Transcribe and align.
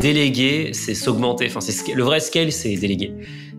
Déléguer, 0.00 0.70
c'est 0.72 0.94
s'augmenter. 0.94 1.46
Enfin, 1.46 1.60
le 1.94 2.02
vrai 2.02 2.20
scale, 2.20 2.52
c'est 2.52 2.74
déléguer. 2.76 3.12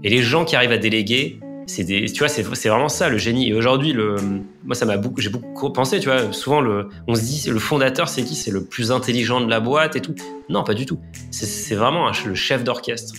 Et 0.03 0.09
les 0.09 0.21
gens 0.21 0.45
qui 0.45 0.55
arrivent 0.55 0.71
à 0.71 0.77
déléguer, 0.77 1.39
c'est 1.67 1.85
tu 1.85 2.19
vois, 2.19 2.29
c'est 2.29 2.41
vraiment 2.41 2.89
ça 2.89 3.09
le 3.09 3.17
génie. 3.17 3.49
Et 3.49 3.53
aujourd'hui, 3.53 3.93
le, 3.93 4.15
moi, 4.63 4.73
ça 4.73 4.85
m'a 4.85 4.97
beaucoup, 4.97 5.21
j'ai 5.21 5.29
beaucoup 5.29 5.69
pensé, 5.71 5.99
tu 5.99 6.09
vois. 6.09 6.31
Souvent, 6.31 6.61
le, 6.61 6.89
on 7.07 7.15
se 7.15 7.21
dit, 7.21 7.49
le 7.49 7.59
fondateur, 7.59 8.09
c'est 8.09 8.23
qui? 8.23 8.35
C'est 8.35 8.51
le 8.51 8.63
plus 8.63 8.91
intelligent 8.91 9.41
de 9.41 9.49
la 9.49 9.59
boîte 9.59 9.95
et 9.95 10.01
tout. 10.01 10.15
Non, 10.49 10.63
pas 10.63 10.73
du 10.73 10.85
tout. 10.85 10.99
C'est 11.31 11.75
vraiment 11.75 12.09
le 12.25 12.35
chef 12.35 12.63
d'orchestre. 12.63 13.13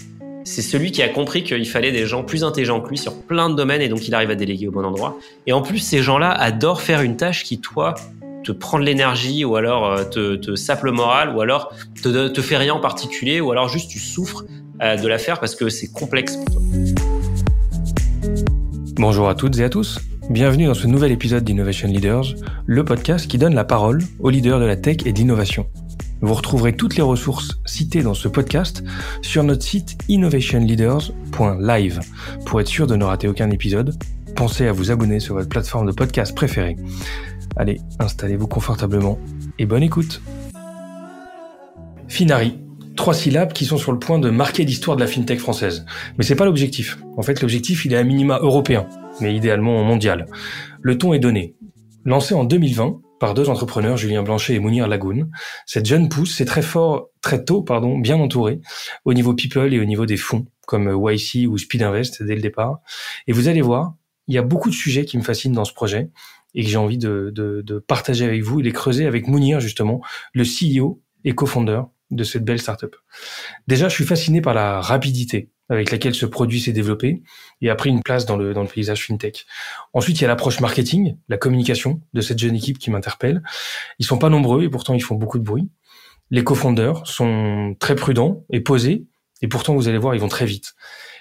C'est 0.45 0.63
celui 0.63 0.91
qui 0.91 1.03
a 1.03 1.09
compris 1.09 1.45
qu'il 1.45 1.69
fallait 1.69 1.93
des 1.93 2.07
gens 2.07 2.25
plus 2.25 2.43
intelligents 2.43 2.81
que 2.81 2.89
lui 2.89 2.99
sur 2.99 3.15
plein 3.23 3.51
de 3.51 3.55
domaines 3.55 3.83
et 3.83 3.89
donc 3.89 4.09
il 4.09 4.15
arrive 4.15 4.31
à 4.31 4.35
déléguer 4.35 4.69
au 4.69 4.73
bon 4.73 4.85
endroit. 4.85 5.19
Et 5.47 5.53
en 5.53 5.61
plus, 5.61 5.79
ces 5.79 6.03
gens-là 6.03 6.33
adorent 6.33 6.81
faire 6.81 7.03
une 7.03 7.17
tâche 7.17 7.45
qui, 7.45 7.61
toi, 7.61 7.95
te 8.45 8.53
prend 8.53 8.79
de 8.79 8.85
l'énergie 8.85 9.45
ou 9.45 9.57
alors 9.57 9.93
euh, 9.93 10.05
te, 10.05 10.37
te 10.37 10.55
sape 10.55 10.85
le 10.85 10.93
moral 10.93 11.35
ou 11.35 11.41
alors 11.41 11.73
te, 12.03 12.29
te 12.29 12.41
fait 12.41 12.57
rien 12.57 12.75
en 12.75 12.81
particulier 12.81 13.41
ou 13.41 13.51
alors 13.51 13.69
juste 13.69 13.91
tu 13.91 13.99
souffres 13.99 14.45
euh, 14.83 14.97
de 14.97 15.07
la 15.09 15.19
faire 15.19 15.41
parce 15.41 15.55
que 15.55 15.69
c'est 15.69 15.93
complexe 15.93 16.37
pour 16.37 16.47
toi. 16.47 16.63
Bonjour 18.97 19.29
à 19.29 19.35
toutes 19.35 19.59
et 19.59 19.65
à 19.65 19.69
tous. 19.69 19.99
Bienvenue 20.31 20.67
dans 20.67 20.75
ce 20.75 20.87
nouvel 20.87 21.11
épisode 21.13 21.43
d'Innovation 21.43 21.89
Leaders, 21.89 22.35
le 22.67 22.85
podcast 22.85 23.27
qui 23.27 23.37
donne 23.37 23.55
la 23.55 23.65
parole 23.65 24.01
aux 24.21 24.31
leaders 24.31 24.61
de 24.61 24.65
la 24.65 24.77
tech 24.77 24.99
et 25.05 25.13
d'innovation. 25.13 25.67
Vous 26.23 26.35
retrouverez 26.35 26.75
toutes 26.75 26.97
les 26.97 27.03
ressources 27.03 27.59
citées 27.65 28.03
dans 28.03 28.15
ce 28.15 28.29
podcast 28.29 28.85
sur 29.23 29.43
notre 29.43 29.63
site 29.63 29.97
innovationleaders.live. 30.09 32.01
Pour 32.45 32.61
être 32.61 32.69
sûr 32.69 32.87
de 32.87 32.95
ne 32.95 33.05
rater 33.05 33.27
aucun 33.27 33.51
épisode, 33.51 33.95
pensez 34.37 34.67
à 34.67 34.73
vous 34.73 34.91
abonner 34.91 35.19
sur 35.19 35.35
votre 35.35 35.49
plateforme 35.49 35.87
de 35.87 35.93
podcast 35.93 36.35
préférée. 36.35 36.77
Allez, 37.57 37.81
installez-vous 37.99 38.47
confortablement 38.47 39.19
et 39.59 39.67
bonne 39.67 39.83
écoute. 39.83 40.23
Finari. 42.09 42.59
Trois 42.97 43.15
syllabes 43.15 43.53
qui 43.53 43.65
sont 43.65 43.79
sur 43.79 43.93
le 43.93 43.99
point 43.99 44.19
de 44.19 44.31
marquer 44.31 44.65
l'histoire 44.65 44.97
de 44.97 45.01
la 45.01 45.07
fintech 45.07 45.39
française. 45.39 45.87
Mais 46.19 46.25
c'est 46.25 46.35
pas 46.35 46.45
l'objectif. 46.45 46.99
En 47.17 47.23
fait, 47.23 47.41
l'objectif, 47.41 47.85
il 47.85 47.95
est 47.95 47.97
à 47.97 48.05
minima 48.05 48.39
européen, 48.43 48.87
mais 49.21 49.35
idéalement 49.35 49.83
mondial. 49.85 50.27
Le 50.83 50.99
ton 50.99 51.15
est 51.15 51.19
donné. 51.19 51.57
Lancé 52.05 52.35
en 52.35 52.45
2020 52.45 53.01
par 53.21 53.35
deux 53.35 53.49
entrepreneurs, 53.49 53.97
Julien 53.97 54.23
Blanchet 54.23 54.55
et 54.55 54.59
Mounir 54.59 54.89
Lagoun, 54.89 55.31
cette 55.67 55.87
jeune 55.87 56.09
pousse 56.09 56.35
s'est 56.35 56.47
très 56.47 56.63
fort, 56.63 57.11
très 57.21 57.45
tôt, 57.45 57.63
pardon, 57.63 57.99
bien 57.99 58.17
entourée 58.17 58.61
au 59.05 59.13
niveau 59.13 59.35
people 59.35 59.73
et 59.73 59.79
au 59.79 59.85
niveau 59.85 60.07
des 60.07 60.17
fonds, 60.17 60.47
comme 60.67 60.89
YC 60.89 61.47
ou 61.47 61.59
Speed 61.59 61.83
Invest 61.83 62.23
dès 62.23 62.35
le 62.35 62.41
départ. 62.41 62.81
Et 63.27 63.33
vous 63.33 63.49
allez 63.49 63.61
voir, 63.61 63.95
il 64.27 64.35
y 64.35 64.39
a 64.39 64.43
beaucoup 64.43 64.71
de 64.71 64.75
sujets 64.75 65.05
qui 65.05 65.19
me 65.19 65.23
fascinent 65.23 65.55
dans 65.55 65.67
ce 65.67 65.75
projet 65.75 66.11
et 66.55 66.65
que 66.65 66.69
j'ai 66.71 66.77
envie 66.77 66.99
de, 66.99 67.31
de, 67.35 67.63
de, 67.63 67.79
partager 67.79 68.25
avec 68.25 68.43
vous 68.43 68.61
et 68.61 68.63
les 68.63 68.73
creuser 68.73 69.07
avec 69.07 69.29
Mounir, 69.29 69.61
justement, 69.61 70.01
le 70.33 70.45
CEO 70.45 71.03
et 71.25 71.35
cofondeur 71.35 71.91
de 72.11 72.25
cette 72.25 72.45
belle 72.45 72.61
startup. 72.61 72.97
Déjà, 73.69 73.89
je 73.89 73.95
suis 73.95 74.05
fasciné 74.05 74.41
par 74.41 74.55
la 74.55 74.81
rapidité 74.81 75.51
avec 75.69 75.93
laquelle 75.93 76.15
ce 76.15 76.27
produit 76.27 76.61
s'est 76.61 76.73
développé 76.73 77.23
et 77.61 77.71
a 77.71 77.77
pris 77.77 77.91
une 77.91 78.03
place 78.03 78.27
dans 78.27 78.37
le, 78.37 78.53
dans 78.53 78.63
le 78.63 78.69
paysage 78.69 79.07
fintech. 79.07 79.47
Ensuite, 79.93 80.19
il 80.19 80.23
y 80.23 80.25
a 80.25 80.29
l'approche 80.29 80.59
marketing, 80.59 81.17
la 81.29 81.37
communication 81.37 82.03
de 82.13 82.21
cette 82.21 82.39
jeune 82.39 82.57
équipe 82.57 82.79
qui 82.79 82.91
m'interpelle. 82.91 83.43
Ils 84.01 84.07
sont 84.07 84.19
pas 84.19 84.29
nombreux 84.29 84.65
et 84.65 84.69
pourtant 84.69 84.95
ils 84.95 85.03
font 85.03 85.15
beaucoup 85.15 85.39
de 85.39 85.45
bruit. 85.45 85.71
Les 86.31 86.43
cofondeurs 86.43 87.07
sont 87.07 87.77
très 87.79 87.95
prudents 87.95 88.45
et 88.51 88.61
posés 88.61 89.07
et 89.43 89.49
pourtant, 89.49 89.75
vous 89.75 89.89
allez 89.89 89.99
voir, 89.99 90.15
ils 90.15 90.21
vont 90.21 90.29
très 90.29 90.47
vite 90.47 90.75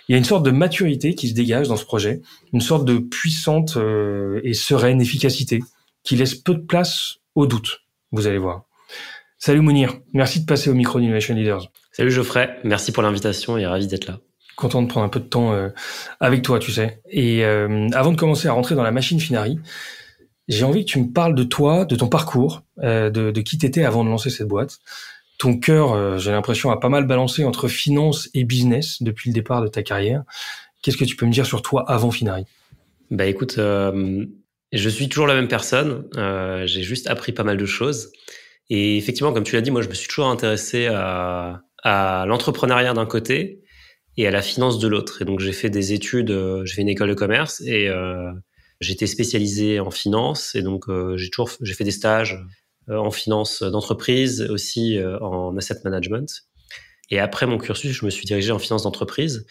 il 0.10 0.14
y 0.14 0.16
a 0.16 0.18
une 0.18 0.26
sorte 0.26 0.44
de 0.44 0.50
maturité 0.50 1.14
qui 1.14 1.30
se 1.30 1.36
dégage 1.36 1.68
dans 1.68 1.76
ce 1.76 1.86
projet, 1.86 2.22
une 2.52 2.62
sorte 2.62 2.84
de 2.84 2.98
puissante 2.98 3.78
euh, 3.78 4.42
et 4.44 4.56
sereine 4.56 5.00
efficacité 5.00 5.60
qui 6.04 6.16
laisse 6.16 6.34
peu 6.34 6.56
de 6.56 6.62
place 6.62 7.18
au 7.36 7.46
doute, 7.46 7.84
vous 8.12 8.26
allez 8.26 8.40
voir. 8.40 8.64
Salut 9.38 9.62
Mounir, 9.62 10.00
merci 10.14 10.42
de 10.42 10.48
passer 10.48 10.72
au 10.72 10.74
micro 10.74 11.00
d'Innovation 11.00 11.36
Leaders. 11.36 11.72
Salut 11.92 12.10
Geoffrey, 12.10 12.50
merci 12.64 12.92
pour 12.92 13.04
l'invitation 13.04 13.56
et 13.60 13.68
ravi 13.68 13.86
d'être 13.86 14.08
là. 14.08 14.20
Content 14.56 14.82
de 14.82 14.88
prendre 14.88 15.06
un 15.06 15.10
peu 15.10 15.20
de 15.20 15.26
temps 15.26 15.54
euh, 15.54 15.70
avec 16.20 16.42
toi, 16.42 16.58
tu 16.58 16.72
sais. 16.72 17.02
Et 17.12 17.46
euh, 17.46 17.88
avant 17.94 18.12
de 18.12 18.18
commencer 18.18 18.48
à 18.48 18.54
rentrer 18.54 18.74
dans 18.74 18.84
la 18.84 18.92
machine 18.92 19.20
Finari, 19.20 19.60
j'ai 20.48 20.66
envie 20.66 20.86
que 20.86 20.90
tu 20.90 21.00
me 21.00 21.12
parles 21.12 21.36
de 21.36 21.44
toi, 21.44 21.86
de 21.86 21.96
ton 21.96 22.08
parcours, 22.08 22.64
de, 22.78 23.10
de 23.10 23.42
qui 23.42 23.60
t'étais 23.60 23.84
avant 23.84 24.04
de 24.04 24.10
lancer 24.10 24.32
cette 24.32 24.48
boîte 24.48 24.80
ton 25.40 25.58
cœur, 25.58 25.94
euh, 25.94 26.18
j'ai 26.18 26.32
l'impression, 26.32 26.70
a 26.70 26.78
pas 26.78 26.90
mal 26.90 27.08
balancé 27.08 27.46
entre 27.46 27.68
finance 27.70 28.30
et 28.34 28.44
business 28.44 29.02
depuis 29.02 29.30
le 29.30 29.34
départ 29.34 29.64
de 29.64 29.68
ta 29.68 29.82
carrière. 29.82 30.24
Qu'est-ce 30.84 30.98
que 30.98 31.06
tu 31.06 31.16
peux 31.16 31.26
me 31.26 31.32
dire 31.32 31.46
sur 31.46 31.62
toi 31.62 31.90
avant 31.90 32.12
Finari? 32.12 32.44
Bah 33.10 33.26
écoute, 33.26 33.58
euh, 33.58 34.26
je 34.74 34.90
suis 34.90 35.08
toujours 35.08 35.28
la 35.28 35.34
même 35.34 35.48
personne. 35.48 36.08
Euh, 36.18 36.68
j'ai 36.68 36.84
juste 36.84 37.08
appris 37.08 37.32
pas 37.32 37.44
mal 37.44 37.56
de 37.56 37.66
choses. 37.66 38.12
Et 38.70 38.98
effectivement, 38.98 39.32
comme 39.32 39.46
tu 39.46 39.56
l'as 39.56 39.62
dit, 39.62 39.72
moi, 39.72 39.82
je 39.82 39.88
me 39.88 39.94
suis 39.94 40.10
toujours 40.10 40.28
intéressé 40.28 40.88
à, 40.88 41.64
l'entrepreneuriat 42.28 42.94
d'un 42.94 43.06
côté 43.06 43.64
et 44.18 44.28
à 44.28 44.32
la 44.32 44.42
finance 44.42 44.78
de 44.78 44.88
l'autre. 44.90 45.22
Et 45.22 45.26
donc, 45.26 45.40
j'ai 45.40 45.54
fait 45.54 45.70
des 45.70 45.94
études, 45.94 46.38
j'ai 46.66 46.76
fait 46.76 46.82
une 46.82 46.90
école 46.90 47.10
de 47.10 47.14
commerce 47.14 47.62
et 47.62 47.90
j'étais 48.80 49.08
spécialisé 49.08 49.80
en 49.80 49.90
finance. 49.90 50.54
Et 50.54 50.62
donc, 50.62 50.86
j'ai 51.16 51.30
toujours, 51.30 51.50
j'ai 51.62 51.74
fait 51.74 51.86
des 51.86 51.92
stages 51.92 52.38
en 52.98 53.12
finance 53.12 53.62
d'entreprise, 53.64 54.42
aussi 54.50 54.98
euh, 54.98 55.20
en 55.20 55.56
asset 55.58 55.80
management. 55.84 56.28
Et 57.12 57.20
après 57.20 57.46
mon 57.46 57.58
cursus, 57.58 57.92
je 57.92 58.06
me 58.06 58.10
suis 58.10 58.26
dirigé 58.26 58.52
en 58.52 58.60
finance 58.60 58.84
d'entreprise. 58.84 59.46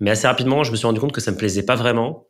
Mais 0.00 0.10
assez 0.10 0.26
rapidement, 0.26 0.64
je 0.64 0.70
me 0.70 0.76
suis 0.76 0.86
rendu 0.86 1.00
compte 1.00 1.12
que 1.12 1.20
ça 1.20 1.30
me 1.30 1.36
plaisait 1.36 1.64
pas 1.64 1.76
vraiment. 1.76 2.26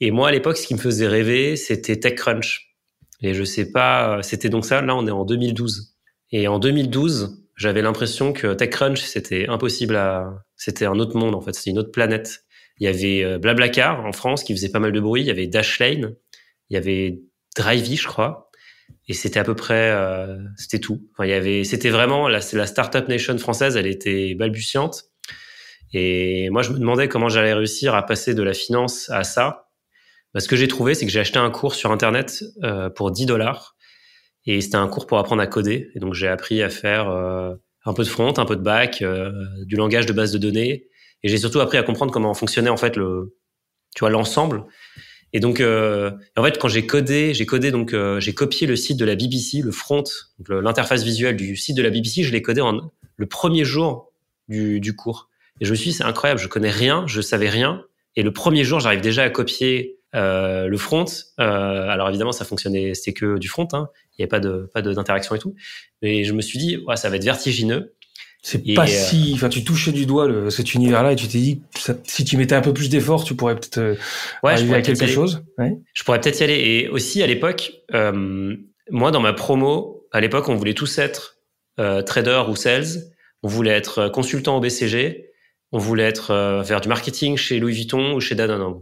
Et 0.00 0.10
moi, 0.10 0.28
à 0.28 0.32
l'époque, 0.32 0.56
ce 0.56 0.66
qui 0.66 0.74
me 0.74 0.78
faisait 0.78 1.06
rêver, 1.06 1.56
c'était 1.56 1.98
TechCrunch. 1.98 2.76
Et 3.22 3.32
je 3.32 3.44
sais 3.44 3.70
pas, 3.70 4.22
c'était 4.22 4.48
donc 4.48 4.64
ça. 4.64 4.82
Là, 4.82 4.94
on 4.94 5.06
est 5.06 5.10
en 5.10 5.24
2012. 5.24 5.94
Et 6.32 6.48
en 6.48 6.58
2012, 6.58 7.42
j'avais 7.56 7.80
l'impression 7.80 8.32
que 8.32 8.52
TechCrunch, 8.52 9.00
c'était 9.00 9.46
impossible 9.48 9.96
à, 9.96 10.44
c'était 10.56 10.84
un 10.84 10.98
autre 10.98 11.16
monde, 11.16 11.34
en 11.34 11.40
fait. 11.40 11.54
C'était 11.54 11.70
une 11.70 11.78
autre 11.78 11.92
planète. 11.92 12.44
Il 12.78 12.84
y 12.84 12.88
avait 12.88 13.24
euh, 13.24 13.38
Blablacar 13.38 14.04
en 14.04 14.12
France 14.12 14.42
qui 14.42 14.54
faisait 14.54 14.70
pas 14.70 14.80
mal 14.80 14.92
de 14.92 15.00
bruit. 15.00 15.22
Il 15.22 15.26
y 15.26 15.30
avait 15.30 15.46
Dashlane. 15.46 16.14
Il 16.68 16.74
y 16.74 16.76
avait 16.76 17.20
Drivey, 17.56 17.96
je 17.96 18.06
crois 18.06 18.50
et 19.06 19.12
c'était 19.12 19.38
à 19.38 19.44
peu 19.44 19.54
près 19.54 19.90
euh, 19.90 20.38
c'était 20.56 20.78
tout. 20.78 21.02
Enfin 21.12 21.24
il 21.24 21.30
y 21.30 21.34
avait 21.34 21.64
c'était 21.64 21.90
vraiment 21.90 22.28
la 22.28 22.40
la 22.52 22.66
startup 22.66 23.08
nation 23.08 23.36
française 23.38 23.76
elle 23.76 23.86
était 23.86 24.34
balbutiante. 24.34 25.04
Et 25.92 26.48
moi 26.50 26.62
je 26.62 26.70
me 26.70 26.78
demandais 26.78 27.08
comment 27.08 27.28
j'allais 27.28 27.52
réussir 27.52 27.94
à 27.94 28.04
passer 28.04 28.34
de 28.34 28.42
la 28.42 28.54
finance 28.54 29.10
à 29.10 29.24
ça. 29.24 29.68
Bah, 30.32 30.40
ce 30.40 30.48
que 30.48 30.56
j'ai 30.56 30.68
trouvé 30.68 30.94
c'est 30.94 31.06
que 31.06 31.12
j'ai 31.12 31.20
acheté 31.20 31.38
un 31.38 31.50
cours 31.50 31.74
sur 31.74 31.92
internet 31.92 32.44
euh, 32.62 32.90
pour 32.90 33.10
10 33.10 33.26
dollars. 33.26 33.76
Et 34.46 34.60
c'était 34.60 34.76
un 34.76 34.88
cours 34.88 35.06
pour 35.06 35.18
apprendre 35.18 35.42
à 35.42 35.46
coder. 35.46 35.90
Et 35.94 36.00
donc 36.00 36.14
j'ai 36.14 36.28
appris 36.28 36.62
à 36.62 36.70
faire 36.70 37.08
euh, 37.08 37.54
un 37.84 37.92
peu 37.92 38.04
de 38.04 38.08
front 38.08 38.34
un 38.36 38.44
peu 38.44 38.56
de 38.56 38.62
back 38.62 39.02
euh, 39.02 39.32
du 39.66 39.76
langage 39.76 40.06
de 40.06 40.12
base 40.12 40.32
de 40.32 40.38
données. 40.38 40.86
Et 41.22 41.28
j'ai 41.28 41.38
surtout 41.38 41.60
appris 41.60 41.78
à 41.78 41.82
comprendre 41.82 42.12
comment 42.12 42.34
fonctionnait 42.34 42.70
en 42.70 42.76
fait 42.76 42.96
le 42.96 43.36
tu 43.94 44.00
vois 44.00 44.10
l'ensemble 44.10 44.64
et 45.34 45.40
donc, 45.40 45.60
euh, 45.60 46.12
en 46.36 46.44
fait, 46.44 46.58
quand 46.58 46.68
j'ai 46.68 46.86
codé, 46.86 47.34
j'ai 47.34 47.44
codé 47.44 47.72
donc 47.72 47.92
euh, 47.92 48.20
j'ai 48.20 48.32
copié 48.34 48.68
le 48.68 48.76
site 48.76 48.96
de 48.96 49.04
la 49.04 49.16
BBC, 49.16 49.62
le 49.62 49.72
front, 49.72 50.04
l'interface 50.48 51.02
visuelle 51.02 51.36
du 51.36 51.56
site 51.56 51.76
de 51.76 51.82
la 51.82 51.90
BBC, 51.90 52.22
je 52.22 52.32
l'ai 52.32 52.40
codé 52.40 52.60
en 52.60 52.92
le 53.16 53.26
premier 53.26 53.64
jour 53.64 54.12
du, 54.48 54.94
cours. 54.96 55.28
Et 55.60 55.64
je 55.64 55.72
me 55.72 55.74
suis 55.74 55.90
dit, 55.90 55.96
c'est 55.96 56.04
incroyable, 56.04 56.40
je 56.40 56.46
connais 56.46 56.70
rien, 56.70 57.04
je 57.08 57.20
savais 57.20 57.48
rien. 57.48 57.84
Et 58.14 58.22
le 58.22 58.32
premier 58.32 58.62
jour, 58.62 58.78
j'arrive 58.78 59.00
déjà 59.00 59.24
à 59.24 59.30
copier 59.30 59.96
euh, 60.14 60.68
le 60.68 60.76
front. 60.76 61.04
Alors 61.36 62.08
évidemment, 62.08 62.32
ça 62.32 62.44
fonctionnait, 62.44 62.94
c'était 62.94 63.12
que 63.12 63.36
du 63.36 63.48
front, 63.48 63.66
hein. 63.72 63.88
il 64.12 64.20
n'y 64.20 64.22
avait 64.22 64.28
pas 64.28 64.40
de 64.40 64.70
pas 64.72 64.82
d'interaction 64.82 65.34
et 65.34 65.40
tout. 65.40 65.56
Mais 66.00 66.22
je 66.22 66.32
me 66.32 66.42
suis 66.42 66.60
dit, 66.60 66.76
ouais, 66.86 66.96
ça 66.96 67.10
va 67.10 67.16
être 67.16 67.24
vertigineux. 67.24 67.92
C'est 68.46 68.74
pas 68.74 68.82
euh, 68.82 68.86
si, 68.86 69.32
enfin, 69.34 69.48
tu 69.48 69.64
touchais 69.64 69.90
du 69.90 70.04
doigt 70.04 70.28
le, 70.28 70.50
cet 70.50 70.74
univers-là 70.74 71.12
et 71.12 71.16
tu 71.16 71.26
t'es 71.26 71.38
dit, 71.38 71.62
si 72.04 72.24
tu 72.24 72.36
mettais 72.36 72.54
un 72.54 72.60
peu 72.60 72.74
plus 72.74 72.90
d'efforts, 72.90 73.24
tu 73.24 73.34
pourrais 73.34 73.54
peut-être 73.54 73.78
euh, 73.78 73.94
ouais, 74.42 74.52
arriver 74.52 74.74
à 74.74 74.82
quelque 74.82 75.06
chose. 75.06 75.42
Ouais. 75.56 75.72
Je 75.94 76.04
pourrais 76.04 76.20
peut-être 76.20 76.40
y 76.40 76.44
aller. 76.44 76.58
Et 76.58 76.88
aussi 76.90 77.22
à 77.22 77.26
l'époque, 77.26 77.72
euh, 77.94 78.54
moi 78.90 79.10
dans 79.10 79.20
ma 79.20 79.32
promo, 79.32 80.06
à 80.12 80.20
l'époque, 80.20 80.50
on 80.50 80.56
voulait 80.56 80.74
tous 80.74 80.98
être 80.98 81.38
euh, 81.80 82.02
trader 82.02 82.42
ou 82.50 82.54
sales. 82.54 82.84
On 83.42 83.48
voulait 83.48 83.72
être 83.72 84.08
consultant 84.08 84.58
au 84.58 84.60
BCG. 84.60 85.30
On 85.72 85.78
voulait 85.78 86.04
être 86.04 86.30
euh, 86.30 86.62
faire 86.62 86.82
du 86.82 86.88
marketing 86.88 87.38
chez 87.38 87.58
Louis 87.58 87.72
Vuitton 87.72 88.14
ou 88.14 88.20
chez 88.20 88.34
Danone. 88.34 88.80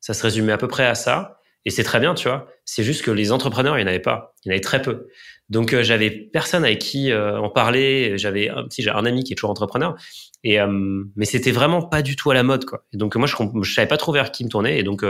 Ça 0.00 0.14
se 0.14 0.22
résumait 0.22 0.52
à 0.52 0.56
peu 0.56 0.68
près 0.68 0.86
à 0.86 0.94
ça. 0.94 1.40
Et 1.66 1.70
c'est 1.70 1.82
très 1.82 2.00
bien, 2.00 2.14
tu 2.14 2.28
vois. 2.28 2.48
C'est 2.64 2.84
juste 2.84 3.02
que 3.02 3.10
les 3.10 3.32
entrepreneurs, 3.32 3.76
il 3.76 3.82
n'y 3.82 3.84
en 3.84 3.88
avait 3.88 3.98
pas. 3.98 4.34
Il 4.44 4.48
y 4.48 4.50
en 4.50 4.54
avait 4.54 4.62
très 4.62 4.80
peu. 4.80 5.08
Donc 5.50 5.74
euh, 5.74 5.82
j'avais 5.82 6.10
personne 6.10 6.64
avec 6.64 6.78
qui 6.78 7.10
euh, 7.10 7.38
en 7.38 7.50
parler. 7.50 8.16
J'avais 8.16 8.48
un 8.48 8.64
petit, 8.64 8.82
j'ai 8.82 8.90
un 8.90 9.04
ami 9.04 9.24
qui 9.24 9.32
est 9.32 9.36
toujours 9.36 9.50
entrepreneur, 9.50 9.96
et 10.44 10.60
euh, 10.60 11.04
mais 11.16 11.24
c'était 11.26 11.50
vraiment 11.50 11.82
pas 11.82 12.02
du 12.02 12.16
tout 12.16 12.30
à 12.30 12.34
la 12.34 12.42
mode 12.42 12.64
quoi. 12.64 12.86
Et 12.92 12.96
donc 12.96 13.16
moi 13.16 13.26
je, 13.26 13.36
je 13.62 13.74
savais 13.74 13.88
pas 13.88 13.98
trop 13.98 14.12
vers 14.12 14.30
qui 14.30 14.44
me 14.44 14.48
tourner, 14.48 14.78
et 14.78 14.82
donc 14.82 15.04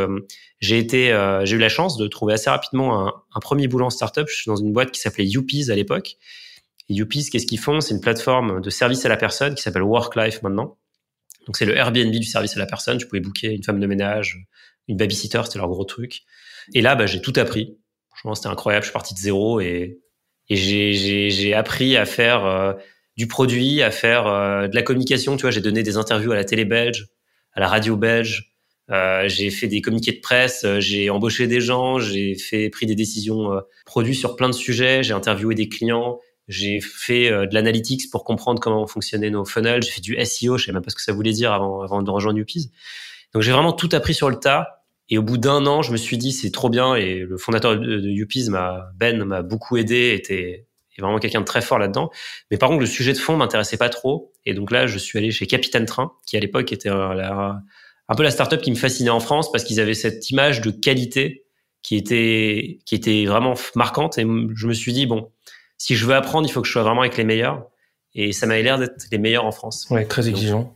j'ai 0.59 0.79
été, 0.79 1.09
j'ai 1.45 1.57
eu 1.57 1.59
la 1.59 1.69
chance 1.69 1.97
de 1.97 2.09
trouver 2.09 2.33
assez 2.35 2.51
rapidement 2.51 3.07
un, 3.07 3.13
un 3.35 3.41
premier 3.41 3.69
boulot 3.69 3.87
en 3.87 3.91
startup. 3.91 4.27
Je 4.29 4.35
suis 4.35 4.49
dans 4.49 4.57
une 4.57 4.73
boîte 4.73 4.91
qui 4.91 5.01
s'appelait 5.01 5.27
Youpies 5.27 5.71
à 5.71 5.75
l'époque. 5.75 6.17
Et 6.89 6.95
Youpies, 6.95 7.29
qu'est-ce 7.31 7.47
qu'ils 7.47 7.61
font? 7.61 7.81
C'est 7.81 7.95
une 7.95 8.01
plateforme 8.01 8.61
de 8.61 8.71
service 8.71 9.05
à 9.07 9.09
la 9.09 9.17
personne 9.17 9.55
qui 9.55 9.63
s'appelle 9.63 9.83
Worklife 9.83 10.43
maintenant. 10.43 10.79
Donc 11.47 11.57
c'est 11.57 11.65
le 11.65 11.77
Airbnb 11.77 12.11
du 12.13 12.25
service 12.25 12.57
à 12.57 12.59
la 12.59 12.67
personne. 12.67 12.99
Tu 12.99 13.07
pouvais 13.07 13.21
booker 13.21 13.53
une 13.53 13.63
femme 13.63 13.79
de 13.79 13.87
ménage, 13.87 14.39
une 14.89 14.97
babysitter, 14.97 15.41
c'était 15.45 15.59
leur 15.59 15.69
gros 15.69 15.85
truc. 15.85 16.23
Et 16.75 16.81
là, 16.81 16.97
bah, 16.97 17.07
j'ai 17.07 17.21
tout 17.21 17.33
appris. 17.37 17.79
Franchement, 18.11 18.35
c'était 18.35 18.49
incroyable. 18.49 18.85
Je 18.85 18.89
suis 18.89 18.93
parti 18.93 19.15
de 19.15 19.19
zéro 19.19 19.61
et 19.61 20.01
et 20.51 20.57
j'ai 20.57 21.55
appris 21.55 21.97
à 21.97 22.05
faire 22.05 22.45
euh, 22.45 22.73
du 23.17 23.27
produit, 23.27 23.83
à 23.83 23.91
faire 23.91 24.25
de 24.25 24.75
la 24.75 24.83
communication. 24.83 25.37
Tu 25.37 25.43
vois, 25.43 25.51
j'ai 25.51 25.61
donné 25.61 25.83
des 25.83 25.97
interviews 25.97 26.33
à 26.33 26.37
la 26.37 26.45
télé 26.45 26.65
belge, 26.65 27.07
à 27.53 27.61
la 27.61 27.69
radio 27.69 27.97
belge. 27.97 28.53
j'ai 29.27 29.51
fait 29.51 29.69
des 29.69 29.81
communiqués 29.81 30.13
de 30.13 30.21
presse, 30.21 30.67
j'ai 30.79 31.09
embauché 31.11 31.47
des 31.47 31.61
gens, 31.61 31.99
j'ai 31.99 32.35
fait 32.35 32.69
pris 32.71 32.87
des 32.87 32.95
décisions 32.95 33.51
produits 33.87 34.15
sur 34.15 34.37
plein 34.37 34.49
de 34.49 34.55
sujets, 34.55 35.03
j'ai 35.03 35.13
interviewé 35.13 35.55
des 35.55 35.69
clients, 35.69 36.19
j'ai 36.49 36.81
fait 36.81 37.31
de 37.31 37.55
l'analytics 37.55 38.11
pour 38.11 38.25
comprendre 38.25 38.61
comment 38.61 38.87
fonctionnaient 38.87 39.31
nos 39.31 39.45
funnels, 39.45 39.83
j'ai 39.83 39.91
fait 39.91 40.01
du 40.01 40.17
SEO, 40.25 40.59
je 40.59 40.67
sais 40.67 40.73
même 40.73 40.83
pas 40.83 40.91
ce 40.91 40.97
que 40.97 41.03
ça 41.03 41.13
voulait 41.13 41.33
dire 41.33 41.53
avant, 41.53 41.83
avant 41.83 42.03
de 42.03 42.11
rejoindre 42.11 42.39
YouPease. 42.39 42.71
Donc 43.33 43.43
j'ai 43.43 43.53
vraiment 43.53 43.73
tout 43.73 43.89
appris 43.93 44.15
sur 44.15 44.31
le 44.31 44.37
tas. 44.37 44.80
Et 45.11 45.19
au 45.19 45.23
bout 45.23 45.39
d'un 45.39 45.67
an, 45.67 45.83
je 45.83 45.93
me 45.93 45.97
suis 45.97 46.17
dit 46.17 46.33
c'est 46.33 46.51
trop 46.51 46.71
bien. 46.71 46.95
Et 46.95 47.21
le 47.21 47.37
fondateur 47.37 47.77
de, 47.79 48.01
de 48.01 48.51
m'a, 48.51 48.91
Ben, 48.97 49.23
m'a 49.25 49.43
beaucoup 49.43 49.77
aidé. 49.77 50.15
Était 50.15 50.67
est 50.97 51.03
vraiment 51.03 51.19
quelqu'un 51.19 51.41
de 51.41 51.45
très 51.45 51.63
fort 51.63 51.79
là-dedans. 51.79 52.11
Mais 52.51 52.59
par 52.59 52.69
contre, 52.69 52.81
le 52.81 52.87
sujet 52.87 53.13
de 53.13 53.19
fond 53.19 53.37
m'intéressait 53.37 53.77
pas 53.77 53.89
trop. 53.89 54.33
Et 54.47 54.55
donc 54.55 54.71
là, 54.71 54.87
je 54.87 54.99
suis 54.99 55.19
allé 55.19 55.31
chez 55.31 55.47
Capitaine 55.47 55.87
Train, 55.87 56.13
qui 56.27 56.37
à 56.37 56.41
l'époque 56.41 56.73
était 56.73 56.89
un, 56.89 57.61
un 58.09 58.15
peu 58.15 58.23
la 58.23 58.31
startup 58.31 58.61
qui 58.61 58.71
me 58.71 58.77
fascinait 58.77 59.11
en 59.11 59.21
France 59.21 59.51
parce 59.53 59.65
qu'ils 59.65 59.81
avaient 59.81 59.95
cette 59.95 60.31
image 60.31 60.61
de 60.61 60.71
qualité 60.71 61.45
qui 61.83 61.97
était 61.97 62.79
qui 62.85 62.95
était 62.95 63.25
vraiment 63.25 63.55
marquante. 63.75 64.19
Et 64.19 64.23
je 64.23 64.67
me 64.67 64.75
suis 64.75 64.93
dit 64.93 65.07
bon, 65.07 65.31
si 65.79 65.97
je 65.97 66.07
veux 66.07 66.15
apprendre, 66.15 66.49
il 66.49 66.53
faut 66.53 66.61
que 66.61 66.67
je 66.67 66.73
sois 66.73 66.83
vraiment 66.83 67.01
avec 67.03 67.17
les 67.17 67.25
meilleurs. 67.25 67.67
Et 68.15 68.33
ça 68.33 68.47
m'a 68.47 68.61
l'air 68.61 68.79
d'être 68.79 69.07
les 69.13 69.19
meilleurs 69.19 69.47
en 69.47 69.53
France. 69.53 69.87
Ouais, 69.91 70.05
très 70.05 70.29
exigeant. 70.29 70.75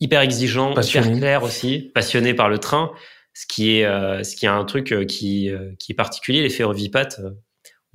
hyper 0.00 0.20
exigeant, 0.20 0.78
hyper 0.78 1.10
clair 1.12 1.42
aussi, 1.42 1.90
passionné 1.94 2.34
par 2.34 2.48
le 2.50 2.58
train 2.58 2.92
ce 3.34 3.46
qui 3.46 3.78
est 3.78 3.84
euh, 3.84 4.22
ce 4.22 4.36
qui 4.36 4.46
est 4.46 4.48
un 4.48 4.64
truc 4.64 4.92
euh, 4.92 5.04
qui 5.04 5.50
euh, 5.50 5.72
qui 5.78 5.92
est 5.92 5.94
particulier 5.94 6.40
les 6.42 6.50
ferrovipat 6.50 7.08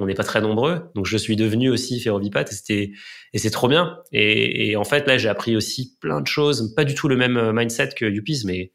on 0.02 0.06
n'est 0.06 0.14
pas 0.14 0.24
très 0.24 0.40
nombreux. 0.40 0.92
Donc 0.96 1.06
je 1.06 1.18
suis 1.18 1.36
devenu 1.36 1.70
aussi 1.70 2.00
ferrovipat 2.00 2.44
et 2.44 2.54
c'était 2.54 2.92
et 3.34 3.38
c'est 3.38 3.50
trop 3.50 3.68
bien. 3.68 4.00
Et, 4.14 4.70
et, 4.70 4.78
en 4.78 4.86
fait 4.86 5.06
là 5.08 5.18
j'ai 5.18 5.28
appris 5.28 5.58
aussi 5.58 5.98
plein 6.00 6.22
de 6.22 6.28
choses. 6.28 6.74
Pas 6.74 6.86
du 6.86 6.96
tout 6.96 7.10
le 7.10 7.18
même 7.18 7.52
mindset 7.52 7.90
que 7.98 8.06
Youpies 8.06 8.44
mais 8.46 8.72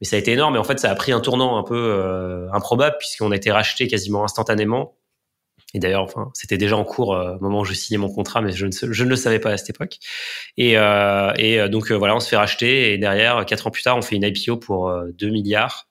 mais 0.00 0.06
ça 0.06 0.16
a 0.16 0.18
été 0.18 0.32
énorme. 0.32 0.56
Et 0.56 0.58
en 0.58 0.64
fait 0.64 0.80
ça 0.80 0.90
a 0.90 0.94
pris 0.96 1.12
un 1.12 1.20
tournant 1.20 1.56
un 1.56 1.62
peu 1.62 2.48
improbable 2.52 2.96
puisqu'on 2.98 3.30
a 3.30 3.36
été 3.36 3.52
racheté 3.52 3.86
quasiment 3.86 4.24
instantanément. 4.24 4.96
Et 5.74 5.78
d'ailleurs, 5.78 6.02
enfin, 6.02 6.30
c'était 6.34 6.58
déjà 6.58 6.76
en 6.76 6.84
cours 6.84 7.10
au 7.10 7.42
moment 7.42 7.60
où 7.60 7.64
je 7.64 7.74
signais 7.74 7.98
mon 7.98 8.08
contrat, 8.08 8.40
mais 8.40 8.52
je 8.52 8.66
ne, 8.66 8.72
je 8.72 9.04
ne 9.04 9.08
le 9.08 9.16
savais 9.16 9.40
pas 9.40 9.50
à 9.50 9.56
cette 9.56 9.70
époque. 9.70 9.98
Et, 10.56 10.78
euh, 10.78 11.32
et 11.36 11.68
donc 11.68 11.90
voilà, 11.92 12.16
on 12.16 12.20
se 12.20 12.28
fait 12.28 12.36
racheter. 12.36 12.92
Et 12.92 12.98
derrière, 12.98 13.44
quatre 13.46 13.66
ans 13.66 13.70
plus 13.70 13.82
tard, 13.82 13.96
on 13.96 14.02
fait 14.02 14.16
une 14.16 14.22
IPO 14.24 14.56
pour 14.56 14.92
2 15.18 15.28
milliards 15.28 15.88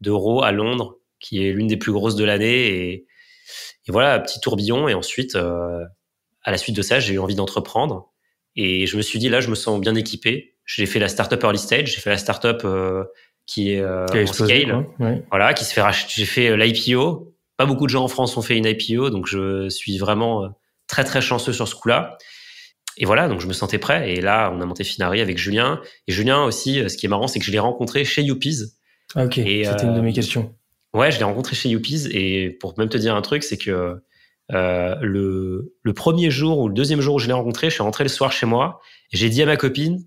d'euros 0.00 0.42
à 0.42 0.52
Londres, 0.52 0.98
qui 1.20 1.46
est 1.46 1.52
l'une 1.52 1.66
des 1.66 1.76
plus 1.76 1.92
grosses 1.92 2.16
de 2.16 2.24
l'année. 2.24 2.68
Et, 2.68 2.92
et, 3.86 3.92
voilà, 3.92 4.18
petit 4.20 4.40
tourbillon. 4.40 4.88
Et 4.88 4.94
ensuite, 4.94 5.36
euh, 5.36 5.84
à 6.42 6.50
la 6.50 6.58
suite 6.58 6.76
de 6.76 6.82
ça, 6.82 7.00
j'ai 7.00 7.14
eu 7.14 7.18
envie 7.18 7.34
d'entreprendre. 7.34 8.12
Et 8.56 8.86
je 8.86 8.96
me 8.96 9.02
suis 9.02 9.18
dit, 9.18 9.28
là, 9.28 9.40
je 9.40 9.48
me 9.48 9.54
sens 9.54 9.80
bien 9.80 9.94
équipé. 9.94 10.56
J'ai 10.64 10.86
fait 10.86 10.98
la 10.98 11.08
startup 11.08 11.42
early 11.42 11.58
stage, 11.58 11.94
j'ai 11.94 12.00
fait 12.00 12.10
la 12.10 12.18
startup 12.18 12.60
euh, 12.64 13.04
qui 13.48 13.72
est 13.72 13.80
euh, 13.80 14.06
en 14.06 14.32
scale, 14.32 14.86
voilà, 15.30 15.54
qui 15.54 15.64
se 15.64 15.72
fait 15.72 15.80
racheter. 15.80 16.12
J'ai 16.14 16.26
fait 16.26 16.50
euh, 16.50 16.56
l'IPO. 16.56 17.34
Pas 17.56 17.66
beaucoup 17.66 17.86
de 17.86 17.90
gens 17.90 18.04
en 18.04 18.08
France 18.08 18.36
ont 18.36 18.42
fait 18.42 18.56
une 18.56 18.66
IPO, 18.66 19.10
donc 19.10 19.26
je 19.26 19.68
suis 19.68 19.98
vraiment 19.98 20.44
euh, 20.44 20.48
très 20.86 21.02
très 21.02 21.20
chanceux 21.20 21.52
sur 21.52 21.66
ce 21.66 21.74
coup-là. 21.74 22.16
Et 22.98 23.06
voilà, 23.06 23.26
donc 23.26 23.40
je 23.40 23.46
me 23.46 23.52
sentais 23.52 23.78
prêt. 23.78 24.12
Et 24.12 24.20
là, 24.20 24.52
on 24.54 24.60
a 24.60 24.66
monté 24.66 24.84
Finari 24.84 25.20
avec 25.20 25.38
Julien. 25.38 25.80
Et 26.06 26.12
Julien 26.12 26.44
aussi, 26.44 26.80
euh, 26.80 26.88
ce 26.88 26.96
qui 26.96 27.06
est 27.06 27.08
marrant, 27.08 27.26
c'est 27.26 27.38
que 27.38 27.44
je 27.44 27.50
l'ai 27.50 27.58
rencontré 27.58 28.04
chez 28.04 28.22
Youpies. 28.22 28.64
Ah, 29.14 29.24
ok, 29.24 29.34
c'était 29.34 29.82
une 29.82 29.94
de 29.94 30.00
mes 30.00 30.10
euh, 30.10 30.14
questions. 30.14 30.54
Ouais, 30.94 31.10
je 31.10 31.18
l'ai 31.18 31.24
rencontré 31.24 31.54
chez 31.54 31.68
Youpies 31.68 32.08
et 32.10 32.50
pour 32.50 32.78
même 32.78 32.88
te 32.88 32.98
dire 32.98 33.14
un 33.14 33.22
truc, 33.22 33.42
c'est 33.42 33.58
que 33.58 34.02
euh, 34.52 34.94
le, 35.02 35.74
le 35.82 35.92
premier 35.92 36.30
jour 36.30 36.58
ou 36.58 36.68
le 36.68 36.74
deuxième 36.74 37.00
jour 37.00 37.16
où 37.16 37.18
je 37.18 37.26
l'ai 37.26 37.34
rencontré, 37.34 37.68
je 37.68 37.74
suis 37.74 37.82
rentré 37.82 38.04
le 38.04 38.08
soir 38.08 38.32
chez 38.32 38.46
moi 38.46 38.80
et 39.12 39.16
j'ai 39.18 39.28
dit 39.28 39.42
à 39.42 39.46
ma 39.46 39.56
copine, 39.56 40.06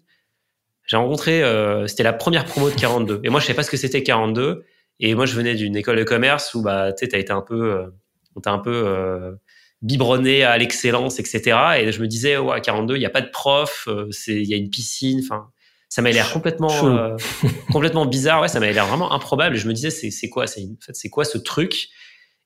j'ai 0.87 0.97
rencontré, 0.97 1.43
euh, 1.43 1.85
c'était 1.85 2.03
la 2.03 2.13
première 2.13 2.45
promo 2.45 2.69
de 2.69 2.75
42 2.75 3.21
et 3.23 3.29
moi 3.29 3.39
je 3.39 3.45
savais 3.45 3.55
pas 3.55 3.63
ce 3.63 3.69
que 3.69 3.77
c'était 3.77 4.01
42 4.01 4.65
et 4.99 5.13
moi 5.13 5.27
je 5.27 5.35
venais 5.35 5.53
d'une 5.53 5.75
école 5.75 5.97
de 5.97 6.03
commerce 6.03 6.55
où 6.55 6.63
bah 6.63 6.91
tu 6.91 7.07
t'as 7.07 7.19
été 7.19 7.31
un 7.31 7.41
peu, 7.41 7.71
euh, 7.71 7.87
on 8.35 8.41
t'a 8.41 8.51
un 8.51 8.57
peu 8.57 9.37
biberonné 9.83 10.43
à 10.43 10.57
l'excellence 10.57 11.19
etc 11.19 11.57
et 11.79 11.91
je 11.91 12.01
me 12.01 12.07
disais 12.07 12.37
ouais 12.37 12.61
42 12.61 12.95
il 12.95 13.01
y 13.01 13.05
a 13.05 13.11
pas 13.11 13.21
de 13.21 13.29
prof, 13.29 13.87
c'est 14.09 14.33
il 14.33 14.47
y 14.47 14.55
a 14.55 14.57
une 14.57 14.71
piscine, 14.71 15.21
enfin 15.23 15.51
ça 15.91 16.01
m'a 16.01 16.09
l'air 16.09 16.31
complètement 16.31 16.85
euh, 16.85 17.17
complètement 17.71 18.05
bizarre. 18.05 18.41
Ouais 18.41 18.47
ça 18.47 18.61
m'a 18.61 18.71
l'air 18.71 18.87
vraiment 18.87 19.11
improbable. 19.11 19.57
Je 19.57 19.67
me 19.67 19.73
disais 19.73 19.89
c'est 19.89 20.29
quoi 20.29 20.47
c'est 20.47 20.61
en 20.61 20.77
fait 20.79 20.95
c'est 20.95 21.09
quoi 21.09 21.25
ce 21.25 21.37
truc? 21.37 21.89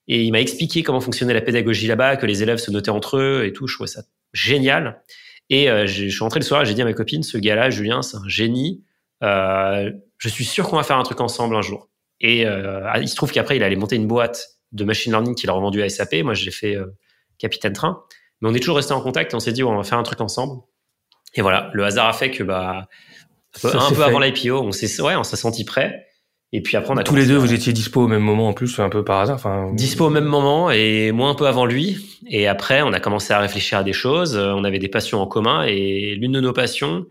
Et 0.08 0.24
il 0.24 0.32
m'a 0.32 0.42
expliqué 0.42 0.82
comment 0.82 1.00
fonctionnait 1.00 1.34
la 1.34 1.42
pédagogie 1.42 1.86
là-bas 1.86 2.18
que 2.18 2.26
les 2.26 2.42
élèves 2.42 2.58
se 2.58 2.72
notaient 2.72 2.90
entre 2.90 3.18
eux 3.18 3.46
et 3.46 3.54
tout. 3.54 3.68
Je 3.68 3.76
trouvais 3.76 3.88
ça 3.88 4.02
génial. 4.34 5.04
Et 5.52 5.70
euh, 5.70 5.86
je 5.86 6.08
suis 6.08 6.20
rentré 6.24 6.40
le 6.40 6.46
soir 6.46 6.66
j'ai 6.66 6.74
dit 6.74 6.82
à 6.82 6.86
ma 6.86 6.94
copine 6.94 7.22
ce 7.22 7.38
gars-là 7.38 7.70
Julien 7.70 8.02
c'est 8.02 8.18
un 8.18 8.28
génie. 8.28 8.84
Euh, 9.22 9.92
je 10.18 10.28
suis 10.28 10.44
sûr 10.44 10.68
qu'on 10.68 10.78
va 10.78 10.84
faire 10.84 10.98
un 10.98 11.04
truc 11.04 11.22
ensemble 11.22 11.56
un 11.56 11.62
jour. 11.62 11.88
Et 12.22 12.48
euh, 12.48 12.90
il 13.00 13.08
se 13.08 13.16
trouve 13.16 13.32
qu'après 13.32 13.58
il 13.58 13.64
allait 13.64 13.76
monter 13.76 13.96
une 13.96 14.08
boîte 14.08 14.58
de 14.72 14.84
machine 14.86 15.12
learning 15.12 15.36
qu'il 15.36 15.52
a 15.52 15.54
revendu 15.54 15.84
à 15.84 15.90
SAP 15.90 16.16
moi 16.24 16.34
j'ai 16.34 16.50
fait 16.50 16.76
Capitaine 17.38 17.74
Train. 17.74 18.04
Mais 18.42 18.50
on 18.50 18.56
est 18.56 18.60
toujours 18.60 18.78
resté 18.78 18.94
en 18.94 19.02
contact 19.02 19.34
et 19.34 19.36
on 19.36 19.40
s'est 19.40 19.54
dit 19.54 19.64
on 19.64 19.78
va 19.78 19.84
faire 19.84 20.00
un 20.00 20.04
truc 20.04 20.20
ensemble. 20.20 20.64
Et 21.36 21.44
voilà 21.44 21.70
le 21.74 21.86
hasard 21.86 22.08
a 22.08 22.14
fait 22.14 22.32
que 22.32 22.42
bah 22.42 22.88
un 23.63 23.92
peu 23.92 24.04
avant 24.04 24.19
l'IPO, 24.19 24.62
on 24.62 24.72
s'est 24.72 25.02
ouais, 25.02 25.16
on 25.16 25.24
s'est 25.24 25.36
senti 25.36 25.63
prêt. 25.66 26.07
Et 26.52 26.62
puis 26.62 26.78
après, 26.78 26.94
on 26.94 26.98
a 26.98 27.04
tous 27.04 27.16
les 27.16 27.25
deux, 27.25 27.36
vous 27.36 27.54
étiez 27.54 27.74
dispo 27.74 28.04
au 28.04 28.07
même 28.07 28.22
moment 28.22 28.48
en 28.48 28.54
plus, 28.54 28.80
un 28.80 28.90
peu 28.90 29.04
par 29.04 29.19
hasard. 29.19 29.36
Enfin, 29.36 29.72
dispo 29.74 30.06
au 30.06 30.10
même 30.10 30.25
moment 30.25 30.72
et 30.72 31.12
moi 31.12 31.30
un 31.30 31.36
peu 31.36 31.48
avant 31.48 31.66
lui. 31.66 32.19
Et 32.28 32.48
après, 32.48 32.81
on 32.81 32.94
a 32.94 33.00
commencé 33.00 33.34
à 33.34 33.40
réfléchir 33.40 33.80
à 33.80 33.84
des 33.84 33.94
choses. 33.94 34.38
On 34.38 34.63
avait 34.63 34.80
des 34.80 34.88
passions 34.88 35.22
en 35.22 35.28
commun 35.28 35.63
et 35.63 36.16
l'une 36.16 36.31
de 36.31 36.40
nos 36.40 36.54
passions, 36.54 37.06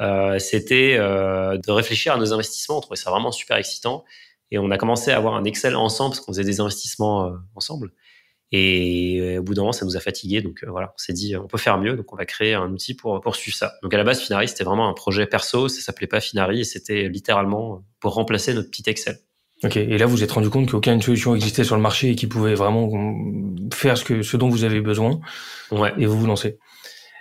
euh, 0.00 0.38
c'était 0.38 0.96
euh, 0.98 1.58
de 1.58 1.72
réfléchir 1.72 2.14
à 2.14 2.16
nos 2.16 2.32
investissements. 2.32 2.78
On 2.78 2.80
trouvait 2.80 2.96
ça 2.96 3.10
vraiment 3.10 3.32
super 3.32 3.56
excitant 3.56 4.04
et 4.50 4.58
on 4.58 4.70
a 4.70 4.78
commencé 4.78 5.10
à 5.10 5.16
avoir 5.16 5.34
un 5.34 5.44
Excel 5.44 5.76
ensemble 5.76 6.10
parce 6.10 6.20
qu'on 6.20 6.32
faisait 6.32 6.44
des 6.44 6.60
investissements 6.60 7.26
euh, 7.26 7.36
ensemble. 7.54 7.92
Et 8.52 9.20
euh, 9.20 9.38
au 9.38 9.42
bout 9.42 9.54
d'un 9.54 9.62
moment, 9.62 9.72
ça 9.72 9.84
nous 9.84 9.96
a 9.96 10.00
fatigués. 10.00 10.42
Donc 10.42 10.64
euh, 10.64 10.70
voilà, 10.70 10.92
on 10.94 10.98
s'est 10.98 11.12
dit, 11.12 11.36
on 11.36 11.46
peut 11.46 11.58
faire 11.58 11.78
mieux. 11.78 11.96
Donc 11.96 12.12
on 12.12 12.16
va 12.16 12.24
créer 12.24 12.54
un 12.54 12.70
outil 12.72 12.94
pour 12.94 13.20
poursuivre 13.20 13.56
ça. 13.56 13.74
Donc 13.82 13.94
à 13.94 13.96
la 13.96 14.04
base, 14.04 14.20
Finari, 14.20 14.48
c'était 14.48 14.64
vraiment 14.64 14.88
un 14.88 14.92
projet 14.92 15.26
perso. 15.26 15.68
Ça 15.68 15.80
s'appelait 15.80 16.08
pas 16.08 16.20
Finari 16.20 16.60
et 16.60 16.64
c'était 16.64 17.08
littéralement 17.08 17.84
pour 18.00 18.14
remplacer 18.14 18.52
notre 18.54 18.70
petit 18.70 18.82
Excel. 18.86 19.18
Ok. 19.62 19.76
Et 19.76 19.98
là, 19.98 20.06
vous 20.06 20.16
vous 20.16 20.24
êtes 20.24 20.32
rendu 20.32 20.48
compte 20.48 20.70
qu'aucune 20.70 21.02
solution 21.02 21.34
existait 21.34 21.64
sur 21.64 21.76
le 21.76 21.82
marché 21.82 22.10
et 22.10 22.14
qui 22.16 22.26
pouvait 22.26 22.54
vraiment 22.54 22.90
faire 23.72 23.98
ce 23.98 24.04
que 24.04 24.22
ce 24.22 24.36
dont 24.36 24.48
vous 24.48 24.64
avez 24.64 24.80
besoin. 24.80 25.20
Ouais. 25.70 25.92
Et 25.98 26.06
vous 26.06 26.18
vous 26.18 26.26
lancez. 26.26 26.58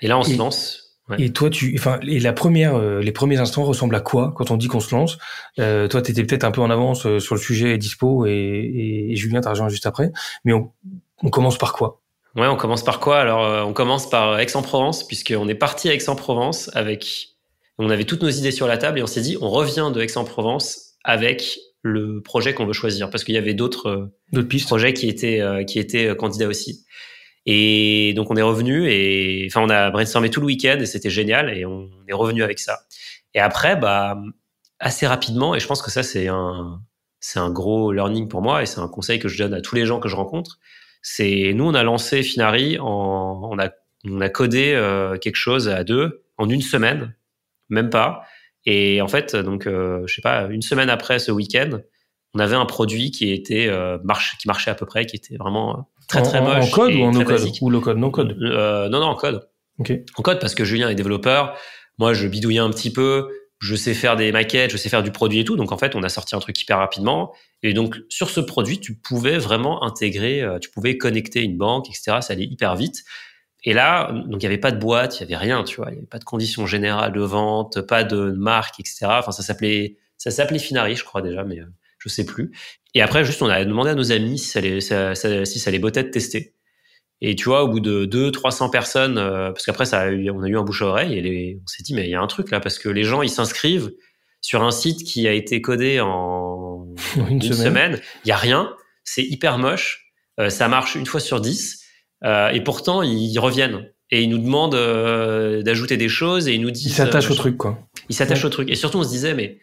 Et 0.02 0.08
là, 0.08 0.18
on 0.18 0.24
se 0.24 0.38
lance. 0.38 0.86
Ouais. 1.10 1.22
Et 1.22 1.34
toi, 1.34 1.50
tu, 1.50 1.76
enfin, 1.78 2.00
et 2.08 2.20
la 2.20 2.34
première, 2.34 2.76
euh, 2.76 3.02
les 3.02 3.12
premiers 3.12 3.40
instants 3.40 3.64
ressemblent 3.64 3.96
à 3.96 4.00
quoi 4.00 4.34
quand 4.38 4.52
on 4.52 4.58
dit 4.58 4.68
qu'on 4.68 4.80
se 4.80 4.96
lance? 4.96 5.18
Euh, 5.60 5.88
Toi, 5.88 6.02
t'étais 6.04 6.24
peut-être 6.24 6.44
un 6.44 6.52
peu 6.52 6.62
en 6.62 6.70
avance 6.70 7.18
sur 7.18 7.36
le 7.36 7.42
sujet 7.42 7.78
dispo 7.78 8.26
et, 8.26 8.32
et, 8.32 9.12
et 9.12 9.16
Julien 9.16 9.42
t'a 9.42 9.50
rejoint 9.50 9.70
juste 9.70 9.88
après. 9.88 10.12
Mais 10.46 10.54
on, 10.54 10.72
on 11.24 11.30
commence 11.30 11.58
par 11.58 11.74
quoi? 11.74 12.02
Ouais, 12.36 12.48
on 12.48 12.56
commence 12.56 12.84
par 12.84 13.00
quoi? 13.00 13.20
Alors, 13.20 13.44
euh, 13.44 13.64
on 13.64 13.74
commence 13.74 14.10
par 14.10 14.40
Aix-en-Provence, 14.40 15.08
puisqu'on 15.08 15.48
est 15.48 15.56
parti 15.56 15.90
à 15.90 15.94
Aix-en-Provence 15.94 16.70
avec. 16.74 17.30
On 17.78 17.90
avait 17.90 18.04
toutes 18.04 18.22
nos 18.24 18.30
idées 18.30 18.52
sur 18.52 18.68
la 18.68 18.78
table 18.78 19.00
et 19.00 19.04
on 19.04 19.08
s'est 19.08 19.22
dit, 19.22 19.38
on 19.40 19.50
revient 19.50 19.92
de 19.94 20.02
Aix-en-Provence 20.02 20.96
avec 21.04 21.60
le 21.82 22.22
projet 22.22 22.54
qu'on 22.54 22.66
veut 22.66 22.74
choisir, 22.74 23.10
parce 23.10 23.24
qu'il 23.24 23.36
y 23.36 23.38
avait 23.38 23.54
d'autres 23.54 24.12
pistes 24.50 24.68
projets 24.68 24.94
qui 24.94 25.08
étaient 25.08 25.40
euh, 25.40 25.64
qui 25.64 25.80
étaient 25.80 26.14
candidats 26.16 26.48
aussi. 26.48 26.86
Et 27.46 28.14
donc 28.16 28.30
on 28.30 28.36
est 28.36 28.42
revenu 28.42 28.92
et 28.92 29.48
enfin 29.50 29.62
on 29.62 29.70
a 29.70 29.90
brainstormé 29.92 30.30
tout 30.30 30.42
le 30.42 30.48
week-end 30.48 30.78
et 30.80 30.86
c'était 30.86 31.10
génial 31.10 31.50
et 31.58 31.66
on 31.66 31.90
est 32.08 32.14
revenu 32.14 32.44
avec 32.44 32.60
ça. 32.60 32.82
Et 33.34 33.40
après, 33.40 33.76
bah 33.78 34.22
assez 34.80 35.08
rapidement 35.08 35.56
et 35.56 35.60
je 35.60 35.68
pense 35.68 35.82
que 35.82 35.90
ça 35.90 36.04
c'est 36.04 36.28
un 36.28 36.82
c'est 37.22 37.40
un 37.40 37.50
gros 37.50 37.92
learning 37.92 38.28
pour 38.28 38.42
moi 38.42 38.62
et 38.62 38.66
c'est 38.66 38.80
un 38.80 38.88
conseil 38.88 39.20
que 39.20 39.30
je 39.30 39.38
donne 39.38 39.54
à 39.54 39.62
tous 39.62 39.76
les 39.76 39.86
gens 39.86 40.00
que 40.00 40.10
je 40.10 40.16
rencontre 40.16 40.60
c'est 41.02 41.54
nous, 41.54 41.66
on 41.66 41.74
a 41.74 41.84
lancé 41.84 42.24
Finari, 42.24 42.78
en, 42.80 43.50
on 43.52 43.60
a 43.60 43.70
on 44.06 44.22
a 44.22 44.30
codé 44.30 44.72
euh, 44.74 45.18
quelque 45.18 45.36
chose 45.36 45.68
à 45.68 45.84
deux 45.84 46.24
en 46.38 46.50
une 46.50 46.62
semaine, 46.62 47.16
même 47.70 47.90
pas. 47.90 48.24
Et 48.66 49.02
en 49.02 49.08
fait, 49.08 49.36
donc 49.36 49.68
euh, 49.68 50.04
je 50.06 50.16
sais 50.16 50.22
pas, 50.22 50.48
une 50.50 50.62
semaine 50.62 50.90
après 50.90 51.20
ce 51.20 51.32
week-end, 51.32 51.80
on 52.34 52.40
avait 52.40 52.56
un 52.56 52.66
produit 52.66 53.12
qui 53.12 53.32
était 53.32 53.68
euh, 53.68 53.98
marche, 54.04 54.38
qui 54.40 54.48
marchait 54.48 54.72
à 54.72 54.76
peu 54.76 54.86
près, 54.86 55.06
qui 55.06 55.16
était 55.16 55.38
vraiment 55.38 55.90
très 56.08 56.22
très 56.22 56.42
moche. 56.42 56.66
En 56.66 56.76
code 56.76 56.94
ou 56.94 57.02
en 57.02 57.12
no 57.12 57.24
code 57.24 57.42
ou 57.62 57.70
low 57.70 57.82
code, 57.82 57.98
non 57.98 58.12
code. 58.12 58.38
Euh, 58.42 58.90
non 58.90 59.00
non 59.00 59.08
en 59.08 59.16
code. 59.16 59.50
Okay. 59.80 60.06
En 60.18 60.22
code 60.22 60.40
parce 60.40 60.56
que 60.56 60.66
Julien 60.66 60.90
est 60.90 60.96
développeur. 60.96 61.58
Moi, 61.98 62.14
je 62.14 62.28
bidouillais 62.28 62.60
un 62.60 62.70
petit 62.70 62.94
peu 62.94 63.30
je 63.60 63.76
sais 63.76 63.94
faire 63.94 64.16
des 64.16 64.32
maquettes, 64.32 64.72
je 64.72 64.78
sais 64.78 64.90
faire 64.90 65.04
du 65.04 65.12
produit 65.12 65.40
et 65.40 65.46
tout. 65.46 65.58
Donc 65.58 65.72
en 65.72 65.78
fait, 65.78 65.96
on 65.96 66.04
a 66.04 66.10
sorti 66.10 66.36
un 66.36 66.40
truc 66.40 66.60
hyper 66.62 66.78
rapidement. 66.78 67.34
Et 67.62 67.74
donc 67.74 67.98
sur 68.08 68.30
ce 68.30 68.40
produit, 68.40 68.80
tu 68.80 68.96
pouvais 68.96 69.38
vraiment 69.38 69.84
intégrer, 69.84 70.42
euh, 70.42 70.60
tu 70.60 70.70
pouvais 70.70 70.98
connecter 70.98 71.42
une 71.44 71.58
banque, 71.58 71.90
etc. 71.90 72.20
Ça 72.22 72.34
allait 72.34 72.46
hyper 72.46 72.76
vite. 72.76 73.04
Et 73.66 73.74
là, 73.74 74.12
donc 74.28 74.42
il 74.42 74.44
y 74.44 74.48
avait 74.48 74.58
pas 74.58 74.72
de 74.72 74.80
boîte, 74.80 75.18
il 75.18 75.22
y 75.22 75.24
avait 75.24 75.36
rien, 75.36 75.64
tu 75.66 75.76
vois. 75.76 75.88
Il 75.92 75.96
y 75.96 75.98
avait 75.98 76.08
pas 76.08 76.20
de 76.20 76.24
conditions 76.24 76.66
générales 76.66 77.12
de 77.12 77.22
vente, 77.22 77.82
pas 77.82 78.06
de 78.06 78.32
marque, 78.32 78.80
etc. 78.80 79.08
Enfin, 79.10 79.32
ça 79.32 79.44
s'appelait, 79.44 79.98
ça 80.18 80.32
s'appelait 80.32 80.60
Finari, 80.60 80.96
je 80.96 81.04
crois 81.04 81.22
déjà, 81.22 81.44
mais 81.44 81.60
euh, 81.60 81.66
je 81.98 82.08
sais 82.08 82.26
plus. 82.26 82.52
Et 82.94 83.02
après, 83.02 83.26
juste, 83.26 83.42
on 83.42 83.50
a 83.50 83.64
demandé 83.66 83.90
à 83.90 83.96
nos 83.96 84.14
amis 84.14 84.40
si 84.40 84.48
ça 84.48 85.16
ça, 85.16 85.46
si 85.46 85.60
ça 85.60 85.78
bottait 85.78 86.04
de 86.04 86.10
tester. 86.10 86.56
Et 87.22 87.36
tu 87.36 87.46
vois, 87.46 87.64
au 87.64 87.68
bout 87.68 87.82
de 87.82 88.06
2 88.06 88.32
300 88.32 88.70
personnes, 88.70 89.18
euh, 89.18 89.52
parce 89.52 89.66
qu'après, 89.66 89.86
ça 89.86 90.02
a 90.02 90.08
eu, 90.10 90.30
on 90.30 90.42
a 90.42 90.48
eu 90.48 90.58
un 90.58 90.64
bouche 90.64 90.82
à 90.82 90.86
oreille, 90.86 91.18
et 91.18 91.22
les, 91.22 91.60
on 91.62 91.68
s'est 91.68 91.84
dit, 91.84 91.94
mais 91.94 92.06
il 92.06 92.10
y 92.10 92.16
a 92.16 92.22
un 92.22 92.28
truc 92.28 92.50
là, 92.52 92.60
parce 92.60 92.80
que 92.80 92.88
les 92.88 93.04
gens, 93.04 93.22
ils 93.22 93.30
s'inscrivent 93.30 93.92
sur 94.42 94.64
un 94.64 94.72
site 94.72 95.04
qui 95.04 95.28
a 95.28 95.34
été 95.34 95.62
codé 95.62 96.00
en 96.00 96.88
une, 97.30 97.42
semaine. 97.42 98.00
Il 98.24 98.30
y 98.30 98.32
a 98.32 98.38
rien, 98.38 98.74
c'est 99.04 99.24
hyper 99.24 99.58
moche, 99.58 100.14
euh, 100.40 100.50
ça 100.50 100.70
marche 100.70 100.96
une 100.96 101.06
fois 101.06 101.20
sur 101.20 101.42
10, 101.42 101.84
euh, 102.24 102.50
et 102.50 102.62
pourtant, 102.62 103.04
ils 103.04 103.38
reviennent. 103.38 103.92
Et 104.12 104.24
ils 104.24 104.30
nous 104.30 104.40
demandent 104.40 104.76
d'ajouter 105.64 105.96
des 105.96 106.10
choses, 106.10 106.48
et 106.48 106.56
ils 106.56 106.62
nous 106.62 106.72
disent... 106.72 106.88
Ils 106.88 106.96
s'attachent 106.96 107.30
au 107.30 107.36
truc, 107.36 107.58
quoi. 107.58 107.78
Ils 108.10 108.16
s'attachent 108.16 108.46
au 108.46 108.50
truc. 108.50 108.68
Et 108.72 108.76
surtout, 108.76 108.98
on 108.98 109.04
se 109.04 109.10
disait, 109.10 109.36
mais 109.36 109.60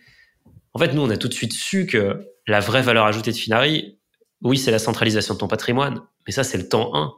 en 0.73 0.79
fait, 0.79 0.93
nous, 0.93 1.03
on 1.03 1.11
a 1.11 1.17
tout 1.17 1.27
de 1.27 1.35
suite 1.35 1.53
su 1.53 1.87
que 1.87 2.21
la 2.47 2.61
vraie 2.61 2.83
valeur 2.83 3.07
ajoutée 3.07 3.33
de 3.33 3.37
Finari, 3.37 3.99
oui, 4.43 4.57
c'est 4.57 4.71
la 4.71 4.79
centralisation 4.79 5.35
de 5.35 5.41
ton 5.41 5.49
patrimoine, 5.49 6.03
mais 6.27 6.33
ça, 6.33 6.45
c'est 6.45 6.59
le 6.59 6.69
temps 6.69 6.95
1 6.95 7.13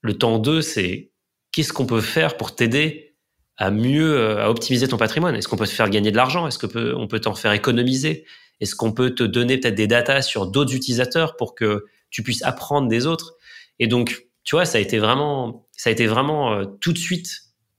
le 0.00 0.16
temps 0.16 0.38
2, 0.38 0.62
c'est 0.62 1.10
qu'est-ce 1.52 1.72
qu'on 1.72 1.86
peut 1.86 2.00
faire 2.00 2.36
pour 2.36 2.54
t'aider 2.54 3.16
à 3.56 3.70
mieux 3.70 4.16
euh, 4.16 4.44
à 4.44 4.50
optimiser 4.50 4.88
ton 4.88 4.96
patrimoine? 4.96 5.34
Est-ce 5.34 5.48
qu'on 5.48 5.56
peut 5.56 5.66
te 5.66 5.72
faire 5.72 5.90
gagner 5.90 6.10
de 6.10 6.16
l'argent? 6.16 6.46
Est-ce 6.46 6.58
qu'on 6.58 6.68
peut, 6.68 6.94
on 6.96 7.08
peut 7.08 7.20
t'en 7.20 7.34
faire 7.34 7.52
économiser? 7.52 8.24
Est-ce 8.60 8.74
qu'on 8.74 8.92
peut 8.92 9.14
te 9.14 9.22
donner 9.22 9.58
peut-être 9.58 9.74
des 9.74 9.86
datas 9.86 10.22
sur 10.22 10.46
d'autres 10.46 10.74
utilisateurs 10.74 11.36
pour 11.36 11.54
que 11.54 11.86
tu 12.10 12.22
puisses 12.22 12.42
apprendre 12.42 12.88
des 12.88 13.06
autres? 13.06 13.34
Et 13.78 13.86
donc, 13.86 14.26
tu 14.44 14.56
vois, 14.56 14.64
ça 14.64 14.78
a 14.78 14.80
été 14.80 14.98
vraiment, 14.98 15.68
ça 15.72 15.90
a 15.90 15.92
été 15.92 16.06
vraiment 16.06 16.52
euh, 16.54 16.64
tout 16.80 16.92
de 16.92 16.98
suite 16.98 17.28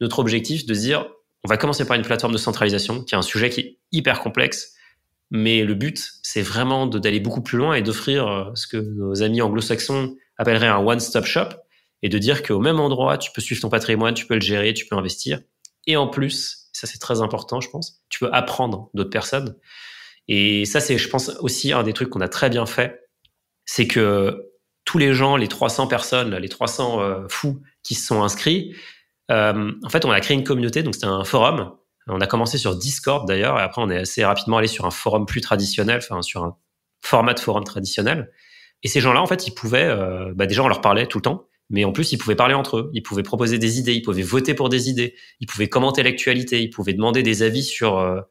notre 0.02 0.20
objectif 0.20 0.66
de 0.66 0.74
dire, 0.74 1.08
on 1.44 1.50
va 1.50 1.58
commencer 1.58 1.86
par 1.86 1.96
une 1.96 2.04
plateforme 2.04 2.34
de 2.34 2.38
centralisation 2.38 3.04
qui 3.04 3.16
est 3.16 3.18
un 3.18 3.22
sujet 3.24 3.50
qui 3.50 3.60
est 3.62 3.78
hyper 3.92 4.22
complexe, 4.22 4.74
mais 5.32 5.64
le 5.64 5.74
but, 5.74 6.12
c'est 6.24 6.42
vraiment 6.42 6.88
d'aller 6.88 7.20
beaucoup 7.20 7.42
plus 7.42 7.58
loin 7.58 7.76
et 7.76 7.82
d'offrir 7.82 8.28
euh, 8.28 8.52
ce 8.56 8.68
que 8.68 8.78
nos 8.78 9.22
amis 9.24 9.42
anglo-saxons 9.42 10.16
appelleraient 10.38 10.68
un 10.68 10.78
one-stop 10.78 11.26
shop, 11.26 11.50
et 12.02 12.10
de 12.10 12.18
dire 12.18 12.44
qu'au 12.44 12.60
même 12.60 12.80
endroit, 12.80 13.18
tu 13.18 13.32
peux 13.32 13.42
suivre 13.42 13.62
ton 13.62 13.70
patrimoine, 13.70 14.14
tu 14.14 14.26
peux 14.26 14.36
le 14.36 14.42
gérer, 14.42 14.74
tu 14.74 14.86
peux 14.86 14.96
investir. 14.96 15.42
Et 15.88 15.98
en 15.98 16.08
plus, 16.08 16.70
ça 16.74 16.88
c'est 16.88 17.00
très 17.00 17.22
important, 17.22 17.62
je 17.62 17.70
pense, 17.70 18.02
tu 18.10 18.20
peux 18.20 18.30
apprendre 18.32 18.90
d'autres 18.94 19.10
personnes. 19.10 19.56
Et 20.28 20.66
ça, 20.66 20.80
c'est, 20.80 20.98
je 20.98 21.10
pense, 21.10 21.30
aussi 21.40 21.74
un 21.74 21.84
des 21.84 21.94
trucs 21.94 22.10
qu'on 22.10 22.22
a 22.22 22.30
très 22.30 22.50
bien 22.50 22.66
fait, 22.66 23.10
c'est 23.66 23.88
que 23.88 24.52
tous 24.86 24.98
les 24.98 25.14
gens, 25.14 25.36
les 25.36 25.48
300 25.48 25.88
personnes, 25.88 26.36
les 26.36 26.50
300 26.50 27.02
euh, 27.02 27.28
fous 27.28 27.62
qui 27.84 27.96
se 27.96 28.06
sont 28.06 28.24
inscrits, 28.24 28.76
euh, 29.32 29.72
en 29.84 29.90
fait, 29.90 30.06
on 30.06 30.12
a 30.12 30.20
créé 30.22 30.38
une 30.38 30.44
communauté, 30.44 30.84
donc 30.84 30.96
c'était 30.96 31.08
un 31.08 31.24
forum. 31.24 31.76
On 32.08 32.22
a 32.22 32.28
commencé 32.28 32.58
sur 32.58 32.76
Discord 32.76 33.28
d'ailleurs, 33.28 33.60
et 33.60 33.62
après 33.62 33.82
on 33.82 33.90
est 33.90 33.98
assez 33.98 34.26
rapidement 34.26 34.58
allé 34.58 34.68
sur 34.68 34.86
un 34.86 34.92
forum 34.92 35.28
plus 35.28 35.42
traditionnel, 35.42 35.98
enfin 35.98 36.24
sur 36.24 36.44
un 36.44 36.58
format 37.02 37.34
de 37.34 37.40
forum 37.40 37.64
traditionnel. 37.64 38.32
Et 38.82 38.88
ces 38.88 39.00
gens-là, 39.00 39.22
en 39.22 39.28
fait, 39.28 39.48
ils 39.48 39.54
pouvaient, 39.54 39.86
euh, 39.86 40.32
bah, 40.36 40.48
déjà 40.48 40.64
on 40.64 40.68
leur 40.68 40.82
parlait 40.82 41.06
tout 41.06 41.20
le 41.20 41.24
temps, 41.24 41.46
mais 41.70 41.86
en 41.86 41.92
plus, 41.92 42.12
ils 42.12 42.18
pouvaient 42.18 42.36
parler 42.36 42.56
entre 42.56 42.78
eux, 42.78 42.90
ils 42.94 43.04
pouvaient 43.04 43.24
proposer 43.24 43.60
des 43.60 43.80
idées, 43.80 43.94
ils 43.94 44.02
pouvaient 44.02 44.24
voter 44.24 44.54
pour 44.54 44.70
des 44.70 44.90
idées, 44.90 45.14
ils 45.40 45.48
pouvaient 45.48 45.70
commenter 45.70 46.02
l'actualité, 46.02 46.62
ils 46.62 46.70
pouvaient 46.70 46.94
demander 46.94 47.22
des 47.22 47.44
avis 47.44 47.64
sur 47.64 48.00
euh, 48.00 48.22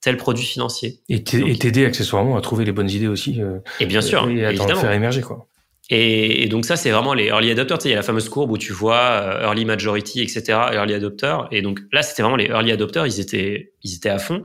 tel 0.00 0.16
produit 0.16 0.44
financier. 0.44 1.00
Et 1.08 1.22
t'aider 1.22 1.84
accessoirement 1.84 2.36
à 2.36 2.40
trouver 2.40 2.64
les 2.64 2.72
bonnes 2.72 2.90
idées 2.90 3.06
aussi. 3.06 3.40
Euh, 3.40 3.58
et 3.78 3.86
bien 3.86 4.00
sûr, 4.00 4.28
et 4.28 4.44
à 4.44 4.50
évidemment. 4.50 4.80
faire 4.80 4.92
émerger 4.92 5.20
quoi. 5.20 5.46
Et, 5.90 6.42
et, 6.42 6.48
donc 6.48 6.66
ça, 6.66 6.76
c'est 6.76 6.90
vraiment 6.90 7.14
les 7.14 7.26
early 7.28 7.50
adopters. 7.50 7.78
Tu 7.78 7.82
sais, 7.84 7.88
il 7.88 7.92
y 7.92 7.94
a 7.94 7.96
la 7.96 8.02
fameuse 8.02 8.28
courbe 8.28 8.50
où 8.50 8.58
tu 8.58 8.74
vois 8.74 8.98
euh, 8.98 9.44
early 9.44 9.64
majority, 9.64 10.20
etc., 10.20 10.42
early 10.72 10.92
adopter. 10.92 11.38
Et 11.50 11.62
donc 11.62 11.80
là, 11.92 12.02
c'était 12.02 12.22
vraiment 12.22 12.36
les 12.36 12.44
early 12.46 12.72
adopters. 12.72 13.06
Ils 13.06 13.20
étaient, 13.20 13.72
ils 13.82 13.94
étaient 13.94 14.10
à 14.10 14.18
fond. 14.18 14.44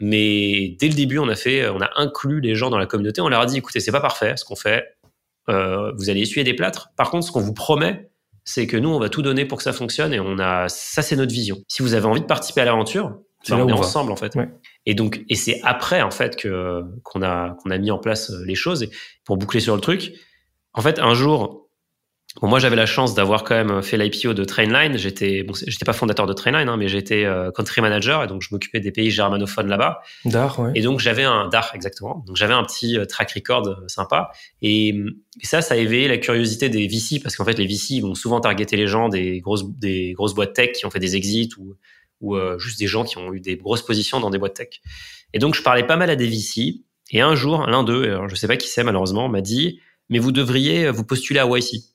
Mais 0.00 0.74
dès 0.80 0.88
le 0.88 0.94
début, 0.94 1.18
on 1.18 1.28
a 1.28 1.34
fait, 1.34 1.68
on 1.68 1.80
a 1.82 1.90
inclus 1.96 2.40
les 2.40 2.54
gens 2.54 2.70
dans 2.70 2.78
la 2.78 2.86
communauté. 2.86 3.20
On 3.20 3.28
leur 3.28 3.42
a 3.42 3.46
dit, 3.46 3.58
écoutez, 3.58 3.80
c'est 3.80 3.92
pas 3.92 4.00
parfait 4.00 4.34
ce 4.36 4.46
qu'on 4.46 4.56
fait. 4.56 4.86
Euh, 5.48 5.92
vous 5.96 6.10
allez 6.10 6.20
essuyer 6.20 6.44
des 6.44 6.54
plâtres. 6.54 6.90
Par 6.96 7.10
contre, 7.10 7.26
ce 7.26 7.32
qu'on 7.32 7.40
vous 7.40 7.54
promet, 7.54 8.10
c'est 8.44 8.66
que 8.66 8.76
nous, 8.76 8.88
on 8.88 8.98
va 8.98 9.08
tout 9.08 9.22
donner 9.22 9.44
pour 9.44 9.58
que 9.58 9.64
ça 9.64 9.72
fonctionne 9.72 10.12
et 10.12 10.20
on 10.20 10.38
a, 10.38 10.68
ça, 10.68 11.02
c'est 11.02 11.16
notre 11.16 11.32
vision. 11.32 11.58
Si 11.68 11.82
vous 11.82 11.94
avez 11.94 12.06
envie 12.06 12.20
de 12.20 12.26
participer 12.26 12.60
à 12.60 12.64
l'aventure, 12.64 13.18
ben, 13.48 13.60
on 13.60 13.68
est 13.68 13.72
ensemble, 13.72 14.12
en 14.12 14.16
fait. 14.16 14.36
Et 14.86 14.94
donc, 14.94 15.22
et 15.28 15.34
c'est 15.34 15.60
après, 15.64 16.02
en 16.02 16.10
fait, 16.10 16.36
que, 16.36 16.82
qu'on 17.02 17.22
a, 17.22 17.56
qu'on 17.62 17.70
a 17.70 17.78
mis 17.78 17.90
en 17.90 17.98
place 17.98 18.30
euh, 18.30 18.44
les 18.44 18.54
choses. 18.54 18.82
Et 18.84 18.90
pour 19.24 19.36
boucler 19.36 19.60
sur 19.60 19.74
le 19.74 19.80
truc, 19.80 20.12
en 20.74 20.80
fait, 20.80 20.98
un 20.98 21.14
jour, 21.14 21.61
Bon, 22.40 22.48
moi, 22.48 22.58
j'avais 22.58 22.76
la 22.76 22.86
chance 22.86 23.14
d'avoir 23.14 23.44
quand 23.44 23.54
même 23.54 23.82
fait 23.82 23.98
l'IPO 23.98 24.32
de 24.32 24.44
Trainline. 24.44 24.96
J'étais, 24.96 25.42
bon, 25.42 25.52
j'étais 25.66 25.84
pas 25.84 25.92
fondateur 25.92 26.26
de 26.26 26.32
Trainline, 26.32 26.68
hein, 26.68 26.78
mais 26.78 26.88
j'étais 26.88 27.24
euh, 27.24 27.50
country 27.50 27.82
manager 27.82 28.24
et 28.24 28.26
donc 28.26 28.40
je 28.40 28.48
m'occupais 28.52 28.80
des 28.80 28.90
pays 28.90 29.10
germanophones 29.10 29.68
là-bas. 29.68 30.00
Dar, 30.24 30.58
ouais. 30.58 30.72
Et 30.74 30.80
donc 30.80 31.00
j'avais 31.00 31.24
un 31.24 31.48
Dar 31.48 31.70
exactement. 31.74 32.24
Donc 32.26 32.36
j'avais 32.36 32.54
un 32.54 32.64
petit 32.64 32.96
euh, 32.96 33.04
track 33.04 33.32
record 33.32 33.68
euh, 33.68 33.74
sympa. 33.86 34.30
Et, 34.62 34.88
et, 34.88 35.46
ça, 35.46 35.60
ça 35.60 35.74
a 35.74 35.76
éveillé 35.76 36.08
la 36.08 36.16
curiosité 36.16 36.70
des 36.70 36.86
VC 36.86 37.20
parce 37.22 37.36
qu'en 37.36 37.44
fait, 37.44 37.58
les 37.58 37.66
VC 37.66 38.00
vont 38.00 38.14
souvent 38.14 38.40
targeter 38.40 38.76
les 38.76 38.86
gens 38.86 39.10
des 39.10 39.40
grosses, 39.40 39.68
des 39.78 40.12
grosses 40.12 40.34
boîtes 40.34 40.54
tech 40.54 40.72
qui 40.72 40.86
ont 40.86 40.90
fait 40.90 41.00
des 41.00 41.16
exits 41.16 41.50
ou, 41.58 41.74
ou 42.22 42.38
juste 42.58 42.78
des 42.78 42.86
gens 42.86 43.04
qui 43.04 43.18
ont 43.18 43.34
eu 43.34 43.40
des 43.40 43.56
grosses 43.56 43.82
positions 43.82 44.20
dans 44.20 44.30
des 44.30 44.38
boîtes 44.38 44.54
tech. 44.54 44.80
Et 45.34 45.38
donc 45.38 45.54
je 45.54 45.62
parlais 45.62 45.86
pas 45.86 45.96
mal 45.96 46.08
à 46.08 46.16
des 46.16 46.26
VC. 46.26 46.82
Et 47.10 47.20
un 47.20 47.34
jour, 47.34 47.66
l'un 47.66 47.82
d'eux, 47.82 48.18
je 48.28 48.34
sais 48.36 48.46
pas 48.46 48.56
qui 48.56 48.68
c'est 48.68 48.84
malheureusement, 48.84 49.28
m'a 49.28 49.42
dit, 49.42 49.80
mais 50.08 50.18
vous 50.18 50.32
devriez 50.32 50.90
vous 50.90 51.04
postuler 51.04 51.40
à 51.40 51.46
YC. 51.46 51.91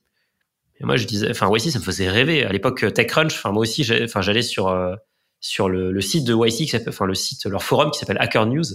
Et 0.80 0.86
moi, 0.86 0.96
je 0.96 1.06
disais, 1.06 1.30
enfin, 1.30 1.50
YC, 1.52 1.72
ça 1.72 1.80
me 1.80 1.84
faisait 1.84 2.10
rêver. 2.10 2.44
À 2.44 2.52
l'époque, 2.52 2.86
TechCrunch, 2.94 3.34
enfin, 3.34 3.52
moi 3.52 3.62
aussi, 3.62 3.86
enfin, 4.04 4.22
j'allais 4.22 4.42
sur, 4.42 4.68
euh, 4.68 4.96
sur 5.40 5.70
le, 5.70 5.92
le, 5.92 6.02
site 6.02 6.24
de 6.24 6.34
YC, 6.34 6.76
enfin, 6.88 7.06
le 7.06 7.16
site, 7.16 7.46
leur 7.46 7.64
forum 7.64 7.92
qui 7.92 8.00
s'appelle 8.00 8.18
Hacker 8.20 8.46
News. 8.46 8.66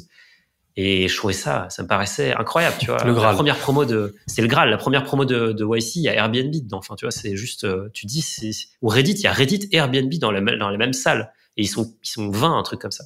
Et 0.75 1.07
je 1.07 1.17
trouvais 1.17 1.35
ça, 1.35 1.67
ça 1.69 1.83
me 1.83 1.89
paraissait 1.89 2.33
incroyable, 2.33 2.77
tu 2.81 2.87
vois. 2.87 3.05
Le 3.05 3.13
Graal. 3.13 3.33
La 3.33 3.35
première 3.35 3.59
promo 3.59 3.85
de, 3.85 4.15
c'était 4.27 4.41
le 4.43 4.49
Graal, 4.49 4.71
la 4.71 4.79
première 4.79 5.05
promo 5.05 5.27
de, 5.27 5.53
de 5.53 5.65
YC, 5.65 5.97
il 5.97 6.03
y 6.03 6.09
a 6.09 6.15
Airbnb 6.15 6.51
dedans. 6.51 6.79
Enfin, 6.79 6.95
tu 6.97 7.05
vois, 7.05 7.13
c'est 7.13 7.37
juste, 7.37 7.65
euh, 7.65 7.91
tu 7.93 8.07
dis, 8.07 8.23
c'est, 8.23 8.51
ou 8.81 8.89
Reddit, 8.89 9.13
il 9.13 9.21
y 9.21 9.27
a 9.27 9.33
Reddit 9.33 9.69
et 9.71 9.77
Airbnb 9.77 10.13
dans 10.15 10.31
la, 10.31 10.41
dans 10.41 10.71
les 10.71 10.79
mêmes 10.79 10.95
salles. 10.95 11.33
Et 11.59 11.63
ils 11.63 11.69
sont, 11.69 11.95
ils 12.03 12.09
sont 12.09 12.31
20, 12.31 12.59
un 12.59 12.63
truc 12.63 12.81
comme 12.81 12.91
ça. 12.91 13.05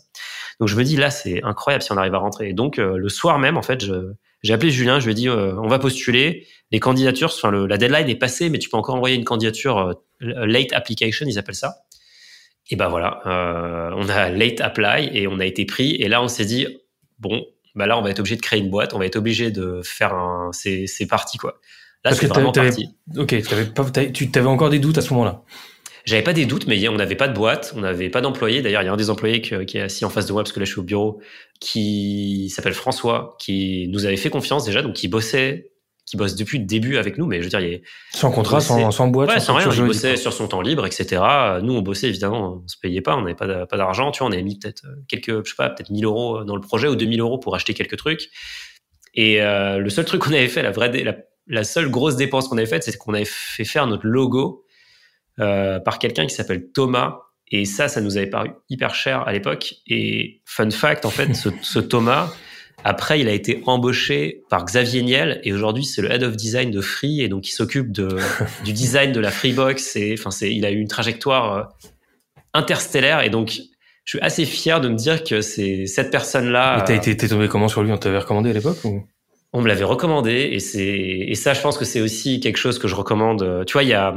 Donc, 0.60 0.68
je 0.68 0.76
me 0.76 0.84
dis, 0.84 0.96
là, 0.96 1.10
c'est 1.10 1.42
incroyable 1.42 1.82
si 1.82 1.90
on 1.90 1.96
arrive 1.96 2.14
à 2.14 2.18
rentrer. 2.18 2.50
Et 2.50 2.52
donc, 2.52 2.78
euh, 2.78 2.96
le 2.96 3.08
soir 3.08 3.40
même, 3.40 3.56
en 3.56 3.62
fait, 3.62 3.84
je, 3.84 4.12
j'ai 4.42 4.52
appelé 4.52 4.70
Julien, 4.70 5.00
je 5.00 5.06
lui 5.06 5.12
ai 5.12 5.14
dit, 5.14 5.28
on 5.28 5.66
va 5.66 5.78
postuler 5.78 6.46
les 6.70 6.80
candidatures, 6.80 7.32
enfin 7.34 7.50
le, 7.50 7.66
la 7.66 7.78
deadline 7.78 8.08
est 8.08 8.16
passée, 8.16 8.50
mais 8.50 8.58
tu 8.58 8.68
peux 8.68 8.76
encore 8.76 8.96
envoyer 8.96 9.16
une 9.16 9.24
candidature 9.24 9.78
euh, 9.78 10.46
late 10.46 10.72
application, 10.72 11.26
ils 11.28 11.38
appellent 11.38 11.54
ça. 11.54 11.76
Et 12.70 12.76
ben 12.76 12.88
voilà, 12.88 13.20
euh, 13.26 13.90
on 13.96 14.08
a 14.08 14.28
late 14.30 14.60
apply 14.60 15.10
et 15.12 15.28
on 15.28 15.38
a 15.38 15.44
été 15.44 15.64
pris. 15.64 15.94
Et 15.96 16.08
là, 16.08 16.20
on 16.22 16.28
s'est 16.28 16.44
dit 16.44 16.66
bon, 17.18 17.46
bah 17.76 17.86
là, 17.86 17.96
on 17.96 18.02
va 18.02 18.10
être 18.10 18.18
obligé 18.18 18.36
de 18.36 18.40
créer 18.40 18.58
une 18.58 18.70
boîte, 18.70 18.94
on 18.94 18.98
va 18.98 19.06
être 19.06 19.16
obligé 19.16 19.52
de 19.52 19.80
faire 19.84 20.14
un, 20.14 20.50
c'est 20.52 21.06
parti 21.08 21.38
quoi. 21.38 21.60
Là, 22.04 22.12
c'est 22.12 22.26
vraiment 22.26 22.52
parti. 22.52 22.88
Ok, 23.16 23.32
avais 23.32 23.66
pas, 23.66 23.84
tu 23.90 24.30
avais 24.34 24.46
encore 24.46 24.70
des 24.70 24.78
doutes 24.78 24.98
à 24.98 25.02
ce 25.02 25.12
moment-là? 25.12 25.42
J'avais 26.06 26.22
pas 26.22 26.32
des 26.32 26.46
doutes, 26.46 26.68
mais 26.68 26.88
on 26.88 26.94
n'avait 26.94 27.16
pas 27.16 27.26
de 27.26 27.34
boîte, 27.34 27.74
on 27.76 27.80
n'avait 27.80 28.10
pas 28.10 28.20
d'employé. 28.20 28.62
D'ailleurs, 28.62 28.82
il 28.82 28.86
y 28.86 28.88
a 28.88 28.92
un 28.92 28.96
des 28.96 29.10
employés 29.10 29.40
qui, 29.40 29.54
est 29.54 29.80
assis 29.80 30.04
en 30.04 30.10
face 30.10 30.26
de 30.26 30.32
moi, 30.32 30.42
parce 30.44 30.52
que 30.52 30.60
là, 30.60 30.64
je 30.64 30.70
suis 30.70 30.78
au 30.78 30.84
bureau, 30.84 31.20
qui 31.60 32.48
s'appelle 32.54 32.74
François, 32.74 33.36
qui 33.40 33.88
nous 33.88 34.06
avait 34.06 34.16
fait 34.16 34.30
confiance 34.30 34.64
déjà, 34.64 34.82
donc 34.82 34.94
qui 34.94 35.08
bossait 35.08 35.72
qui 36.06 36.16
bosse 36.16 36.36
depuis 36.36 36.58
le 36.58 36.64
début 36.64 36.98
avec 36.98 37.18
nous, 37.18 37.26
mais 37.26 37.38
je 37.38 37.42
veux 37.42 37.48
dire, 37.48 37.58
il 37.58 37.74
est 37.74 37.82
sans 38.12 38.30
contrat, 38.30 38.60
sans, 38.60 38.92
sans, 38.92 39.08
boîte, 39.08 39.28
ouais, 39.28 39.40
sans, 39.40 39.54
rien. 39.54 39.68
Il 39.72 39.82
bossait 39.82 40.16
sur 40.16 40.32
son 40.32 40.46
temps 40.46 40.60
libre, 40.60 40.86
etc. 40.86 41.20
Nous, 41.64 41.72
on 41.72 41.82
bossait 41.82 42.06
évidemment, 42.06 42.62
on 42.64 42.68
se 42.68 42.76
payait 42.80 43.00
pas, 43.00 43.16
on 43.16 43.22
n'avait 43.22 43.34
pas 43.34 43.66
pas 43.66 43.76
d'argent, 43.76 44.12
tu 44.12 44.20
vois, 44.20 44.28
on 44.28 44.32
avait 44.32 44.44
mis 44.44 44.56
peut-être 44.56 44.84
quelques, 45.08 45.44
je 45.44 45.50
sais 45.50 45.56
pas, 45.56 45.68
peut-être 45.68 45.90
1000 45.90 46.04
euros 46.04 46.44
dans 46.44 46.54
le 46.54 46.60
projet 46.60 46.86
ou 46.86 46.94
2000 46.94 47.18
euros 47.18 47.38
pour 47.38 47.56
acheter 47.56 47.74
quelques 47.74 47.96
trucs. 47.96 48.28
Et 49.14 49.42
euh, 49.42 49.78
le 49.78 49.90
seul 49.90 50.04
truc 50.04 50.22
qu'on 50.22 50.30
avait 50.30 50.46
fait, 50.46 50.62
la 50.62 50.70
vraie, 50.70 50.92
la, 51.02 51.16
la 51.48 51.64
seule 51.64 51.90
grosse 51.90 52.14
dépense 52.14 52.46
qu'on 52.46 52.56
avait 52.56 52.66
faite, 52.66 52.84
c'est 52.84 52.96
qu'on 52.96 53.14
avait 53.14 53.24
fait 53.24 53.64
faire 53.64 53.88
notre 53.88 54.06
logo 54.06 54.64
euh, 55.40 55.80
par 55.80 55.98
quelqu'un 55.98 56.26
qui 56.26 56.34
s'appelle 56.34 56.70
Thomas. 56.72 57.20
Et 57.48 57.64
ça, 57.64 57.88
ça 57.88 58.00
nous 58.00 58.16
avait 58.16 58.26
paru 58.26 58.50
hyper 58.68 58.94
cher 58.94 59.22
à 59.26 59.32
l'époque. 59.32 59.74
Et 59.86 60.42
fun 60.44 60.70
fact, 60.70 61.04
en 61.04 61.10
fait, 61.10 61.34
ce, 61.34 61.48
ce 61.62 61.78
Thomas, 61.78 62.32
après, 62.84 63.20
il 63.20 63.28
a 63.28 63.32
été 63.32 63.62
embauché 63.66 64.42
par 64.48 64.64
Xavier 64.64 65.02
Niel 65.02 65.40
et 65.42 65.52
aujourd'hui 65.52 65.84
c'est 65.84 66.02
le 66.02 66.12
head 66.12 66.22
of 66.22 66.36
design 66.36 66.70
de 66.70 66.80
Free 66.80 67.20
et 67.20 67.28
donc 67.28 67.48
il 67.48 67.52
s'occupe 67.52 67.90
de 67.90 68.08
du 68.64 68.72
design 68.72 69.12
de 69.12 69.18
la 69.18 69.30
Freebox 69.30 69.96
et 69.96 70.14
enfin 70.16 70.30
c'est 70.30 70.54
il 70.54 70.64
a 70.64 70.70
eu 70.70 70.78
une 70.78 70.88
trajectoire 70.88 71.52
euh, 71.52 71.62
interstellaire 72.54 73.22
et 73.22 73.30
donc 73.30 73.58
je 74.04 74.10
suis 74.10 74.20
assez 74.20 74.44
fier 74.44 74.80
de 74.80 74.88
me 74.88 74.94
dire 74.94 75.24
que 75.24 75.40
c'est 75.40 75.86
cette 75.86 76.12
personne 76.12 76.50
là. 76.50 76.78
Et 76.78 76.84
t'as 76.84 76.94
été 76.94 77.16
t'es 77.16 77.26
tombé 77.26 77.48
comment 77.48 77.66
sur 77.66 77.82
lui? 77.82 77.90
On 77.90 77.98
t'avait 77.98 78.18
recommandé 78.18 78.50
à 78.50 78.52
l'époque 78.52 78.78
ou? 78.84 79.04
On 79.52 79.62
me 79.62 79.68
l'avait 79.68 79.84
recommandé 79.84 80.50
et 80.52 80.60
c'est 80.60 80.86
et 80.86 81.34
ça 81.34 81.54
je 81.54 81.62
pense 81.62 81.78
que 81.78 81.84
c'est 81.84 82.00
aussi 82.00 82.40
quelque 82.40 82.58
chose 82.58 82.78
que 82.78 82.86
je 82.86 82.94
recommande. 82.94 83.64
Tu 83.66 83.72
vois 83.72 83.82
il 83.82 83.88
y 83.88 83.94
a 83.94 84.14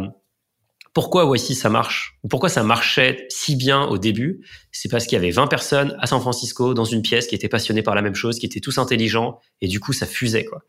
pourquoi 1.00 1.24
voici 1.24 1.56
ça 1.56 1.70
marche? 1.70 2.20
Pourquoi 2.30 2.50
ça 2.50 2.62
marchait 2.62 3.26
si 3.30 3.56
bien 3.56 3.84
au 3.86 3.98
début? 3.98 4.46
C'est 4.74 4.90
parce 4.90 5.06
qu'il 5.06 5.16
y 5.16 5.18
avait 5.18 5.32
20 5.32 5.48
personnes 5.48 5.96
à 6.02 6.08
San 6.08 6.20
Francisco 6.20 6.74
dans 6.74 6.84
une 6.84 7.02
pièce 7.02 7.26
qui 7.26 7.36
étaient 7.36 7.48
passionnées 7.48 7.84
par 7.84 7.96
la 7.96 8.02
même 8.02 8.16
chose, 8.16 8.38
qui 8.38 8.46
étaient 8.46 8.60
tous 8.60 8.80
intelligents 8.80 9.40
et 9.62 9.70
du 9.70 9.80
coup 9.80 9.94
ça 9.94 10.06
fusait 10.06 10.44
quoi. 10.44 10.62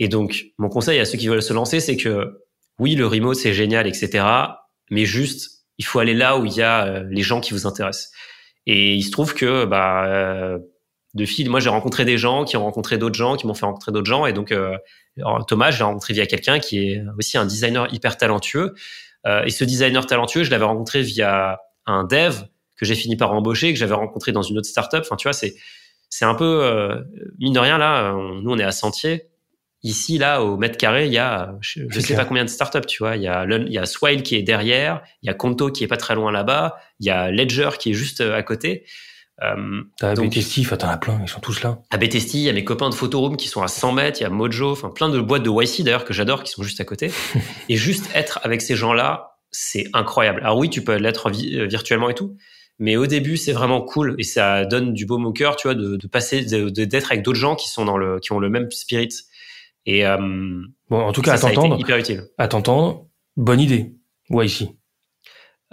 Et 0.00 0.08
donc 0.08 0.46
mon 0.58 0.68
conseil 0.68 0.98
à 0.98 1.04
ceux 1.04 1.18
qui 1.18 1.28
veulent 1.28 1.40
se 1.40 1.52
lancer, 1.52 1.78
c'est 1.78 1.96
que 1.96 2.42
oui 2.80 2.96
le 2.96 3.06
remote 3.06 3.36
c'est 3.36 3.54
génial 3.54 3.86
etc. 3.86 4.24
Mais 4.90 5.04
juste 5.04 5.62
il 5.78 5.84
faut 5.84 6.00
aller 6.00 6.14
là 6.14 6.36
où 6.36 6.46
il 6.46 6.52
y 6.52 6.62
a 6.62 6.86
euh, 6.86 7.04
les 7.08 7.22
gens 7.22 7.40
qui 7.40 7.52
vous 7.52 7.68
intéressent. 7.68 8.10
Et 8.66 8.94
il 8.94 9.02
se 9.04 9.12
trouve 9.12 9.34
que 9.34 9.66
bah 9.66 10.04
euh, 10.04 10.58
de 11.14 11.24
fil. 11.24 11.50
Moi, 11.50 11.60
j'ai 11.60 11.70
rencontré 11.70 12.04
des 12.04 12.18
gens 12.18 12.44
qui 12.44 12.56
ont 12.56 12.64
rencontré 12.64 12.98
d'autres 12.98 13.16
gens, 13.16 13.36
qui 13.36 13.46
m'ont 13.46 13.54
fait 13.54 13.66
rencontrer 13.66 13.92
d'autres 13.92 14.06
gens. 14.06 14.26
Et 14.26 14.32
donc, 14.32 14.52
euh, 14.52 14.76
Thomas, 15.48 15.70
je 15.70 15.78
l'ai 15.78 15.84
rencontré 15.84 16.14
via 16.14 16.26
quelqu'un 16.26 16.60
qui 16.60 16.78
est 16.78 17.02
aussi 17.18 17.36
un 17.36 17.46
designer 17.46 17.92
hyper 17.92 18.16
talentueux. 18.16 18.74
Euh, 19.26 19.44
et 19.44 19.50
ce 19.50 19.64
designer 19.64 20.06
talentueux, 20.06 20.44
je 20.44 20.50
l'avais 20.50 20.64
rencontré 20.64 21.02
via 21.02 21.58
un 21.86 22.04
dev 22.04 22.34
que 22.76 22.86
j'ai 22.86 22.94
fini 22.94 23.16
par 23.16 23.32
embaucher, 23.32 23.72
que 23.72 23.78
j'avais 23.78 23.94
rencontré 23.94 24.32
dans 24.32 24.42
une 24.42 24.58
autre 24.58 24.68
startup. 24.68 25.00
Enfin, 25.00 25.16
tu 25.16 25.24
vois, 25.24 25.32
c'est 25.32 25.54
c'est 26.08 26.24
un 26.24 26.34
peu 26.34 26.64
euh, 26.64 27.02
mine 27.38 27.52
de 27.52 27.58
rien 27.58 27.78
là. 27.78 28.12
nous, 28.12 28.50
on 28.50 28.58
est 28.58 28.64
à 28.64 28.72
Sentier. 28.72 29.28
Ici, 29.82 30.18
là, 30.18 30.42
au 30.42 30.58
mètre 30.58 30.76
carré, 30.76 31.06
il 31.06 31.12
y 31.12 31.18
a, 31.18 31.54
je, 31.60 32.00
sais 32.00 32.14
pas 32.14 32.26
combien 32.26 32.44
de 32.44 32.50
startups, 32.50 32.84
tu 32.86 33.02
vois. 33.02 33.16
Il 33.16 33.22
y 33.22 33.28
a, 33.28 33.46
il 33.46 33.72
y 33.72 33.78
a 33.78 33.86
Swile 33.86 34.22
qui 34.22 34.34
est 34.34 34.42
derrière, 34.42 35.02
il 35.22 35.28
y 35.28 35.30
a 35.30 35.34
Conto 35.34 35.70
qui 35.70 35.84
est 35.84 35.86
pas 35.86 35.96
très 35.96 36.14
loin 36.14 36.30
là-bas, 36.32 36.76
il 36.98 37.06
y 37.06 37.10
a 37.10 37.30
Ledger 37.30 37.70
qui 37.78 37.90
est 37.90 37.94
juste 37.94 38.20
à 38.20 38.42
côté. 38.42 38.84
Euh, 39.42 39.82
T'as 39.98 40.14
BTST, 40.14 40.76
t'en 40.76 40.88
as 40.88 40.96
plein, 40.98 41.18
ils 41.22 41.28
sont 41.28 41.40
tous 41.40 41.62
là. 41.62 41.78
À 41.90 41.96
BTST, 41.96 42.34
il 42.34 42.40
y 42.40 42.48
a 42.50 42.52
mes 42.52 42.64
copains 42.64 42.90
de 42.90 42.94
Photoroom 42.94 43.36
qui 43.36 43.48
sont 43.48 43.62
à 43.62 43.68
100 43.68 43.92
mètres, 43.92 44.20
il 44.20 44.24
y 44.24 44.26
a 44.26 44.30
Mojo, 44.30 44.70
enfin 44.70 44.90
plein 44.90 45.08
de 45.08 45.18
boîtes 45.20 45.42
de 45.42 45.50
YC 45.50 45.82
d'ailleurs 45.82 46.04
que 46.04 46.12
j'adore 46.12 46.44
qui 46.44 46.50
sont 46.52 46.62
juste 46.62 46.80
à 46.80 46.84
côté. 46.84 47.10
et 47.68 47.76
juste 47.76 48.10
être 48.14 48.40
avec 48.42 48.60
ces 48.60 48.76
gens-là, 48.76 49.38
c'est 49.50 49.86
incroyable. 49.94 50.40
Alors 50.42 50.58
oui, 50.58 50.68
tu 50.68 50.84
peux 50.84 50.96
l'être 50.96 51.28
euh, 51.28 51.66
virtuellement 51.66 52.10
et 52.10 52.14
tout, 52.14 52.36
mais 52.78 52.96
au 52.96 53.06
début, 53.06 53.36
c'est 53.36 53.52
vraiment 53.52 53.80
cool 53.80 54.14
et 54.18 54.24
ça 54.24 54.64
donne 54.64 54.92
du 54.92 55.06
baume 55.06 55.24
au 55.26 55.32
cœur, 55.32 55.56
tu 55.56 55.68
vois, 55.68 55.74
de, 55.74 55.96
de 55.96 56.06
passer, 56.06 56.44
d'être 56.44 57.12
avec 57.12 57.24
d'autres 57.24 57.38
gens 57.38 57.56
qui 57.56 57.68
sont 57.68 57.84
dans 57.84 57.96
le, 57.96 58.20
qui 58.20 58.32
ont 58.32 58.38
le 58.38 58.50
même 58.50 58.70
spirit. 58.70 59.08
Et 59.86 60.06
euh, 60.06 60.18
bon, 60.90 61.00
en 61.00 61.12
tout 61.12 61.22
cas, 61.22 61.34
à 61.34 61.38
t'entendre, 61.38 61.78
hyper 61.78 61.96
utile. 61.96 62.24
À 62.38 62.48
t'entendre, 62.48 63.06
bonne 63.36 63.60
idée. 63.60 63.94
YC. 64.30 64.68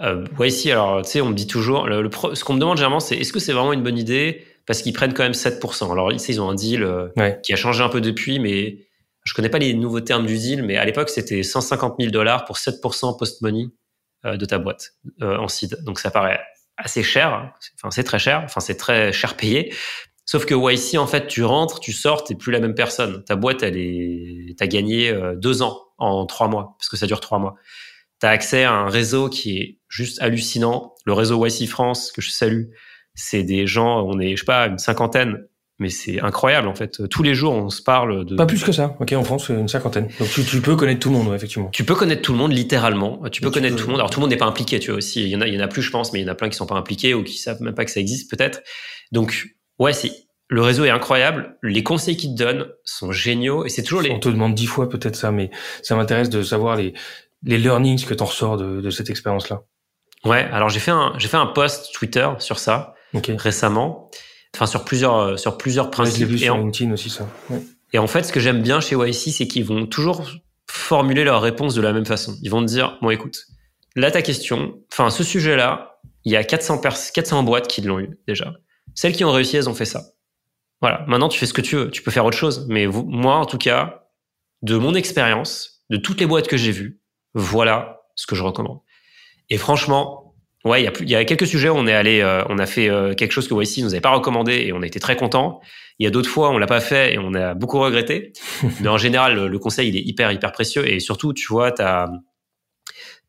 Euh, 0.00 0.24
ouais, 0.38 0.50
si, 0.50 0.70
alors, 0.70 1.02
tu 1.02 1.10
sais, 1.10 1.20
on 1.20 1.30
me 1.30 1.34
dit 1.34 1.46
toujours, 1.46 1.86
le, 1.86 2.10
ce 2.34 2.44
qu'on 2.44 2.54
me 2.54 2.60
demande 2.60 2.76
généralement, 2.76 3.00
c'est 3.00 3.16
est-ce 3.16 3.32
que 3.32 3.40
c'est 3.40 3.52
vraiment 3.52 3.72
une 3.72 3.82
bonne 3.82 3.98
idée? 3.98 4.44
Parce 4.66 4.82
qu'ils 4.82 4.92
prennent 4.92 5.14
quand 5.14 5.22
même 5.22 5.32
7%. 5.32 5.90
Alors, 5.90 6.12
ici, 6.12 6.32
ils 6.32 6.40
ont 6.40 6.50
un 6.50 6.54
deal 6.54 6.82
euh, 6.82 7.08
qui 7.42 7.52
a 7.52 7.56
changé 7.56 7.82
un 7.82 7.88
peu 7.88 8.00
depuis, 8.00 8.38
mais 8.38 8.86
je 9.24 9.34
connais 9.34 9.48
pas 9.48 9.58
les 9.58 9.74
nouveaux 9.74 10.00
termes 10.00 10.26
du 10.26 10.36
deal, 10.36 10.62
mais 10.62 10.76
à 10.76 10.84
l'époque, 10.84 11.08
c'était 11.08 11.42
150 11.42 11.96
000 11.98 12.12
dollars 12.12 12.44
pour 12.44 12.56
7% 12.56 13.18
post-money 13.18 13.68
euh, 14.24 14.36
de 14.36 14.44
ta 14.44 14.58
boîte 14.58 14.92
euh, 15.22 15.38
en 15.38 15.48
seed. 15.48 15.82
Donc, 15.84 15.98
ça 15.98 16.10
paraît 16.10 16.40
assez 16.76 17.02
cher. 17.02 17.52
Enfin, 17.76 17.90
c'est 17.90 18.04
très 18.04 18.18
cher. 18.18 18.42
Enfin, 18.44 18.60
c'est 18.60 18.76
très 18.76 19.12
cher 19.12 19.36
payé. 19.36 19.74
Sauf 20.26 20.44
que 20.44 20.54
YC, 20.54 20.98
en 20.98 21.06
fait, 21.06 21.26
tu 21.26 21.42
rentres, 21.42 21.80
tu 21.80 21.92
sors, 21.92 22.22
t'es 22.22 22.34
plus 22.34 22.52
la 22.52 22.60
même 22.60 22.74
personne. 22.74 23.24
Ta 23.24 23.34
boîte, 23.34 23.62
elle 23.62 23.78
est, 23.78 24.54
t'as 24.58 24.66
gagné 24.66 25.18
deux 25.36 25.62
ans 25.62 25.80
en 25.96 26.26
trois 26.26 26.48
mois, 26.48 26.76
parce 26.78 26.90
que 26.90 26.98
ça 26.98 27.06
dure 27.06 27.20
trois 27.20 27.38
mois 27.38 27.56
tu 28.20 28.26
as 28.26 28.30
accès 28.30 28.64
à 28.64 28.72
un 28.72 28.88
réseau 28.88 29.28
qui 29.28 29.58
est 29.58 29.78
juste 29.88 30.20
hallucinant. 30.20 30.94
Le 31.06 31.12
réseau 31.12 31.44
YC 31.44 31.68
France, 31.68 32.12
que 32.12 32.20
je 32.20 32.30
salue, 32.30 32.64
c'est 33.14 33.42
des 33.42 33.66
gens, 33.66 34.04
on 34.06 34.18
est, 34.20 34.36
je 34.36 34.40
sais 34.40 34.46
pas, 34.46 34.66
une 34.66 34.78
cinquantaine, 34.78 35.46
mais 35.78 35.90
c'est 35.90 36.20
incroyable 36.20 36.68
en 36.68 36.74
fait. 36.74 37.08
Tous 37.08 37.22
les 37.22 37.34
jours, 37.34 37.52
on 37.52 37.70
se 37.70 37.82
parle 37.82 38.24
de... 38.24 38.36
Pas 38.36 38.46
plus 38.46 38.62
que 38.62 38.72
ça, 38.72 38.96
ok, 39.00 39.12
en 39.12 39.24
France, 39.24 39.48
une 39.48 39.68
cinquantaine. 39.68 40.08
Donc 40.18 40.28
tu, 40.30 40.44
tu 40.44 40.60
peux 40.60 40.76
connaître 40.76 41.00
tout 41.00 41.10
le 41.10 41.16
monde, 41.16 41.34
effectivement. 41.34 41.68
Tu 41.70 41.84
peux 41.84 41.94
connaître 41.94 42.22
tout 42.22 42.32
le 42.32 42.38
monde, 42.38 42.52
littéralement. 42.52 43.22
Tu 43.30 43.40
peux 43.40 43.50
connaître 43.50 43.76
tout 43.76 43.86
le 43.86 43.92
monde. 43.92 44.00
Alors 44.00 44.10
tout 44.10 44.20
le 44.20 44.22
monde 44.22 44.30
n'est 44.30 44.36
pas 44.36 44.46
impliqué, 44.46 44.78
tu 44.80 44.90
vois 44.90 44.98
aussi. 44.98 45.22
Il 45.22 45.28
y 45.28 45.36
en 45.36 45.40
a, 45.40 45.46
il 45.46 45.54
y 45.54 45.58
en 45.58 45.64
a 45.64 45.68
plus, 45.68 45.82
je 45.82 45.90
pense, 45.90 46.12
mais 46.12 46.20
il 46.20 46.24
y 46.24 46.28
en 46.28 46.32
a 46.32 46.34
plein 46.34 46.48
qui 46.48 46.56
sont 46.56 46.66
pas 46.66 46.76
impliqués 46.76 47.14
ou 47.14 47.22
qui 47.22 47.38
savent 47.38 47.62
même 47.62 47.74
pas 47.74 47.84
que 47.84 47.90
ça 47.90 48.00
existe 48.00 48.30
peut-être. 48.30 48.62
Donc, 49.12 49.48
ouais, 49.78 49.92
c'est 49.92 50.12
le 50.50 50.62
réseau 50.62 50.84
est 50.84 50.90
incroyable. 50.90 51.58
Les 51.62 51.82
conseils 51.82 52.16
qu'ils 52.16 52.34
te 52.34 52.42
donnent 52.42 52.66
sont 52.82 53.12
géniaux 53.12 53.66
et 53.66 53.68
c'est 53.68 53.82
toujours 53.82 54.00
les. 54.00 54.10
On 54.10 54.18
te 54.18 54.28
demande 54.28 54.54
dix 54.54 54.66
fois 54.66 54.88
peut-être 54.88 55.16
ça, 55.16 55.30
mais 55.30 55.50
ça 55.82 55.94
m'intéresse 55.94 56.30
de 56.30 56.42
savoir 56.42 56.76
les 56.76 56.94
les 57.42 57.58
learnings 57.58 58.04
que 58.04 58.14
tu 58.14 58.22
en 58.22 58.26
ressors 58.26 58.56
de, 58.56 58.80
de 58.80 58.90
cette 58.90 59.10
expérience-là 59.10 59.62
Ouais, 60.24 60.48
alors 60.52 60.68
j'ai 60.68 60.80
fait 60.80 60.90
un 60.90 61.14
j'ai 61.18 61.28
fait 61.28 61.36
un 61.36 61.46
post 61.46 61.92
Twitter 61.94 62.28
sur 62.38 62.58
ça 62.58 62.94
récemment, 63.14 64.10
enfin 64.54 64.66
sur 64.66 64.84
plusieurs 64.84 65.38
sur 65.38 65.56
plusieurs 65.56 65.90
principes. 65.90 66.42
et 66.42 66.50
en, 66.50 66.58
LinkedIn 66.58 66.92
aussi 66.92 67.08
ça. 67.08 67.28
Et 67.92 67.98
en 67.98 68.06
fait, 68.06 68.24
ce 68.24 68.32
que 68.32 68.40
j'aime 68.40 68.60
bien 68.60 68.80
chez 68.80 68.96
YC, 68.96 69.32
c'est 69.32 69.46
qu'ils 69.46 69.64
vont 69.64 69.86
toujours 69.86 70.24
formuler 70.66 71.24
leur 71.24 71.40
réponse 71.40 71.74
de 71.74 71.80
la 71.80 71.92
même 71.92 72.04
façon. 72.04 72.36
Ils 72.42 72.50
vont 72.50 72.60
te 72.60 72.66
dire 72.66 72.98
bon, 73.00 73.10
écoute, 73.10 73.46
là 73.94 74.10
ta 74.10 74.22
question, 74.22 74.80
enfin 74.92 75.10
ce 75.10 75.22
sujet-là, 75.22 76.00
il 76.24 76.32
y 76.32 76.36
a 76.36 76.44
400 76.44 76.80
400 77.14 77.42
boîtes 77.44 77.68
qui 77.68 77.80
l'ont 77.80 78.00
eu 78.00 78.18
déjà. 78.26 78.54
Celles 78.94 79.12
qui 79.12 79.24
ont 79.24 79.32
réussi, 79.32 79.56
elles 79.56 79.68
ont 79.68 79.74
fait 79.74 79.84
ça. 79.84 80.02
Voilà. 80.80 81.04
Maintenant, 81.06 81.28
tu 81.28 81.38
fais 81.38 81.46
ce 81.46 81.52
que 81.52 81.60
tu 81.60 81.76
veux. 81.76 81.90
Tu 81.90 82.02
peux 82.02 82.10
faire 82.10 82.24
autre 82.24 82.36
chose, 82.36 82.66
mais 82.68 82.86
vous, 82.86 83.04
moi, 83.04 83.36
en 83.36 83.46
tout 83.46 83.58
cas, 83.58 84.08
de 84.62 84.76
mon 84.76 84.94
expérience, 84.94 85.84
de 85.90 85.96
toutes 85.96 86.20
les 86.20 86.26
boîtes 86.26 86.48
que 86.48 86.56
j'ai 86.56 86.72
vues, 86.72 87.00
voilà 87.34 88.02
ce 88.14 88.26
que 88.26 88.34
je 88.34 88.42
recommande. 88.42 88.80
Et 89.50 89.56
franchement, 89.56 90.34
ouais, 90.64 90.82
il 90.82 91.08
y 91.08 91.12
y 91.12 91.14
a 91.14 91.24
quelques 91.24 91.46
sujets 91.46 91.68
où 91.68 91.74
on 91.74 91.86
est 91.86 91.92
allé, 91.92 92.20
euh, 92.20 92.44
on 92.48 92.58
a 92.58 92.66
fait 92.66 92.88
euh, 92.88 93.14
quelque 93.14 93.32
chose 93.32 93.48
que 93.48 93.54
YC 93.54 93.82
nous 93.82 93.92
avait 93.92 94.00
pas 94.00 94.10
recommandé 94.10 94.52
et 94.52 94.72
on 94.72 94.82
a 94.82 94.86
été 94.86 95.00
très 95.00 95.16
content. 95.16 95.60
Il 95.98 96.04
y 96.04 96.06
a 96.06 96.10
d'autres 96.10 96.28
fois, 96.28 96.50
on 96.50 96.58
l'a 96.58 96.66
pas 96.66 96.80
fait 96.80 97.14
et 97.14 97.18
on 97.18 97.34
a 97.34 97.54
beaucoup 97.54 97.78
regretté. 97.78 98.32
Mais 98.80 98.88
en 98.88 98.98
général, 98.98 99.46
le, 99.46 99.58
conseil, 99.58 99.88
il 99.88 99.96
est 99.96 100.02
hyper, 100.02 100.30
hyper 100.32 100.52
précieux. 100.52 100.88
Et 100.88 101.00
surtout, 101.00 101.32
tu 101.32 101.46
vois, 101.48 101.72
t'as, 101.72 102.08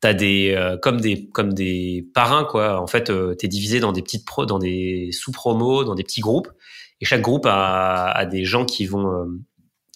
t'as 0.01 0.13
des, 0.13 0.53
euh, 0.55 0.77
comme 0.77 1.01
des, 1.01 1.29
comme 1.29 1.53
des 1.53 2.05
parrains, 2.13 2.43
quoi. 2.43 2.79
En 2.79 2.87
fait, 2.87 3.11
t'es 3.37 3.47
divisé 3.47 3.79
dans 3.79 3.91
des 3.91 4.01
petites 4.01 4.25
pro, 4.25 4.45
dans 4.45 4.59
des 4.59 5.09
sous-promos, 5.11 5.83
dans 5.83 5.95
des 5.95 6.03
petits 6.03 6.21
groupes. 6.21 6.49
Et 7.01 7.05
chaque 7.05 7.21
groupe 7.21 7.45
a, 7.45 8.11
a 8.11 8.25
des 8.25 8.43
gens 8.43 8.65
qui 8.65 8.85
vont, 8.85 9.25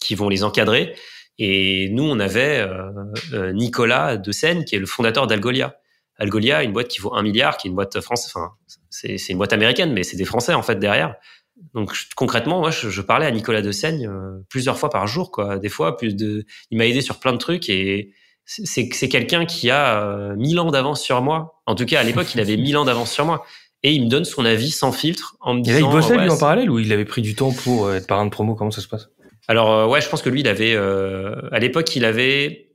qui 0.00 0.14
vont 0.14 0.28
les 0.28 0.42
encadrer. 0.42 0.94
Et 1.38 1.88
nous, 1.90 2.04
on 2.04 2.20
avait 2.20 2.60
euh, 2.60 2.90
euh, 3.32 3.52
Nicolas 3.52 4.16
de 4.16 4.30
Seine, 4.32 4.64
qui 4.64 4.76
est 4.76 4.78
le 4.78 4.86
fondateur 4.86 5.26
d'Algolia. 5.26 5.76
Algolia, 6.16 6.62
une 6.62 6.72
boîte 6.72 6.88
qui 6.88 7.00
vaut 7.00 7.14
un 7.14 7.22
milliard, 7.22 7.56
qui 7.56 7.66
est 7.66 7.70
une 7.70 7.74
boîte 7.74 8.00
française. 8.00 8.32
Enfin, 8.34 8.52
c'est 8.88 9.16
une 9.28 9.38
boîte 9.38 9.52
américaine, 9.52 9.92
mais 9.92 10.04
c'est 10.04 10.16
des 10.16 10.24
Français 10.24 10.54
en 10.54 10.62
fait 10.62 10.78
derrière. 10.78 11.16
Donc 11.72 11.92
concrètement, 12.14 12.60
moi, 12.60 12.70
je, 12.70 12.88
je 12.88 13.02
parlais 13.02 13.26
à 13.26 13.30
Nicolas 13.32 13.62
de 13.62 13.72
Seine 13.72 14.06
euh, 14.06 14.44
plusieurs 14.48 14.78
fois 14.78 14.90
par 14.90 15.08
jour, 15.08 15.32
quoi. 15.32 15.58
Des 15.58 15.68
fois, 15.68 15.96
plus 15.96 16.14
de, 16.14 16.44
il 16.70 16.78
m'a 16.78 16.86
aidé 16.86 17.00
sur 17.00 17.18
plein 17.18 17.32
de 17.32 17.38
trucs 17.38 17.68
et 17.68 18.12
c'est 18.44 18.88
c'est 18.92 19.08
quelqu'un 19.08 19.46
qui 19.46 19.70
a 19.70 20.34
mille 20.36 20.60
ans 20.60 20.70
d'avance 20.70 21.02
sur 21.02 21.20
moi. 21.22 21.62
En 21.66 21.74
tout 21.74 21.86
cas, 21.86 21.98
à 21.98 22.02
l'époque, 22.04 22.32
il 22.34 22.40
avait 22.40 22.56
mille 22.56 22.76
ans 22.76 22.84
d'avance 22.84 23.10
sur 23.10 23.24
moi. 23.24 23.44
Et 23.82 23.92
il 23.92 24.04
me 24.04 24.08
donne 24.08 24.24
son 24.24 24.46
avis 24.46 24.70
sans 24.70 24.92
filtre 24.92 25.36
en 25.40 25.54
me 25.54 25.60
disant. 25.60 25.76
Et 25.76 25.80
là, 25.80 25.86
il 25.86 25.92
bossait 25.92 26.16
lui 26.16 26.30
en 26.30 26.38
parallèle 26.38 26.70
ou 26.70 26.78
il 26.78 26.90
avait 26.92 27.04
pris 27.04 27.22
du 27.22 27.34
temps 27.34 27.52
pour 27.52 27.92
être 27.92 28.06
parrain 28.06 28.24
de 28.24 28.30
promo? 28.30 28.54
Comment 28.54 28.70
ça 28.70 28.80
se 28.80 28.88
passe? 28.88 29.10
Alors 29.48 29.72
euh, 29.72 29.86
ouais, 29.86 30.00
je 30.00 30.08
pense 30.08 30.22
que 30.22 30.30
lui, 30.30 30.40
il 30.40 30.48
avait 30.48 30.74
euh, 30.74 31.34
à 31.52 31.58
l'époque, 31.58 31.94
il 31.96 32.04
avait, 32.04 32.68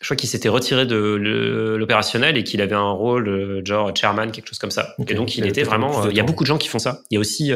je 0.00 0.06
crois 0.06 0.16
qu'il 0.16 0.28
s'était 0.28 0.48
retiré 0.48 0.86
de 0.86 1.76
l'opérationnel 1.78 2.36
et 2.36 2.44
qu'il 2.44 2.60
avait 2.60 2.74
un 2.74 2.90
rôle 2.90 3.28
euh, 3.28 3.64
genre 3.64 3.94
chairman, 3.94 4.30
quelque 4.30 4.48
chose 4.48 4.58
comme 4.58 4.70
ça. 4.70 4.94
Et 5.06 5.14
donc 5.14 5.36
il, 5.36 5.46
était 5.46 5.62
vraiment. 5.62 6.08
Il 6.08 6.16
y 6.16 6.20
a 6.20 6.24
beaucoup 6.24 6.44
de 6.44 6.48
gens 6.48 6.58
qui 6.58 6.68
font 6.68 6.78
ça. 6.78 7.02
Il 7.10 7.14
y 7.14 7.16
a 7.18 7.20
aussi, 7.20 7.52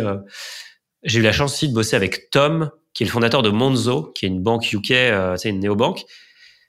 j'ai 1.02 1.18
eu 1.18 1.22
la 1.22 1.32
chance 1.32 1.54
aussi 1.54 1.68
de 1.68 1.74
bosser 1.74 1.96
avec 1.96 2.30
Tom, 2.30 2.70
qui 2.94 3.02
est 3.02 3.06
le 3.06 3.12
fondateur 3.12 3.42
de 3.42 3.50
Monzo, 3.50 4.12
qui 4.14 4.26
est 4.26 4.28
une 4.28 4.42
banque 4.42 4.72
UK, 4.72 4.94
c'est 5.36 5.48
une 5.48 5.60
néobanque. 5.60 6.04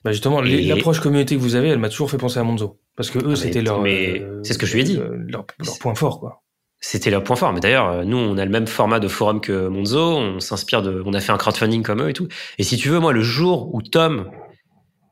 Bah 0.04 0.12
justement, 0.12 0.42
l'approche 0.42 1.00
communauté 1.00 1.36
que 1.36 1.40
vous 1.40 1.56
avez, 1.56 1.70
elle 1.70 1.80
m'a 1.80 1.90
toujours 1.90 2.12
fait 2.12 2.18
penser 2.18 2.38
à 2.38 2.44
Monzo, 2.44 2.78
parce 2.98 3.10
que 3.10 3.20
eux, 3.20 3.34
ah, 3.34 3.36
c'était 3.36 3.62
leur. 3.62 3.82
Mais 3.82 4.22
c'est 4.44 4.54
ce 4.54 4.58
que 4.58 4.66
je 4.66 4.74
lui 4.74 4.82
ai 4.82 4.84
dit. 4.84 5.00
leur 5.28 5.46
point 5.80 5.96
fort, 5.96 6.20
quoi. 6.20 6.43
C'était 6.86 7.10
leur 7.10 7.24
point 7.24 7.38
fort. 7.38 7.54
Mais 7.54 7.62
d'ailleurs, 7.62 7.90
euh, 7.90 8.04
nous, 8.04 8.18
on 8.18 8.38
a 8.38 8.44
le 8.44 8.52
même 8.52 8.68
format 8.68 9.00
de 9.00 9.08
forum 9.08 9.40
que 9.40 9.68
Monzo. 9.70 10.18
On 10.18 10.42
s'inspire 10.42 10.82
de, 10.82 11.02
on 11.06 11.14
a 11.14 11.22
fait 11.22 11.32
un 11.32 11.38
crowdfunding 11.38 11.82
comme 11.82 12.02
eux 12.02 12.10
et 12.10 12.14
tout. 12.14 12.28
Et 12.58 12.64
si 12.64 12.76
tu 12.76 12.90
veux, 12.90 13.00
moi, 13.00 13.14
le 13.14 13.22
jour 13.22 13.74
où 13.74 13.82
Tom 13.82 14.30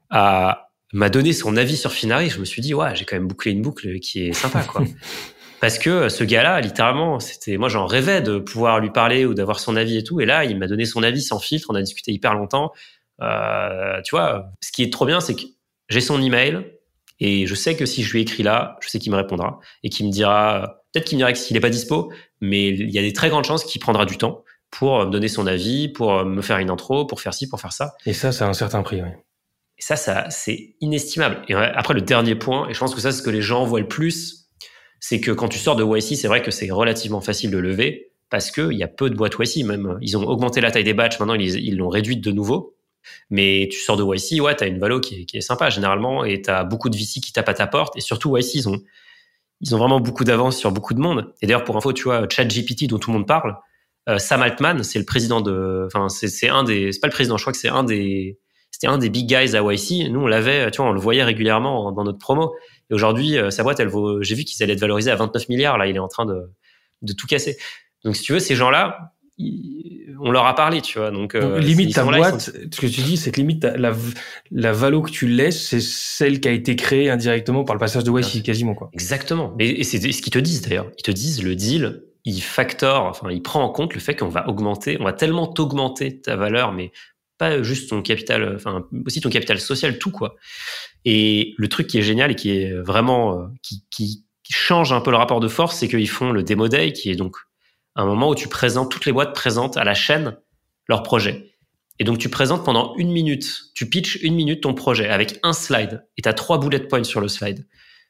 a, 0.09 0.67
m'a 0.91 1.09
donné 1.09 1.31
son 1.31 1.55
avis 1.55 1.77
sur 1.77 1.93
Finari, 1.93 2.29
je 2.29 2.41
me 2.41 2.45
suis 2.45 2.61
dit, 2.61 2.73
ouais, 2.73 2.93
j'ai 2.95 3.05
quand 3.05 3.15
même 3.15 3.29
bouclé 3.29 3.51
une 3.51 3.61
boucle 3.61 3.99
qui 3.99 4.27
est 4.27 4.33
sympa, 4.33 4.63
quoi. 4.63 4.83
Parce 5.61 5.79
que 5.79 6.09
ce 6.09 6.25
gars-là, 6.25 6.59
littéralement, 6.59 7.21
c'était, 7.21 7.55
moi, 7.55 7.69
j'en 7.69 7.85
rêvais 7.85 8.19
de 8.19 8.37
pouvoir 8.39 8.81
lui 8.81 8.89
parler 8.89 9.23
ou 9.23 9.33
d'avoir 9.33 9.61
son 9.61 9.77
avis 9.77 9.95
et 9.95 10.03
tout. 10.03 10.19
Et 10.19 10.25
là, 10.25 10.43
il 10.43 10.57
m'a 10.57 10.67
donné 10.67 10.83
son 10.83 11.03
avis 11.03 11.21
sans 11.21 11.39
filtre. 11.39 11.67
On 11.69 11.75
a 11.75 11.81
discuté 11.81 12.11
hyper 12.11 12.33
longtemps. 12.33 12.73
Euh, 13.21 14.01
tu 14.03 14.13
vois, 14.13 14.51
ce 14.61 14.73
qui 14.73 14.83
est 14.83 14.91
trop 14.91 15.05
bien, 15.05 15.21
c'est 15.21 15.35
que 15.35 15.43
j'ai 15.87 16.01
son 16.01 16.21
email 16.21 16.65
et 17.21 17.47
je 17.47 17.55
sais 17.55 17.77
que 17.77 17.85
si 17.85 18.03
je 18.03 18.11
lui 18.11 18.23
écris 18.23 18.43
là, 18.43 18.77
je 18.81 18.89
sais 18.89 18.99
qu'il 18.99 19.13
me 19.13 19.17
répondra 19.17 19.59
et 19.83 19.89
qu'il 19.89 20.05
me 20.07 20.11
dira, 20.11 20.80
Peut-être 20.93 21.05
qu'il 21.05 21.17
me 21.17 21.31
qu'il 21.31 21.53
n'est 21.53 21.61
pas 21.61 21.69
dispo, 21.69 22.11
mais 22.41 22.69
il 22.69 22.89
y 22.89 22.99
a 22.99 23.01
des 23.01 23.13
très 23.13 23.29
grandes 23.29 23.45
chances 23.45 23.63
qu'il 23.63 23.79
prendra 23.79 24.05
du 24.05 24.17
temps 24.17 24.43
pour 24.69 25.05
me 25.05 25.11
donner 25.11 25.27
son 25.27 25.47
avis, 25.47 25.89
pour 25.89 26.25
me 26.25 26.41
faire 26.41 26.57
une 26.57 26.69
intro, 26.69 27.05
pour 27.05 27.21
faire 27.21 27.33
ci, 27.33 27.47
pour 27.47 27.59
faire 27.59 27.73
ça. 27.73 27.93
Et 28.05 28.13
ça, 28.13 28.31
c'est 28.31 28.43
un 28.43 28.53
certain 28.53 28.81
prix, 28.83 29.01
oui. 29.01 29.09
Et 29.77 29.81
ça, 29.81 29.95
ça 29.95 30.29
c'est 30.29 30.75
inestimable. 30.79 31.41
Et 31.47 31.53
après, 31.55 31.93
le 31.93 32.01
dernier 32.01 32.35
point, 32.35 32.69
et 32.69 32.73
je 32.73 32.79
pense 32.79 32.93
que 32.93 33.01
ça, 33.01 33.11
c'est 33.11 33.19
ce 33.19 33.23
que 33.23 33.29
les 33.29 33.41
gens 33.41 33.65
voient 33.65 33.79
le 33.79 33.87
plus, 33.87 34.49
c'est 34.99 35.19
que 35.19 35.31
quand 35.31 35.49
tu 35.49 35.57
sors 35.57 35.75
de 35.75 35.83
YC, 35.83 36.15
c'est 36.15 36.27
vrai 36.27 36.41
que 36.41 36.51
c'est 36.51 36.69
relativement 36.71 37.21
facile 37.21 37.51
de 37.51 37.57
lever 37.57 38.11
parce 38.29 38.51
qu'il 38.51 38.73
y 38.73 38.83
a 38.83 38.87
peu 38.87 39.09
de 39.09 39.15
boîtes 39.15 39.35
YC. 39.39 39.65
Même, 39.65 39.97
ils 40.01 40.15
ont 40.17 40.23
augmenté 40.23 40.61
la 40.61 40.71
taille 40.71 40.83
des 40.83 40.93
batchs, 40.93 41.19
maintenant, 41.19 41.33
ils 41.35 41.77
l'ont 41.77 41.89
réduite 41.89 42.21
de 42.21 42.31
nouveau. 42.31 42.75
Mais 43.29 43.67
tu 43.71 43.79
sors 43.79 43.97
de 43.97 44.03
YC, 44.03 44.41
ouais, 44.41 44.55
tu 44.55 44.63
as 44.63 44.67
une 44.67 44.79
valo 44.79 44.99
qui 44.99 45.21
est, 45.21 45.25
qui 45.25 45.37
est 45.37 45.41
sympa 45.41 45.69
généralement 45.69 46.23
et 46.23 46.41
tu 46.41 46.51
as 46.51 46.63
beaucoup 46.63 46.89
de 46.89 46.95
VC 46.95 47.19
qui 47.19 47.33
tapent 47.33 47.49
à 47.49 47.53
ta 47.53 47.67
porte. 47.67 47.97
Et 47.97 48.01
surtout, 48.01 48.37
YC, 48.37 48.55
ils 48.55 48.69
ont, 48.69 48.79
ils 49.61 49.75
ont 49.75 49.77
vraiment 49.77 49.99
beaucoup 49.99 50.23
d'avance 50.23 50.57
sur 50.57 50.71
beaucoup 50.71 50.93
de 50.93 50.99
monde. 50.99 51.33
Et 51.41 51.47
d'ailleurs, 51.47 51.63
pour 51.63 51.77
info, 51.77 51.93
tu 51.93 52.03
vois, 52.03 52.27
ChatGPT 52.27 52.87
dont 52.87 52.97
tout 52.97 53.11
le 53.11 53.17
monde 53.17 53.27
parle, 53.27 53.57
euh, 54.09 54.17
Sam 54.17 54.41
Altman, 54.41 54.83
c'est 54.83 54.99
le 54.99 55.05
président 55.05 55.41
de, 55.41 55.83
enfin, 55.85 56.09
c'est 56.09 56.49
un 56.49 56.63
des, 56.63 56.91
c'est 56.91 56.99
pas 56.99 57.07
le 57.07 57.13
président, 57.13 57.37
je 57.37 57.43
crois 57.43 57.53
que 57.53 57.59
c'est 57.59 57.69
un 57.69 57.83
des, 57.83 58.39
c'était 58.71 58.87
un 58.87 58.97
des 58.97 59.09
big 59.09 59.27
guys 59.27 59.55
à 59.55 59.61
YC. 59.61 60.09
Nous, 60.09 60.19
on 60.19 60.27
l'avait, 60.27 60.71
tu 60.71 60.77
vois, 60.77 60.89
on 60.89 60.93
le 60.93 60.99
voyait 60.99 61.23
régulièrement 61.23 61.91
dans 61.91 62.03
notre 62.03 62.17
promo. 62.17 62.55
Et 62.89 62.95
aujourd'hui, 62.95 63.37
euh, 63.37 63.51
sa 63.51 63.61
boîte, 63.63 63.79
elle 63.79 63.89
vaut, 63.89 64.23
j'ai 64.23 64.33
vu 64.33 64.43
qu'ils 64.43 64.63
allaient 64.63 64.73
être 64.73 64.79
valorisés 64.79 65.11
à 65.11 65.15
29 65.15 65.49
milliards. 65.49 65.77
Là, 65.77 65.87
il 65.87 65.95
est 65.95 65.99
en 65.99 66.07
train 66.07 66.25
de, 66.25 66.49
de 67.03 67.13
tout 67.13 67.27
casser. 67.27 67.57
Donc, 68.03 68.15
si 68.15 68.23
tu 68.23 68.33
veux, 68.33 68.39
ces 68.39 68.55
gens-là, 68.55 69.13
on 70.23 70.31
leur 70.31 70.45
a 70.45 70.55
parlé, 70.55 70.81
tu 70.81 70.99
vois. 70.99 71.11
Donc, 71.11 71.35
euh, 71.35 71.59
limite 71.59 71.95
ta 71.95 72.03
boîte, 72.03 72.41
ce 72.41 72.79
que 72.81 72.87
tu 72.87 73.01
dis, 73.01 73.17
c'est 73.17 73.31
que 73.31 73.37
limite 73.37 73.63
la, 73.63 73.93
la 74.51 74.71
valo 74.71 75.01
que 75.01 75.11
tu 75.11 75.27
laisses, 75.27 75.67
c'est 75.67 75.81
celle 75.81 76.39
qui 76.39 76.47
a 76.47 76.51
été 76.51 76.75
créée 76.75 77.09
indirectement 77.09 77.63
par 77.63 77.75
le 77.75 77.79
passage 77.79 78.03
de 78.03 78.11
YC, 78.11 78.43
quasiment 78.43 78.75
quoi. 78.75 78.89
Exactement. 78.93 79.55
Et, 79.59 79.83
c'est 79.83 79.99
ce 79.99 80.21
qu'ils 80.21 80.31
te 80.33 80.39
disent 80.39 80.61
d'ailleurs. 80.61 80.91
Ils 80.97 81.03
te 81.03 81.11
disent 81.11 81.43
le 81.43 81.55
deal, 81.55 82.03
il 82.25 82.41
factor, 82.41 83.05
enfin, 83.05 83.29
il 83.31 83.41
prend 83.41 83.63
en 83.63 83.69
compte 83.69 83.93
le 83.93 83.99
fait 83.99 84.15
qu'on 84.15 84.29
va 84.29 84.47
augmenter, 84.47 84.97
on 84.99 85.05
va 85.05 85.13
tellement 85.13 85.47
t'augmenter 85.47 86.21
ta 86.21 86.35
valeur, 86.35 86.71
mais 86.71 86.91
pas 87.37 87.63
juste 87.63 87.89
ton 87.89 88.03
capital, 88.03 88.53
enfin 88.55 88.85
aussi 89.05 89.21
ton 89.21 89.29
capital 89.29 89.59
social, 89.59 89.97
tout 89.97 90.11
quoi. 90.11 90.35
Et 91.03 91.55
le 91.57 91.67
truc 91.67 91.87
qui 91.87 91.97
est 91.97 92.03
génial 92.03 92.31
et 92.31 92.35
qui 92.35 92.51
est 92.51 92.73
vraiment 92.73 93.39
euh, 93.39 93.47
qui, 93.63 93.83
qui, 93.89 94.23
qui 94.43 94.53
change 94.53 94.93
un 94.93 95.01
peu 95.01 95.09
le 95.09 95.17
rapport 95.17 95.39
de 95.39 95.47
force, 95.47 95.77
c'est 95.77 95.87
qu'ils 95.87 96.09
font 96.09 96.31
le 96.31 96.43
demo 96.43 96.67
day, 96.67 96.93
qui 96.93 97.09
est 97.09 97.15
donc 97.15 97.35
un 97.95 98.05
moment 98.05 98.29
où 98.29 98.35
tu 98.35 98.47
présentes, 98.47 98.91
toutes 98.91 99.05
les 99.05 99.11
boîtes 99.11 99.33
présentent 99.33 99.77
à 99.77 99.83
la 99.83 99.93
chaîne 99.93 100.37
leur 100.87 101.03
projet. 101.03 101.51
Et 101.99 102.03
donc, 102.03 102.17
tu 102.17 102.29
présentes 102.29 102.65
pendant 102.65 102.95
une 102.95 103.11
minute, 103.11 103.61
tu 103.75 103.87
pitches 103.87 104.17
une 104.23 104.35
minute 104.35 104.61
ton 104.61 104.73
projet 104.73 105.07
avec 105.09 105.39
un 105.43 105.53
slide 105.53 106.07
et 106.17 106.21
tu 106.21 106.29
as 106.29 106.33
trois 106.33 106.59
bullet 106.59 106.79
points 106.79 107.03
sur 107.03 107.21
le 107.21 107.27
slide. 107.27 107.67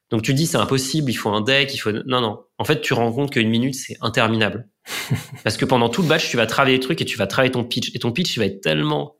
Donc, 0.10 0.22
tu 0.22 0.34
dis, 0.34 0.46
c'est 0.46 0.58
impossible, 0.58 1.10
il 1.10 1.16
faut 1.16 1.30
un 1.30 1.42
deck, 1.42 1.74
il 1.74 1.78
faut... 1.78 1.92
Non, 1.92 2.22
non. 2.22 2.44
En 2.58 2.64
fait, 2.64 2.82
tu 2.82 2.94
rends 2.94 3.12
compte 3.12 3.32
qu'une 3.32 3.50
minute, 3.50 3.76
c'est 3.76 3.98
interminable. 4.02 4.70
Parce 5.44 5.58
que 5.58 5.66
pendant 5.66 5.90
tout 5.90 6.02
le 6.02 6.08
batch, 6.08 6.30
tu 6.30 6.38
vas 6.38 6.46
travailler 6.46 6.78
les 6.78 6.82
trucs 6.82 7.02
et 7.02 7.06
tu 7.06 7.18
vas 7.18 7.28
travailler 7.28 7.52
ton 7.52 7.64
pitch. 7.64 7.92
Et 7.96 8.00
ton 8.00 8.12
pitch, 8.12 8.36
il 8.36 8.40
va 8.40 8.46
être 8.46 8.62
tellement 8.62 9.18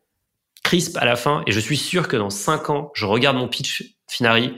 crisp 0.64 0.98
à 0.98 1.06
la 1.06 1.16
fin. 1.16 1.44
Et 1.48 1.52
je 1.52 1.60
suis 1.60 1.78
sûr 1.78 2.08
que 2.08 2.18
dans 2.18 2.30
cinq 2.30 2.70
ans, 2.70 2.92
je 2.94 3.06
regarde 3.06 3.38
mon 3.38 3.48
pitch 3.48 3.96
Finari. 4.08 4.54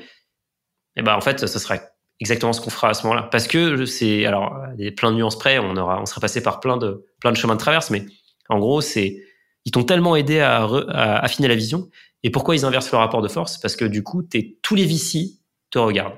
Et 0.96 1.02
ben, 1.02 1.16
en 1.16 1.22
fait, 1.22 1.48
ce 1.48 1.60
sera 1.60 1.80
exactement 2.24 2.54
ce 2.54 2.62
qu'on 2.62 2.70
fera 2.70 2.90
à 2.90 2.94
ce 2.94 3.04
moment-là. 3.04 3.24
Parce 3.24 3.48
que 3.48 3.86
c'est, 3.86 4.26
alors, 4.26 4.58
plein 4.96 5.12
de 5.12 5.18
nuances 5.18 5.38
près, 5.38 5.60
on 5.60 5.76
aura, 5.76 6.02
on 6.02 6.06
sera 6.06 6.22
passé 6.22 6.42
par 6.42 6.62
plein 6.62 6.78
de, 6.78 7.06
plein 7.20 7.32
de 7.34 7.38
chemins 7.38 7.56
de 7.56 7.60
traverse, 7.60 7.90
mais 7.90 8.06
en 8.48 8.60
gros, 8.60 8.80
c'est, 8.80 9.22
ils 9.66 9.72
t'ont 9.72 9.84
tellement 9.84 10.16
aidé 10.16 10.40
à, 10.40 10.64
affiner 11.20 11.50
la 11.50 11.56
vision. 11.56 11.90
Et 12.24 12.30
pourquoi 12.30 12.56
ils 12.56 12.64
inversent 12.64 12.92
le 12.94 12.98
rapport 12.98 13.22
de 13.22 13.28
force? 13.28 13.58
Parce 13.58 13.76
que 13.76 13.84
du 13.84 14.02
coup, 14.04 14.24
es, 14.34 14.56
tous 14.62 14.76
les 14.76 14.86
VC 14.86 15.40
te 15.70 15.80
regardent. 15.80 16.18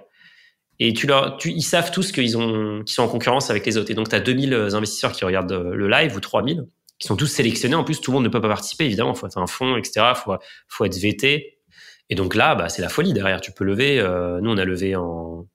Et 0.78 0.94
tu 0.94 1.08
leur, 1.08 1.38
tu, 1.38 1.52
ils 1.52 1.64
savent 1.64 1.90
tous 1.90 2.12
qu'ils 2.12 2.38
ont, 2.38 2.84
qu'ils 2.84 2.94
sont 2.94 3.04
en 3.04 3.08
concurrence 3.08 3.50
avec 3.50 3.66
les 3.66 3.78
autres. 3.78 3.90
Et 3.90 3.96
donc, 3.96 4.10
tu 4.10 4.16
as 4.16 4.20
2000 4.20 4.54
investisseurs 4.54 5.14
qui 5.14 5.26
regardent 5.26 5.54
le 5.54 5.88
live 5.88 6.16
ou 6.16 6.20
3000 6.20 6.66
qui 7.00 7.08
sont 7.08 7.16
tous 7.16 7.28
sélectionnés. 7.28 7.76
En 7.76 7.84
plus, 7.84 8.00
tout 8.00 8.12
le 8.12 8.16
monde 8.16 8.24
ne 8.24 8.30
peut 8.30 8.42
pas 8.42 8.48
participer, 8.48 8.86
évidemment. 8.86 9.16
Faut 9.16 9.28
être 9.28 9.38
un 9.38 9.48
fonds, 9.48 9.78
etc. 9.78 10.14
Faut, 10.16 10.36
faut 10.68 10.86
être 10.86 10.98
VT. 10.98 11.60
Et 12.10 12.16
donc 12.16 12.36
là, 12.36 12.56
bah, 12.56 12.70
c'est 12.70 12.82
la 12.82 12.90
folie 12.90 13.14
derrière. 13.14 13.42
Tu 13.42 13.52
peux 13.52 13.66
lever. 13.66 14.00
Euh, 14.00 14.40
nous, 14.42 14.52
on 14.52 14.58
a 14.58 14.66
levé 14.66 14.96
en 14.96 15.48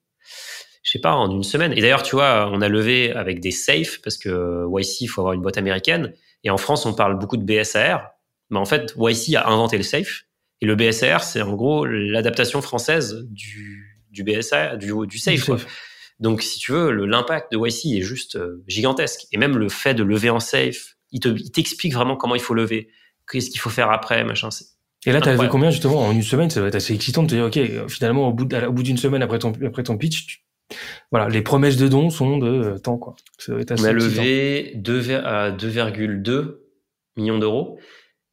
je 0.83 0.91
sais 0.91 0.99
pas, 0.99 1.13
en 1.13 1.29
une 1.31 1.43
semaine. 1.43 1.73
Et 1.73 1.81
d'ailleurs, 1.81 2.03
tu 2.03 2.15
vois, 2.15 2.49
on 2.51 2.61
a 2.61 2.67
levé 2.67 3.11
avec 3.11 3.39
des 3.39 3.51
safes 3.51 4.01
parce 4.01 4.17
que 4.17 4.65
YC, 4.67 5.01
il 5.01 5.07
faut 5.07 5.21
avoir 5.21 5.33
une 5.33 5.41
boîte 5.41 5.57
américaine. 5.57 6.13
Et 6.43 6.49
en 6.49 6.57
France, 6.57 6.85
on 6.85 6.93
parle 6.93 7.19
beaucoup 7.19 7.37
de 7.37 7.43
BSAR. 7.43 8.09
Mais 8.49 8.57
en 8.57 8.65
fait, 8.65 8.95
YC 8.97 9.35
a 9.35 9.47
inventé 9.47 9.77
le 9.77 9.83
safe. 9.83 10.23
Et 10.61 10.65
le 10.65 10.75
BSAR, 10.75 11.23
c'est 11.23 11.41
en 11.41 11.55
gros 11.55 11.85
l'adaptation 11.85 12.61
française 12.61 13.25
du, 13.29 14.01
du 14.11 14.23
BSAR, 14.23 14.77
du, 14.77 14.91
du 15.07 15.17
safe. 15.17 15.49
Donc, 16.19 16.43
si 16.43 16.59
tu 16.59 16.71
veux, 16.71 16.91
l'impact 16.91 17.51
de 17.51 17.57
YC 17.57 17.97
est 17.97 18.01
juste 18.01 18.35
euh, 18.35 18.63
gigantesque. 18.67 19.25
Et 19.31 19.37
même 19.37 19.57
le 19.57 19.69
fait 19.69 19.95
de 19.95 20.03
lever 20.03 20.29
en 20.29 20.39
safe, 20.39 20.97
il 21.11 21.19
t'explique 21.19 21.93
vraiment 21.93 22.15
comment 22.15 22.35
il 22.35 22.41
faut 22.41 22.53
lever, 22.53 22.89
qu'est-ce 23.29 23.49
qu'il 23.49 23.59
faut 23.59 23.71
faire 23.71 23.89
après, 23.89 24.23
machin. 24.23 24.49
Et 25.05 25.11
là, 25.11 25.19
tu 25.19 25.29
as 25.29 25.33
levé 25.33 25.47
combien 25.49 25.71
justement 25.71 26.07
en 26.07 26.11
une 26.11 26.21
semaine? 26.21 26.49
Ça 26.51 26.61
va 26.61 26.67
être 26.67 26.75
assez 26.75 26.93
excitant 26.93 27.23
de 27.23 27.27
te 27.27 27.35
dire, 27.35 27.45
ok, 27.45 27.89
finalement, 27.89 28.27
au 28.27 28.33
bout 28.33 28.83
d'une 28.83 28.97
semaine 28.97 29.23
après 29.23 29.39
ton, 29.39 29.51
après 29.65 29.81
ton 29.81 29.97
pitch, 29.97 30.27
tu, 30.27 30.37
voilà, 31.11 31.29
les 31.29 31.41
promesses 31.41 31.77
de 31.77 31.87
dons 31.87 32.09
sont 32.09 32.37
de 32.37 32.47
euh, 32.47 32.77
temps, 32.77 32.97
quoi. 32.97 33.15
Ça 33.37 33.53
On 33.53 33.83
a 33.83 33.91
levé 33.91 34.73
2,2 34.77 36.57
millions 37.17 37.39
d'euros. 37.39 37.79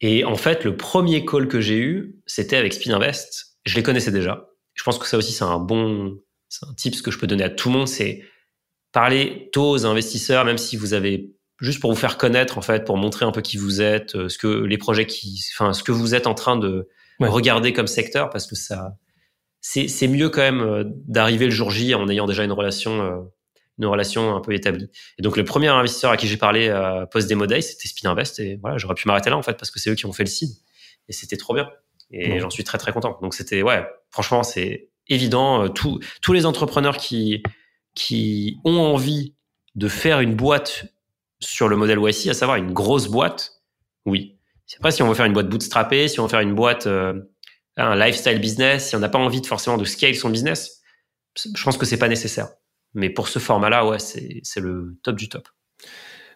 Et 0.00 0.24
en 0.24 0.36
fait, 0.36 0.64
le 0.64 0.76
premier 0.76 1.24
call 1.24 1.48
que 1.48 1.60
j'ai 1.60 1.78
eu, 1.78 2.20
c'était 2.26 2.56
avec 2.56 2.72
Speed 2.72 2.92
Invest. 2.92 3.58
Je 3.64 3.74
les 3.74 3.82
connaissais 3.82 4.12
déjà. 4.12 4.48
Je 4.74 4.84
pense 4.84 4.98
que 4.98 5.06
ça 5.06 5.16
aussi, 5.16 5.32
c'est 5.32 5.44
un 5.44 5.58
bon, 5.58 6.16
c'est 6.48 6.66
un 6.66 6.74
tip 6.74 7.00
que 7.02 7.10
je 7.10 7.18
peux 7.18 7.26
donner 7.26 7.44
à 7.44 7.50
tout 7.50 7.68
le 7.68 7.78
monde, 7.78 7.88
c'est 7.88 8.22
parler 8.92 9.48
tôt 9.52 9.70
aux 9.70 9.86
investisseurs, 9.86 10.44
même 10.44 10.58
si 10.58 10.76
vous 10.76 10.94
avez 10.94 11.34
juste 11.60 11.80
pour 11.80 11.90
vous 11.90 11.98
faire 11.98 12.16
connaître, 12.16 12.58
en 12.58 12.62
fait, 12.62 12.84
pour 12.84 12.96
montrer 12.96 13.24
un 13.24 13.32
peu 13.32 13.40
qui 13.40 13.56
vous 13.56 13.82
êtes, 13.82 14.14
euh, 14.14 14.28
ce 14.28 14.38
que 14.38 14.46
les 14.46 14.78
projets 14.78 15.06
qui, 15.06 15.40
enfin, 15.54 15.72
ce 15.72 15.82
que 15.82 15.90
vous 15.92 16.14
êtes 16.14 16.28
en 16.28 16.34
train 16.34 16.56
de 16.56 16.88
regarder 17.20 17.72
comme 17.72 17.88
secteur, 17.88 18.30
parce 18.30 18.46
que 18.46 18.54
ça, 18.54 18.92
c'est 19.60 20.08
mieux 20.08 20.28
quand 20.28 20.40
même 20.40 20.60
euh, 20.60 20.84
d'arriver 20.86 21.46
le 21.46 21.50
jour 21.50 21.70
J 21.70 21.94
en 21.94 22.08
ayant 22.08 22.26
déjà 22.26 22.44
une 22.44 22.52
relation 22.52 23.02
euh, 23.02 23.20
une 23.78 23.86
relation 23.86 24.34
un 24.34 24.40
peu 24.40 24.52
établie. 24.54 24.90
Et 25.18 25.22
donc 25.22 25.36
le 25.36 25.44
premier 25.44 25.68
investisseur 25.68 26.10
à 26.10 26.16
qui 26.16 26.26
j'ai 26.26 26.36
parlé 26.36 26.68
euh, 26.68 27.06
post 27.06 27.28
Day, 27.28 27.60
c'était 27.60 27.86
Spin 27.86 28.10
Invest 28.10 28.40
et 28.40 28.56
voilà, 28.60 28.76
j'aurais 28.76 28.94
pu 28.94 29.06
m'arrêter 29.06 29.30
là 29.30 29.36
en 29.36 29.42
fait 29.42 29.56
parce 29.56 29.70
que 29.70 29.78
c'est 29.78 29.90
eux 29.90 29.94
qui 29.94 30.06
ont 30.06 30.12
fait 30.12 30.24
le 30.24 30.28
seed 30.28 30.50
et 31.08 31.12
c'était 31.12 31.36
trop 31.36 31.54
bien. 31.54 31.68
Et 32.10 32.40
j'en 32.40 32.50
suis 32.50 32.64
très 32.64 32.78
très 32.78 32.92
content. 32.92 33.18
Donc 33.20 33.34
c'était 33.34 33.62
ouais, 33.62 33.86
franchement, 34.10 34.42
c'est 34.42 34.88
évident 35.08 35.68
tous 35.68 36.00
tous 36.22 36.32
les 36.32 36.46
entrepreneurs 36.46 36.96
qui 36.96 37.42
qui 37.94 38.58
ont 38.64 38.78
envie 38.78 39.34
de 39.74 39.88
faire 39.88 40.20
une 40.20 40.34
boîte 40.34 40.86
sur 41.38 41.68
le 41.68 41.76
modèle 41.76 41.98
YC, 42.00 42.28
à 42.28 42.34
savoir 42.34 42.56
une 42.56 42.72
grosse 42.72 43.08
boîte, 43.08 43.62
oui. 44.06 44.38
Après, 44.78 44.90
si 44.90 45.02
on 45.02 45.08
veut 45.08 45.14
faire 45.14 45.26
une 45.26 45.32
boîte 45.32 45.48
bootstrappée, 45.48 46.08
si 46.08 46.18
on 46.20 46.24
veut 46.24 46.28
faire 46.28 46.40
une 46.40 46.54
boîte 46.54 46.88
un 47.78 47.96
lifestyle 47.96 48.40
business, 48.40 48.88
si 48.88 48.96
on 48.96 48.98
n'a 48.98 49.08
pas 49.08 49.18
envie 49.18 49.40
de 49.40 49.46
forcément 49.46 49.76
de 49.76 49.84
scale 49.84 50.14
son 50.14 50.30
business, 50.30 50.82
je 51.36 51.62
pense 51.62 51.78
que 51.78 51.86
c'est 51.86 51.98
pas 51.98 52.08
nécessaire. 52.08 52.48
Mais 52.94 53.10
pour 53.10 53.28
ce 53.28 53.38
format-là, 53.38 53.86
ouais, 53.86 53.98
c'est 53.98 54.60
le 54.60 54.98
top 55.02 55.16
du 55.16 55.28
top. 55.28 55.48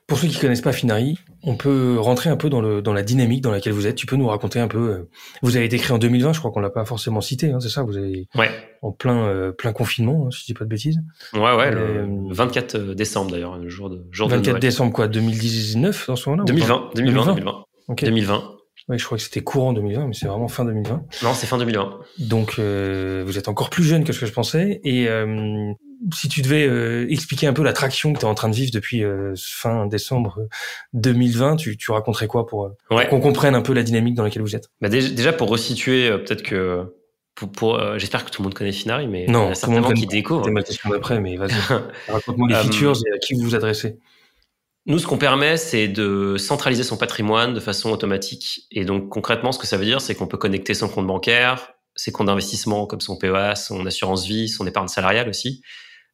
Pour 0.08 0.18
ceux 0.18 0.28
qui 0.28 0.38
connaissent 0.38 0.60
pas 0.60 0.72
Finari, 0.72 1.16
on 1.42 1.56
peut 1.56 1.96
rentrer 1.98 2.28
un 2.28 2.36
peu 2.36 2.50
dans, 2.50 2.60
le, 2.60 2.82
dans 2.82 2.92
la 2.92 3.02
dynamique 3.02 3.40
dans 3.40 3.52
laquelle 3.52 3.72
vous 3.72 3.86
êtes. 3.86 3.94
Tu 3.94 4.04
peux 4.04 4.16
nous 4.16 4.26
raconter 4.26 4.58
un 4.58 4.66
peu. 4.66 4.90
Euh, 4.90 5.08
vous 5.42 5.56
avez 5.56 5.64
été 5.64 5.78
créé 5.78 5.92
en 5.92 5.98
2020, 5.98 6.32
je 6.32 6.38
crois 6.40 6.50
qu'on 6.50 6.60
l'a 6.60 6.70
pas 6.70 6.84
forcément 6.84 7.20
cité, 7.20 7.52
hein, 7.52 7.60
c'est 7.60 7.68
ça 7.68 7.82
Vous 7.82 7.96
avez 7.96 8.28
ouais. 8.34 8.50
en 8.82 8.90
plein 8.90 9.26
euh, 9.26 9.52
plein 9.52 9.72
confinement, 9.72 10.26
hein, 10.26 10.30
si 10.30 10.40
je 10.40 10.46
dis 10.46 10.54
pas 10.54 10.64
de 10.64 10.70
bêtises. 10.70 11.00
Ouais, 11.32 11.54
ouais. 11.54 11.70
le 11.70 12.06
24 12.30 12.74
euh, 12.74 12.94
décembre 12.94 13.30
d'ailleurs, 13.30 13.56
le 13.56 13.68
jour 13.68 13.90
de 13.90 14.04
jour 14.10 14.28
24 14.28 14.58
décembre 14.58 14.92
quoi 14.92 15.08
2019 15.08 16.08
dans 16.08 16.16
ce 16.16 16.28
moment-là 16.28 16.44
2020, 16.46 16.90
2020, 16.96 17.24
2020. 17.34 17.64
2020. 18.02 18.56
Oui, 18.88 18.98
je 18.98 19.04
crois 19.04 19.16
que 19.16 19.22
c'était 19.22 19.42
courant 19.42 19.72
2020, 19.72 20.06
mais 20.08 20.14
c'est 20.14 20.26
vraiment 20.26 20.48
fin 20.48 20.64
2020. 20.64 21.04
Non, 21.22 21.34
c'est 21.34 21.46
fin 21.46 21.58
2020. 21.58 22.00
Donc, 22.18 22.56
euh, 22.58 23.22
vous 23.24 23.38
êtes 23.38 23.48
encore 23.48 23.70
plus 23.70 23.84
jeune 23.84 24.04
que 24.04 24.12
ce 24.12 24.20
que 24.20 24.26
je 24.26 24.32
pensais. 24.32 24.80
Et 24.82 25.08
euh, 25.08 25.72
si 26.12 26.28
tu 26.28 26.42
devais 26.42 26.66
euh, 26.66 27.06
expliquer 27.08 27.46
un 27.46 27.52
peu 27.52 27.62
la 27.62 27.72
traction 27.72 28.12
que 28.12 28.18
tu 28.18 28.24
es 28.24 28.28
en 28.28 28.34
train 28.34 28.48
de 28.48 28.54
vivre 28.54 28.72
depuis 28.72 29.04
euh, 29.04 29.34
fin 29.36 29.86
décembre 29.86 30.48
2020, 30.94 31.56
tu, 31.56 31.76
tu 31.76 31.92
raconterais 31.92 32.26
quoi 32.26 32.46
pour, 32.46 32.70
pour 32.88 33.08
qu'on 33.08 33.20
comprenne 33.20 33.54
un 33.54 33.62
peu 33.62 33.72
la 33.72 33.84
dynamique 33.84 34.14
dans 34.14 34.24
laquelle 34.24 34.42
vous 34.42 34.56
êtes? 34.56 34.68
Bah 34.80 34.88
déjà, 34.88 35.32
pour 35.32 35.48
resituer, 35.48 36.10
peut-être 36.10 36.42
que 36.42 36.92
pour, 37.36 37.52
pour 37.52 37.98
j'espère 37.98 38.24
que 38.24 38.30
tout 38.30 38.42
le 38.42 38.46
monde 38.46 38.54
connaît 38.54 38.72
Finari, 38.72 39.06
mais 39.06 39.26
non, 39.26 39.46
il 39.46 39.48
y 39.48 39.52
a 39.52 39.54
certainement 39.54 39.92
qui 39.92 40.06
découvre. 40.06 40.44
C'est 40.44 40.50
ma 40.50 40.62
question 40.62 40.90
d'après, 40.90 41.20
mais 41.20 41.36
vas-y. 41.36 41.52
Raconte-moi 42.08 42.48
les 42.48 42.56
features 42.56 42.96
et 43.06 43.14
à 43.14 43.18
qui 43.18 43.34
vous 43.34 43.42
vous 43.42 43.54
adressez. 43.54 43.96
Nous, 44.84 44.98
ce 44.98 45.06
qu'on 45.06 45.18
permet, 45.18 45.56
c'est 45.56 45.86
de 45.86 46.36
centraliser 46.38 46.82
son 46.82 46.96
patrimoine 46.96 47.54
de 47.54 47.60
façon 47.60 47.90
automatique. 47.90 48.66
Et 48.72 48.84
donc, 48.84 49.08
concrètement, 49.10 49.52
ce 49.52 49.60
que 49.60 49.66
ça 49.66 49.76
veut 49.76 49.84
dire, 49.84 50.00
c'est 50.00 50.16
qu'on 50.16 50.26
peut 50.26 50.38
connecter 50.38 50.74
son 50.74 50.88
compte 50.88 51.06
bancaire, 51.06 51.72
ses 51.94 52.10
comptes 52.10 52.26
d'investissement 52.26 52.86
comme 52.86 53.00
son 53.00 53.16
PEA, 53.16 53.54
son 53.54 53.86
assurance 53.86 54.26
vie, 54.26 54.48
son 54.48 54.66
épargne 54.66 54.88
salariale 54.88 55.28
aussi. 55.28 55.62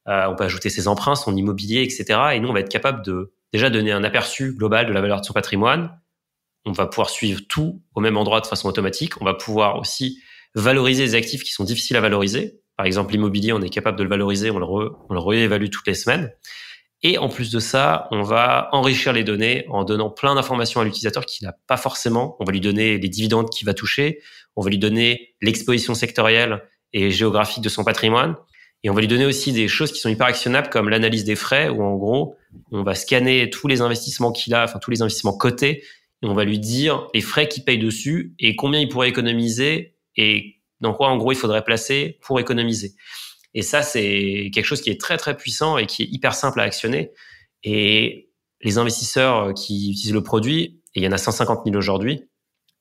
Euh, 0.07 0.27
on 0.29 0.37
peut 0.37 0.45
ajouter 0.45 0.69
ses 0.69 0.87
emprunts, 0.87 1.15
son 1.15 1.35
immobilier, 1.35 1.83
etc. 1.83 2.21
Et 2.35 2.41
nous, 2.41 2.49
on 2.49 2.53
va 2.53 2.61
être 2.61 2.69
capable 2.69 3.03
de 3.05 3.33
déjà 3.55 3.71
donner 3.71 3.93
un 3.93 4.05
aperçu 4.05 4.55
global 4.55 4.87
de 4.87 4.93
la 4.93 5.01
valeur 5.01 5.23
de 5.23 5.27
son 5.27 5.33
patrimoine. 5.33 5.99
On 6.67 6.73
va 6.73 6.87
pouvoir 6.87 7.09
suivre 7.09 7.41
tout 7.49 7.83
au 7.95 8.01
même 8.01 8.19
endroit 8.19 8.43
de 8.43 8.47
façon 8.47 8.69
automatique. 8.69 9.21
On 9.23 9.25
va 9.25 9.33
pouvoir 9.33 9.79
aussi 9.79 10.21
valoriser 10.55 11.05
les 11.05 11.15
actifs 11.15 11.43
qui 11.43 11.53
sont 11.53 11.65
difficiles 11.65 11.97
à 11.97 12.03
valoriser. 12.03 12.61
Par 12.77 12.85
exemple, 12.85 13.13
l'immobilier, 13.13 13.55
on 13.55 13.63
est 13.63 13.71
capable 13.71 13.99
de 13.99 14.03
le 14.03 14.11
valoriser, 14.11 14.51
on 14.51 14.59
le, 14.59 14.67
on 14.67 15.15
le 15.15 15.21
réévalue 15.21 15.71
toutes 15.71 15.87
les 15.87 15.95
semaines. 15.95 16.31
Et 17.03 17.19
en 17.19 17.29
plus 17.29 17.51
de 17.51 17.61
ça, 17.61 18.09
on 18.11 18.23
va 18.23 18.69
enrichir 18.73 19.13
les 19.13 19.23
données 19.23 19.65
en 19.69 19.85
donnant 19.85 20.11
plein 20.11 20.35
d'informations 20.35 20.81
à 20.81 20.85
l'utilisateur 20.85 21.27
qui 21.27 21.45
n'a 21.45 21.55
pas 21.67 21.77
forcément. 21.77 22.37
On 22.41 22.45
va 22.45 22.53
lui 22.53 22.61
donner 22.61 22.99
les 22.99 23.09
dividendes 23.09 23.51
qu'il 23.51 23.67
va 23.67 23.75
toucher, 23.75 24.21
on 24.57 24.63
va 24.63 24.71
lui 24.71 24.79
donner 24.79 25.35
l'exposition 25.41 25.95
sectorielle 25.95 26.63
et 26.93 27.11
géographique 27.11 27.63
de 27.63 27.69
son 27.69 27.85
patrimoine, 27.85 28.35
et 28.83 28.91
on 28.91 28.95
va 28.95 29.01
lui 29.01 29.09
donner 29.09 29.27
aussi 29.27 29.53
des 29.53 29.69
choses 29.69 29.93
qui 29.93 29.99
sont 30.01 30.09
hyper 30.09 30.27
actionnables 30.27 30.71
comme 30.71 30.89
l'analyse 30.89 31.25
des 31.25 31.37
frais, 31.37 31.69
où 31.69 31.83
en 31.83 31.97
gros, 31.97 32.37
on 32.73 32.83
va 32.83 32.95
scanner 32.95 33.51
tous 33.51 33.69
les 33.69 33.81
investissements 33.81 34.33
qu'il 34.33 34.55
a, 34.55 34.65
enfin 34.65 34.79
tous 34.79 34.91
les 34.91 35.03
investissements 35.03 35.37
cotés, 35.37 35.85
et 36.23 36.27
on 36.27 36.35
va 36.35 36.45
lui 36.45 36.59
dire 36.59 37.07
les 37.15 37.21
frais 37.21 37.49
qu'il 37.49 37.65
paye 37.65 37.79
dessus 37.79 38.35
et 38.39 38.57
combien 38.57 38.81
il 38.81 38.89
pourrait 38.89 39.09
économiser 39.09 39.95
et 40.17 40.57
dans 40.81 40.93
quoi 40.93 41.09
en 41.09 41.17
gros 41.17 41.33
il 41.33 41.39
faudrait 41.39 41.63
placer 41.63 42.19
pour 42.23 42.41
économiser. 42.41 42.95
Et 43.59 43.63
ça, 43.63 43.83
c'est 43.83 44.53
quelque 44.55 44.65
chose 44.65 44.81
qui 44.81 44.89
est 44.89 45.01
très 45.01 45.17
très 45.17 45.37
puissant 45.37 45.79
et 45.79 45.87
qui 45.87 46.05
est 46.05 46.07
hyper 46.07 46.33
simple 46.33 46.61
à 46.61 46.63
actionner. 46.63 47.11
Et 47.65 48.31
les 48.61 48.79
investisseurs 48.79 49.53
qui 49.53 49.91
utilisent 49.91 50.13
le 50.13 50.23
produit, 50.23 50.81
et 50.95 51.01
il 51.01 51.03
y 51.03 51.09
en 51.09 51.11
a 51.11 51.19
150 51.19 51.63
000 51.65 51.77
aujourd'hui, 51.77 52.23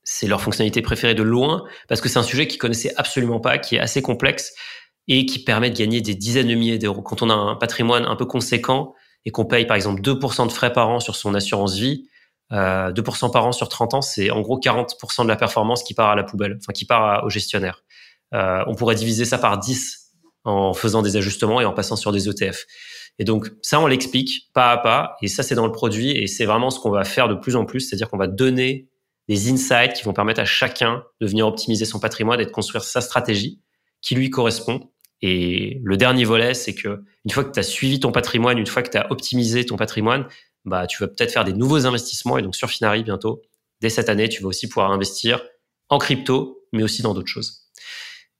c'est 0.03 0.27
leur 0.27 0.39
fonctionnalité 0.39 0.83
préférée 0.83 1.15
de 1.15 1.23
loin 1.23 1.63
parce 1.87 1.99
que 1.99 2.09
c'est 2.09 2.19
un 2.19 2.23
sujet 2.23 2.45
qu'ils 2.45 2.59
connaissaient 2.59 2.93
absolument 2.95 3.39
pas, 3.39 3.57
qui 3.57 3.75
est 3.75 3.79
assez 3.79 4.03
complexe 4.03 4.53
et 5.07 5.25
qui 5.25 5.43
permet 5.43 5.71
de 5.71 5.75
gagner 5.75 6.01
des 6.01 6.13
dizaines 6.13 6.47
de 6.47 6.53
milliers 6.53 6.77
d'euros. 6.77 7.01
Quand 7.01 7.23
on 7.23 7.31
a 7.31 7.33
un 7.33 7.55
patrimoine 7.55 8.05
un 8.05 8.15
peu 8.15 8.27
conséquent 8.27 8.93
et 9.25 9.31
qu'on 9.31 9.45
paye 9.45 9.65
par 9.65 9.77
exemple 9.77 10.03
2% 10.03 10.45
de 10.45 10.51
frais 10.51 10.73
par 10.73 10.89
an 10.89 10.99
sur 10.99 11.15
son 11.15 11.33
assurance 11.33 11.73
vie, 11.73 12.07
euh, 12.51 12.91
2% 12.91 13.31
par 13.31 13.47
an 13.47 13.51
sur 13.51 13.67
30 13.67 13.95
ans, 13.95 14.01
c'est 14.03 14.29
en 14.29 14.41
gros 14.41 14.59
40% 14.59 15.23
de 15.23 15.27
la 15.27 15.37
performance 15.37 15.81
qui 15.81 15.95
part 15.95 16.11
à 16.11 16.15
la 16.15 16.23
poubelle, 16.23 16.59
enfin 16.61 16.71
qui 16.71 16.85
part 16.85 17.25
au 17.25 17.31
gestionnaire. 17.31 17.83
Euh, 18.35 18.63
on 18.67 18.75
pourrait 18.75 18.93
diviser 18.93 19.25
ça 19.25 19.39
par 19.39 19.57
10 19.57 20.06
en 20.47 20.73
faisant 20.73 21.01
des 21.01 21.17
ajustements 21.17 21.59
et 21.59 21.65
en 21.65 21.73
passant 21.73 21.97
sur 21.97 22.11
des 22.11 22.29
ETF. 22.29 22.65
Et 23.19 23.25
donc 23.25 23.49
ça, 23.61 23.79
on 23.79 23.87
l'explique 23.87 24.49
pas 24.53 24.71
à 24.71 24.77
pas, 24.77 25.15
et 25.21 25.27
ça 25.27 25.43
c'est 25.43 25.55
dans 25.55 25.65
le 25.65 25.71
produit, 25.71 26.11
et 26.11 26.27
c'est 26.27 26.45
vraiment 26.45 26.69
ce 26.69 26.79
qu'on 26.79 26.89
va 26.89 27.03
faire 27.03 27.27
de 27.27 27.35
plus 27.35 27.55
en 27.55 27.65
plus, 27.65 27.81
c'est-à-dire 27.81 28.09
qu'on 28.09 28.17
va 28.17 28.27
donner 28.27 28.87
des 29.27 29.51
insights 29.51 29.93
qui 29.93 30.03
vont 30.03 30.13
permettre 30.13 30.39
à 30.39 30.45
chacun 30.45 31.03
de 31.19 31.27
venir 31.27 31.45
optimiser 31.45 31.83
son 31.83 31.99
patrimoine 31.99 32.39
et 32.39 32.45
de 32.45 32.51
construire 32.51 32.83
sa 32.83 33.01
stratégie 33.01 33.59
qui 34.01 34.15
lui 34.15 34.29
correspond. 34.29 34.89
Et 35.21 35.81
le 35.83 35.97
dernier 35.97 36.23
volet, 36.23 36.53
c'est 36.53 36.75
que 36.75 37.03
une 37.25 37.31
fois 37.31 37.43
que 37.43 37.51
tu 37.51 37.59
as 37.59 37.63
suivi 37.63 37.99
ton 37.99 38.13
patrimoine, 38.13 38.57
une 38.57 38.67
fois 38.67 38.83
que 38.83 38.89
tu 38.89 38.97
as 38.97 39.11
optimisé 39.11 39.65
ton 39.65 39.75
patrimoine, 39.75 40.27
bah 40.63 40.87
tu 40.87 41.01
vas 41.01 41.07
peut-être 41.07 41.33
faire 41.33 41.43
des 41.43 41.53
nouveaux 41.53 41.85
investissements. 41.85 42.37
Et 42.37 42.41
donc 42.41 42.55
sur 42.55 42.69
Finari 42.69 43.03
bientôt, 43.03 43.41
dès 43.81 43.89
cette 43.89 44.07
année, 44.07 44.29
tu 44.29 44.43
vas 44.43 44.49
aussi 44.49 44.69
pouvoir 44.69 44.91
investir 44.91 45.43
en 45.89 45.97
crypto, 45.97 46.61
mais 46.71 46.83
aussi 46.83 47.01
dans 47.01 47.13
d'autres 47.13 47.27
choses. 47.27 47.66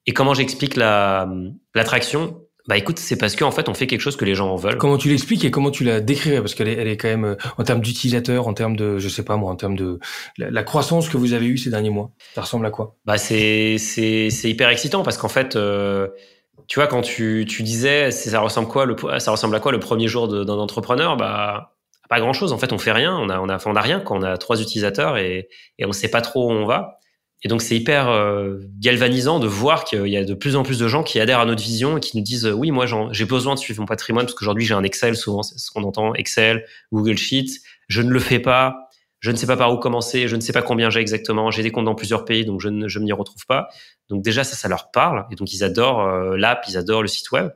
Et 0.07 0.13
comment 0.13 0.33
j'explique 0.33 0.75
la 0.75 1.29
l'attraction? 1.75 2.41
Bah 2.67 2.75
écoute, 2.75 2.99
c'est 2.99 3.17
parce 3.17 3.35
qu'en 3.37 3.51
fait, 3.51 3.69
on 3.69 3.73
fait 3.73 3.87
quelque 3.87 4.01
chose 4.01 4.17
que 4.17 4.25
les 4.25 4.35
gens 4.35 4.49
en 4.51 4.57
veulent. 4.57 4.77
Comment 4.77 4.97
tu 4.97 5.07
l'expliques 5.07 5.45
et 5.45 5.51
comment 5.51 5.71
tu 5.71 5.85
la 5.85 6.01
décrirais? 6.01 6.39
Parce 6.39 6.53
qu'elle 6.53 6.67
est, 6.67 6.73
elle 6.73 6.89
est 6.89 6.97
quand 6.97 7.07
même, 7.07 7.23
euh, 7.23 7.35
en 7.57 7.63
termes 7.63 7.79
d'utilisateurs, 7.79 8.45
en 8.47 8.53
termes 8.53 8.75
de, 8.75 8.97
je 8.97 9.07
sais 9.07 9.23
pas 9.23 9.37
moi, 9.37 9.49
en 9.49 9.55
termes 9.55 9.77
de 9.77 9.99
la, 10.37 10.63
croissance 10.63 11.07
que 11.07 11.15
vous 11.15 11.31
avez 11.31 11.45
eue 11.45 11.57
ces 11.57 11.69
derniers 11.69 11.89
mois, 11.89 12.11
ça 12.35 12.41
ressemble 12.41 12.65
à 12.65 12.71
quoi? 12.71 12.97
Bah 13.05 13.17
c'est 13.17 13.77
c'est 13.77 14.29
c'est 14.29 14.49
hyper 14.49 14.67
excitant 14.67 15.03
parce 15.03 15.17
qu'en 15.17 15.29
fait, 15.29 15.55
euh, 15.55 16.09
tu 16.67 16.79
vois, 16.79 16.87
quand 16.87 17.01
tu 17.01 17.45
tu 17.47 17.63
disais, 17.63 18.11
ça 18.11 18.41
ressemble 18.41 18.67
quoi 18.67 18.85
le 18.85 18.97
ça 19.19 19.31
ressemble 19.31 19.55
à 19.55 19.61
quoi 19.61 19.71
le 19.71 19.79
premier 19.79 20.09
jour 20.09 20.27
d'un 20.27 20.53
entrepreneur? 20.53 21.15
Bah 21.15 21.77
pas 22.09 22.19
grand 22.19 22.33
chose. 22.33 22.51
En 22.51 22.57
fait, 22.57 22.73
on 22.73 22.77
fait 22.77 22.91
rien. 22.91 23.17
On 23.17 23.29
a 23.29 23.39
on 23.39 23.47
a 23.47 23.57
on 23.65 23.75
a 23.75 23.81
rien 23.81 24.01
quand 24.01 24.17
on 24.17 24.23
a 24.23 24.37
trois 24.37 24.61
utilisateurs 24.61 25.17
et 25.17 25.47
et 25.79 25.85
on 25.85 25.93
sait 25.93 26.09
pas 26.09 26.21
trop 26.21 26.49
où 26.49 26.51
on 26.51 26.65
va. 26.65 26.99
Et 27.43 27.49
donc 27.49 27.61
c'est 27.61 27.75
hyper 27.75 28.09
euh, 28.09 28.59
galvanisant 28.79 29.39
de 29.39 29.47
voir 29.47 29.83
qu'il 29.83 30.07
y 30.07 30.17
a 30.17 30.25
de 30.25 30.33
plus 30.33 30.55
en 30.55 30.63
plus 30.63 30.79
de 30.79 30.87
gens 30.87 31.03
qui 31.03 31.19
adhèrent 31.19 31.39
à 31.39 31.45
notre 31.45 31.61
vision 31.61 31.97
et 31.97 31.99
qui 31.99 32.17
nous 32.17 32.23
disent 32.23 32.47
oui 32.47 32.71
moi 32.71 32.85
j'ai 33.11 33.25
besoin 33.25 33.53
de 33.53 33.59
suivre 33.59 33.79
mon 33.79 33.85
patrimoine 33.85 34.25
parce 34.25 34.35
qu'aujourd'hui 34.35 34.65
j'ai 34.65 34.73
un 34.73 34.83
Excel. 34.83 35.15
Souvent 35.15 35.43
c'est 35.43 35.57
ce 35.59 35.69
qu'on 35.69 35.83
entend 35.83 36.15
Excel 36.15 36.65
Google 36.91 37.17
Sheets. 37.17 37.61
Je 37.87 38.01
ne 38.01 38.09
le 38.09 38.19
fais 38.19 38.39
pas. 38.39 38.89
Je 39.19 39.31
ne 39.31 39.35
sais 39.35 39.47
pas 39.47 39.57
par 39.57 39.71
où 39.71 39.77
commencer. 39.77 40.27
Je 40.27 40.35
ne 40.35 40.41
sais 40.41 40.51
pas 40.51 40.63
combien 40.63 40.89
j'ai 40.89 40.99
exactement. 40.99 41.51
J'ai 41.51 41.61
des 41.61 41.71
comptes 41.71 41.85
dans 41.85 41.95
plusieurs 41.95 42.25
pays 42.25 42.43
donc 42.43 42.59
je 42.59 42.69
ne 42.69 42.87
je 42.87 42.97
m'y 42.97 43.11
retrouve 43.11 43.45
pas. 43.45 43.67
Donc 44.09 44.23
déjà 44.23 44.43
ça 44.43 44.55
ça 44.55 44.67
leur 44.67 44.89
parle. 44.89 45.27
Et 45.31 45.35
donc 45.35 45.53
ils 45.53 45.63
adorent 45.63 46.07
euh, 46.07 46.37
l'app. 46.37 46.65
Ils 46.67 46.75
adorent 46.75 47.03
le 47.03 47.07
site 47.07 47.29
web. 47.31 47.51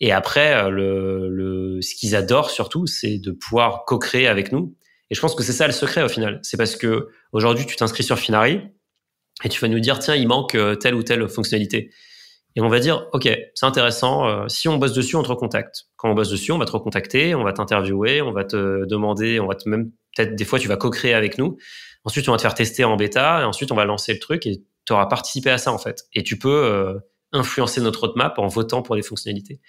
Et 0.00 0.12
après 0.12 0.52
euh, 0.52 0.68
le, 0.68 1.28
le 1.30 1.80
ce 1.80 1.94
qu'ils 1.94 2.14
adorent 2.14 2.50
surtout 2.50 2.86
c'est 2.86 3.16
de 3.16 3.30
pouvoir 3.30 3.86
co-créer 3.86 4.28
avec 4.28 4.52
nous. 4.52 4.76
Et 5.10 5.14
je 5.14 5.20
pense 5.22 5.34
que 5.34 5.42
c'est 5.42 5.54
ça 5.54 5.66
le 5.66 5.72
secret 5.72 6.02
au 6.02 6.08
final. 6.08 6.40
C'est 6.42 6.58
parce 6.58 6.76
que 6.76 7.08
aujourd'hui 7.32 7.64
tu 7.64 7.74
t'inscris 7.74 8.02
sur 8.02 8.18
Finari 8.18 8.60
et 9.44 9.48
tu 9.48 9.60
vas 9.60 9.68
nous 9.68 9.80
dire 9.80 9.98
tiens 9.98 10.16
il 10.16 10.26
manque 10.26 10.54
euh, 10.54 10.74
telle 10.74 10.94
ou 10.94 11.02
telle 11.02 11.28
fonctionnalité. 11.28 11.90
Et 12.56 12.60
on 12.60 12.68
va 12.68 12.80
dire 12.80 13.06
ok 13.12 13.28
c'est 13.54 13.66
intéressant 13.66 14.26
euh, 14.26 14.48
si 14.48 14.68
on 14.68 14.78
bosse 14.78 14.92
dessus 14.92 15.16
on 15.16 15.22
te 15.22 15.28
recontacte. 15.28 15.84
Quand 15.96 16.10
on 16.10 16.14
bosse 16.14 16.30
dessus 16.30 16.52
on 16.52 16.58
va 16.58 16.64
te 16.64 16.72
recontacter 16.72 17.34
on 17.34 17.44
va 17.44 17.52
t'interviewer 17.52 18.22
on 18.22 18.32
va 18.32 18.44
te 18.44 18.84
demander 18.86 19.40
on 19.40 19.46
va 19.46 19.54
te 19.54 19.68
même 19.68 19.90
peut-être 20.16 20.34
des 20.34 20.44
fois 20.44 20.58
tu 20.58 20.68
vas 20.68 20.76
co-créer 20.76 21.14
avec 21.14 21.38
nous. 21.38 21.56
Ensuite 22.04 22.28
on 22.28 22.32
va 22.32 22.38
te 22.38 22.42
faire 22.42 22.54
tester 22.54 22.84
en 22.84 22.96
bêta 22.96 23.42
et 23.42 23.44
ensuite 23.44 23.70
on 23.70 23.76
va 23.76 23.84
lancer 23.84 24.12
le 24.12 24.18
truc 24.18 24.46
et 24.46 24.62
tu 24.86 24.92
auras 24.92 25.06
participé 25.06 25.50
à 25.50 25.58
ça 25.58 25.72
en 25.72 25.78
fait. 25.78 26.04
Et 26.14 26.22
tu 26.22 26.38
peux 26.38 26.64
euh, 26.64 26.98
influencer 27.32 27.80
notre 27.80 28.00
roadmap 28.00 28.38
en 28.38 28.48
votant 28.48 28.82
pour 28.82 28.96
les 28.96 29.02
fonctionnalités. 29.02 29.60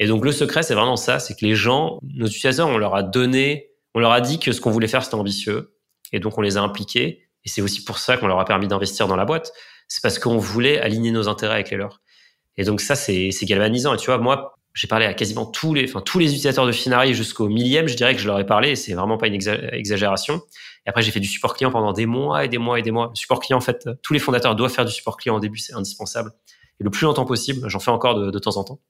Et 0.00 0.06
donc 0.06 0.24
le 0.24 0.32
secret 0.32 0.64
c'est 0.64 0.74
vraiment 0.74 0.96
ça 0.96 1.20
c'est 1.20 1.34
que 1.34 1.44
les 1.44 1.54
gens 1.54 2.00
nos 2.02 2.26
utilisateurs 2.26 2.68
on 2.68 2.78
leur 2.78 2.96
a 2.96 3.04
donné 3.04 3.70
on 3.94 4.00
leur 4.00 4.10
a 4.10 4.20
dit 4.20 4.40
que 4.40 4.50
ce 4.50 4.60
qu'on 4.60 4.72
voulait 4.72 4.88
faire 4.88 5.04
c'était 5.04 5.14
ambitieux 5.14 5.76
et 6.12 6.18
donc 6.18 6.36
on 6.36 6.40
les 6.40 6.56
a 6.56 6.62
impliqués 6.62 7.23
et 7.44 7.48
c'est 7.48 7.62
aussi 7.62 7.84
pour 7.84 7.98
ça 7.98 8.16
qu'on 8.16 8.26
leur 8.26 8.40
a 8.40 8.44
permis 8.44 8.68
d'investir 8.68 9.06
dans 9.06 9.16
la 9.16 9.24
boîte. 9.24 9.52
C'est 9.88 10.02
parce 10.02 10.18
qu'on 10.18 10.38
voulait 10.38 10.80
aligner 10.80 11.10
nos 11.10 11.28
intérêts 11.28 11.54
avec 11.54 11.70
les 11.70 11.76
leurs. 11.76 12.00
Et 12.56 12.64
donc 12.64 12.80
ça, 12.80 12.94
c'est 12.94 13.30
galvanisant. 13.42 13.94
Et 13.94 13.96
tu 13.96 14.06
vois, 14.06 14.18
moi, 14.18 14.58
j'ai 14.72 14.88
parlé 14.88 15.06
à 15.06 15.14
quasiment 15.14 15.46
tous 15.46 15.74
les, 15.74 15.84
enfin 15.84 16.00
tous 16.00 16.18
les 16.18 16.26
utilisateurs 16.26 16.66
de 16.66 16.72
Finari 16.72 17.14
jusqu'au 17.14 17.48
millième. 17.48 17.86
Je 17.86 17.96
dirais 17.96 18.14
que 18.14 18.20
je 18.20 18.26
leur 18.26 18.38
ai 18.38 18.46
parlé. 18.46 18.76
C'est 18.76 18.94
vraiment 18.94 19.18
pas 19.18 19.26
une 19.26 19.34
exagération. 19.34 20.42
Et 20.86 20.90
après, 20.90 21.02
j'ai 21.02 21.10
fait 21.10 21.20
du 21.20 21.28
support 21.28 21.54
client 21.54 21.70
pendant 21.70 21.92
des 21.92 22.06
mois 22.06 22.44
et 22.44 22.48
des 22.48 22.58
mois 22.58 22.78
et 22.78 22.82
des 22.82 22.90
mois. 22.90 23.10
Support 23.14 23.40
client, 23.40 23.58
en 23.58 23.62
fait, 23.62 23.88
tous 24.02 24.12
les 24.12 24.18
fondateurs 24.18 24.56
doivent 24.56 24.72
faire 24.72 24.84
du 24.84 24.92
support 24.92 25.16
client 25.16 25.36
au 25.36 25.40
début. 25.40 25.58
C'est 25.58 25.74
indispensable. 25.74 26.32
Et 26.80 26.84
le 26.84 26.90
plus 26.90 27.04
longtemps 27.04 27.26
possible. 27.26 27.68
J'en 27.68 27.78
fais 27.78 27.90
encore 27.90 28.14
de 28.14 28.38
temps 28.38 28.56
en 28.56 28.64
temps. 28.64 28.80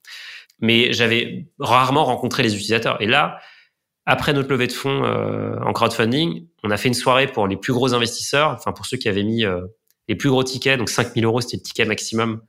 Mais 0.60 0.92
j'avais 0.92 1.46
rarement 1.58 2.04
rencontré 2.04 2.42
les 2.42 2.54
utilisateurs. 2.54 3.00
Et 3.02 3.06
là, 3.06 3.38
après 4.06 4.32
notre 4.32 4.50
levée 4.50 4.66
de 4.66 4.72
fonds 4.72 5.04
euh, 5.04 5.58
en 5.60 5.72
crowdfunding, 5.72 6.46
on 6.62 6.70
a 6.70 6.76
fait 6.76 6.88
une 6.88 6.94
soirée 6.94 7.26
pour 7.26 7.46
les 7.46 7.56
plus 7.56 7.72
gros 7.72 7.94
investisseurs, 7.94 8.50
enfin 8.50 8.72
pour 8.72 8.86
ceux 8.86 8.96
qui 8.96 9.08
avaient 9.08 9.22
mis 9.22 9.44
euh, 9.44 9.62
les 10.08 10.14
plus 10.14 10.28
gros 10.28 10.44
tickets, 10.44 10.78
donc 10.78 10.90
5000 10.90 11.24
euros 11.24 11.40
c'était 11.40 11.56
le 11.56 11.62
ticket 11.62 11.84
maximum, 11.86 12.42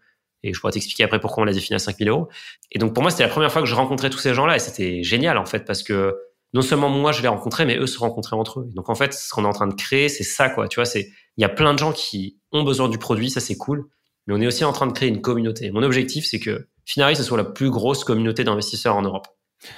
et 0.44 0.54
je 0.54 0.60
pourrais 0.60 0.74
t'expliquer 0.74 1.04
après 1.04 1.20
pourquoi 1.20 1.44
on 1.44 1.46
l'a 1.46 1.54
défini 1.54 1.76
à 1.76 1.80
5000 1.80 2.10
euros. 2.10 2.28
Et 2.72 2.80
donc 2.80 2.94
pour 2.94 3.04
moi 3.04 3.12
c'était 3.12 3.24
la 3.24 3.30
première 3.30 3.52
fois 3.52 3.62
que 3.62 3.68
je 3.68 3.76
rencontrais 3.76 4.10
tous 4.10 4.20
ces 4.20 4.34
gens-là, 4.34 4.58
et 4.58 4.60
c'était 4.60 5.02
génial 5.04 5.38
en 5.38 5.46
fait 5.46 5.66
parce 5.66 5.82
que 5.82 6.16
non 6.54 6.62
seulement 6.62 6.90
moi 6.90 7.14
je 7.14 7.22
les 7.22 7.30
rencontrais, 7.30 7.66
mais 7.66 7.78
eux 7.78 7.88
se 7.88 8.00
rencontraient 8.00 8.36
entre 8.36 8.60
eux. 8.62 8.70
donc 8.74 8.90
en 8.90 8.96
fait 8.96 9.14
ce 9.14 9.34
qu'on 9.34 9.46
est 9.46 9.48
en 9.48 9.54
train 9.54 9.68
de 9.68 9.76
créer, 9.76 10.10
c'est 10.10 10.24
ça 10.24 10.50
quoi, 10.50 10.68
tu 10.68 10.76
vois, 10.76 10.86
c'est 10.86 11.10
il 11.38 11.42
y 11.42 11.46
a 11.46 11.50
plein 11.50 11.74
de 11.74 11.80
gens 11.80 11.94
qui 11.94 12.38
ont 12.52 12.64
besoin 12.64 12.90
du 12.90 12.98
produit, 12.98 13.30
ça 13.30 13.40
c'est 13.40 13.56
cool, 13.56 13.86
mais 14.28 14.34
on 14.34 14.42
est 14.42 14.48
aussi 14.48 14.66
en 14.66 14.74
train 14.74 14.88
de 14.88 14.94
créer 14.94 15.10
une 15.10 15.22
communauté. 15.22 15.72
Mon 15.72 15.84
objectif 15.84 16.26
c'est 16.26 16.40
que 16.40 16.68
Finari 16.86 17.16
ce 17.16 17.24
soit 17.24 17.38
la 17.38 17.46
plus 17.46 17.70
grosse 17.70 18.04
communauté 18.04 18.44
d'investisseurs 18.44 18.98
en 18.98 19.02
Europe. 19.02 19.28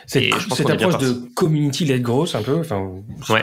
Cette, 0.05 0.33
cette 0.53 0.69
approche 0.69 0.97
de 0.97 1.13
community-led 1.35 2.01
growth, 2.01 2.35
un 2.35 2.41
peu, 2.41 2.59
enfin, 2.59 2.91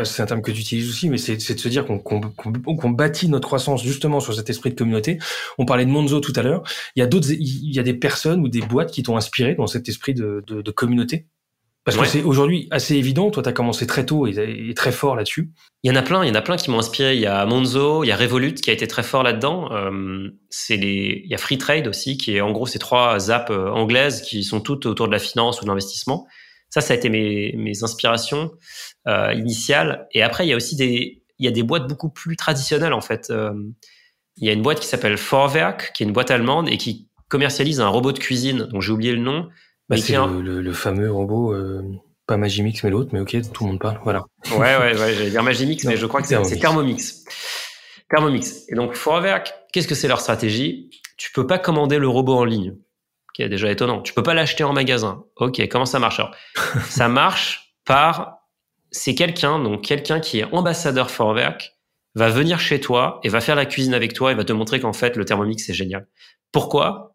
c'est 0.05 0.23
un 0.23 0.27
terme 0.27 0.43
que 0.43 0.51
tu 0.51 0.61
utilises 0.61 0.91
aussi, 0.91 1.09
mais 1.09 1.17
c'est 1.17 1.37
de 1.37 1.41
se 1.41 1.69
dire 1.69 1.87
qu'on 1.87 2.91
bâtit 2.91 3.29
notre 3.29 3.47
croissance 3.47 3.83
justement 3.83 4.21
sur 4.21 4.35
cet 4.35 4.51
esprit 4.51 4.71
de 4.71 4.75
communauté. 4.75 5.19
On 5.59 5.65
parlait 5.65 5.87
de 5.87 5.91
Monzo 5.91 6.21
tout 6.21 6.33
à 6.37 6.43
l'heure. 6.43 6.63
Il 6.97 7.01
y 7.01 7.03
a 7.03 7.07
d'autres, 7.07 7.31
il 7.31 7.75
y 7.75 7.79
a 7.79 7.83
des 7.83 7.95
personnes 7.95 8.41
ou 8.41 8.49
des 8.49 8.61
boîtes 8.61 8.91
qui 8.91 9.03
t'ont 9.03 9.17
inspiré 9.17 9.55
dans 9.55 9.67
cet 9.67 9.89
esprit 9.89 10.15
de, 10.15 10.45
de, 10.47 10.61
de 10.61 10.71
communauté? 10.71 11.27
Parce 11.85 11.99
que 11.99 12.07
c'est 12.07 12.23
aujourd'hui 12.23 12.67
assez 12.71 12.95
évident. 12.95 13.31
Toi, 13.31 13.43
tu 13.43 13.49
as 13.49 13.53
commencé 13.53 13.87
très 13.87 14.07
tôt 14.07 14.27
et, 14.27 14.73
très 14.75 14.91
fort 14.91 15.17
là-dessus. 15.17 15.53
Il 15.83 15.91
y 15.91 15.93
en 15.93 15.97
a 15.97 16.03
plein. 16.03 16.25
Il 16.25 16.29
y 16.29 16.31
en 16.31 16.35
a 16.35 16.41
plein 16.41 16.57
qui 16.57 16.71
m'ont 16.71 16.79
inspiré. 16.79 17.15
Il 17.15 17.21
y 17.21 17.27
a 17.27 17.45
Monzo, 17.45 18.05
il 18.05 18.07
y 18.09 18.13
a 18.13 18.17
Revolut 18.17 18.55
qui 18.55 18.71
a 18.71 18.73
été 18.73 18.87
très 18.87 19.03
fort 19.03 19.23
là-dedans. 19.23 19.71
Euh, 19.71 20.31
c'est 20.49 20.77
les. 20.77 21.21
Il 21.25 21.31
y 21.31 21.35
a 21.35 21.39
Free 21.39 21.59
Trade 21.59 21.87
aussi, 21.87 22.17
qui 22.17 22.37
est 22.37 22.41
en 22.41 22.53
gros 22.53 22.67
ces 22.67 22.79
trois 22.79 23.31
apps 23.31 23.51
euh, 23.51 23.69
anglaises 23.69 24.23
qui 24.23 24.45
sont 24.45 24.61
toutes 24.61 24.87
autour 24.87 25.09
de 25.09 25.13
la 25.13 25.19
finance 25.19 25.61
ou 25.61 25.65
de 25.65 25.69
l'investissement. 25.69 26.27
Ça, 26.71 26.81
ça 26.81 26.95
a 26.95 26.97
été 26.97 27.11
mes, 27.11 27.55
mes 27.57 27.85
inspirations 27.85 28.51
euh, 29.07 29.35
initiales. 29.35 30.09
Et 30.13 30.23
après, 30.23 30.47
il 30.47 30.49
y 30.49 30.53
a 30.55 30.57
aussi 30.57 30.77
des. 30.77 31.23
Il 31.39 31.45
y 31.45 31.49
a 31.49 31.51
des 31.51 31.63
boîtes 31.63 31.87
beaucoup 31.87 32.11
plus 32.11 32.37
traditionnelles 32.37 32.95
en 32.95 33.01
fait. 33.03 33.29
Euh, 33.31 33.53
il 34.37 34.47
y 34.47 34.51
a 34.51 34.53
une 34.53 34.63
boîte 34.63 34.81
qui 34.81 34.87
s'appelle 34.87 35.17
Vorwerk, 35.17 35.93
qui 35.93 36.03
est 36.03 36.07
une 36.07 36.13
boîte 36.13 36.31
allemande 36.31 36.69
et 36.71 36.79
qui 36.79 37.09
commercialise 37.29 37.81
un 37.81 37.89
robot 37.89 38.13
de 38.13 38.19
cuisine 38.19 38.69
dont 38.73 38.81
j'ai 38.81 38.93
oublié 38.93 39.13
le 39.13 39.21
nom 39.21 39.49
bah, 39.89 39.97
c'est 39.97 40.15
le, 40.15 40.63
le, 40.63 40.73
fameux 40.73 41.11
robot, 41.11 41.53
euh, 41.53 41.83
pas 42.27 42.37
Magimix 42.37 42.83
mais 42.83 42.91
l'autre, 42.91 43.11
mais 43.13 43.21
ok, 43.21 43.37
tout 43.53 43.65
le 43.65 43.71
monde 43.71 43.81
parle, 43.81 44.01
voilà. 44.03 44.25
Ouais, 44.53 44.59
ouais, 44.59 44.99
ouais 44.99 45.15
j'allais 45.15 45.31
dire 45.31 45.43
Magimix, 45.43 45.85
mais 45.85 45.97
je 45.97 46.07
crois 46.07 46.23
que 46.23 46.29
c'est 46.29 46.59
Thermomix. 46.59 47.25
Thermomix. 48.11 48.65
Et 48.69 48.75
donc, 48.75 48.95
Vorwerk, 48.97 49.53
qu'est-ce 49.73 49.89
que 49.89 49.95
c'est 49.95 50.09
leur 50.09 50.21
stratégie? 50.21 50.91
Tu 51.17 51.33
peux 51.33 51.47
pas 51.47 51.59
commander 51.59 51.99
le 51.99 52.09
robot 52.09 52.35
en 52.35 52.45
ligne, 52.45 52.77
qui 53.35 53.43
est 53.43 53.49
déjà 53.49 53.71
étonnant. 53.71 54.01
Tu 54.03 54.15
peux 54.15 54.23
pas 54.23 54.35
l'acheter 54.35 54.65
en 54.65 54.73
magasin. 54.73 55.25
Ok, 55.37 55.61
comment 55.69 55.87
ça 55.87 55.99
marche? 55.99 56.19
Alors 56.19 56.35
Ça 56.89 57.09
marche 57.09 57.75
par, 57.85 58.39
c'est 58.91 59.15
quelqu'un, 59.15 59.59
donc 59.59 59.83
quelqu'un 59.83 60.21
qui 60.21 60.41
est 60.41 60.45
ambassadeur 60.45 61.09
Vorwerk, 61.09 61.75
va 62.15 62.29
venir 62.29 62.61
chez 62.61 62.81
toi 62.81 63.21
et 63.25 63.29
va 63.29 63.41
faire 63.41 63.57
la 63.57 63.67
cuisine 63.67 63.95
avec 63.95 64.13
toi 64.13 64.33
et 64.33 64.35
va 64.35 64.45
te 64.45 64.53
montrer 64.53 64.81
qu'en 64.81 64.93
fait 64.93 65.17
le 65.17 65.25
Thermomix 65.25 65.65
c'est 65.65 65.75
génial. 65.75 66.07
Pourquoi? 66.53 67.14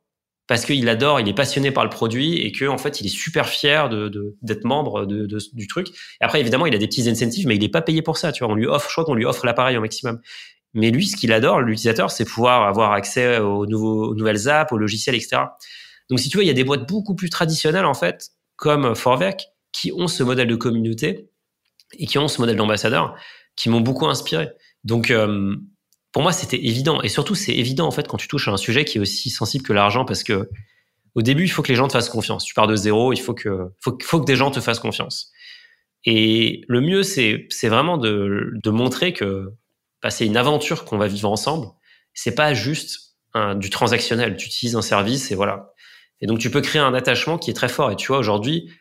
Parce 0.49 0.65
qu'il 0.65 0.89
adore, 0.89 1.19
il 1.19 1.29
est 1.29 1.33
passionné 1.33 1.69
par 1.69 1.83
le 1.83 1.91
produit 1.91 2.37
et 2.39 2.51
que 2.51 2.65
en 2.65 2.79
fait 2.79 2.99
il 3.01 3.05
est 3.05 3.15
super 3.15 3.47
fier 3.47 3.87
de 3.87 4.35
d'être 4.41 4.63
membre 4.63 5.05
de, 5.05 5.27
de, 5.27 5.37
du 5.53 5.67
truc. 5.67 5.89
Et 5.89 6.25
après 6.25 6.39
évidemment 6.39 6.65
il 6.65 6.73
a 6.73 6.79
des 6.79 6.87
petits 6.87 7.07
incentives, 7.07 7.45
mais 7.45 7.55
il 7.55 7.61
n'est 7.61 7.69
pas 7.69 7.83
payé 7.83 8.01
pour 8.01 8.17
ça. 8.17 8.31
Tu 8.31 8.43
vois, 8.43 8.51
on 8.51 8.55
lui 8.55 8.65
offre, 8.65 8.89
je 8.89 8.93
crois 8.93 9.05
qu'on 9.05 9.13
lui 9.13 9.25
offre 9.25 9.45
l'appareil 9.45 9.77
au 9.77 9.81
maximum. 9.81 10.19
Mais 10.73 10.89
lui, 10.89 11.05
ce 11.05 11.15
qu'il 11.15 11.31
adore, 11.33 11.61
l'utilisateur, 11.61 12.09
c'est 12.09 12.25
pouvoir 12.25 12.63
avoir 12.67 12.93
accès 12.93 13.37
aux, 13.37 13.67
nouveaux, 13.67 14.09
aux 14.09 14.15
nouvelles 14.15 14.49
apps, 14.49 14.71
aux 14.71 14.77
logiciels, 14.77 15.15
etc. 15.15 15.37
Donc 16.09 16.19
si 16.19 16.29
tu 16.29 16.37
vois, 16.37 16.43
il 16.43 16.47
y 16.47 16.51
a 16.51 16.53
des 16.53 16.63
boîtes 16.63 16.87
beaucoup 16.87 17.13
plus 17.13 17.29
traditionnelles 17.29 17.85
en 17.85 17.93
fait, 17.93 18.29
comme 18.55 18.95
Forwerk, 18.95 19.49
qui 19.71 19.91
ont 19.91 20.07
ce 20.07 20.23
modèle 20.23 20.47
de 20.47 20.55
communauté 20.55 21.29
et 21.99 22.07
qui 22.07 22.17
ont 22.17 22.27
ce 22.27 22.41
modèle 22.41 22.55
d'ambassadeur, 22.55 23.15
qui 23.55 23.69
m'ont 23.69 23.81
beaucoup 23.81 24.07
inspiré. 24.07 24.49
Donc 24.83 25.11
euh, 25.11 25.55
pour 26.11 26.23
moi, 26.23 26.31
c'était 26.31 26.57
évident. 26.57 27.01
Et 27.01 27.09
surtout, 27.09 27.35
c'est 27.35 27.53
évident, 27.53 27.87
en 27.87 27.91
fait, 27.91 28.07
quand 28.07 28.17
tu 28.17 28.27
touches 28.27 28.47
à 28.47 28.51
un 28.51 28.57
sujet 28.57 28.85
qui 28.85 28.97
est 28.97 29.01
aussi 29.01 29.29
sensible 29.29 29.63
que 29.63 29.73
l'argent, 29.73 30.05
parce 30.05 30.23
que 30.23 30.49
au 31.15 31.21
début, 31.21 31.43
il 31.43 31.49
faut 31.49 31.61
que 31.61 31.69
les 31.69 31.75
gens 31.75 31.87
te 31.87 31.93
fassent 31.93 32.09
confiance. 32.09 32.45
Tu 32.45 32.53
pars 32.53 32.67
de 32.67 32.75
zéro, 32.75 33.13
il 33.13 33.19
faut 33.19 33.33
que, 33.33 33.71
faut, 33.79 33.91
que 33.91 34.25
des 34.25 34.35
gens 34.35 34.51
te 34.51 34.59
fassent 34.59 34.79
confiance. 34.79 35.31
Et 36.05 36.61
le 36.67 36.81
mieux, 36.81 37.03
c'est, 37.03 37.47
vraiment 37.63 37.97
de, 37.97 38.69
montrer 38.69 39.13
que 39.13 39.51
bah, 40.01 40.09
c'est 40.09 40.25
une 40.25 40.37
aventure 40.37 40.85
qu'on 40.85 40.97
va 40.97 41.07
vivre 41.07 41.29
ensemble. 41.29 41.67
C'est 42.13 42.35
pas 42.35 42.53
juste 42.53 43.15
du 43.55 43.69
transactionnel. 43.69 44.37
Tu 44.37 44.47
utilises 44.47 44.75
un 44.75 44.81
service 44.81 45.31
et 45.31 45.35
voilà. 45.35 45.73
Et 46.21 46.27
donc, 46.27 46.39
tu 46.39 46.49
peux 46.49 46.61
créer 46.61 46.81
un 46.81 46.93
attachement 46.93 47.37
qui 47.37 47.49
est 47.49 47.53
très 47.53 47.69
fort. 47.69 47.91
Et 47.91 47.95
tu 47.95 48.07
vois, 48.07 48.17
aujourd'hui, 48.17 48.71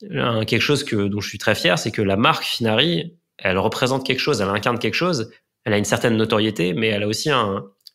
quelque 0.00 0.60
chose 0.60 0.84
que 0.84 1.08
dont 1.08 1.20
je 1.20 1.28
suis 1.28 1.38
très 1.38 1.54
fier, 1.54 1.78
c'est 1.78 1.90
que 1.90 2.02
la 2.02 2.16
marque 2.16 2.44
Finari, 2.44 3.16
elle 3.38 3.58
représente 3.58 4.04
quelque 4.06 4.20
chose, 4.20 4.40
elle 4.40 4.48
incarne 4.48 4.78
quelque 4.78 4.94
chose, 4.94 5.30
elle 5.64 5.74
a 5.74 5.78
une 5.78 5.84
certaine 5.84 6.16
notoriété, 6.16 6.72
mais 6.72 6.88
elle 6.88 7.02
a 7.02 7.08
aussi 7.08 7.30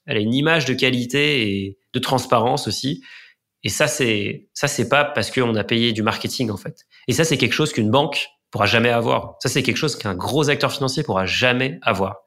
elle 0.08 0.18
a 0.18 0.20
une 0.20 0.34
image 0.34 0.66
de 0.66 0.74
qualité 0.74 1.50
et 1.50 1.78
de 1.94 2.00
transparence 2.00 2.68
aussi. 2.68 3.04
Et 3.64 3.70
ça, 3.70 3.88
c'est 3.88 4.48
ça, 4.54 4.68
c'est 4.68 4.88
pas 4.88 5.04
parce 5.04 5.32
qu'on 5.32 5.56
a 5.56 5.64
payé 5.64 5.92
du 5.92 6.02
marketing 6.02 6.50
en 6.50 6.58
fait. 6.58 6.86
Et 7.08 7.14
ça, 7.14 7.24
c'est 7.24 7.38
quelque 7.38 7.54
chose 7.54 7.74
qu'une 7.74 7.92
banque 7.92 8.28
pourra 8.52 8.66
jamais 8.66 8.90
avoir. 8.90 9.36
Ça, 9.42 9.50
c'est 9.50 9.64
quelque 9.64 9.78
chose 9.78 9.96
qu'un 9.98 10.16
gros 10.16 10.50
acteur 10.50 10.72
financier 10.72 11.04
pourra 11.04 11.26
jamais 11.26 11.80
avoir. 11.82 12.18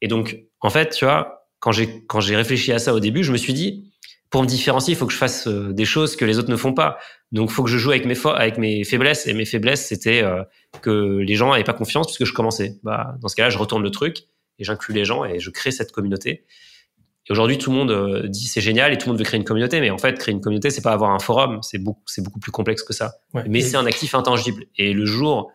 Et 0.00 0.08
donc, 0.08 0.36
en 0.60 0.70
fait, 0.70 0.90
tu 0.90 1.04
vois, 1.04 1.46
quand 1.60 1.70
j'ai 1.70 2.04
quand 2.06 2.20
j'ai 2.20 2.34
réfléchi 2.34 2.72
à 2.72 2.78
ça 2.78 2.92
au 2.92 3.00
début, 3.00 3.22
je 3.22 3.30
me 3.30 3.36
suis 3.36 3.52
dit, 3.52 3.92
pour 4.30 4.42
me 4.42 4.48
différencier, 4.48 4.94
il 4.94 4.96
faut 4.96 5.06
que 5.06 5.12
je 5.12 5.18
fasse 5.18 5.46
euh, 5.46 5.72
des 5.72 5.84
choses 5.84 6.16
que 6.16 6.24
les 6.24 6.38
autres 6.38 6.50
ne 6.50 6.56
font 6.56 6.72
pas. 6.72 6.98
Donc, 7.30 7.50
il 7.50 7.54
faut 7.54 7.62
que 7.62 7.70
je 7.70 7.78
joue 7.78 7.90
avec 7.90 8.04
mes 8.04 8.16
avec 8.34 8.58
mes 8.58 8.82
faiblesses. 8.82 9.28
Et 9.28 9.34
mes 9.34 9.44
faiblesses, 9.44 9.86
c'était 9.86 10.22
euh, 10.24 10.42
que 10.82 11.18
les 11.18 11.36
gens 11.36 11.52
n'avaient 11.52 11.62
pas 11.62 11.72
confiance 11.74 12.08
puisque 12.08 12.24
je 12.24 12.32
commençais. 12.32 12.80
Bah, 12.82 13.14
dans 13.20 13.28
ce 13.28 13.36
cas-là, 13.36 13.50
je 13.50 13.58
retourne 13.58 13.82
le 13.82 13.90
truc 13.90 14.24
et 14.58 14.64
j'inclus 14.64 14.94
les 14.94 15.04
gens 15.04 15.24
et 15.24 15.40
je 15.40 15.50
crée 15.50 15.70
cette 15.70 15.92
communauté. 15.92 16.44
Et 17.26 17.32
aujourd'hui, 17.32 17.56
tout 17.56 17.70
le 17.70 17.76
monde 17.76 17.90
euh, 17.90 18.28
dit 18.28 18.46
c'est 18.46 18.60
génial 18.60 18.92
et 18.92 18.98
tout 18.98 19.06
le 19.06 19.12
monde 19.12 19.18
veut 19.18 19.24
créer 19.24 19.38
une 19.38 19.44
communauté. 19.44 19.80
Mais 19.80 19.90
en 19.90 19.98
fait, 19.98 20.18
créer 20.18 20.34
une 20.34 20.40
communauté, 20.40 20.70
c'est 20.70 20.82
pas 20.82 20.92
avoir 20.92 21.10
un 21.12 21.18
forum. 21.18 21.60
C'est 21.62 21.78
beaucoup, 21.78 22.02
c'est 22.06 22.22
beaucoup 22.22 22.38
plus 22.38 22.52
complexe 22.52 22.82
que 22.82 22.92
ça. 22.92 23.14
mais 23.46 23.60
c'est 23.60 23.76
un 23.76 23.86
actif 23.86 24.14
intangible. 24.14 24.66
Et 24.76 24.92
le 24.92 25.06
jour 25.06 25.50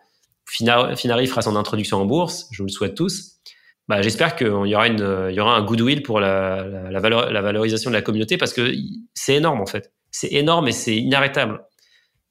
Finari 0.46 1.26
fera 1.28 1.42
son 1.42 1.54
introduction 1.54 1.98
en 1.98 2.06
bourse, 2.06 2.48
je 2.50 2.62
vous 2.62 2.66
le 2.66 2.72
souhaite 2.72 2.96
tous. 2.96 3.36
Bah, 3.86 4.02
j'espère 4.02 4.36
qu'il 4.36 4.46
y 4.46 4.74
aura 4.74 4.86
une, 4.86 5.28
il 5.30 5.34
y 5.34 5.40
aura 5.40 5.56
un 5.56 5.62
goodwill 5.62 6.02
pour 6.02 6.20
la, 6.20 6.64
la, 6.64 6.90
la, 6.90 7.00
valeur, 7.00 7.30
la 7.32 7.42
valorisation 7.42 7.90
de 7.90 7.94
la 7.94 8.02
communauté 8.02 8.36
parce 8.36 8.52
que 8.52 8.72
c'est 9.14 9.34
énorme 9.34 9.60
en 9.60 9.66
fait. 9.66 9.92
C'est 10.10 10.32
énorme 10.32 10.66
et 10.68 10.72
c'est 10.72 10.96
inarrêtable. 10.96 11.60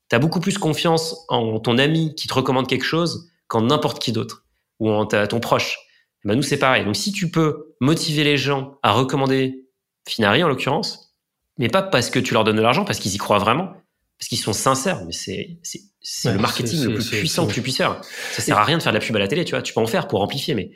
Tu 0.09 0.15
as 0.15 0.19
beaucoup 0.19 0.39
plus 0.39 0.57
confiance 0.57 1.25
en 1.29 1.59
ton 1.59 1.77
ami 1.77 2.15
qui 2.15 2.27
te 2.27 2.33
recommande 2.33 2.67
quelque 2.67 2.85
chose 2.85 3.29
qu'en 3.47 3.61
n'importe 3.61 3.99
qui 3.99 4.11
d'autre 4.11 4.45
ou 4.79 4.89
en 4.89 5.05
ton 5.05 5.39
proche. 5.39 5.77
Bah, 6.25 6.35
nous, 6.35 6.43
c'est 6.43 6.57
pareil. 6.59 6.85
Donc, 6.85 6.95
si 6.95 7.11
tu 7.11 7.31
peux 7.31 7.75
motiver 7.79 8.23
les 8.23 8.37
gens 8.37 8.77
à 8.83 8.91
recommander 8.91 9.65
Finari, 10.07 10.43
en 10.43 10.47
l'occurrence, 10.47 11.15
mais 11.57 11.67
pas 11.67 11.83
parce 11.83 12.09
que 12.09 12.19
tu 12.19 12.33
leur 12.33 12.43
donnes 12.43 12.57
de 12.57 12.61
l'argent, 12.61 12.85
parce 12.85 12.99
qu'ils 12.99 13.13
y 13.13 13.17
croient 13.17 13.39
vraiment, 13.39 13.73
parce 14.17 14.27
qu'ils 14.27 14.39
sont 14.39 14.53
sincères, 14.53 15.05
mais 15.05 15.11
c'est, 15.11 15.59
c'est, 16.01 16.33
le 16.33 16.39
marketing 16.39 16.83
le 16.83 16.93
plus 16.95 17.09
puissant 17.09 17.47
que 17.47 17.53
tu 17.53 17.61
puisses 17.61 17.77
faire. 17.77 18.01
Ça 18.31 18.41
sert 18.41 18.57
à 18.57 18.63
rien 18.63 18.77
de 18.77 18.83
faire 18.83 18.91
de 18.91 18.97
la 18.97 19.05
pub 19.05 19.15
à 19.15 19.19
la 19.19 19.27
télé, 19.27 19.45
tu 19.45 19.51
vois. 19.51 19.61
Tu 19.61 19.73
peux 19.73 19.79
en 19.79 19.87
faire 19.87 20.07
pour 20.07 20.21
amplifier, 20.21 20.55
mais 20.55 20.71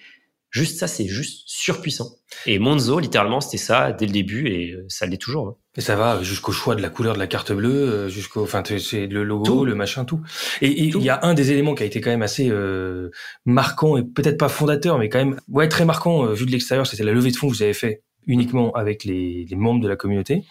juste 0.50 0.80
ça, 0.80 0.88
c'est 0.88 1.08
juste 1.08 1.44
surpuissant. 1.46 2.10
Et 2.46 2.60
Monzo, 2.60 3.00
littéralement, 3.00 3.42
c'était 3.42 3.58
ça 3.58 3.92
dès 3.92 4.06
le 4.06 4.12
début 4.12 4.48
et 4.48 4.78
ça 4.88 5.06
l'est 5.06 5.18
toujours. 5.18 5.60
Et 5.76 5.82
ça 5.82 5.96
va 5.96 6.22
jusqu'au 6.22 6.52
choix 6.52 6.76
de 6.76 6.82
la 6.82 6.90
couleur 6.90 7.16
de 7.16 7.20
la 7.20 7.26
carte 7.26 7.52
bleue, 7.52 7.72
euh, 7.72 8.10
jusqu'au, 8.10 8.44
enfin, 8.44 8.62
c'est 8.80 9.08
le 9.08 9.24
logo, 9.24 9.66
le 9.66 9.74
machin, 9.74 10.06
tout. 10.06 10.22
Et 10.62 10.70
il 10.70 11.02
y 11.02 11.10
a 11.10 11.20
un 11.24 11.34
des 11.34 11.52
éléments 11.52 11.74
qui 11.74 11.82
a 11.82 11.86
été 11.88 12.00
quand 12.00 12.12
même 12.12 12.22
assez 12.22 12.48
euh, 12.50 13.10
marquant 13.46 13.98
et 13.98 14.04
peut-être 14.04 14.38
pas 14.38 14.50
fondateur, 14.50 15.00
mais 15.00 15.10
quand 15.10 15.18
même, 15.18 15.40
ouais, 15.50 15.68
très 15.68 15.86
marquant 15.86 16.26
euh, 16.26 16.34
vu 16.34 16.46
de 16.46 16.52
l'extérieur, 16.52 16.86
c'était 16.86 17.04
la 17.04 17.12
levée 17.12 17.32
de 17.32 17.36
fonds 17.36 17.48
que 17.50 17.56
vous 17.56 17.64
avez 17.64 17.74
fait 17.74 18.04
uniquement 18.28 18.72
avec 18.74 19.04
les, 19.04 19.46
les 19.50 19.56
membres 19.56 19.82
de 19.82 19.88
la 19.88 19.96
communauté. 19.96 20.44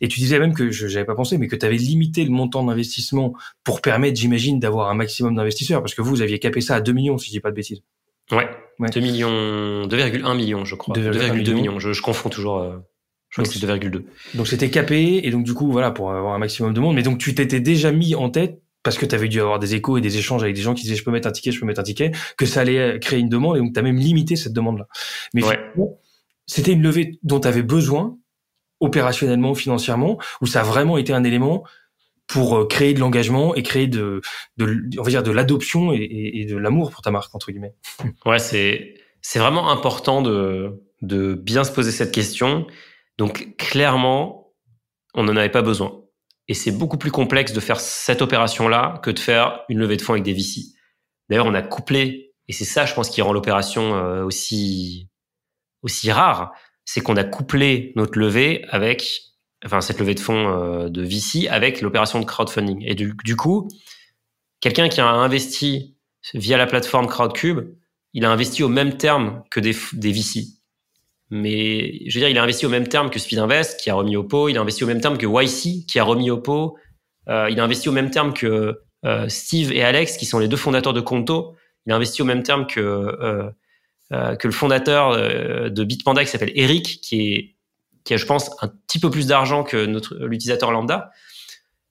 Et 0.00 0.08
tu 0.08 0.20
disais 0.20 0.38
même 0.38 0.54
que 0.54 0.70
je 0.70 0.86
n'avais 0.86 1.04
pas 1.04 1.14
pensé, 1.14 1.36
mais 1.36 1.48
que 1.48 1.54
tu 1.54 1.66
avais 1.66 1.76
limité 1.76 2.24
le 2.24 2.30
montant 2.30 2.64
d'investissement 2.64 3.34
pour 3.64 3.82
permettre, 3.82 4.18
j'imagine, 4.18 4.58
d'avoir 4.58 4.90
un 4.90 4.94
maximum 4.94 5.36
d'investisseurs, 5.36 5.82
parce 5.82 5.94
que 5.94 6.00
vous, 6.00 6.10
vous 6.10 6.22
aviez 6.22 6.38
capé 6.38 6.62
ça 6.62 6.76
à 6.76 6.80
2 6.80 6.92
millions, 6.92 7.18
si 7.18 7.26
je 7.26 7.32
dis 7.32 7.40
pas 7.40 7.50
de 7.50 7.56
bêtises. 7.56 7.82
Ouais, 8.30 8.48
ouais. 8.78 8.88
2 8.88 9.00
millions, 9.00 9.86
2,1 9.86 10.34
millions, 10.34 10.64
je 10.64 10.74
crois. 10.76 10.96
2,2 10.96 11.52
millions. 11.52 11.78
Je, 11.78 11.92
je 11.92 12.02
confonds 12.02 12.30
toujours. 12.30 12.82
Je 13.32 13.40
crois 13.40 13.50
que 13.50 13.58
c'est 13.58 13.66
2,2. 13.66 14.04
Donc 14.34 14.46
c'était 14.46 14.68
capé, 14.68 15.22
et 15.24 15.30
donc 15.30 15.44
du 15.44 15.54
coup, 15.54 15.72
voilà, 15.72 15.90
pour 15.90 16.12
avoir 16.12 16.34
un 16.34 16.38
maximum 16.38 16.74
de 16.74 16.80
monde. 16.80 16.94
Mais 16.94 17.02
donc 17.02 17.16
tu 17.16 17.34
t'étais 17.34 17.60
déjà 17.60 17.90
mis 17.90 18.14
en 18.14 18.28
tête, 18.28 18.60
parce 18.82 18.98
que 18.98 19.06
tu 19.06 19.14
avais 19.14 19.28
dû 19.28 19.40
avoir 19.40 19.58
des 19.58 19.74
échos 19.74 19.96
et 19.96 20.02
des 20.02 20.18
échanges 20.18 20.42
avec 20.42 20.54
des 20.54 20.60
gens 20.60 20.74
qui 20.74 20.82
disaient 20.82 20.96
je 20.96 21.04
peux 21.04 21.10
mettre 21.10 21.28
un 21.28 21.32
ticket, 21.32 21.50
je 21.50 21.58
peux 21.58 21.64
mettre 21.64 21.80
un 21.80 21.84
ticket, 21.84 22.12
que 22.36 22.44
ça 22.44 22.60
allait 22.60 23.00
créer 23.00 23.20
une 23.20 23.30
demande, 23.30 23.56
et 23.56 23.60
donc 23.60 23.72
tu 23.72 23.80
as 23.80 23.82
même 23.82 23.96
limité 23.96 24.36
cette 24.36 24.52
demande-là. 24.52 24.86
Mais 25.32 25.42
ouais. 25.42 25.58
c'était 26.46 26.72
une 26.72 26.82
levée 26.82 27.18
dont 27.22 27.40
tu 27.40 27.48
avais 27.48 27.62
besoin, 27.62 28.18
opérationnellement, 28.80 29.54
financièrement, 29.54 30.18
ou 30.42 30.46
ça 30.46 30.60
a 30.60 30.64
vraiment 30.64 30.98
été 30.98 31.14
un 31.14 31.24
élément 31.24 31.64
pour 32.26 32.56
euh, 32.56 32.66
créer 32.66 32.92
de 32.92 33.00
l'engagement 33.00 33.54
et 33.54 33.62
créer 33.62 33.86
de, 33.86 34.20
de, 34.58 34.90
on 34.98 35.02
va 35.02 35.10
dire, 35.10 35.22
de 35.22 35.30
l'adoption 35.30 35.94
et, 35.94 36.32
et, 36.34 36.44
de 36.44 36.56
l'amour 36.56 36.90
pour 36.90 37.00
ta 37.00 37.10
marque, 37.10 37.34
entre 37.34 37.50
guillemets. 37.50 37.74
Ouais, 38.26 38.38
c'est, 38.38 38.94
c'est 39.22 39.38
vraiment 39.38 39.70
important 39.70 40.20
de, 40.20 40.82
de 41.00 41.34
bien 41.34 41.64
se 41.64 41.72
poser 41.72 41.92
cette 41.92 42.12
question 42.12 42.66
donc 43.18 43.56
clairement, 43.56 44.52
on 45.14 45.24
n'en 45.24 45.36
avait 45.36 45.50
pas 45.50 45.62
besoin. 45.62 46.02
Et 46.48 46.54
c'est 46.54 46.72
beaucoup 46.72 46.98
plus 46.98 47.10
complexe 47.10 47.52
de 47.52 47.60
faire 47.60 47.80
cette 47.80 48.22
opération-là 48.22 49.00
que 49.02 49.10
de 49.10 49.18
faire 49.18 49.64
une 49.68 49.78
levée 49.78 49.96
de 49.96 50.02
fonds 50.02 50.14
avec 50.14 50.24
des 50.24 50.32
VC. 50.32 50.74
D'ailleurs, 51.28 51.46
on 51.46 51.54
a 51.54 51.62
couplé, 51.62 52.34
et 52.48 52.52
c'est 52.52 52.64
ça, 52.64 52.84
je 52.84 52.94
pense, 52.94 53.08
qui 53.08 53.22
rend 53.22 53.32
l'opération 53.32 53.94
euh, 53.94 54.24
aussi 54.24 55.08
aussi 55.82 56.12
rare, 56.12 56.52
c'est 56.84 57.00
qu'on 57.00 57.16
a 57.16 57.24
couplé 57.24 57.92
notre 57.96 58.18
levée 58.18 58.64
avec, 58.70 59.22
enfin 59.64 59.80
cette 59.80 59.98
levée 59.98 60.14
de 60.14 60.20
fonds 60.20 60.48
euh, 60.48 60.88
de 60.88 61.02
VC 61.02 61.48
avec 61.48 61.80
l'opération 61.80 62.20
de 62.20 62.24
crowdfunding. 62.24 62.84
Et 62.86 62.94
du, 62.94 63.36
coup, 63.36 63.68
quelqu'un 64.60 64.88
qui 64.88 65.00
a 65.00 65.06
investi 65.06 65.96
via 66.34 66.56
la 66.56 66.66
plateforme 66.66 67.06
Crowdcube, 67.06 67.74
il 68.14 68.24
a 68.24 68.30
investi 68.30 68.62
au 68.62 68.68
même 68.68 68.96
terme 68.96 69.42
que 69.50 69.58
des, 69.58 69.74
des 69.92 70.12
VC. 70.12 70.61
Mais 71.34 72.06
je 72.06 72.14
veux 72.14 72.20
dire, 72.20 72.28
il 72.28 72.36
a 72.36 72.42
investi 72.42 72.66
au 72.66 72.68
même 72.68 72.86
terme 72.86 73.08
que 73.08 73.18
Speedinvest, 73.18 73.80
qui 73.80 73.88
a 73.88 73.94
remis 73.94 74.16
au 74.16 74.22
pot. 74.22 74.50
Il 74.50 74.58
a 74.58 74.60
investi 74.60 74.84
au 74.84 74.86
même 74.86 75.00
terme 75.00 75.16
que 75.16 75.26
YC, 75.26 75.86
qui 75.86 75.98
a 75.98 76.04
remis 76.04 76.30
au 76.30 76.36
pot. 76.36 76.76
Euh, 77.30 77.48
il 77.48 77.58
a 77.58 77.64
investi 77.64 77.88
au 77.88 77.92
même 77.92 78.10
terme 78.10 78.34
que 78.34 78.82
euh, 79.06 79.28
Steve 79.30 79.72
et 79.72 79.82
Alex, 79.82 80.18
qui 80.18 80.26
sont 80.26 80.38
les 80.38 80.46
deux 80.46 80.58
fondateurs 80.58 80.92
de 80.92 81.00
Conto. 81.00 81.56
Il 81.86 81.92
a 81.94 81.96
investi 81.96 82.20
au 82.20 82.26
même 82.26 82.42
terme 82.42 82.66
que 82.66 82.80
euh, 82.80 83.50
euh 84.12 84.36
que 84.36 84.46
le 84.46 84.52
fondateur 84.52 85.12
euh, 85.12 85.70
de 85.70 85.84
Bitpanda, 85.84 86.22
qui 86.22 86.30
s'appelle 86.30 86.52
Eric, 86.54 87.00
qui 87.00 87.32
est 87.32 87.56
qui 88.04 88.12
a, 88.12 88.18
je 88.18 88.26
pense, 88.26 88.50
un 88.60 88.68
petit 88.68 88.98
peu 88.98 89.08
plus 89.08 89.26
d'argent 89.26 89.64
que 89.64 89.86
notre 89.86 90.14
l'utilisateur 90.16 90.70
lambda. 90.70 91.12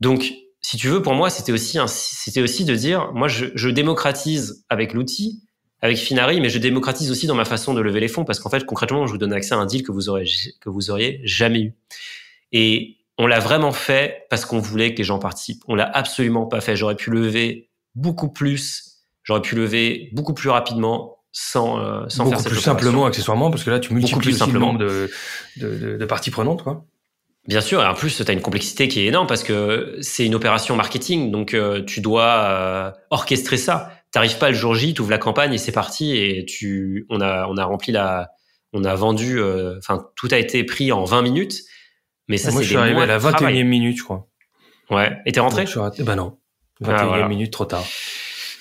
Donc, 0.01 0.33
si 0.61 0.77
tu 0.77 0.87
veux, 0.87 1.01
pour 1.01 1.15
moi, 1.15 1.31
c'était 1.31 1.51
aussi 1.51 1.79
c'était 1.87 2.43
aussi 2.43 2.63
de 2.63 2.75
dire, 2.75 3.11
moi, 3.13 3.27
je, 3.27 3.47
je 3.55 3.69
démocratise 3.69 4.63
avec 4.69 4.93
l'outil 4.93 5.41
avec 5.81 5.97
Finari, 5.97 6.39
mais 6.41 6.49
je 6.49 6.59
démocratise 6.59 7.09
aussi 7.11 7.27
dans 7.27 7.35
ma 7.35 7.45
façon 7.45 7.73
de 7.73 7.81
lever 7.81 7.99
les 7.99 8.07
fonds 8.07 8.23
parce 8.23 8.39
qu'en 8.39 8.49
fait, 8.49 8.65
concrètement, 8.65 9.07
je 9.07 9.11
vous 9.11 9.17
donne 9.17 9.33
accès 9.33 9.53
à 9.53 9.57
un 9.57 9.65
deal 9.65 9.83
que 9.83 9.91
vous 9.91 10.09
aurez, 10.09 10.25
que 10.59 10.69
vous 10.69 10.91
auriez 10.91 11.21
jamais 11.23 11.61
eu. 11.61 11.73
Et 12.51 12.97
on 13.17 13.27
l'a 13.27 13.39
vraiment 13.39 13.71
fait 13.71 14.25
parce 14.29 14.45
qu'on 14.45 14.59
voulait 14.59 14.93
que 14.93 14.99
les 14.99 15.03
gens 15.03 15.19
participent. 15.19 15.63
On 15.67 15.75
l'a 15.75 15.89
absolument 15.91 16.45
pas 16.45 16.61
fait. 16.61 16.75
J'aurais 16.75 16.95
pu 16.95 17.09
lever 17.09 17.69
beaucoup 17.95 18.29
plus. 18.29 18.99
J'aurais 19.23 19.41
pu 19.41 19.55
lever 19.55 20.09
beaucoup 20.13 20.33
plus 20.33 20.49
rapidement 20.49 21.17
sans, 21.31 21.79
euh, 21.79 22.05
sans 22.09 22.25
beaucoup 22.25 22.35
faire 22.35 22.41
cette 22.43 22.51
plus 22.51 22.61
simplement, 22.61 23.05
accessoirement, 23.05 23.49
parce 23.49 23.63
que 23.63 23.69
là, 23.69 23.79
tu 23.79 23.93
multiplies 23.93 24.33
le 24.33 24.59
nombre 24.59 24.79
de, 24.79 25.09
de, 25.57 25.75
de, 25.77 25.97
de 25.97 26.05
parties 26.05 26.31
prenantes, 26.31 26.63
quoi. 26.63 26.85
Bien 27.47 27.61
sûr, 27.61 27.81
et 27.81 27.87
en 27.87 27.95
plus, 27.95 28.15
tu 28.15 28.29
as 28.29 28.33
une 28.33 28.41
complexité 28.41 28.87
qui 28.87 28.99
est 28.99 29.05
énorme 29.05 29.25
parce 29.25 29.43
que 29.43 29.97
c'est 30.01 30.25
une 30.25 30.35
opération 30.35 30.75
marketing, 30.75 31.31
donc 31.31 31.55
euh, 31.55 31.83
tu 31.83 31.99
dois 31.99 32.27
euh, 32.27 32.91
orchestrer 33.09 33.57
ça 33.57 33.91
t'arrives 34.11 34.37
pas 34.37 34.49
le 34.49 34.55
jour 34.55 34.75
J, 34.75 34.93
tu 34.93 35.01
ouvres 35.01 35.11
la 35.11 35.17
campagne 35.17 35.53
et 35.53 35.57
c'est 35.57 35.71
parti 35.71 36.15
et 36.15 36.45
tu, 36.45 37.05
on 37.09 37.21
a, 37.21 37.47
on 37.47 37.57
a 37.57 37.65
rempli 37.65 37.91
la, 37.91 38.31
on 38.73 38.83
a 38.83 38.95
vendu, 38.95 39.39
euh, 39.39 39.77
enfin 39.77 40.05
tout 40.15 40.27
a 40.31 40.37
été 40.37 40.63
pris 40.63 40.91
en 40.91 41.03
20 41.03 41.21
minutes. 41.21 41.61
Mais 42.27 42.37
ça, 42.37 42.51
Moi, 42.51 42.61
c'est 42.61 42.65
je 42.65 42.69
suis 42.69 42.77
arrivé 42.77 43.01
à 43.01 43.05
la 43.05 43.19
21e 43.19 43.63
minute, 43.63 43.97
je 43.97 44.03
crois. 44.03 44.27
Ouais. 44.89 45.17
Et 45.25 45.31
t'es 45.31 45.39
rentré? 45.39 45.65
Bah 45.99 46.15
non. 46.15 46.37
21e 46.81 46.95
ah, 46.95 47.05
voilà. 47.05 47.27
minute, 47.27 47.51
trop 47.51 47.65
tard. 47.65 47.85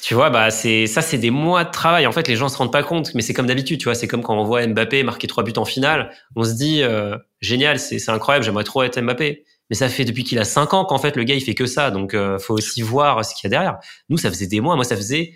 Tu 0.03 0.15
vois, 0.15 0.31
bah 0.31 0.51
c'est 0.51 0.87
ça, 0.87 1.03
c'est 1.03 1.19
des 1.19 1.31
mois 1.31 1.65
de 1.65 1.71
travail. 1.71 2.07
En 2.07 2.13
fait, 2.13 2.27
les 2.27 2.37
gens 2.37 2.49
se 2.49 2.57
rendent 2.57 2.73
pas 2.73 2.83
compte, 2.83 3.15
mais 3.15 3.23
c'est 3.23 3.35
comme 3.35 3.47
d'habitude, 3.47 3.79
tu 3.79 3.85
vois. 3.85 3.95
C'est 3.95 4.09
comme 4.09 4.23
quand 4.23 4.39
on 4.39 4.45
voit 4.45 4.67
Mbappé 4.67 5.03
marquer 5.03 5.27
trois 5.27 5.45
buts 5.45 5.53
en 5.57 5.65
finale, 5.65 6.11
on 6.37 6.45
se 6.45 6.55
dit 6.55 6.83
euh, 6.83 7.17
génial, 7.41 7.79
c'est 7.79 8.09
incroyable, 8.09 8.45
j'aimerais 8.45 8.65
trop 8.65 8.83
être 8.83 9.01
Mbappé. 9.01 9.45
Mais 9.71 9.77
ça 9.77 9.89
fait 9.89 10.05
depuis 10.05 10.25
qu'il 10.25 10.39
a 10.39 10.45
cinq 10.45 10.75
ans 10.75 10.85
qu'en 10.85 10.99
fait 10.99 11.17
le 11.17 11.25
gars 11.25 11.35
il 11.35 11.41
fait 11.41 11.55
que 11.55 11.67
ça, 11.67 11.91
donc 11.91 12.13
euh, 12.13 12.39
faut 12.39 12.55
aussi 12.55 12.83
voir 12.83 13.25
ce 13.25 13.35
qu'il 13.35 13.45
y 13.45 13.47
a 13.47 13.51
derrière. 13.51 13.79
Nous, 14.09 14.19
ça 14.19 14.29
faisait 14.29 14.49
des 14.49 14.61
mois. 14.61 14.75
Moi, 14.77 14.85
ça 14.85 14.97
faisait 14.97 15.35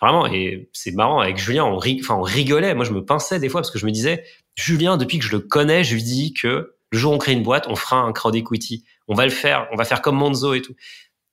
Vraiment, 0.00 0.26
et 0.26 0.68
c'est 0.72 0.92
marrant, 0.92 1.20
avec 1.20 1.38
Julien, 1.38 1.64
on, 1.64 1.78
enfin, 1.78 2.16
on 2.16 2.22
rigolait. 2.22 2.74
Moi, 2.74 2.84
je 2.84 2.92
me 2.92 3.04
pinçais 3.04 3.38
des 3.38 3.48
fois 3.48 3.60
parce 3.60 3.70
que 3.70 3.78
je 3.78 3.86
me 3.86 3.90
disais, 3.90 4.24
Julien, 4.56 4.96
depuis 4.96 5.18
que 5.18 5.24
je 5.24 5.30
le 5.30 5.38
connais, 5.38 5.84
je 5.84 5.94
lui 5.94 6.02
dis 6.02 6.34
que 6.34 6.74
le 6.90 6.98
jour 6.98 7.12
où 7.12 7.14
on 7.14 7.18
crée 7.18 7.32
une 7.32 7.42
boîte, 7.42 7.66
on 7.68 7.76
fera 7.76 7.96
un 7.96 8.12
crowd 8.12 8.34
equity. 8.34 8.84
On 9.08 9.14
va 9.14 9.24
le 9.24 9.30
faire, 9.30 9.68
on 9.72 9.76
va 9.76 9.84
faire 9.84 10.02
comme 10.02 10.16
Monzo 10.16 10.54
et 10.54 10.62
tout. 10.62 10.74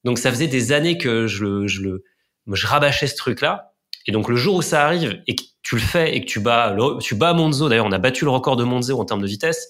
Donc, 0.04 0.20
ça 0.20 0.30
faisait 0.32 0.48
des 0.48 0.72
années 0.72 0.98
que 0.98 1.28
je 1.28 1.68
je 1.68 1.82
le, 1.82 2.04
je 2.52 2.68
rabâchais 2.68 3.08
ce 3.08 3.16
truc-là. 3.16 3.74
Et 4.08 4.12
donc, 4.12 4.30
le 4.30 4.36
jour 4.36 4.56
où 4.56 4.62
ça 4.62 4.86
arrive 4.86 5.22
et 5.28 5.36
que 5.36 5.44
tu 5.64 5.76
le 5.76 5.82
fais 5.82 6.16
et 6.16 6.22
que 6.22 6.26
tu 6.26 6.40
bats, 6.40 6.76
tu 7.02 7.16
bats 7.16 7.34
Monzo, 7.34 7.68
d'ailleurs, 7.68 7.86
on 7.86 7.92
a 7.92 8.00
battu 8.00 8.26
le 8.26 8.32
record 8.32 8.56
de 8.56 8.64
Monzo 8.64 9.00
en 9.00 9.06
termes 9.06 9.22
de 9.22 9.28
vitesse. 9.28 9.68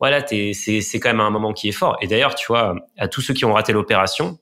Voilà, 0.00 0.24
c'est, 0.26 0.82
quand 0.94 1.10
même 1.10 1.20
un 1.20 1.30
moment 1.30 1.52
qui 1.52 1.68
est 1.68 1.72
fort. 1.72 1.98
Et 2.00 2.06
d'ailleurs, 2.06 2.34
tu 2.34 2.46
vois, 2.46 2.74
à 2.96 3.06
tous 3.06 3.20
ceux 3.20 3.34
qui 3.34 3.44
ont 3.44 3.52
raté 3.52 3.72
l'opération, 3.72 4.38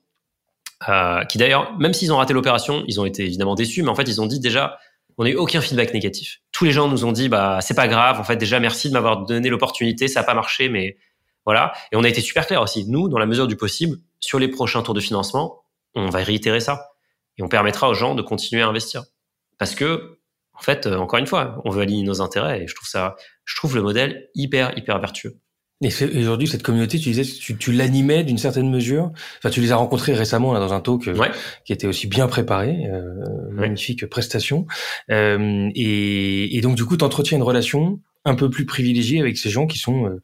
euh, 0.87 1.25
qui 1.25 1.37
d'ailleurs, 1.37 1.77
même 1.77 1.93
s'ils 1.93 2.13
ont 2.13 2.17
raté 2.17 2.33
l'opération, 2.33 2.85
ils 2.87 3.01
ont 3.01 3.05
été 3.05 3.25
évidemment 3.25 3.55
déçus, 3.55 3.83
mais 3.83 3.89
en 3.89 3.95
fait, 3.95 4.07
ils 4.07 4.21
ont 4.21 4.25
dit 4.25 4.39
déjà, 4.39 4.79
on 5.17 5.25
n'a 5.25 5.31
eu 5.31 5.35
aucun 5.35 5.59
feedback 5.59 5.93
négatif. 5.93 6.39
Tous 6.53 6.63
les 6.63 6.71
gens 6.71 6.87
nous 6.87 7.03
ont 7.03 7.11
dit, 7.11 7.27
bah, 7.27 7.59
c'est 7.61 7.73
pas 7.73 7.89
grave, 7.89 8.21
en 8.21 8.23
fait, 8.23 8.37
déjà, 8.37 8.61
merci 8.61 8.87
de 8.87 8.93
m'avoir 8.93 9.25
donné 9.25 9.49
l'opportunité, 9.49 10.07
ça 10.07 10.21
n'a 10.21 10.25
pas 10.25 10.33
marché, 10.33 10.69
mais 10.69 10.97
voilà. 11.45 11.73
Et 11.91 11.97
on 11.97 12.03
a 12.05 12.07
été 12.09 12.21
super 12.21 12.47
clair 12.47 12.61
aussi. 12.61 12.85
Nous, 12.87 13.09
dans 13.09 13.19
la 13.19 13.25
mesure 13.25 13.47
du 13.47 13.57
possible, 13.57 13.97
sur 14.21 14.39
les 14.39 14.47
prochains 14.47 14.81
tours 14.81 14.93
de 14.93 15.01
financement, 15.01 15.63
on 15.93 16.09
va 16.09 16.19
réitérer 16.19 16.61
ça 16.61 16.91
et 17.37 17.43
on 17.43 17.49
permettra 17.49 17.89
aux 17.89 17.93
gens 17.93 18.15
de 18.15 18.21
continuer 18.21 18.61
à 18.61 18.67
investir. 18.67 19.03
Parce 19.57 19.75
que, 19.75 20.19
en 20.53 20.61
fait, 20.61 20.87
euh, 20.87 20.97
encore 20.97 21.19
une 21.19 21.27
fois, 21.27 21.61
on 21.65 21.69
veut 21.69 21.81
aligner 21.81 22.03
nos 22.03 22.21
intérêts 22.21 22.63
et 22.63 22.67
je 22.67 22.75
trouve 22.75 22.87
ça, 22.87 23.15
je 23.43 23.55
trouve 23.57 23.75
le 23.75 23.81
modèle 23.81 24.29
hyper, 24.35 24.77
hyper 24.77 24.99
vertueux. 24.99 25.37
Et 25.81 26.19
aujourd'hui, 26.19 26.47
cette 26.47 26.63
communauté, 26.63 26.99
tu 26.99 27.09
disais, 27.09 27.23
tu, 27.23 27.57
tu 27.57 27.71
l'animais 27.71 28.25
d'une 28.25 28.37
certaine 28.37 28.69
mesure? 28.69 29.11
Enfin, 29.37 29.49
tu 29.49 29.61
les 29.61 29.71
as 29.71 29.77
rencontrés 29.77 30.13
récemment 30.13 30.51
là 30.51 30.59
dans 30.59 30.73
un 30.73 30.81
talk 30.81 31.07
euh, 31.07 31.15
qui 31.63 31.71
était 31.71 31.87
aussi 31.87 32.07
bien 32.07 32.27
préparé, 32.27 32.85
euh, 32.91 33.01
magnifique 33.51 34.05
prestation. 34.07 34.67
Euh, 35.09 35.69
et, 35.75 36.57
et, 36.57 36.61
donc, 36.61 36.75
du 36.75 36.83
coup, 36.83 36.97
tu 36.97 37.05
entretiens 37.05 37.37
une 37.37 37.43
relation 37.43 38.01
un 38.25 38.35
peu 38.35 38.49
plus 38.49 38.65
privilégiée 38.65 39.21
avec 39.21 39.37
ces 39.37 39.49
gens 39.49 39.67
qui 39.67 39.77
sont 39.77 40.05
euh, 40.05 40.21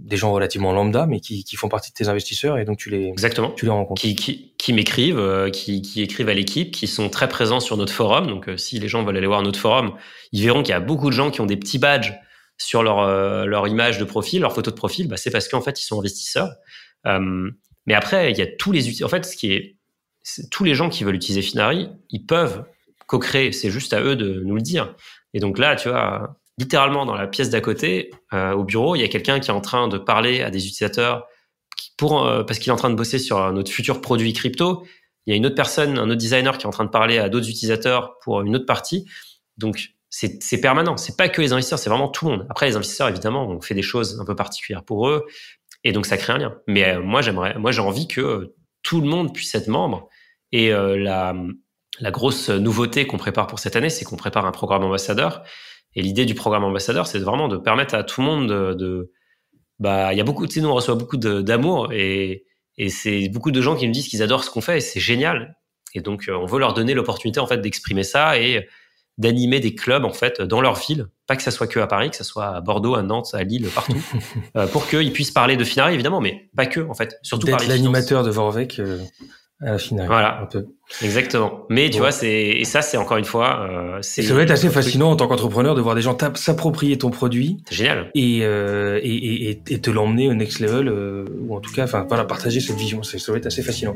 des 0.00 0.16
gens 0.16 0.32
relativement 0.32 0.72
lambda, 0.72 1.06
mais 1.06 1.20
qui, 1.20 1.44
qui, 1.44 1.54
font 1.54 1.68
partie 1.68 1.92
de 1.92 1.94
tes 1.94 2.08
investisseurs, 2.08 2.58
et 2.58 2.64
donc 2.64 2.78
tu 2.78 2.90
les 2.90 3.06
exactement, 3.06 3.52
tu 3.52 3.66
les 3.66 3.70
rencontres. 3.70 4.02
Qui, 4.02 4.16
qui, 4.16 4.54
qui 4.58 4.72
m'écrivent, 4.72 5.20
euh, 5.20 5.50
qui, 5.50 5.82
qui 5.82 6.02
écrivent 6.02 6.28
à 6.28 6.34
l'équipe, 6.34 6.72
qui 6.72 6.88
sont 6.88 7.08
très 7.10 7.28
présents 7.28 7.60
sur 7.60 7.76
notre 7.76 7.92
forum. 7.92 8.26
Donc, 8.26 8.50
si 8.56 8.80
les 8.80 8.88
gens 8.88 9.04
veulent 9.04 9.16
aller 9.16 9.28
voir 9.28 9.42
notre 9.42 9.60
forum, 9.60 9.94
ils 10.32 10.42
verront 10.42 10.64
qu'il 10.64 10.72
y 10.72 10.76
a 10.76 10.80
beaucoup 10.80 11.10
de 11.10 11.14
gens 11.14 11.30
qui 11.30 11.40
ont 11.40 11.46
des 11.46 11.56
petits 11.56 11.78
badges 11.78 12.12
sur 12.58 12.82
leur, 12.82 13.00
euh, 13.00 13.44
leur 13.44 13.66
image 13.68 13.98
de 13.98 14.04
profil, 14.04 14.42
leur 14.42 14.52
photo 14.52 14.70
de 14.70 14.76
profil, 14.76 15.08
bah, 15.08 15.16
c'est 15.16 15.30
parce 15.30 15.48
qu'en 15.48 15.60
fait, 15.60 15.80
ils 15.80 15.84
sont 15.84 15.98
investisseurs. 15.98 16.50
Euh, 17.06 17.50
mais 17.86 17.94
après, 17.94 18.30
il 18.30 18.38
y 18.38 18.42
a 18.42 18.46
tous 18.46 18.72
les 18.72 19.04
En 19.04 19.08
fait, 19.08 19.24
ce 19.24 19.36
qui 19.36 19.52
est, 19.52 19.76
tous 20.50 20.64
les 20.64 20.74
gens 20.74 20.88
qui 20.88 21.04
veulent 21.04 21.16
utiliser 21.16 21.42
Finari, 21.42 21.88
ils 22.10 22.24
peuvent 22.24 22.64
co-créer. 23.06 23.52
C'est 23.52 23.70
juste 23.70 23.92
à 23.92 24.00
eux 24.00 24.16
de 24.16 24.40
nous 24.40 24.54
le 24.54 24.62
dire. 24.62 24.94
Et 25.34 25.40
donc 25.40 25.58
là, 25.58 25.76
tu 25.76 25.88
vois, 25.88 26.38
littéralement 26.58 27.04
dans 27.04 27.14
la 27.14 27.26
pièce 27.26 27.50
d'à 27.50 27.60
côté, 27.60 28.10
euh, 28.32 28.52
au 28.52 28.64
bureau, 28.64 28.94
il 28.94 29.00
y 29.00 29.04
a 29.04 29.08
quelqu'un 29.08 29.40
qui 29.40 29.50
est 29.50 29.54
en 29.54 29.60
train 29.60 29.88
de 29.88 29.98
parler 29.98 30.40
à 30.42 30.50
des 30.50 30.66
utilisateurs 30.66 31.26
pour, 31.96 32.26
euh, 32.26 32.44
parce 32.44 32.58
qu'il 32.58 32.70
est 32.70 32.72
en 32.72 32.76
train 32.76 32.90
de 32.90 32.94
bosser 32.94 33.18
sur 33.18 33.52
notre 33.52 33.70
futur 33.70 34.00
produit 34.00 34.32
crypto. 34.32 34.86
Il 35.26 35.30
y 35.30 35.34
a 35.34 35.36
une 35.36 35.46
autre 35.46 35.54
personne, 35.54 35.98
un 35.98 36.04
autre 36.04 36.16
designer 36.16 36.56
qui 36.58 36.64
est 36.64 36.68
en 36.68 36.72
train 36.72 36.84
de 36.84 36.90
parler 36.90 37.18
à 37.18 37.28
d'autres 37.28 37.48
utilisateurs 37.48 38.18
pour 38.20 38.42
une 38.42 38.56
autre 38.56 38.66
partie. 38.66 39.06
Donc, 39.56 39.93
c'est 40.16 40.60
permanent. 40.60 40.96
C'est 40.96 41.16
pas 41.16 41.28
que 41.28 41.40
les 41.40 41.52
investisseurs, 41.52 41.78
c'est 41.78 41.90
vraiment 41.90 42.08
tout 42.08 42.26
le 42.26 42.32
monde. 42.32 42.46
Après, 42.48 42.66
les 42.66 42.76
investisseurs, 42.76 43.08
évidemment, 43.08 43.48
on 43.48 43.60
fait 43.60 43.74
des 43.74 43.82
choses 43.82 44.20
un 44.20 44.24
peu 44.24 44.36
particulières 44.36 44.84
pour 44.84 45.08
eux, 45.08 45.26
et 45.82 45.92
donc 45.92 46.06
ça 46.06 46.16
crée 46.16 46.32
un 46.32 46.38
lien. 46.38 46.54
Mais 46.68 46.94
euh, 46.94 47.02
moi, 47.02 47.20
j'aimerais, 47.20 47.58
moi, 47.58 47.72
j'ai 47.72 47.80
envie 47.80 48.06
que 48.06 48.54
tout 48.82 49.00
le 49.00 49.08
monde 49.08 49.34
puisse 49.34 49.54
être 49.54 49.68
membre. 49.68 50.08
Et 50.52 50.72
euh, 50.72 50.96
la, 50.96 51.34
grosse 52.10 52.48
nouveauté 52.48 53.06
qu'on 53.06 53.16
prépare 53.16 53.48
pour 53.48 53.58
cette 53.58 53.76
année, 53.76 53.90
c'est 53.90 54.04
qu'on 54.04 54.16
prépare 54.16 54.46
un 54.46 54.52
programme 54.52 54.84
ambassadeur. 54.84 55.42
Et 55.94 56.02
l'idée 56.02 56.26
du 56.26 56.34
programme 56.34 56.64
ambassadeur, 56.64 57.06
c'est 57.06 57.18
vraiment 57.18 57.48
de 57.48 57.56
permettre 57.56 57.94
à 57.94 58.04
tout 58.04 58.20
le 58.20 58.26
monde 58.26 58.48
de, 58.48 59.12
bah, 59.78 60.12
il 60.12 60.18
y 60.18 60.20
a 60.20 60.24
beaucoup, 60.24 60.46
tu 60.46 60.54
sais, 60.54 60.60
nous 60.60 60.68
on 60.68 60.74
reçoit 60.74 60.94
beaucoup 60.94 61.16
d'amour 61.16 61.92
et, 61.92 62.44
c'est 62.88 63.28
beaucoup 63.28 63.52
de 63.52 63.60
gens 63.60 63.76
qui 63.76 63.86
nous 63.86 63.92
disent 63.92 64.08
qu'ils 64.08 64.22
adorent 64.22 64.42
ce 64.42 64.50
qu'on 64.50 64.60
fait 64.60 64.78
et 64.78 64.80
c'est 64.80 65.00
génial. 65.00 65.56
Et 65.94 66.00
donc, 66.00 66.28
euh, 66.28 66.36
on 66.36 66.46
veut 66.46 66.58
leur 66.58 66.74
donner 66.74 66.92
l'opportunité 66.94 67.38
en 67.38 67.46
fait 67.46 67.58
d'exprimer 67.58 68.02
ça 68.02 68.38
et 68.40 68.66
d'animer 69.18 69.60
des 69.60 69.74
clubs 69.74 70.04
en 70.04 70.12
fait 70.12 70.40
dans 70.42 70.60
leur 70.60 70.74
ville, 70.74 71.06
pas 71.26 71.36
que 71.36 71.42
ça 71.42 71.50
soit 71.50 71.66
que 71.66 71.78
à 71.80 71.86
Paris, 71.86 72.10
que 72.10 72.16
ça 72.16 72.24
soit 72.24 72.46
à 72.46 72.60
Bordeaux, 72.60 72.94
à 72.94 73.02
Nantes, 73.02 73.30
à 73.32 73.42
Lille, 73.42 73.68
partout, 73.74 74.02
euh, 74.56 74.66
pour 74.66 74.88
qu'ils 74.88 75.12
puissent 75.12 75.30
parler 75.30 75.56
de 75.56 75.64
Finari 75.64 75.94
évidemment, 75.94 76.20
mais 76.20 76.48
pas 76.56 76.66
que 76.66 76.80
en 76.80 76.94
fait, 76.94 77.18
surtout 77.22 77.46
d'être 77.46 77.66
l'animateur 77.66 78.24
de 78.24 78.30
Vorvec 78.30 78.80
euh, 78.80 78.98
à 79.60 79.78
Finari. 79.78 80.08
Voilà, 80.08 80.40
un 80.42 80.46
peu. 80.46 80.66
exactement. 81.00 81.64
Mais 81.70 81.90
tu 81.90 81.98
vois, 81.98 82.10
c'est 82.10 82.32
et 82.32 82.64
ça 82.64 82.82
c'est 82.82 82.96
encore 82.96 83.16
une 83.16 83.24
fois, 83.24 83.68
euh, 83.70 83.98
c'est. 84.02 84.22
Ça 84.22 84.34
doit 84.34 84.42
être 84.42 84.50
assez 84.50 84.68
fascinant 84.68 85.12
en 85.12 85.16
tant 85.16 85.28
qu'entrepreneur 85.28 85.76
de 85.76 85.80
voir 85.80 85.94
des 85.94 86.02
gens 86.02 86.16
s'approprier 86.34 86.98
ton 86.98 87.10
produit. 87.10 87.62
C'est 87.68 87.76
génial. 87.76 88.10
Et, 88.14 88.40
euh, 88.42 88.98
et, 89.02 89.14
et, 89.14 89.50
et, 89.68 89.80
te 89.80 89.90
l'emmener 89.90 90.28
au 90.28 90.34
next 90.34 90.58
level 90.58 90.88
ou 90.88 91.54
en 91.54 91.60
tout 91.60 91.72
cas, 91.72 91.84
enfin 91.84 92.04
voilà, 92.08 92.24
partager 92.24 92.60
cette 92.60 92.76
vision, 92.76 93.02
ça 93.04 93.16
doit 93.28 93.36
être 93.36 93.46
assez 93.46 93.62
fascinant. 93.62 93.94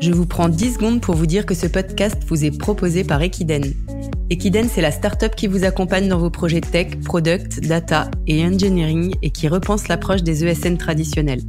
Je 0.00 0.12
vous 0.12 0.24
prends 0.24 0.48
10 0.48 0.74
secondes 0.74 1.00
pour 1.02 1.14
vous 1.14 1.26
dire 1.26 1.44
que 1.44 1.54
ce 1.54 1.66
podcast 1.66 2.16
vous 2.26 2.46
est 2.46 2.56
proposé 2.56 3.04
par 3.04 3.20
Equiden. 3.20 3.74
Equiden, 4.30 4.66
c'est 4.66 4.80
la 4.80 4.92
startup 4.92 5.34
qui 5.34 5.46
vous 5.46 5.64
accompagne 5.64 6.08
dans 6.08 6.18
vos 6.18 6.30
projets 6.30 6.62
tech, 6.62 6.98
product, 7.04 7.60
data 7.60 8.10
et 8.26 8.42
engineering 8.42 9.14
et 9.20 9.30
qui 9.30 9.46
repense 9.46 9.88
l'approche 9.88 10.22
des 10.22 10.42
ESN 10.42 10.78
traditionnels. 10.78 11.42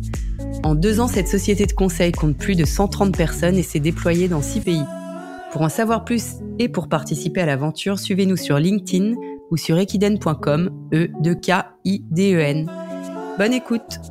En 0.63 0.75
deux 0.75 0.99
ans, 0.99 1.07
cette 1.07 1.29
société 1.29 1.65
de 1.65 1.71
conseil 1.71 2.11
compte 2.11 2.37
plus 2.37 2.55
de 2.55 2.65
130 2.65 3.15
personnes 3.15 3.55
et 3.55 3.63
s'est 3.63 3.79
déployée 3.79 4.27
dans 4.27 4.41
6 4.41 4.59
pays. 4.59 4.83
Pour 5.53 5.61
en 5.61 5.69
savoir 5.69 6.03
plus 6.03 6.35
et 6.59 6.67
pour 6.67 6.89
participer 6.89 7.39
à 7.39 7.45
l'aventure, 7.45 7.99
suivez-nous 7.99 8.37
sur 8.37 8.59
LinkedIn 8.59 9.15
ou 9.49 9.55
sur 9.55 9.77
equiden.com, 9.77 10.71
e 10.93 11.07
2 11.21 11.35
k 11.35 11.51
i 11.85 12.03
d 12.11 12.33
e 12.33 12.39
n. 12.39 12.69
Bonne 13.37 13.53
écoute. 13.53 14.10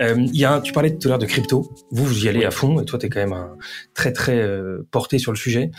Euh, 0.00 0.14
il 0.18 0.36
y 0.36 0.44
a 0.44 0.60
tu 0.60 0.72
parlais 0.72 0.96
tout 0.96 1.08
à 1.08 1.10
l'heure 1.10 1.18
de 1.18 1.26
crypto. 1.26 1.70
Vous, 1.90 2.04
vous 2.04 2.24
y 2.24 2.28
allez 2.28 2.44
à 2.44 2.50
fond. 2.50 2.80
Et 2.80 2.84
toi, 2.84 2.98
tu 2.98 3.06
es 3.06 3.08
quand 3.08 3.20
même 3.20 3.32
un, 3.32 3.56
très, 3.94 4.12
très 4.12 4.38
euh, 4.38 4.86
porté 4.90 5.18
sur 5.18 5.32
le 5.32 5.36
sujet. 5.36 5.70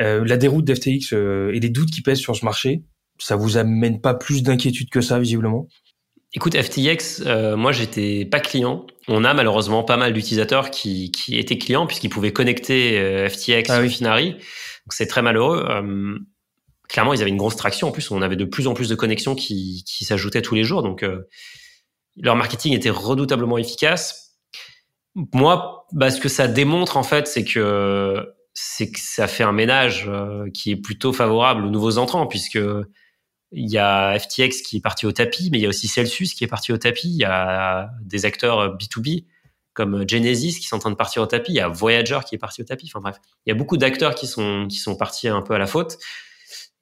Euh, 0.00 0.24
la 0.24 0.36
déroute 0.36 0.64
d'FTX 0.64 1.12
euh, 1.12 1.52
et 1.54 1.60
les 1.60 1.70
doutes 1.70 1.90
qui 1.90 2.02
pèsent 2.02 2.18
sur 2.18 2.36
ce 2.36 2.44
marché, 2.44 2.82
ça 3.18 3.36
vous 3.36 3.56
amène 3.56 4.00
pas 4.00 4.14
plus 4.14 4.42
d'inquiétude 4.42 4.90
que 4.90 5.00
ça, 5.00 5.18
visiblement? 5.18 5.68
Écoute, 6.32 6.56
FTX, 6.56 7.22
euh, 7.26 7.56
moi, 7.56 7.72
j'étais 7.72 8.24
pas 8.24 8.40
client. 8.40 8.86
On 9.06 9.24
a 9.24 9.34
malheureusement 9.34 9.84
pas 9.84 9.96
mal 9.96 10.12
d'utilisateurs 10.12 10.70
qui, 10.70 11.12
qui 11.12 11.38
étaient 11.38 11.58
clients 11.58 11.86
puisqu'ils 11.86 12.08
pouvaient 12.08 12.32
connecter 12.32 13.28
FTX 13.28 13.70
ah, 13.70 13.80
oui. 13.80 13.88
Finari. 13.88 14.32
Donc, 14.32 14.92
c'est 14.92 15.06
très 15.06 15.22
malheureux. 15.22 15.64
clairement, 16.88 17.14
ils 17.14 17.20
avaient 17.20 17.30
une 17.30 17.36
grosse 17.36 17.56
traction. 17.56 17.88
En 17.88 17.92
plus, 17.92 18.10
on 18.10 18.20
avait 18.20 18.36
de 18.36 18.44
plus 18.44 18.66
en 18.66 18.74
plus 18.74 18.88
de 18.88 18.94
connexions 18.96 19.36
qui, 19.36 19.84
qui 19.86 20.04
s'ajoutaient 20.04 20.42
tous 20.42 20.56
les 20.56 20.64
jours. 20.64 20.82
Donc, 20.82 21.04
leur 22.16 22.36
marketing 22.36 22.74
était 22.74 22.90
redoutablement 22.90 23.58
efficace. 23.58 24.38
Moi, 25.14 25.86
bah, 25.92 26.10
ce 26.10 26.20
que 26.20 26.28
ça 26.28 26.48
démontre 26.48 26.96
en 26.96 27.02
fait, 27.02 27.26
c'est 27.26 27.44
que 27.44 28.34
ça 28.54 29.26
fait 29.26 29.44
un 29.44 29.52
ménage 29.52 30.06
euh, 30.08 30.48
qui 30.52 30.70
est 30.70 30.76
plutôt 30.76 31.12
favorable 31.12 31.64
aux 31.64 31.70
nouveaux 31.70 31.98
entrants, 31.98 32.26
puisque 32.26 32.58
il 33.52 33.70
y 33.70 33.78
a 33.78 34.18
FTX 34.18 34.62
qui 34.62 34.78
est 34.78 34.80
parti 34.80 35.06
au 35.06 35.12
tapis, 35.12 35.48
mais 35.50 35.58
il 35.58 35.62
y 35.62 35.66
a 35.66 35.68
aussi 35.68 35.86
Celsius 35.86 36.34
qui 36.34 36.44
est 36.44 36.48
parti 36.48 36.72
au 36.72 36.76
tapis. 36.76 37.08
Il 37.08 37.20
y 37.20 37.24
a 37.24 37.90
des 38.02 38.24
acteurs 38.24 38.76
B2B 38.76 39.26
comme 39.74 40.08
Genesis 40.08 40.60
qui 40.60 40.66
sont 40.66 40.76
en 40.76 40.80
train 40.80 40.90
de 40.90 40.96
partir 40.96 41.22
au 41.22 41.26
tapis. 41.26 41.52
Il 41.52 41.56
y 41.56 41.60
a 41.60 41.68
Voyager 41.68 42.20
qui 42.28 42.34
est 42.34 42.38
parti 42.38 42.62
au 42.62 42.64
tapis. 42.64 42.90
Enfin 42.92 43.00
bref, 43.00 43.16
il 43.46 43.50
y 43.50 43.52
a 43.52 43.54
beaucoup 43.54 43.76
d'acteurs 43.76 44.14
qui 44.14 44.26
sont 44.26 44.66
qui 44.68 44.78
sont 44.78 44.96
partis 44.96 45.28
un 45.28 45.42
peu 45.42 45.54
à 45.54 45.58
la 45.58 45.66
faute. 45.66 45.98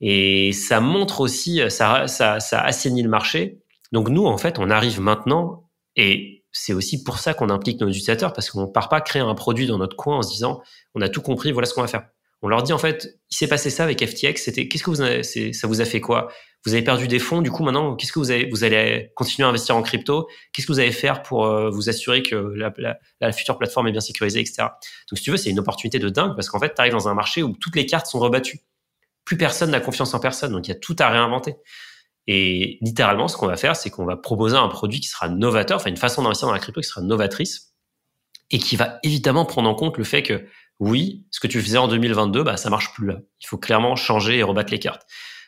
Et 0.01 0.53
ça 0.53 0.81
montre 0.81 1.21
aussi, 1.21 1.61
ça, 1.69 2.09
ça, 2.09 2.41
ça 2.41 2.61
assainit 2.61 3.03
le 3.03 3.09
marché. 3.09 3.62
Donc 3.93 4.09
nous, 4.09 4.27
en 4.27 4.39
fait, 4.39 4.59
on 4.59 4.71
arrive 4.71 5.01
maintenant 5.01 5.71
et 5.97 6.45
c'est 6.53 6.73
aussi 6.73 7.03
pour 7.03 7.19
ça 7.19 7.35
qu'on 7.35 7.51
implique 7.51 7.81
nos 7.81 7.89
utilisateurs 7.89 8.33
parce 8.33 8.51
qu'on 8.51 8.63
ne 8.63 8.67
part 8.67 8.89
pas 8.89 9.01
créer 9.01 9.23
un 9.23 9.35
produit 9.35 9.67
dans 9.67 9.79
notre 9.79 9.97
coin 9.97 10.19
en 10.19 10.23
se 10.23 10.33
disant 10.33 10.63
on 10.95 11.01
a 11.01 11.09
tout 11.09 11.23
compris, 11.23 11.53
voilà 11.53 11.67
ce 11.67 11.75
qu'on 11.75 11.83
va 11.83 11.89
faire. 11.89 12.07
On 12.45 12.49
leur 12.49 12.63
dit 12.63 12.73
en 12.73 12.79
fait, 12.79 13.21
il 13.31 13.37
s'est 13.37 13.47
passé 13.47 13.71
ça 13.71 13.85
avec 13.85 14.05
FTX, 14.05 14.35
c'était 14.37 14.67
qu'est-ce 14.67 14.83
que 14.83 14.91
vous 14.91 15.01
avez, 15.01 15.23
ça 15.23 15.67
vous 15.69 15.81
a 15.81 15.85
fait 15.85 16.01
quoi? 16.01 16.29
Vous 16.65 16.75
avez 16.75 16.83
perdu 16.83 17.07
des 17.07 17.21
fonds, 17.21 17.41
du 17.41 17.51
coup 17.51 17.63
maintenant, 17.63 17.95
qu'est-ce 17.95 18.13
que 18.13 18.19
vous 18.19 18.51
vous 18.51 18.65
allez 18.65 19.11
continuer 19.15 19.47
à 19.47 19.51
investir 19.51 19.77
en 19.77 19.83
crypto? 19.83 20.29
Qu'est-ce 20.53 20.67
que 20.67 20.73
vous 20.73 20.81
allez 20.81 20.93
faire 20.93 21.23
pour 21.23 21.47
euh, 21.47 21.71
vous 21.71 21.89
assurer 21.89 22.23
que 22.23 22.35
la, 22.35 22.73
la, 22.79 22.99
la, 23.21 23.33
future 23.33 23.59
plateforme 23.59 23.89
est 23.89 23.93
bien 23.93 24.01
sécurisée, 24.01 24.41
etc. 24.41 24.65
Donc 25.11 25.19
si 25.19 25.23
tu 25.23 25.31
veux, 25.31 25.37
c'est 25.37 25.51
une 25.51 25.61
opportunité 25.61 26.01
de 26.01 26.09
dingue 26.09 26.35
parce 26.35 26.49
qu'en 26.49 26.59
fait, 26.59 26.75
tu 26.75 26.81
arrives 26.81 26.93
dans 26.93 27.09
un 27.09 27.15
marché 27.15 27.45
où 27.45 27.57
toutes 27.61 27.77
les 27.77 27.87
cartes 27.87 28.07
sont 28.07 28.19
rebattues. 28.19 28.61
Plus 29.25 29.37
personne 29.37 29.71
n'a 29.71 29.81
confiance 29.81 30.13
en 30.15 30.19
personne, 30.19 30.53
donc 30.53 30.67
il 30.67 30.73
y 30.73 30.75
a 30.75 30.79
tout 30.79 30.97
à 30.99 31.09
réinventer. 31.09 31.55
Et 32.27 32.79
littéralement, 32.81 33.29
ce 33.29 33.37
qu'on 33.37 33.47
va 33.47 33.57
faire, 33.57 33.75
c'est 33.75 33.91
qu'on 33.91 34.05
va 34.05 34.17
proposer 34.17 34.57
un 34.57 34.69
produit 34.69 35.01
qui 35.01 35.09
sera 35.09 35.29
novateur, 35.29 35.77
enfin 35.77 35.91
une 35.91 35.97
façon 35.97 36.23
d'investir 36.23 36.47
dans 36.47 36.55
la 36.55 36.61
crypto 36.61 36.81
qui 36.81 36.87
sera 36.87 37.01
novatrice 37.01 37.75
et 38.51 38.59
qui 38.59 38.77
va 38.77 38.99
évidemment 39.03 39.45
prendre 39.45 39.69
en 39.69 39.75
compte 39.75 39.99
le 39.99 40.05
fait 40.05 40.23
que 40.23 40.47
oui, 40.79 41.27
ce 41.31 41.41
que 41.41 41.47
tu 41.47 41.61
faisais 41.61 41.79
en 41.79 41.89
2022, 41.89 42.43
bah 42.43 42.57
ça 42.57 42.71
marche 42.71 42.93
plus 42.93 43.07
là. 43.07 43.19
Il 43.41 43.47
faut 43.47 43.59
clairement 43.59 43.97
changer 43.97 44.39
et 44.39 44.43
rebattre 44.43 44.73
les 44.73 44.79
cartes. 44.79 45.03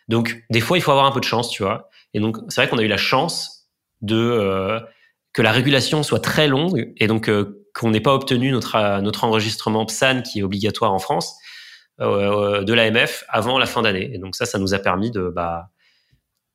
Donc 0.08 0.44
des 0.50 0.60
fois, 0.60 0.78
il 0.78 0.80
faut 0.80 0.90
avoir 0.90 1.06
un 1.06 1.12
peu 1.12 1.20
de 1.20 1.24
chance, 1.24 1.50
tu 1.50 1.62
vois. 1.62 1.88
Et 2.12 2.20
donc 2.20 2.36
c'est 2.48 2.60
vrai 2.60 2.68
qu'on 2.68 2.78
a 2.78 2.82
eu 2.82 2.88
la 2.88 2.96
chance 2.96 3.68
de 4.00 4.16
euh, 4.16 4.80
que 5.32 5.42
la 5.42 5.52
régulation 5.52 6.02
soit 6.02 6.20
très 6.20 6.48
longue 6.48 6.92
et 6.96 7.06
donc 7.06 7.28
euh, 7.28 7.64
qu'on 7.74 7.90
n'ait 7.90 8.00
pas 8.00 8.14
obtenu 8.14 8.52
notre 8.52 9.00
notre 9.00 9.24
enregistrement 9.24 9.84
PSAN 9.86 10.22
qui 10.22 10.40
est 10.40 10.42
obligatoire 10.42 10.92
en 10.92 10.98
France 10.98 11.36
euh, 12.00 12.62
de 12.62 12.72
l'AMF 12.72 13.24
avant 13.28 13.58
la 13.58 13.66
fin 13.66 13.82
d'année. 13.82 14.10
Et 14.14 14.18
donc 14.18 14.36
ça, 14.36 14.46
ça 14.46 14.58
nous 14.58 14.74
a 14.74 14.78
permis 14.78 15.10
de 15.10 15.32
bah 15.34 15.70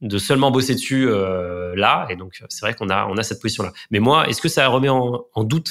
de 0.02 0.18
seulement 0.18 0.52
bosser 0.52 0.76
dessus 0.76 1.08
euh, 1.10 1.76
là. 1.76 2.08
Et 2.10 2.16
donc, 2.16 2.42
c'est 2.50 2.62
vrai 2.62 2.74
qu'on 2.74 2.90
a, 2.90 3.06
on 3.08 3.18
a 3.18 3.24
cette 3.24 3.42
position-là. 3.42 3.74
Mais 3.92 4.00
moi, 4.00 4.28
est-ce 4.28 4.42
que 4.42 4.50
ça 4.50 4.68
remet 4.68 4.90
en, 4.90 5.26
en 5.34 5.44
doute 5.44 5.70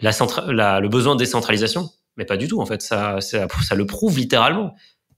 la, 0.00 0.10
la, 0.48 0.80
le 0.80 0.88
besoin 0.88 1.14
de 1.14 1.20
décentralisation? 1.20 1.88
Mais 2.16 2.24
pas 2.24 2.36
du 2.36 2.46
tout, 2.46 2.60
en 2.60 2.66
fait. 2.66 2.82
Ça, 2.82 3.20
ça, 3.20 3.46
ça 3.62 3.74
le 3.74 3.86
prouve 3.86 4.18
littéralement. 4.18 4.74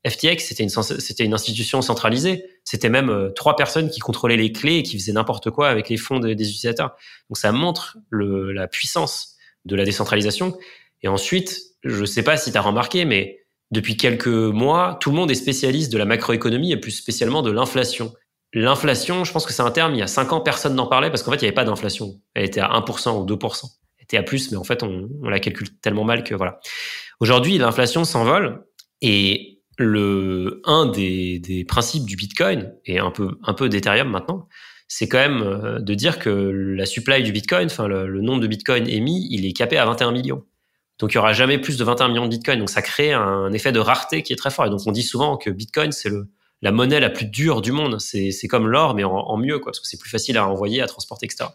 FTX, 0.07 0.39
c'était 0.39 0.63
une, 0.63 0.71
c'était 0.71 1.25
une 1.25 1.35
institution 1.35 1.83
centralisée. 1.83 2.45
C'était 2.63 2.89
même 2.89 3.11
euh, 3.11 3.31
trois 3.31 3.57
personnes 3.57 3.91
qui 3.91 3.99
contrôlaient 3.99 4.37
les 4.37 4.53
clés 4.53 4.77
et 4.77 4.83
qui 4.83 4.99
faisaient 4.99 5.13
n'importe 5.13 5.51
quoi 5.51 5.69
avec 5.69 5.89
les 5.89 5.97
fonds 5.97 6.21
des 6.21 6.33
utilisateurs. 6.33 6.95
Donc, 7.29 7.39
ça 7.39 7.51
montre 7.51 7.99
le, 8.11 8.53
la 8.53 8.69
puissance 8.69 9.35
de 9.65 9.75
la 9.75 9.85
décentralisation. 9.85 10.57
Et 11.03 11.09
ensuite, 11.09 11.61
je 11.83 12.05
sais 12.05 12.23
pas 12.23 12.37
si 12.37 12.53
tu 12.53 12.59
as 12.59 12.61
remarqué, 12.61 13.05
mais 13.05 13.41
depuis 13.73 13.97
quelques 13.97 14.29
mois, 14.29 14.97
tout 15.01 15.11
le 15.11 15.17
monde 15.17 15.31
est 15.31 15.35
spécialiste 15.35 15.93
de 15.93 15.99
la 15.99 16.05
macroéconomie 16.05 16.71
et 16.71 16.77
plus 16.77 16.93
spécialement 16.93 17.43
de 17.43 17.51
l'inflation. 17.51 18.15
L'inflation, 18.59 19.25
je 19.25 19.33
pense 19.35 19.45
que 19.45 19.53
c'est 19.53 19.61
un 19.61 19.71
terme, 19.71 19.93
il 19.93 19.99
y 19.99 20.03
a 20.03 20.07
cinq 20.07 20.33
ans, 20.33 20.41
personne 20.41 20.75
n'en 20.75 20.87
parlait 20.87 21.11
parce 21.11 21.23
qu'en 21.23 21.31
fait, 21.31 21.37
il 21.37 21.43
n'y 21.43 21.49
avait 21.49 21.55
pas 21.55 21.67
d'inflation. 21.67 22.15
Elle 22.33 22.47
était 22.47 22.61
à 22.61 22.71
1% 22.71 23.21
ou 23.21 23.27
2%. 23.27 23.65
était 24.01 24.17
à 24.17 24.23
plus, 24.23 24.51
mais 24.51 24.57
en 24.57 24.65
fait, 24.65 24.83
on, 24.83 25.11
la 25.29 25.41
calcule 25.41 25.79
tellement 25.81 26.05
mal 26.05 26.25
que 26.25 26.35
voilà. 26.35 26.59
Aujourd'hui, 27.21 27.59
l'inflation 27.59 28.05
s'envole 28.05 28.65
et 29.03 29.61
le 29.77 30.63
un 30.65 30.87
des, 30.87 31.39
des 31.39 31.67
principes 31.67 32.07
du 32.07 32.17
Bitcoin 32.17 32.73
et 32.87 32.99
un 32.99 33.11
peu 33.11 33.39
un 33.43 33.53
peu 33.53 33.69
d'Ethereum 33.69 34.09
maintenant, 34.09 34.49
c'est 34.89 35.07
quand 35.07 35.19
même 35.19 35.43
euh, 35.43 35.79
de 35.79 35.93
dire 35.93 36.19
que 36.19 36.31
la 36.31 36.87
supply 36.87 37.23
du 37.23 37.33
Bitcoin, 37.33 37.67
enfin 37.67 37.89
le, 37.89 38.23
nombre 38.23 38.41
de 38.41 38.47
Bitcoin 38.47 38.89
émis, 38.89 39.29
il 39.31 39.45
est 39.45 39.53
capé 39.53 39.77
à 39.77 39.85
21 39.85 40.13
millions. 40.13 40.45
Donc 40.99 41.13
il 41.13 41.17
y 41.17 41.19
aura 41.19 41.35
jamais 41.35 41.59
plus 41.59 41.77
de 41.77 41.85
21 41.85 42.09
millions 42.09 42.25
de 42.25 42.31
Bitcoin. 42.31 42.59
Donc 42.59 42.71
ça 42.71 42.81
crée 42.81 43.13
un 43.13 43.53
effet 43.53 43.73
de 43.73 43.81
rareté 43.81 44.23
qui 44.23 44.33
est 44.33 44.37
très 44.37 44.51
fort. 44.51 44.65
Et 44.65 44.71
donc 44.71 44.81
on 44.87 44.93
dit 44.93 45.03
souvent 45.03 45.37
que 45.37 45.51
Bitcoin 45.51 45.93
c'est 45.93 46.09
le 46.09 46.31
la 46.63 46.73
monnaie 46.73 47.01
la 47.01 47.11
plus 47.11 47.27
dure 47.27 47.61
du 47.61 47.73
monde. 47.73 48.01
C'est 48.01 48.49
comme 48.49 48.67
l'or 48.69 48.95
mais 48.95 49.05
en, 49.05 49.13
en, 49.13 49.37
mieux 49.37 49.59
quoi, 49.59 49.73
parce 49.73 49.81
que 49.81 49.87
c'est 49.87 49.99
plus 49.99 50.11
facile 50.11 50.37
à 50.39 50.49
envoyer, 50.49 50.83
à 50.83 50.87
transporter, 50.87 51.27
etc. 51.27 51.51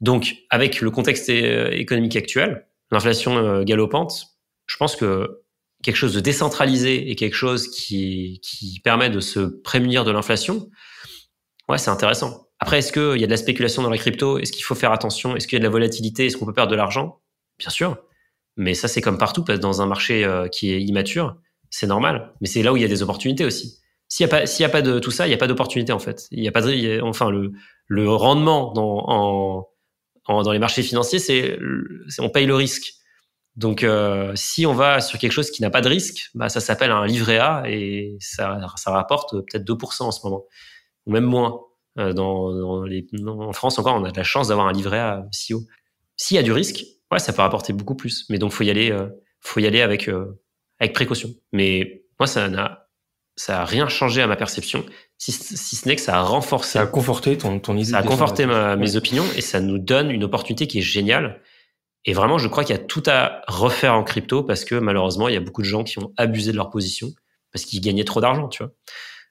Donc 0.00 0.36
avec 0.50 0.80
le 0.80 0.90
contexte 0.90 1.28
euh, 1.30 1.70
économique 1.70 2.16
actuel, 2.16 2.66
l'inflation 2.90 3.36
euh, 3.36 3.64
galopante, 3.64 4.26
je 4.66 4.76
pense 4.76 4.96
que 4.96 5.42
quelque 5.82 5.96
chose 5.96 6.14
de 6.14 6.20
décentralisé 6.20 7.10
et 7.10 7.16
quelque 7.16 7.34
chose 7.34 7.68
qui 7.68 8.40
qui 8.42 8.80
permet 8.80 9.10
de 9.10 9.20
se 9.20 9.40
prémunir 9.40 10.04
de 10.04 10.10
l'inflation, 10.10 10.70
ouais 11.68 11.78
c'est 11.78 11.90
intéressant. 11.90 12.48
Après, 12.60 12.78
est-ce 12.78 12.92
qu'il 12.92 13.20
y 13.20 13.24
a 13.24 13.26
de 13.26 13.30
la 13.30 13.36
spéculation 13.36 13.82
dans 13.82 13.90
la 13.90 13.98
crypto? 13.98 14.38
Est-ce 14.38 14.52
qu'il 14.52 14.64
faut 14.64 14.74
faire 14.74 14.92
attention? 14.92 15.36
Est-ce 15.36 15.46
qu'il 15.46 15.56
y 15.56 15.60
a 15.60 15.60
de 15.60 15.64
la 15.64 15.70
volatilité? 15.70 16.26
Est-ce 16.26 16.36
qu'on 16.36 16.46
peut 16.46 16.52
perdre 16.52 16.72
de 16.72 16.76
l'argent? 16.76 17.20
Bien 17.58 17.70
sûr. 17.70 17.96
Mais 18.56 18.74
ça, 18.74 18.88
c'est 18.88 19.00
comme 19.00 19.18
partout, 19.18 19.44
parce 19.44 19.58
que 19.58 19.62
dans 19.62 19.80
un 19.80 19.86
marché 19.86 20.24
euh, 20.24 20.48
qui 20.48 20.72
est 20.72 20.82
immature, 20.82 21.36
c'est 21.70 21.86
normal. 21.86 22.34
Mais 22.40 22.48
c'est 22.48 22.62
là 22.62 22.72
où 22.72 22.76
il 22.76 22.82
y 22.82 22.84
a 22.84 22.88
des 22.88 23.02
opportunités 23.02 23.44
aussi. 23.44 23.78
S'il 24.08 24.26
n'y 24.26 24.64
a 24.64 24.68
pas, 24.68 24.82
de 24.82 24.98
tout 24.98 25.10
ça, 25.10 25.26
il 25.26 25.28
n'y 25.28 25.34
a 25.34 25.38
pas 25.38 25.46
d'opportunité 25.46 25.92
en 25.92 25.98
fait. 25.98 26.28
Il 26.30 26.42
y 26.42 26.48
a 26.48 26.52
pas 26.52 26.62
enfin 27.02 27.30
le, 27.30 28.10
rendement 28.10 28.72
dans, 28.72 30.52
les 30.52 30.58
marchés 30.58 30.82
financiers, 30.82 31.18
c'est, 31.18 31.58
on 32.18 32.30
paye 32.30 32.46
le 32.46 32.54
risque. 32.54 32.94
Donc, 33.56 33.82
euh, 33.82 34.32
si 34.36 34.66
on 34.66 34.72
va 34.72 35.00
sur 35.00 35.18
quelque 35.18 35.32
chose 35.32 35.50
qui 35.50 35.62
n'a 35.62 35.70
pas 35.70 35.80
de 35.80 35.88
risque, 35.88 36.30
bah, 36.34 36.48
ça 36.48 36.60
s'appelle 36.60 36.92
un 36.92 37.04
livret 37.06 37.38
A 37.38 37.64
et 37.66 38.16
ça, 38.20 38.58
rapporte 38.86 39.32
peut-être 39.32 39.64
2% 39.64 40.04
en 40.04 40.10
ce 40.12 40.20
moment, 40.24 40.44
ou 41.06 41.12
même 41.12 41.24
moins. 41.24 41.60
Euh, 41.98 42.14
en 42.16 43.52
France 43.52 43.78
encore, 43.80 43.96
on 43.96 44.04
a 44.04 44.12
de 44.12 44.16
la 44.16 44.22
chance 44.22 44.48
d'avoir 44.48 44.68
un 44.68 44.72
livret 44.72 45.00
A 45.00 45.26
si 45.32 45.54
haut. 45.54 45.64
S'il 46.16 46.36
y 46.36 46.38
a 46.38 46.44
du 46.44 46.52
risque, 46.52 46.84
ouais, 47.10 47.18
ça 47.18 47.32
peut 47.32 47.42
rapporter 47.42 47.72
beaucoup 47.72 47.96
plus. 47.96 48.26
Mais 48.30 48.38
donc, 48.38 48.52
faut 48.52 48.62
y 48.62 48.70
aller, 48.70 48.92
euh, 48.92 49.08
faut 49.40 49.60
y 49.60 49.66
aller 49.66 49.82
avec 49.82 50.08
avec 50.78 50.92
précaution. 50.94 51.30
Mais 51.52 52.04
moi, 52.20 52.28
ça 52.28 52.48
n'a 52.48 52.87
ça 53.38 53.62
a 53.62 53.64
rien 53.64 53.88
changé 53.88 54.20
à 54.20 54.26
ma 54.26 54.36
perception, 54.36 54.84
si, 55.16 55.30
si 55.30 55.76
ce 55.76 55.86
n'est 55.88 55.94
que 55.94 56.02
ça 56.02 56.18
a 56.18 56.22
renforcé. 56.22 56.72
Ça 56.72 56.82
a 56.82 56.86
conforté 56.86 57.38
ton, 57.38 57.60
ton 57.60 57.76
idée. 57.76 57.92
Ça 57.92 57.98
a 57.98 58.02
conforté 58.02 58.46
ma, 58.46 58.74
mes 58.74 58.96
opinions 58.96 59.24
et 59.36 59.40
ça 59.40 59.60
nous 59.60 59.78
donne 59.78 60.10
une 60.10 60.24
opportunité 60.24 60.66
qui 60.66 60.78
est 60.78 60.82
géniale. 60.82 61.40
Et 62.04 62.12
vraiment, 62.14 62.38
je 62.38 62.48
crois 62.48 62.64
qu'il 62.64 62.74
y 62.74 62.78
a 62.78 62.82
tout 62.82 63.02
à 63.06 63.42
refaire 63.46 63.94
en 63.94 64.02
crypto 64.02 64.42
parce 64.42 64.64
que 64.64 64.74
malheureusement, 64.74 65.28
il 65.28 65.34
y 65.34 65.36
a 65.36 65.40
beaucoup 65.40 65.62
de 65.62 65.66
gens 65.66 65.84
qui 65.84 65.98
ont 66.00 66.12
abusé 66.16 66.50
de 66.50 66.56
leur 66.56 66.70
position 66.70 67.12
parce 67.52 67.64
qu'ils 67.64 67.80
gagnaient 67.80 68.04
trop 68.04 68.20
d'argent, 68.20 68.48
tu 68.48 68.62
vois. 68.62 68.72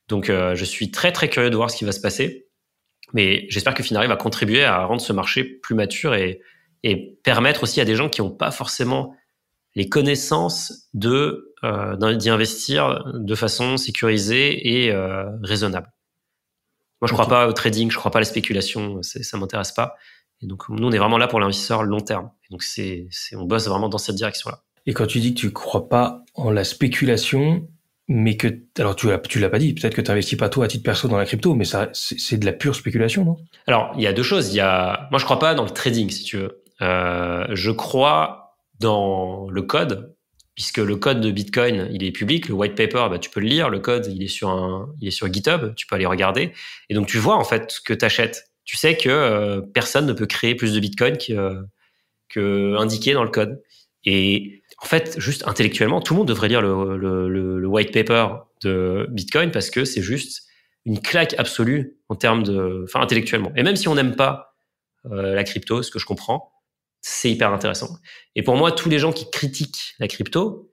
Donc, 0.08 0.30
euh, 0.30 0.55
je 0.55 0.64
suis 0.64 0.89
très 0.89 1.12
très 1.12 1.30
curieux 1.30 1.49
de 1.49 1.55
voir 1.58 1.70
ce 1.70 1.76
qui 1.76 1.84
va 1.84 1.91
se 1.91 1.99
passer. 1.99 2.47
Mais 3.14 3.45
j'espère 3.49 3.74
que 3.74 3.84
Finari 3.84 4.08
va 4.08 4.16
contribuer 4.16 4.64
à 4.64 4.86
rendre 4.86 5.01
ce 5.01 5.12
marché 5.12 5.43
plus 5.43 5.76
mature 5.76 6.16
et, 6.16 6.41
et 6.84 7.18
permettre 7.24 7.64
aussi 7.64 7.82
à 7.82 7.86
des 7.86 7.95
gens 7.95 8.08
qui 8.08 8.22
n'ont 8.22 8.32
pas 8.32 8.51
forcément 8.51 9.14
les 9.76 9.89
connaissances 9.89 10.89
de 10.93 11.47
d'y 11.64 12.30
investir 12.30 13.03
de 13.14 13.36
façon 13.36 13.78
sécurisée 13.78 14.86
et 14.86 14.91
euh, 14.91 15.26
raisonnable. 15.41 15.91
Moi, 17.01 17.08
je 17.08 17.14
crois 17.14 17.28
pas 17.28 17.47
au 17.47 17.53
trading, 17.53 17.91
je 17.91 17.97
crois 17.97 18.12
pas 18.12 18.20
à 18.20 18.22
la 18.22 18.26
spéculation, 18.26 19.01
ça 19.03 19.38
m'intéresse 19.38 19.72
pas. 19.72 19.95
Et 20.41 20.47
donc, 20.47 20.70
nous, 20.70 20.88
on 20.88 20.91
est 20.91 20.97
vraiment 20.97 21.18
là 21.18 21.28
pour 21.28 21.39
l'investisseur 21.39 21.84
long 21.84 21.99
terme. 21.99 22.32
Et 22.45 22.47
donc, 22.51 22.64
c'est, 22.64 23.08
on 23.36 23.45
bosse 23.45 23.68
vraiment 23.68 23.89
dans 23.89 23.97
cette 23.97 24.16
direction-là. 24.16 24.64
Et 24.86 24.93
quand 24.93 25.05
tu 25.05 25.20
dis 25.20 25.34
que 25.34 25.39
tu 25.39 25.51
crois 25.51 25.89
pas 25.89 26.24
en 26.34 26.49
la 26.49 26.64
spéculation, 26.64 27.68
mais 28.08 28.38
que, 28.38 28.47
alors 28.80 28.95
tu 28.95 29.10
l'as, 29.10 29.20
tu 29.20 29.39
l'as 29.39 29.49
pas 29.49 29.60
dit, 29.60 29.74
peut-être 29.74 29.95
que 29.95 30.01
tu 30.01 30.10
investis 30.10 30.38
pas 30.38 30.49
toi 30.49 30.66
à 30.66 30.68
titre 30.68 30.84
perso 30.84 31.08
dans 31.08 31.18
la 31.18 31.26
crypto, 31.26 31.55
mais 31.55 31.66
ça, 31.66 31.89
c'est, 31.93 32.38
de 32.38 32.45
la 32.45 32.53
pure 32.53 32.76
spéculation, 32.76 33.26
non? 33.26 33.38
Alors, 33.68 33.91
il 33.95 34.01
y 34.01 34.08
a 34.08 34.14
deux 34.14 34.24
choses. 34.24 34.53
Il 34.53 34.58
y 34.58 34.62
a, 34.62 35.08
moi, 35.12 35.20
je 35.20 35.26
crois 35.26 35.39
pas 35.39 35.55
dans 35.55 35.64
le 35.64 35.72
trading, 35.72 36.10
si 36.10 36.24
tu 36.24 36.38
veux. 36.38 36.64
Euh, 36.82 37.47
je 37.51 37.72
crois 37.72 38.55
dans 38.80 39.49
le 39.49 39.62
code, 39.64 40.16
puisque 40.58 40.80
le 40.80 40.95
code 40.95 41.22
de 41.22 41.30
Bitcoin, 41.30 41.88
il 41.91 42.03
est 42.03 42.12
public, 42.12 42.47
le 42.47 42.55
white 42.55 42.74
paper, 42.74 43.10
bah, 43.12 43.20
tu 43.20 43.30
peux 43.30 43.39
le 43.39 43.45
lire, 43.45 43.70
le 43.70 43.78
code, 43.78 44.08
il 44.08 44.24
est 44.24 44.28
sur 44.28 44.49
un, 44.49 44.91
il 44.99 45.08
est 45.08 45.12
sur 45.12 45.32
GitHub, 45.32 45.76
tu 45.76 45.86
peux 45.86 45.95
aller 45.95 46.08
regarder, 46.08 46.51
et 46.89 46.95
donc 46.95 47.05
tu 47.05 47.20
vois 47.20 47.36
en 47.36 47.43
fait 47.43 47.70
ce 47.70 47.80
que 47.80 47.93
tu 47.93 48.03
achètes. 48.03 48.49
Tu 48.66 48.76
sais 48.76 48.97
que 48.97 49.08
euh, 49.08 49.62
personne 49.62 50.08
ne 50.08 50.14
peut 50.14 50.26
créer 50.26 50.55
plus 50.55 50.74
de 50.74 50.80
Bitcoin 50.80 51.16
que, 51.20 51.64
que 52.28 52.76
indiqué 52.76 53.14
dans 53.14 53.24
le 53.24 53.30
code. 53.30 53.62
Et 54.03 54.64
en 54.82 54.88
fait, 54.88 55.20
juste 55.20 55.47
intellectuellement, 55.47 56.01
tout 56.01 56.16
le 56.16 56.18
monde 56.18 56.28
devrait 56.28 56.47
lire 56.47 56.64
le, 56.64 56.97
le, 56.97 57.30
le, 57.30 57.60
le 57.60 57.68
white 57.68 57.93
paper 57.93 58.28
de 58.64 59.05
Bitcoin 59.12 59.51
parce 59.51 59.70
que 59.70 59.86
c'est 59.86 60.01
juste 60.01 60.47
une 60.86 60.99
claque 60.99 61.36
absolue 61.38 61.97
en 62.10 62.16
termes 62.16 62.41
de, 62.41 62.84
enfin 62.86 63.01
intellectuellement. 63.01 63.51
Et 63.55 63.62
même 63.62 63.76
si 63.76 63.88
on 63.88 63.93
n'aime 63.93 64.16
pas 64.16 64.55
euh, 65.05 65.36
la 65.36 65.43
crypto, 65.43 65.84
ce 65.84 65.91
que 65.91 65.99
je 65.99 66.08
comprends, 66.08 66.51
c'est 67.02 67.32
hyper 67.32 67.52
intéressant. 67.52 67.98
Et 68.36 68.43
pour 68.43 68.56
moi, 68.56 68.72
tous 68.72 68.89
les 68.89 69.00
gens 69.00 69.12
qui 69.12 69.30
critiquent 69.30 69.95
la 70.00 70.08
crypto, 70.08 70.72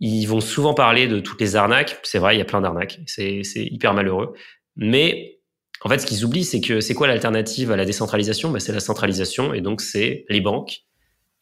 ils 0.00 0.26
vont 0.26 0.40
souvent 0.40 0.74
parler 0.74 1.06
de 1.06 1.20
toutes 1.20 1.40
les 1.40 1.56
arnaques. 1.56 1.98
C'est 2.02 2.18
vrai, 2.18 2.34
il 2.34 2.38
y 2.38 2.42
a 2.42 2.44
plein 2.44 2.60
d'arnaques. 2.60 3.00
C'est 3.06 3.42
hyper 3.56 3.94
malheureux. 3.94 4.34
Mais 4.76 5.40
en 5.82 5.88
fait, 5.88 5.98
ce 5.98 6.06
qu'ils 6.06 6.24
oublient, 6.24 6.44
c'est 6.44 6.60
que 6.60 6.80
c'est 6.80 6.94
quoi 6.94 7.06
l'alternative 7.06 7.70
à 7.70 7.76
la 7.76 7.84
décentralisation? 7.84 8.50
Bah, 8.50 8.60
C'est 8.60 8.72
la 8.72 8.80
centralisation, 8.80 9.54
et 9.54 9.60
donc 9.60 9.80
c'est 9.80 10.24
les 10.28 10.40
banques. 10.40 10.80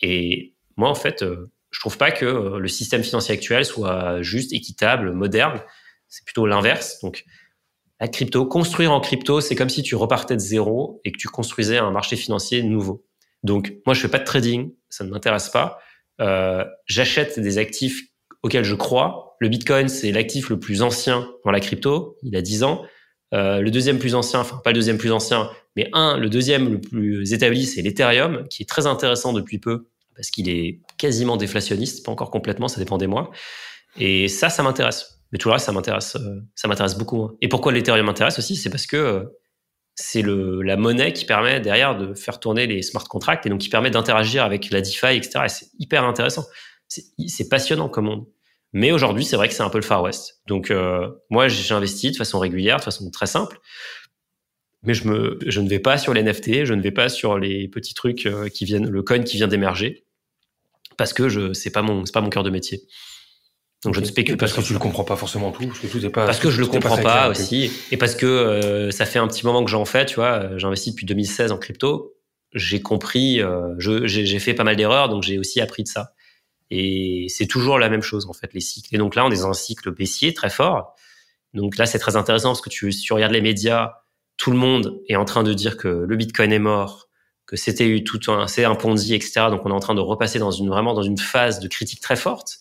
Et 0.00 0.54
moi, 0.76 0.88
en 0.88 0.94
fait, 0.94 1.22
euh, 1.22 1.50
je 1.70 1.80
trouve 1.80 1.98
pas 1.98 2.10
que 2.10 2.24
euh, 2.24 2.58
le 2.58 2.68
système 2.68 3.02
financier 3.02 3.34
actuel 3.34 3.64
soit 3.64 4.22
juste, 4.22 4.52
équitable, 4.52 5.12
moderne. 5.12 5.60
C'est 6.08 6.24
plutôt 6.24 6.46
l'inverse. 6.46 7.00
Donc, 7.00 7.24
la 8.00 8.08
crypto, 8.08 8.44
construire 8.46 8.92
en 8.92 9.00
crypto, 9.00 9.40
c'est 9.40 9.54
comme 9.54 9.68
si 9.68 9.82
tu 9.82 9.94
repartais 9.94 10.34
de 10.34 10.40
zéro 10.40 11.00
et 11.04 11.12
que 11.12 11.16
tu 11.16 11.28
construisais 11.28 11.78
un 11.78 11.90
marché 11.90 12.16
financier 12.16 12.62
nouveau. 12.62 13.04
Donc, 13.44 13.74
moi, 13.86 13.94
je 13.94 14.00
fais 14.00 14.08
pas 14.08 14.18
de 14.18 14.24
trading, 14.24 14.72
ça 14.88 15.04
ne 15.04 15.10
m'intéresse 15.10 15.48
pas. 15.48 15.78
Euh, 16.20 16.64
J'achète 16.86 17.38
des 17.38 17.58
actifs 17.58 18.02
auxquels 18.42 18.64
je 18.64 18.74
crois. 18.74 19.36
Le 19.38 19.48
Bitcoin, 19.48 19.88
c'est 19.88 20.10
l'actif 20.10 20.48
le 20.48 20.58
plus 20.58 20.82
ancien 20.82 21.30
dans 21.44 21.50
la 21.50 21.60
crypto. 21.60 22.16
Il 22.22 22.34
a 22.36 22.42
10 22.42 22.64
ans. 22.64 22.82
Euh, 23.32 23.60
le 23.60 23.70
deuxième 23.70 23.98
plus 23.98 24.14
ancien, 24.14 24.40
enfin 24.40 24.60
pas 24.62 24.70
le 24.70 24.74
deuxième 24.74 24.98
plus 24.98 25.10
ancien, 25.10 25.50
mais 25.76 25.88
un, 25.92 26.16
le 26.16 26.30
deuxième 26.30 26.70
le 26.70 26.80
plus 26.80 27.32
établi, 27.32 27.66
c'est 27.66 27.82
l'Ethereum, 27.82 28.46
qui 28.48 28.62
est 28.62 28.66
très 28.66 28.86
intéressant 28.86 29.32
depuis 29.32 29.58
peu 29.58 29.88
parce 30.14 30.30
qu'il 30.30 30.48
est 30.48 30.80
quasiment 30.98 31.36
déflationniste, 31.36 32.04
pas 32.04 32.12
encore 32.12 32.30
complètement, 32.30 32.68
ça 32.68 32.78
dépend 32.78 32.98
des 32.98 33.08
mois. 33.08 33.30
Et 33.98 34.28
ça, 34.28 34.50
ça 34.50 34.62
m'intéresse. 34.62 35.20
Mais 35.32 35.38
tout 35.38 35.48
le 35.48 35.54
reste, 35.54 35.66
ça 35.66 35.72
m'intéresse, 35.72 36.16
euh, 36.16 36.40
ça 36.54 36.68
m'intéresse 36.68 36.96
beaucoup. 36.96 37.32
Et 37.40 37.48
pourquoi 37.48 37.72
l'Ethereum 37.72 38.06
m'intéresse 38.06 38.38
aussi, 38.38 38.54
c'est 38.54 38.70
parce 38.70 38.86
que 38.86 38.96
euh, 38.96 39.24
c'est 39.94 40.22
la 40.22 40.76
monnaie 40.76 41.12
qui 41.12 41.24
permet 41.24 41.60
derrière 41.60 41.96
de 41.96 42.14
faire 42.14 42.40
tourner 42.40 42.66
les 42.66 42.82
smart 42.82 43.04
contracts 43.04 43.46
et 43.46 43.48
donc 43.48 43.60
qui 43.60 43.68
permet 43.68 43.90
d'interagir 43.90 44.44
avec 44.44 44.70
la 44.70 44.80
DeFi, 44.80 45.16
etc. 45.16 45.40
Et 45.44 45.48
c'est 45.48 45.66
hyper 45.78 46.04
intéressant. 46.04 46.44
C'est 46.88 47.48
passionnant 47.48 47.88
comme 47.88 48.06
monde. 48.06 48.26
Mais 48.72 48.90
aujourd'hui, 48.90 49.24
c'est 49.24 49.36
vrai 49.36 49.48
que 49.48 49.54
c'est 49.54 49.62
un 49.62 49.70
peu 49.70 49.78
le 49.78 49.84
Far 49.84 50.02
West. 50.02 50.40
Donc, 50.48 50.72
euh, 50.72 51.08
moi, 51.30 51.46
j'ai 51.46 51.74
investi 51.74 52.10
de 52.10 52.16
façon 52.16 52.40
régulière, 52.40 52.78
de 52.78 52.82
façon 52.82 53.08
très 53.10 53.26
simple. 53.26 53.60
Mais 54.82 54.94
je, 54.94 55.06
me, 55.06 55.38
je 55.46 55.60
ne 55.60 55.68
vais 55.68 55.78
pas 55.78 55.96
sur 55.96 56.12
les 56.12 56.24
NFT, 56.24 56.64
je 56.64 56.74
ne 56.74 56.82
vais 56.82 56.90
pas 56.90 57.08
sur 57.08 57.38
les 57.38 57.68
petits 57.68 57.94
trucs 57.94 58.26
euh, 58.26 58.48
qui 58.48 58.64
viennent, 58.64 58.90
le 58.90 59.02
coin 59.02 59.20
qui 59.20 59.36
vient 59.36 59.46
d'émerger, 59.46 60.04
parce 60.98 61.12
que 61.12 61.28
je 61.28 61.52
c'est 61.54 61.70
pas 61.70 61.82
mon 61.82 62.04
c'est 62.04 62.12
pas 62.12 62.20
mon 62.20 62.28
cœur 62.28 62.42
de 62.42 62.50
métier. 62.50 62.82
Donc 63.84 63.94
je 63.94 64.00
ne 64.00 64.04
spécule 64.04 64.36
pas. 64.36 64.46
Parce 64.46 64.52
que 64.54 64.62
tu 64.62 64.72
le 64.72 64.78
comprends 64.78 65.04
pas 65.04 65.16
forcément 65.16 65.52
tout, 65.52 65.66
parce 65.66 65.78
que 65.78 65.86
tout 65.86 66.04
est 66.04 66.10
pas. 66.10 66.26
Parce 66.26 66.40
que 66.40 66.50
je 66.50 66.60
le 66.60 66.66
comprends 66.66 66.96
pas, 66.96 67.28
aussi, 67.28 67.70
et 67.90 67.96
parce 67.96 68.14
que 68.14 68.26
euh, 68.26 68.90
ça 68.90 69.06
fait 69.06 69.18
un 69.18 69.28
petit 69.28 69.44
moment 69.44 69.64
que 69.64 69.70
j'en 69.70 69.84
fais, 69.84 70.06
tu 70.06 70.16
vois. 70.16 70.56
J'ai 70.56 70.66
investi 70.66 70.90
depuis 70.90 71.06
2016 71.06 71.52
en 71.52 71.58
crypto. 71.58 72.14
J'ai 72.52 72.80
compris, 72.80 73.40
euh, 73.42 73.74
j'ai 73.78 74.38
fait 74.38 74.54
pas 74.54 74.64
mal 74.64 74.76
d'erreurs, 74.76 75.08
donc 75.08 75.22
j'ai 75.22 75.38
aussi 75.38 75.60
appris 75.60 75.82
de 75.82 75.88
ça. 75.88 76.12
Et 76.70 77.26
c'est 77.28 77.46
toujours 77.46 77.78
la 77.78 77.88
même 77.88 78.02
chose 78.02 78.26
en 78.26 78.32
fait, 78.32 78.54
les 78.54 78.60
cycles. 78.60 78.94
Et 78.94 78.98
donc 78.98 79.16
là, 79.16 79.26
on 79.26 79.30
est 79.30 79.40
dans 79.40 79.48
un 79.48 79.54
cycle 79.54 79.90
baissier 79.90 80.32
très 80.32 80.50
fort. 80.50 80.94
Donc 81.52 81.76
là, 81.76 81.86
c'est 81.86 81.98
très 81.98 82.16
intéressant 82.16 82.50
parce 82.50 82.60
que 82.60 82.70
tu, 82.70 82.90
si 82.90 83.02
tu 83.02 83.12
regardes 83.12 83.32
les 83.32 83.40
médias, 83.40 83.94
tout 84.36 84.50
le 84.50 84.56
monde 84.56 85.00
est 85.08 85.16
en 85.16 85.24
train 85.24 85.42
de 85.42 85.52
dire 85.52 85.76
que 85.76 85.88
le 85.88 86.16
Bitcoin 86.16 86.52
est 86.52 86.58
mort, 86.58 87.08
que 87.46 87.56
c'était 87.56 87.86
eu 87.86 88.02
tout 88.02 88.20
un, 88.32 88.46
c'est 88.46 88.64
un 88.64 88.74
Ponzi, 88.74 89.14
etc. 89.14 89.46
Donc 89.50 89.66
on 89.66 89.70
est 89.70 89.74
en 89.74 89.80
train 89.80 89.94
de 89.94 90.00
repasser 90.00 90.38
dans 90.38 90.50
une 90.50 90.68
vraiment 90.68 90.94
dans 90.94 91.02
une 91.02 91.18
phase 91.18 91.60
de 91.60 91.68
critique 91.68 92.00
très 92.00 92.16
forte 92.16 92.60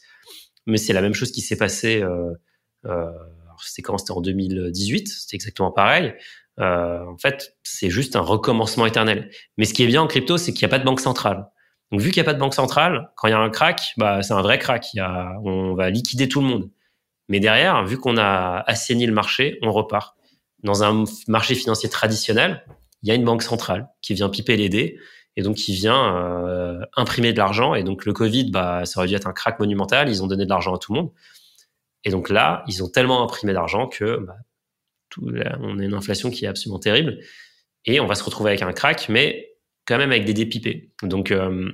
mais 0.66 0.78
c'est 0.78 0.94
la 0.94 1.02
même 1.02 1.14
chose 1.14 1.32
qui 1.32 1.42
s'est 1.42 1.58
passé. 1.58 2.02
Euh, 2.02 2.34
euh, 2.86 3.12
quand? 3.84 3.98
C'était 3.98 4.12
en 4.12 4.22
2018. 4.22 5.08
C'était 5.08 5.36
exactement 5.36 5.72
pareil. 5.72 6.14
Euh, 6.60 7.06
en 7.06 7.18
fait, 7.18 7.56
c'est 7.64 7.90
juste 7.90 8.16
un 8.16 8.22
recommencement 8.22 8.86
éternel. 8.86 9.30
Mais 9.58 9.66
ce 9.66 9.74
qui 9.74 9.84
est 9.84 9.88
bien 9.88 10.02
en 10.02 10.08
crypto, 10.08 10.38
c'est 10.38 10.54
qu'il 10.54 10.66
n'y 10.66 10.72
a 10.72 10.76
pas 10.76 10.80
de 10.80 10.86
banque 10.86 11.00
centrale. 11.00 11.48
Donc, 11.92 12.02
vu 12.02 12.12
qu'il 12.12 12.22
n'y 12.22 12.28
a 12.28 12.30
pas 12.32 12.34
de 12.34 12.40
banque 12.40 12.54
centrale, 12.54 13.12
quand 13.16 13.28
il 13.28 13.32
y 13.32 13.34
a 13.34 13.40
un 13.40 13.50
crack, 13.50 13.94
bah, 13.98 14.22
c'est 14.24 14.34
un 14.34 14.42
vrai 14.42 14.60
crack. 14.60 14.94
Il 14.94 14.98
y 14.98 15.00
a, 15.00 15.34
on 15.44 15.74
va 15.76 15.90
liquider 15.90 16.28
tout 16.28 16.42
le 16.42 16.48
monde. 16.48 16.70
Mais 17.30 17.40
derrière, 17.40 17.86
vu 17.86 17.98
qu'on 17.98 18.18
a 18.18 18.64
assaini 18.68 19.06
le 19.06 19.14
marché, 19.14 19.58
on 19.62 19.72
repart. 19.72 20.16
Dans 20.64 20.84
un 20.84 21.04
marché 21.28 21.56
financier 21.56 21.90
traditionnel, 21.90 22.64
il 23.02 23.10
y 23.10 23.12
a 23.12 23.16
une 23.16 23.26
banque 23.26 23.44
centrale 23.44 23.90
qui 24.02 24.14
vient 24.14 24.30
piper 24.30 24.56
les 24.56 24.70
dés 24.70 24.98
et 25.36 25.42
donc 25.42 25.56
qui 25.56 25.74
vient 25.74 26.16
euh, 26.16 26.80
imprimer 26.96 27.34
de 27.34 27.38
l'argent. 27.38 27.74
Et 27.74 27.84
donc 27.84 28.06
le 28.06 28.14
Covid, 28.14 28.52
bah, 28.52 28.86
ça 28.86 29.00
aurait 29.00 29.08
dû 29.08 29.16
être 29.16 29.28
un 29.28 29.34
crack 29.34 29.60
monumental. 29.60 30.10
Ils 30.10 30.24
ont 30.24 30.28
donné 30.28 30.46
de 30.46 30.50
l'argent 30.50 30.76
à 30.76 30.78
tout 30.78 30.94
le 30.94 31.02
monde. 31.02 31.12
Et 32.04 32.12
donc 32.12 32.30
là, 32.30 32.64
ils 32.68 32.84
ont 32.84 32.90
tellement 32.90 33.24
imprimé 33.24 33.54
d'argent 33.54 33.88
que 33.88 34.18
bah, 34.18 34.36
tout, 35.10 35.32
on 35.60 35.80
a 35.80 35.84
une 35.84 35.94
inflation 35.94 36.30
qui 36.30 36.46
est 36.46 36.48
absolument 36.48 36.80
terrible. 36.80 37.20
Et 37.86 38.00
on 38.00 38.06
va 38.06 38.16
se 38.16 38.24
retrouver 38.24 38.52
avec 38.52 38.62
un 38.62 38.74
crack, 38.74 39.10
mais 39.10 39.58
quand 39.86 39.98
même 39.98 40.12
avec 40.12 40.26
des 40.26 40.34
dépipés. 40.34 40.94
Donc 41.02 41.32
euh, 41.32 41.72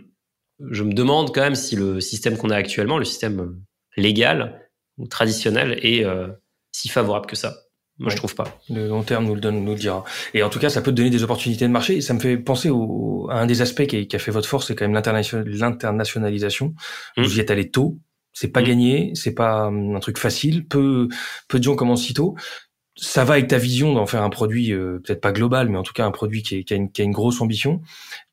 je 0.59 0.83
me 0.83 0.93
demande 0.93 1.33
quand 1.33 1.41
même 1.41 1.55
si 1.55 1.75
le 1.75 2.01
système 2.01 2.37
qu'on 2.37 2.49
a 2.49 2.55
actuellement, 2.55 2.97
le 2.97 3.05
système 3.05 3.59
légal 3.95 4.69
ou 4.97 5.07
traditionnel, 5.07 5.79
est 5.83 6.03
euh, 6.03 6.27
si 6.71 6.89
favorable 6.89 7.27
que 7.27 7.35
ça. 7.35 7.55
Moi, 7.99 8.09
je 8.09 8.15
trouve 8.15 8.33
pas. 8.33 8.59
Le 8.69 8.87
long 8.87 9.03
terme 9.03 9.25
nous 9.25 9.35
le 9.35 9.41
donne, 9.41 9.63
nous 9.63 9.73
le 9.73 9.77
dira. 9.77 10.05
Et 10.33 10.41
en 10.41 10.49
tout 10.49 10.59
cas, 10.59 10.69
ça 10.69 10.81
peut 10.81 10.91
te 10.91 10.95
donner 10.95 11.09
des 11.09 11.23
opportunités 11.23 11.67
de 11.67 11.71
marché. 11.71 11.97
Et 11.97 12.01
ça 12.01 12.13
me 12.13 12.19
fait 12.19 12.37
penser 12.37 12.69
au, 12.69 13.27
à 13.29 13.35
un 13.35 13.45
des 13.45 13.61
aspects 13.61 13.85
qui, 13.85 14.07
a 14.15 14.19
fait 14.19 14.31
votre 14.31 14.47
force, 14.47 14.67
c'est 14.67 14.75
quand 14.75 14.85
même 14.85 14.93
l'internationalisation. 14.93 16.73
Mmh. 17.17 17.23
Vous 17.23 17.37
y 17.37 17.39
êtes 17.41 17.51
allé 17.51 17.69
tôt. 17.69 17.99
C'est 18.31 18.47
pas 18.47 18.61
mmh. 18.61 18.65
gagné, 18.65 19.11
c'est 19.15 19.33
pas 19.33 19.67
hum, 19.67 19.95
un 19.95 19.99
truc 19.99 20.17
facile. 20.17 20.65
Peu, 20.65 21.09
peu 21.49 21.59
de 21.59 21.63
gens 21.63 21.75
commencent 21.75 22.05
si 22.05 22.13
tôt. 22.13 22.35
Ça 22.95 23.25
va 23.25 23.33
avec 23.33 23.47
ta 23.47 23.57
vision 23.57 23.93
d'en 23.93 24.05
faire 24.05 24.23
un 24.23 24.29
produit, 24.29 24.71
euh, 24.71 24.99
peut-être 25.03 25.21
pas 25.21 25.31
global, 25.31 25.69
mais 25.69 25.77
en 25.77 25.83
tout 25.83 25.93
cas 25.93 26.05
un 26.05 26.11
produit 26.11 26.41
qui, 26.41 26.63
qui, 26.63 26.73
a, 26.73 26.77
une, 26.77 26.91
qui 26.91 27.01
a 27.01 27.05
une 27.05 27.11
grosse 27.11 27.41
ambition. 27.41 27.81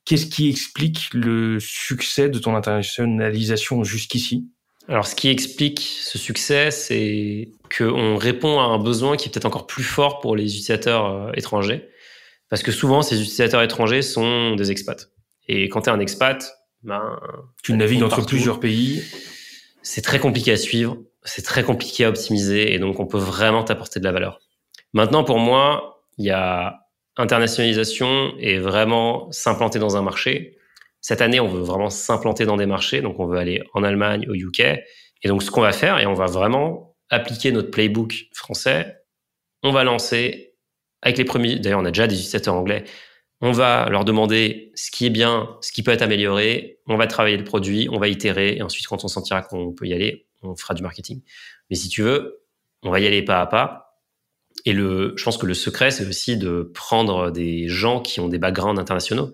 Qu'est-ce 0.05 0.27
qui 0.27 0.49
explique 0.49 1.09
le 1.13 1.59
succès 1.59 2.29
de 2.29 2.39
ton 2.39 2.55
internationalisation 2.55 3.83
jusqu'ici? 3.83 4.47
Alors, 4.89 5.07
ce 5.07 5.17
qui 5.17 5.29
explique 5.29 5.81
ce 5.81 6.17
succès, 6.17 6.71
c'est 6.71 7.49
qu'on 7.77 8.17
répond 8.17 8.61
à 8.61 8.65
un 8.65 8.79
besoin 8.79 9.17
qui 9.17 9.29
est 9.29 9.33
peut-être 9.33 9.47
encore 9.47 9.67
plus 9.67 9.85
fort 9.85 10.21
pour 10.21 10.37
les 10.37 10.45
utilisateurs 10.45 11.07
euh, 11.07 11.33
étrangers. 11.35 11.89
Parce 12.49 12.63
que 12.63 12.73
souvent, 12.73 13.03
ces 13.03 13.21
utilisateurs 13.21 13.63
étrangers 13.63 14.03
sont 14.03 14.55
des 14.55 14.71
expats. 14.71 15.09
Et 15.49 15.69
quand 15.69 15.83
tu 15.83 15.91
es 15.91 15.93
un 15.93 16.01
expat, 16.01 16.57
ben, 16.83 17.19
tu 17.63 17.73
navigues 17.73 18.03
entre 18.03 18.25
plusieurs 18.25 18.61
pays. 18.61 19.03
C'est 19.83 20.03
très 20.03 20.19
compliqué 20.19 20.53
à 20.53 20.57
suivre, 20.57 20.99
c'est 21.23 21.43
très 21.43 21.63
compliqué 21.63 22.05
à 22.05 22.09
optimiser, 22.09 22.75
et 22.75 22.79
donc 22.79 22.99
on 22.99 23.07
peut 23.07 23.19
vraiment 23.19 23.63
t'apporter 23.65 24.01
de 24.01 24.05
la 24.05 24.13
valeur. 24.13 24.41
Maintenant, 24.93 25.25
pour 25.25 25.39
moi, 25.39 26.03
il 26.19 26.25
y 26.25 26.31
a 26.31 26.81
internationalisation 27.17 28.35
et 28.39 28.59
vraiment 28.59 29.31
s'implanter 29.31 29.79
dans 29.79 29.97
un 29.97 30.03
marché. 30.03 30.59
Cette 31.01 31.21
année, 31.21 31.41
on 31.41 31.49
veut 31.49 31.63
vraiment 31.63 31.91
s'implanter 31.91 32.47
dans 32.47 32.57
des 32.57 32.67
marchés, 32.67 33.01
donc 33.01 33.21
on 33.21 33.27
veut 33.27 33.39
aller 33.39 33.63
en 33.75 33.85
Allemagne, 33.85 34.27
au 34.29 34.35
UK. 34.35 34.61
Et 35.23 35.29
donc, 35.29 35.43
ce 35.43 35.51
qu'on 35.51 35.61
va 35.61 35.73
faire, 35.73 35.99
et 35.99 36.07
on 36.07 36.15
va 36.15 36.27
vraiment 36.27 36.96
appliquer 37.11 37.53
notre 37.53 37.71
playbook 37.71 38.27
français, 38.33 38.97
on 39.63 39.73
va 39.73 39.85
lancer 39.85 40.55
avec 41.03 41.19
les 41.19 41.25
premiers, 41.25 41.59
d'ailleurs, 41.59 41.81
on 41.81 41.85
a 41.85 41.91
déjà 41.91 42.07
des 42.07 42.15
utilisateurs 42.15 42.55
anglais, 42.55 42.85
on 43.41 43.53
va 43.53 43.89
leur 43.91 44.05
demander 44.05 44.73
ce 44.75 44.91
qui 44.91 45.07
est 45.07 45.11
bien, 45.11 45.57
ce 45.61 45.71
qui 45.71 45.83
peut 45.83 45.91
être 45.91 46.03
amélioré, 46.03 46.81
on 46.87 46.97
va 46.97 47.07
travailler 47.07 47.37
le 47.37 47.45
produit, 47.45 47.89
on 47.93 47.99
va 47.99 48.09
itérer, 48.09 48.57
et 48.57 48.63
ensuite, 48.63 48.87
quand 48.87 49.05
on 49.05 49.09
sentira 49.09 49.43
qu'on 49.43 49.73
peut 49.73 49.87
y 49.87 49.93
aller, 49.93 50.27
on 50.43 50.57
fera 50.57 50.75
du 50.75 50.83
marketing. 50.83 51.23
Mais 51.71 51.77
si 51.77 51.89
tu 51.89 52.03
veux, 52.03 52.43
on 52.83 52.91
va 52.91 53.01
y 53.01 53.07
aller 53.07 53.23
pas 53.23 53.41
à 53.41 53.47
pas. 53.47 54.01
Et 54.65 54.73
le, 54.73 55.13
je 55.17 55.25
pense 55.25 55.37
que 55.37 55.47
le 55.47 55.55
secret, 55.55 55.91
c'est 55.91 56.07
aussi 56.07 56.37
de 56.37 56.71
prendre 56.75 57.31
des 57.31 57.69
gens 57.69 58.01
qui 58.01 58.21
ont 58.21 58.29
des 58.29 58.39
backgrounds 58.39 58.81
internationaux. 58.81 59.33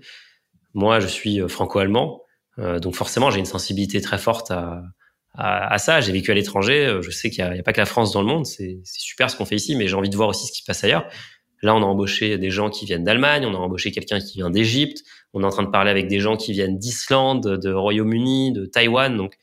Moi, 0.74 1.00
je 1.00 1.06
suis 1.06 1.40
euh, 1.40 1.48
franco-allemand, 1.48 2.22
euh, 2.58 2.80
donc 2.80 2.94
forcément, 2.94 3.30
j'ai 3.30 3.38
une 3.38 3.46
sensibilité 3.46 4.00
très 4.00 4.18
forte 4.18 4.50
à, 4.50 4.82
à, 5.34 5.78
ça. 5.78 6.00
J'ai 6.00 6.12
vécu 6.12 6.30
à 6.30 6.34
l'étranger. 6.34 6.86
Euh, 6.86 7.02
je 7.02 7.10
sais 7.10 7.30
qu'il 7.30 7.44
n'y 7.44 7.58
a, 7.58 7.62
pas 7.62 7.72
que 7.72 7.80
la 7.80 7.86
France 7.86 8.12
dans 8.12 8.20
le 8.20 8.28
monde. 8.28 8.46
C'est 8.46 8.80
super 8.84 9.30
ce 9.30 9.36
qu'on 9.36 9.44
fait 9.44 9.56
ici, 9.56 9.76
mais 9.76 9.88
j'ai 9.88 9.94
envie 9.94 10.10
de 10.10 10.16
voir 10.16 10.28
aussi 10.28 10.46
ce 10.46 10.52
qui 10.52 10.60
se 10.60 10.64
passe 10.64 10.84
ailleurs. 10.84 11.08
Là, 11.62 11.74
on 11.74 11.82
a 11.82 11.86
embauché 11.86 12.38
des 12.38 12.50
gens 12.50 12.70
qui 12.70 12.86
viennent 12.86 13.04
d'Allemagne, 13.04 13.46
on 13.46 13.54
a 13.54 13.58
embauché 13.58 13.92
quelqu'un 13.92 14.18
qui 14.18 14.38
vient 14.38 14.50
d'Égypte, 14.50 15.04
on 15.32 15.42
est 15.42 15.46
en 15.46 15.50
train 15.50 15.62
de 15.62 15.70
parler 15.70 15.92
avec 15.92 16.08
des 16.08 16.18
gens 16.18 16.36
qui 16.36 16.52
viennent 16.52 16.76
d'Islande, 16.76 17.56
de 17.56 17.72
Royaume-Uni, 17.72 18.52
de 18.52 18.66
Taïwan. 18.66 19.16
Donc, 19.16 19.34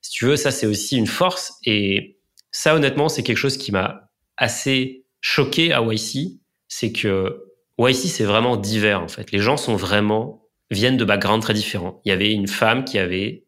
si 0.00 0.12
tu 0.12 0.26
veux, 0.26 0.36
ça, 0.36 0.52
c'est 0.52 0.66
aussi 0.66 0.96
une 0.96 1.08
force. 1.08 1.54
Et 1.66 2.18
ça, 2.52 2.76
honnêtement, 2.76 3.08
c'est 3.08 3.24
quelque 3.24 3.38
chose 3.38 3.56
qui 3.56 3.72
m'a 3.72 4.10
assez 4.36 5.04
choqué 5.20 5.72
à 5.72 5.82
YC. 5.82 6.38
C'est 6.68 6.92
que 6.92 7.42
YC, 7.78 8.06
c'est 8.06 8.24
vraiment 8.24 8.56
divers, 8.56 9.02
en 9.02 9.08
fait. 9.08 9.32
Les 9.32 9.40
gens 9.40 9.56
sont 9.56 9.74
vraiment 9.74 10.44
viennent 10.70 10.96
de 10.96 11.04
backgrounds 11.04 11.42
très 11.42 11.54
différents. 11.54 12.00
Il 12.04 12.10
y 12.10 12.12
avait 12.12 12.32
une 12.32 12.48
femme 12.48 12.84
qui 12.84 12.98
avait 12.98 13.43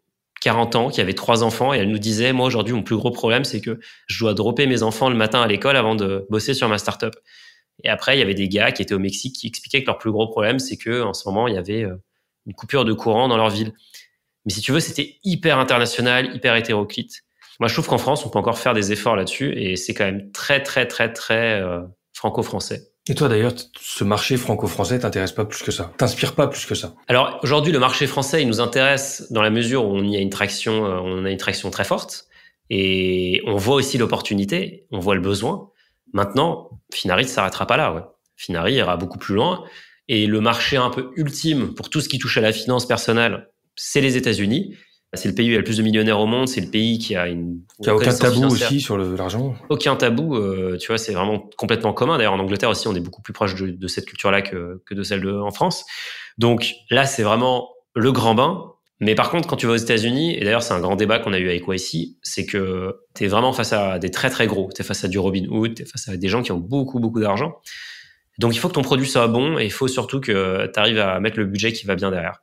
40 0.47 0.77
ans, 0.77 0.91
qui 0.91 1.01
avait 1.01 1.13
trois 1.13 1.43
enfants, 1.43 1.75
et 1.75 1.79
elle 1.79 1.91
nous 1.91 1.99
disait, 1.99 2.33
moi 2.33 2.47
aujourd'hui, 2.47 2.73
mon 2.73 2.85
plus 2.85 2.95
gros 2.95 3.11
problème, 3.11 3.43
c'est 3.43 3.61
que 3.61 3.81
je 4.07 4.21
dois 4.21 4.33
dropper 4.33 4.69
mes 4.69 4.85
enfants 4.85 5.11
le 5.11 5.17
matin 5.17 5.43
à 5.43 5.49
l'école 5.49 5.77
avant 5.77 5.97
de 5.97 6.25
bosser 6.31 6.55
sur 6.55 6.69
ma 6.69 6.79
startup. 6.79 7.17
Et 7.83 7.89
après, 7.89 8.15
il 8.15 8.21
y 8.21 8.23
avait 8.23 8.35
des 8.35 8.49
gars 8.49 8.71
qui 8.71 8.81
étaient 8.81 8.95
au 8.95 9.01
Mexique 9.01 9.35
qui 9.35 9.49
expliquaient 9.49 9.83
que 9.83 9.89
leur 9.89 9.99
plus 9.99 10.13
gros 10.13 10.29
problème, 10.29 10.61
c'est 10.61 10.77
que 10.77 11.03
en 11.03 11.15
ce 11.15 11.29
moment, 11.29 11.49
il 11.49 11.55
y 11.55 11.59
avait 11.59 11.83
euh, 11.83 11.97
une 12.47 12.55
coupure 12.55 12.85
de 12.85 12.93
courant 12.93 13.27
dans 13.27 13.37
leur 13.37 13.51
ville. 13.51 13.73
Mais 14.45 14.53
si 14.53 14.61
tu 14.61 14.71
veux, 14.71 14.79
c'était 14.79 15.19
hyper 15.25 15.59
international, 15.59 16.33
hyper 16.33 16.55
hétéroclite. 16.55 17.25
Moi, 17.59 17.69
je 17.69 17.75
trouve 17.75 17.89
qu'en 17.89 17.99
France, 17.99 18.25
on 18.25 18.29
peut 18.29 18.39
encore 18.39 18.61
faire 18.61 18.73
des 18.73 18.93
efforts 18.93 19.17
là-dessus, 19.17 19.53
et 19.59 19.75
c'est 19.75 19.95
quand 19.95 20.05
même 20.05 20.31
très, 20.31 20.63
très, 20.63 20.87
très, 20.87 21.13
très 21.13 21.61
euh, 21.61 21.81
franco-français. 22.13 22.93
Et 23.09 23.15
toi 23.15 23.29
d'ailleurs, 23.29 23.53
ce 23.81 24.03
marché 24.03 24.37
franco-français 24.37 24.99
t'intéresse 24.99 25.31
pas 25.31 25.45
plus 25.45 25.63
que 25.63 25.71
ça, 25.71 25.93
t'inspire 25.97 26.35
pas 26.35 26.49
plus 26.49 26.67
que 26.67 26.75
ça? 26.75 26.95
Alors 27.07 27.39
aujourd'hui, 27.43 27.73
le 27.73 27.79
marché 27.79 28.09
français, 28.09 28.43
il 28.43 28.49
nous 28.49 28.61
intéresse 28.61 29.31
dans 29.31 29.43
la 29.43 29.51
mesure 29.51 29.87
où 29.87 29.97
on 29.97 30.03
y 30.03 30.17
a 30.17 30.21
une 30.21 30.31
traction, 30.31 30.87
euh, 30.87 30.99
on 30.99 31.25
a 31.25 31.31
une 31.31 31.37
traction 31.37 31.71
très 31.71 31.85
forte, 31.85 32.27
et 32.69 33.43
on 33.47 33.57
voit 33.57 33.77
aussi 33.77 33.97
l'opportunité, 33.97 34.87
on 34.91 34.99
voit 34.99 35.15
le 35.15 35.21
besoin. 35.21 35.71
Maintenant, 36.13 36.71
Finari 36.93 37.23
ne 37.23 37.29
s'arrêtera 37.29 37.67
pas 37.67 37.77
là. 37.77 37.95
Ouais. 37.95 38.03
Finari 38.37 38.75
ira 38.75 38.97
beaucoup 38.97 39.19
plus 39.19 39.37
loin, 39.37 39.65
et 40.09 40.27
le 40.27 40.41
marché 40.41 40.77
un 40.77 40.91
peu 40.91 41.11
ultime 41.17 41.75
pour 41.75 41.91
tout 41.91 42.01
ce 42.01 42.09
qui 42.09 42.19
touche 42.19 42.39
à 42.39 42.41
la 42.41 42.53
finance 42.53 42.87
personnelle, 42.87 43.51
c'est 43.77 44.01
les 44.01 44.17
États-Unis. 44.17 44.75
C'est 45.17 45.29
le 45.29 45.35
pays 45.35 45.47
où 45.47 45.51
il 45.51 45.53
y 45.53 45.57
a 45.57 45.59
le 45.59 45.65
plus 45.65 45.79
de 45.79 45.83
millionnaires 45.83 46.21
au 46.21 46.27
monde. 46.27 46.49
C'est 46.49 46.61
le 46.61 46.71
pays 46.71 46.99
qui 46.99 47.17
a 47.17 47.29
une. 47.29 47.61
Qui 47.83 47.91
a 47.91 47.95
aucun 47.95 48.15
tabou 48.15 48.45
aussi 48.45 48.81
sur 48.81 48.97
l'argent. 48.97 49.55
Aucun 49.69 49.97
tabou. 49.97 50.37
Euh, 50.37 50.77
tu 50.79 50.89
vois, 50.89 50.99
c'est 50.99 51.13
vraiment 51.13 51.49
complètement 51.57 51.93
commun. 51.93 52.19
D'ailleurs, 52.19 52.35
en 52.35 52.39
Angleterre 52.39 52.71
aussi, 52.71 52.89
on 52.89 52.95
est 52.95 53.01
beaucoup 53.01 53.23
plus 53.23 53.33
proche 53.33 53.55
de, 53.55 53.87
cette 53.89 54.07
culture-là 54.07 54.43
que, 54.43 54.83
que 54.87 54.95
de 54.95 55.03
celle 55.03 55.21
de, 55.21 55.33
en 55.33 55.51
France. 55.51 55.85
Donc 56.39 56.75
là, 56.91 57.07
c'est 57.07 57.23
vraiment 57.23 57.71
le 57.95 58.13
grand 58.13 58.35
bain. 58.35 58.73
Mais 59.01 59.15
par 59.15 59.31
contre, 59.31 59.47
quand 59.47 59.57
tu 59.57 59.67
vas 59.67 59.75
aux 59.75 59.77
États-Unis, 59.77 60.37
et 60.37 60.45
d'ailleurs, 60.45 60.63
c'est 60.63 60.73
un 60.73 60.81
grand 60.81 60.97
débat 60.97 61.19
qu'on 61.19 61.33
a 61.35 61.39
eu 61.39 61.49
avec 61.49 61.65
YC, 61.69 62.17
c'est 62.23 62.47
que 62.47 62.97
tu 63.15 63.25
es 63.25 63.29
vraiment 63.29 63.53
face 63.53 63.73
à 63.73 63.99
des 63.99 64.11
très 64.11 64.31
très 64.31 64.47
gros. 64.47 64.71
Tu 64.75 64.81
es 64.81 64.85
face 64.85 65.05
à 65.05 65.09
du 65.09 65.19
Robin 65.19 65.45
Hood, 65.51 65.75
tu 65.75 65.83
es 65.83 65.87
face 65.87 66.09
à 66.09 66.17
des 66.17 66.29
gens 66.29 66.43
qui 66.43 66.53
ont 66.53 66.59
beaucoup 66.59 66.99
beaucoup 66.99 67.21
d'argent. 67.21 67.57
Donc 68.39 68.55
il 68.55 68.59
faut 68.59 68.69
que 68.69 68.75
ton 68.75 68.83
produit 68.83 69.07
soit 69.07 69.29
bon 69.29 69.59
et 69.59 69.65
il 69.65 69.73
faut 69.73 69.89
surtout 69.89 70.21
que 70.21 70.71
tu 70.73 70.81
arrives 70.81 70.99
à 70.99 71.21
mettre 71.21 71.39
le 71.39 71.47
budget 71.47 71.73
qui 71.73 71.87
va 71.87 71.95
bien 71.95 72.11
derrière. 72.11 72.41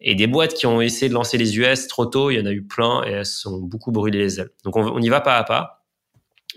Et 0.00 0.14
des 0.14 0.26
boîtes 0.26 0.54
qui 0.54 0.66
ont 0.66 0.80
essayé 0.80 1.08
de 1.08 1.14
lancer 1.14 1.38
les 1.38 1.58
US 1.58 1.88
trop 1.88 2.06
tôt, 2.06 2.30
il 2.30 2.38
y 2.38 2.40
en 2.40 2.46
a 2.46 2.52
eu 2.52 2.62
plein 2.62 3.02
et 3.04 3.12
elles 3.12 3.26
sont 3.26 3.58
beaucoup 3.58 3.92
brûlées 3.92 4.18
les 4.18 4.40
ailes. 4.40 4.50
Donc 4.64 4.76
on, 4.76 5.00
y 5.00 5.08
va 5.08 5.20
pas 5.20 5.36
à 5.36 5.44
pas. 5.44 5.86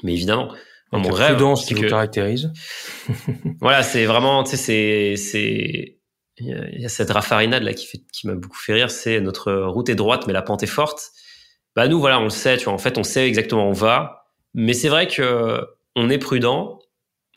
Mais 0.04 0.14
évidemment, 0.14 0.54
mon 0.92 1.10
rêve, 1.10 1.36
prudence 1.36 1.66
qui 1.66 1.74
vous 1.74 1.88
caractérise. 1.88 2.52
voilà, 3.62 3.84
c'est 3.84 4.06
vraiment, 4.06 4.44
tu 4.44 4.52
sais, 4.52 4.58
c'est, 4.58 5.16
c'est, 5.16 6.00
il 6.38 6.82
y 6.82 6.86
a 6.86 6.90
cette 6.90 7.12
raffarinade 7.12 7.64
là 7.64 7.74
qui 7.74 7.86
fait, 7.86 8.02
qui 8.12 8.28
m'a 8.28 8.36
beaucoup 8.36 8.58
fait 8.58 8.74
rire. 8.74 8.92
C'est 8.92 9.22
notre 9.22 9.54
route 9.54 9.90
est 9.90 9.96
droite, 9.96 10.26
mais 10.28 10.34
la 10.34 10.42
pente 10.42 10.64
est 10.64 10.68
forte. 10.68 11.12
Bah 11.76 11.88
nous, 11.88 12.00
voilà, 12.00 12.20
on 12.20 12.26
le 12.26 12.30
sait. 12.30 12.58
Tu 12.58 12.66
vois, 12.66 12.74
en 12.74 12.78
fait, 12.78 12.98
on 12.98 13.04
sait 13.04 13.28
exactement 13.28 13.68
où 13.68 13.70
on 13.70 13.74
va. 13.74 14.26
Mais 14.54 14.74
c'est 14.74 14.90
vrai 14.90 15.08
que 15.08 15.62
on 15.96 16.10
est 16.10 16.18
prudent 16.18 16.79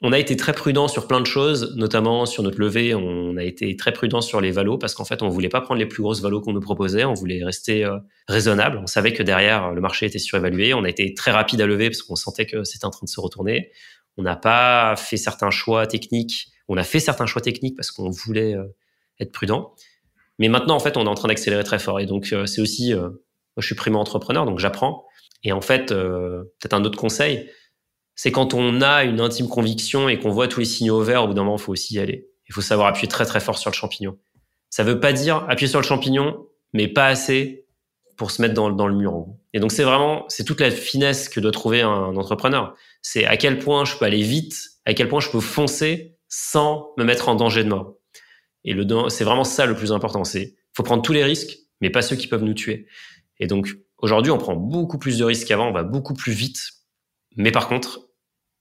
on 0.05 0.13
a 0.13 0.19
été 0.19 0.37
très 0.37 0.53
prudent 0.53 0.89
sur 0.89 1.07
plein 1.07 1.21
de 1.21 1.27
choses, 1.27 1.75
notamment 1.77 2.27
sur 2.27 2.43
notre 2.43 2.59
levée. 2.59 2.93
On 2.93 3.37
a 3.37 3.45
été 3.45 3.77
très 3.77 3.93
prudent 3.93 4.21
sur 4.21 4.41
les 4.41 4.51
valos 4.51 4.77
parce 4.77 4.95
qu'en 4.95 5.05
fait, 5.05 5.23
on 5.23 5.29
voulait 5.29 5.49
pas 5.49 5.61
prendre 5.61 5.79
les 5.79 5.87
plus 5.87 6.03
grosses 6.03 6.21
valos 6.21 6.41
qu'on 6.41 6.53
nous 6.53 6.61
proposait. 6.61 7.05
On 7.05 7.15
voulait 7.15 7.45
rester 7.45 7.85
euh, 7.85 7.99
raisonnable. 8.27 8.79
On 8.83 8.89
savait 8.89 9.13
que 9.13 9.23
derrière, 9.23 9.71
le 9.71 9.81
marché 9.81 10.07
était 10.07 10.19
surévalué. 10.19 10.75
On 10.75 10.83
a 10.83 10.89
été 10.89 11.15
très 11.15 11.31
rapide 11.31 11.61
à 11.61 11.67
lever 11.67 11.89
parce 11.89 12.03
qu'on 12.03 12.17
sentait 12.17 12.47
que 12.47 12.65
c'était 12.65 12.85
en 12.85 12.91
train 12.91 13.05
de 13.05 13.09
se 13.09 13.21
retourner. 13.21 13.71
On 14.17 14.23
n'a 14.25 14.35
pas 14.35 14.97
fait 14.97 15.17
certains 15.17 15.51
choix 15.51 15.87
techniques. 15.87 16.49
On 16.67 16.77
a 16.77 16.83
fait 16.83 17.01
certains 17.01 17.27
choix 17.27 17.41
techniques 17.41 17.77
parce 17.77 17.93
qu'on 17.93 18.11
voulait 18.11 18.57
euh, 18.57 18.65
être 19.21 19.31
prudent. 19.31 19.73
Mais 20.41 20.49
maintenant, 20.49 20.75
en 20.75 20.81
fait, 20.81 20.97
on 20.97 21.05
est 21.07 21.09
en 21.09 21.15
train 21.15 21.29
d'accélérer 21.29 21.63
très 21.63 21.79
fort. 21.79 22.01
Et 22.01 22.07
donc, 22.07 22.33
euh, 22.33 22.47
c'est 22.47 22.61
aussi, 22.61 22.93
moi, 22.93 23.13
je 23.59 23.67
suis 23.67 23.77
primo 23.77 24.01
entrepreneur, 24.01 24.47
donc 24.47 24.59
j'apprends. 24.59 25.07
Et 25.45 25.53
en 25.53 25.61
fait, 25.61 25.89
peut-être 25.89 26.73
un 26.73 26.85
autre 26.85 26.99
conseil, 26.99 27.49
c'est 28.15 28.33
quand 28.33 28.55
on 28.55 28.81
a 28.83 29.05
une 29.05 29.21
intime 29.21 29.49
conviction 29.49 30.09
et 30.09 30.19
qu'on 30.19 30.31
voit 30.31 30.49
tous 30.49 30.61
les 30.61 30.67
signaux 30.67 31.03
verts, 31.03 31.25
au 31.25 31.29
bout 31.29 31.35
d'un 31.35 31.45
moment, 31.45 31.57
il 31.57 31.63
faut 31.63 31.73
aussi 31.73 31.95
y 31.95 31.99
aller. 31.99 32.29
Il 32.49 32.55
faut 32.55 32.61
savoir 32.61 32.89
appuyer 32.89 33.09
très 33.09 33.25
très 33.25 33.41
fort 33.41 33.59
sur 33.59 33.71
le 33.71 33.75
champignon. 33.75 34.19
Ça 34.71 34.85
veut 34.85 35.01
pas 35.01 35.13
dire 35.13 35.45
appuyer 35.49 35.69
sur 35.69 35.81
le 35.81 35.87
champignon, 35.87 36.47
mais 36.73 36.89
pas 36.89 37.07
assez 37.07 37.67
pour 38.17 38.31
se 38.31 38.43
mettre 38.43 38.55
dans, 38.55 38.71
dans 38.71 38.87
le 38.87 38.95
mur. 38.95 39.27
Et 39.53 39.61
donc 39.61 39.73
c'est 39.73 39.85
vraiment, 39.85 40.25
c'est 40.29 40.45
toute 40.45 40.61
la 40.61 40.71
finesse 40.71 41.29
que 41.29 41.41
doit 41.41 41.51
trouver 41.51 41.83
un, 41.83 42.17
entrepreneur. 42.17 42.75
C'est 43.03 43.25
à 43.25 43.37
quel 43.37 43.59
point 43.59 43.85
je 43.85 43.97
peux 43.97 44.05
aller 44.05 44.23
vite, 44.23 44.57
à 44.85 44.95
quel 44.95 45.09
point 45.09 45.21
je 45.21 45.31
peux 45.31 45.41
foncer 45.41 46.17
sans 46.29 46.93
me 46.97 47.05
mettre 47.05 47.29
en 47.29 47.35
danger 47.35 47.65
de 47.65 47.69
mort. 47.69 47.97
Et 48.65 48.75
le, 48.75 48.87
c'est 49.09 49.25
vraiment 49.25 49.45
ça 49.45 49.67
le 49.67 49.75
plus 49.75 49.93
important. 49.93 50.25
C'est, 50.25 50.55
faut 50.75 50.83
prendre 50.83 51.03
tous 51.03 51.13
les 51.13 51.25
risques, 51.25 51.59
mais 51.81 51.91
pas 51.91 52.03
ceux 52.03 52.17
qui 52.17 52.27
peuvent 52.29 52.45
nous 52.45 52.55
tuer. 52.55 52.87
Et 53.41 53.47
donc 53.47 53.77
aujourd'hui, 53.99 54.31
on 54.31 54.39
prend 54.39 54.55
beaucoup 54.55 54.99
plus 54.99 55.19
de 55.19 55.25
risques 55.25 55.49
qu'avant, 55.49 55.69
on 55.69 55.73
va 55.73 55.83
beaucoup 55.83 56.15
plus 56.15 56.33
vite. 56.33 56.61
Mais 57.37 57.51
par 57.51 57.69
contre, 57.69 58.01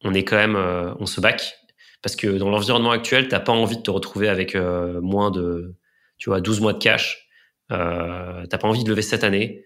on 0.04 0.14
est 0.14 0.24
quand 0.24 0.38
même, 0.38 0.56
euh, 0.56 0.94
on 1.00 1.06
se 1.06 1.22
back 1.22 1.58
parce 2.02 2.16
que 2.16 2.28
dans 2.28 2.50
l'environnement 2.50 2.92
actuel, 2.92 3.28
t'as 3.28 3.40
pas 3.40 3.52
envie 3.52 3.78
de 3.78 3.82
te 3.82 3.92
retrouver 3.92 4.28
avec 4.28 4.56
euh, 4.56 5.00
moins 5.02 5.30
de, 5.30 5.76
tu 6.18 6.30
vois, 6.30 6.42
12 6.42 6.60
mois 6.62 6.74
de 6.74 6.80
cash, 6.80 7.30
euh, 7.72 8.46
t'as 8.48 8.58
pas 8.58 8.68
envie 8.68 8.84
de 8.84 8.90
lever 8.90 9.04
cette 9.04 9.24
année, 9.24 9.66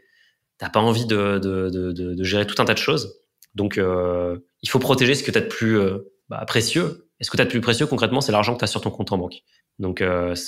t'as 0.57 0.69
pas 0.69 0.81
envie 0.81 1.05
de, 1.05 2.17
gérer 2.23 2.45
tout 2.45 2.61
un 2.61 2.65
tas 2.65 2.73
de 2.73 2.79
choses. 2.79 3.17
Donc, 3.55 3.77
il 3.77 4.69
faut 4.69 4.79
protéger 4.79 5.15
ce 5.15 5.23
que 5.23 5.31
tu 5.31 5.37
as 5.37 5.41
de 5.41 5.47
plus 5.47 5.79
bah, 6.27 6.43
précieux. 6.45 7.09
Et 7.21 7.23
ce 7.23 7.31
que 7.31 7.37
tu 7.37 7.41
as 7.41 7.45
de 7.45 7.49
plus 7.49 7.61
précieux, 7.61 7.85
concrètement, 7.85 8.19
c'est 8.19 8.33
l'argent 8.33 8.53
que 8.53 8.59
tu 8.59 8.65
as 8.65 8.67
sur 8.67 8.81
ton 8.81 8.91
compte 8.91 9.13
en 9.13 9.17
banque. 9.17 9.35
Donc, 9.79 10.03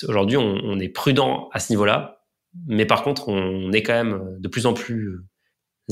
aujourd'hui, 0.09 0.35
on, 0.35 0.77
est 0.77 0.89
prudent 0.89 1.47
à 1.53 1.59
ce 1.61 1.71
niveau-là. 1.71 2.25
Mais 2.65 2.85
par 2.85 3.03
contre, 3.03 3.29
on 3.29 3.71
est 3.71 3.81
quand 3.81 3.93
même 3.93 4.35
de 4.39 4.47
plus 4.49 4.65
en 4.65 4.73
plus 4.73 5.21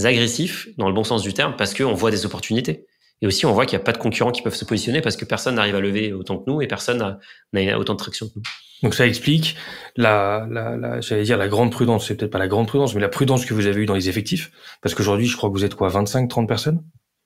agressif, 0.03 0.67
dans 0.77 0.87
le 0.87 0.93
bon 0.93 1.03
sens 1.03 1.21
du 1.21 1.33
terme, 1.33 1.55
parce 1.57 1.73
qu'on 1.73 1.93
voit 1.93 2.11
des 2.11 2.25
opportunités. 2.25 2.85
Et 3.21 3.27
aussi, 3.27 3.45
on 3.45 3.53
voit 3.53 3.65
qu'il 3.65 3.77
n'y 3.77 3.81
a 3.81 3.85
pas 3.85 3.93
de 3.93 3.97
concurrents 3.97 4.31
qui 4.31 4.41
peuvent 4.41 4.55
se 4.55 4.65
positionner 4.65 5.01
parce 5.01 5.15
que 5.15 5.23
personne 5.23 5.55
n'arrive 5.55 5.75
à 5.75 5.79
lever 5.79 6.11
autant 6.11 6.37
que 6.37 6.49
nous 6.49 6.61
et 6.61 6.67
personne 6.67 7.17
n'a 7.53 7.79
autant 7.79 7.93
de 7.93 7.97
traction 7.97 8.27
que 8.27 8.33
nous. 8.35 8.41
Donc 8.83 8.93
ça 8.93 9.07
explique 9.07 9.55
la, 9.95 10.47
la, 10.51 10.75
la 10.75 10.99
j'allais 10.99 11.23
dire 11.23 11.37
la 11.37 11.47
grande 11.47 11.71
prudence, 11.71 12.07
c'est 12.07 12.15
peut-être 12.15 12.31
pas 12.31 12.39
la 12.39 12.49
grande 12.49 12.67
prudence, 12.67 12.93
mais 12.93 12.99
la 12.99 13.09
prudence 13.09 13.45
que 13.45 13.53
vous 13.53 13.67
avez 13.67 13.81
eue 13.81 13.85
dans 13.85 13.93
les 13.93 14.09
effectifs. 14.09 14.51
Parce 14.81 14.93
qu'aujourd'hui, 14.93 15.27
je 15.27 15.37
crois 15.37 15.49
que 15.49 15.53
vous 15.53 15.63
êtes 15.63 15.75
quoi, 15.75 15.87
25, 15.87 16.27
30 16.27 16.47
personnes? 16.47 16.83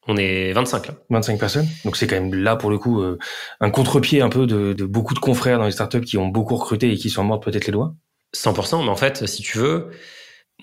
On 0.07 0.15
est 0.15 0.53
25 0.53 0.87
là. 0.87 0.93
25 1.09 1.39
personnes. 1.39 1.67
Donc 1.85 1.97
c'est 1.97 2.07
quand 2.07 2.15
même 2.15 2.33
là 2.33 2.55
pour 2.55 2.69
le 2.69 2.77
coup 2.77 3.01
euh, 3.01 3.17
un 3.59 3.69
contre-pied 3.71 4.21
un 4.21 4.29
peu 4.29 4.47
de, 4.47 4.73
de, 4.73 4.85
beaucoup 4.85 5.13
de 5.13 5.19
confrères 5.19 5.57
dans 5.59 5.65
les 5.65 5.71
startups 5.71 6.01
qui 6.01 6.17
ont 6.17 6.27
beaucoup 6.27 6.55
recruté 6.55 6.91
et 6.91 6.97
qui 6.97 7.09
s'en 7.09 7.23
mordent 7.23 7.43
peut-être 7.43 7.65
les 7.65 7.73
doigts. 7.73 7.93
100%, 8.35 8.83
mais 8.83 8.89
en 8.89 8.95
fait, 8.95 9.25
si 9.27 9.41
tu 9.41 9.57
veux, 9.57 9.89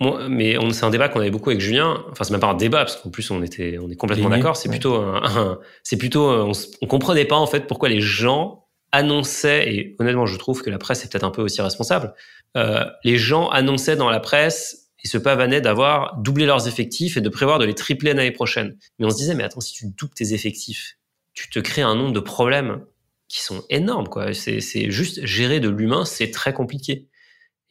moi, 0.01 0.29
mais 0.29 0.57
c'est 0.73 0.85
un 0.85 0.91
débat 0.91 1.09
qu'on 1.09 1.21
avait 1.21 1.31
beaucoup 1.31 1.51
avec 1.51 1.61
Julien. 1.61 2.05
Enfin, 2.11 2.25
c'est 2.25 2.33
même 2.33 2.41
pas 2.41 2.51
un 2.51 2.55
débat 2.55 2.85
parce 2.85 2.97
qu'en 2.97 3.11
plus 3.11 3.31
on 3.31 3.43
était, 3.43 3.79
on 3.81 3.91
est 3.91 3.97
complètement 3.97 4.29
d'accord. 4.29 4.57
C'est 4.57 4.69
plutôt, 4.69 4.97
un, 4.97 5.59
c'est 5.83 5.97
plutôt, 5.97 6.29
on, 6.31 6.53
on 6.83 6.87
comprenait 6.87 7.25
pas 7.25 7.37
en 7.37 7.47
fait 7.47 7.67
pourquoi 7.67 7.89
les 7.89 8.01
gens 8.01 8.65
annonçaient, 8.93 9.69
et 9.69 9.97
honnêtement, 9.99 10.27
je 10.27 10.39
trouve 10.39 10.63
que 10.63 10.71
la 10.71 10.79
presse 10.79 11.05
est 11.05 11.11
peut-être 11.11 11.25
un 11.25 11.31
peu 11.31 11.43
aussi 11.43 11.61
responsable, 11.61 12.15
euh, 12.57 12.85
les 13.05 13.19
gens 13.19 13.49
annonçaient 13.49 13.97
dans 13.97 14.09
la 14.09 14.21
presse 14.21 14.91
et 15.05 15.09
se 15.09 15.19
pavanaient 15.19 15.61
d'avoir 15.61 16.17
doublé 16.19 16.47
leurs 16.47 16.67
effectifs 16.69 17.17
et 17.17 17.21
de 17.21 17.29
prévoir 17.29 17.59
de 17.59 17.67
les 17.67 17.75
tripler 17.75 18.15
l'année 18.15 18.31
prochaine. 18.31 18.77
Mais 18.99 19.07
on 19.07 19.11
se 19.11 19.17
disait, 19.17 19.35
mais 19.35 19.45
attends, 19.45 19.61
si 19.61 19.73
tu 19.75 19.87
doubles 19.87 20.15
tes 20.15 20.33
effectifs, 20.33 20.97
tu 21.35 21.51
te 21.51 21.59
crées 21.59 21.83
un 21.83 21.95
nombre 21.95 22.13
de 22.13 22.21
problèmes 22.21 22.81
qui 23.29 23.43
sont 23.43 23.65
énormes, 23.69 24.09
quoi. 24.09 24.33
C'est, 24.33 24.61
c'est 24.61 24.91
juste 24.91 25.25
gérer 25.27 25.61
de 25.61 25.69
l'humain, 25.69 26.05
c'est 26.05 26.31
très 26.31 26.53
compliqué. 26.53 27.07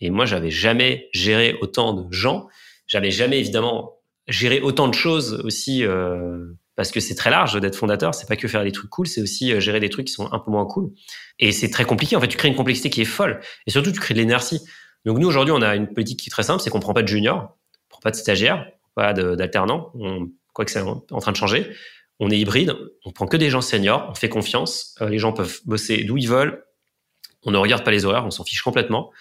Et 0.02 0.10
moi, 0.10 0.26
j'avais 0.26 0.52
jamais 0.52 1.10
géré 1.14 1.58
autant 1.62 1.93
de 1.93 2.12
gens. 2.12 2.48
J'avais 2.88 3.12
jamais, 3.12 3.39
évidemment, 3.39 3.98
géré 4.28 4.62
autant 4.62 4.88
de 4.88 4.93
choses 4.93 5.41
aussi, 5.43 5.86
euh, 5.86 6.46
parce 6.76 6.91
que 6.91 7.00
c'est 7.00 7.16
très 7.16 7.30
large 7.30 7.60
d'être 7.60 7.76
fondateur. 7.76 8.14
C'est 8.14 8.28
pas 8.28 8.36
que 8.36 8.48
faire 8.48 8.64
des 8.64 8.72
trucs 8.72 8.89
cool, 8.89 9.08
c'est 9.08 9.22
aussi 9.22 9.54
euh, 9.54 9.60
gérer 9.60 9.80
des 9.80 9.89
trucs 9.89 10.08
qui 10.08 10.14
sont 10.14 10.32
un 10.32 10.39
peu 10.39 10.52
moins 10.52 10.66
cool. 10.66 10.91
Et 11.39 11.52
c'est 11.52 11.70
très 11.70 11.86
compliqué. 11.86 12.16
En 12.16 12.22
fait, 12.22 12.28
tu 12.28 12.38
crées 12.38 12.50
une 12.50 12.56
complexité 12.56 12.89
qui 12.89 13.02
est 13.02 13.06
folle. 13.06 13.39
Et 13.68 13.72
surtout, 13.72 13.91
tu 13.91 14.00
crées 14.00 14.14
de 14.14 14.20
l'énergie. 14.20 14.60
Donc 15.06 15.20
nous, 15.20 15.28
aujourd'hui, 15.28 15.54
on 15.56 15.62
a 15.62 15.76
une 15.76 15.93
politique 15.93 16.20
qui 16.20 16.30
est 16.30 16.32
très 16.32 16.43
simple, 16.43 16.62
c'est 16.62 16.70
qu'on 16.70 16.80
prend 16.80 16.93
pas 16.93 17.04
de 17.04 17.08
juniors, 17.08 17.58
on 17.86 17.89
prend 17.89 18.02
pas 18.02 18.12
de 18.12 18.16
stagiaires, 18.16 18.66
pas 18.96 19.14
d'alternants. 19.14 19.93
Quoi 20.54 20.66
que 20.66 20.72
c'est 20.72 20.82
en 20.82 21.20
train 21.20 21.32
de 21.32 21.38
changer. 21.38 21.70
On 22.20 22.30
est 22.30 22.39
hybride. 22.39 22.76
On 23.04 23.12
prend 23.12 23.28
que 23.28 23.38
des 23.38 23.50
gens 23.50 23.62
seniors. 23.62 24.08
On 24.10 24.16
fait 24.16 24.30
confiance. 24.30 24.96
Euh, 25.02 25.10
les 25.10 25.20
gens 25.20 25.34
peuvent 25.34 25.60
bosser 25.66 26.04
d'où 26.04 26.18
ils 26.18 26.30
veulent. 26.30 26.64
On 27.43 27.52
ne 27.52 27.58
regarde 27.58 27.84
pas 27.84 27.91
les 27.91 28.06
horaires. 28.06 28.26
On 28.26 28.32
s'en 28.32 28.43
fiche 28.43 28.62
complètement. 28.62 29.12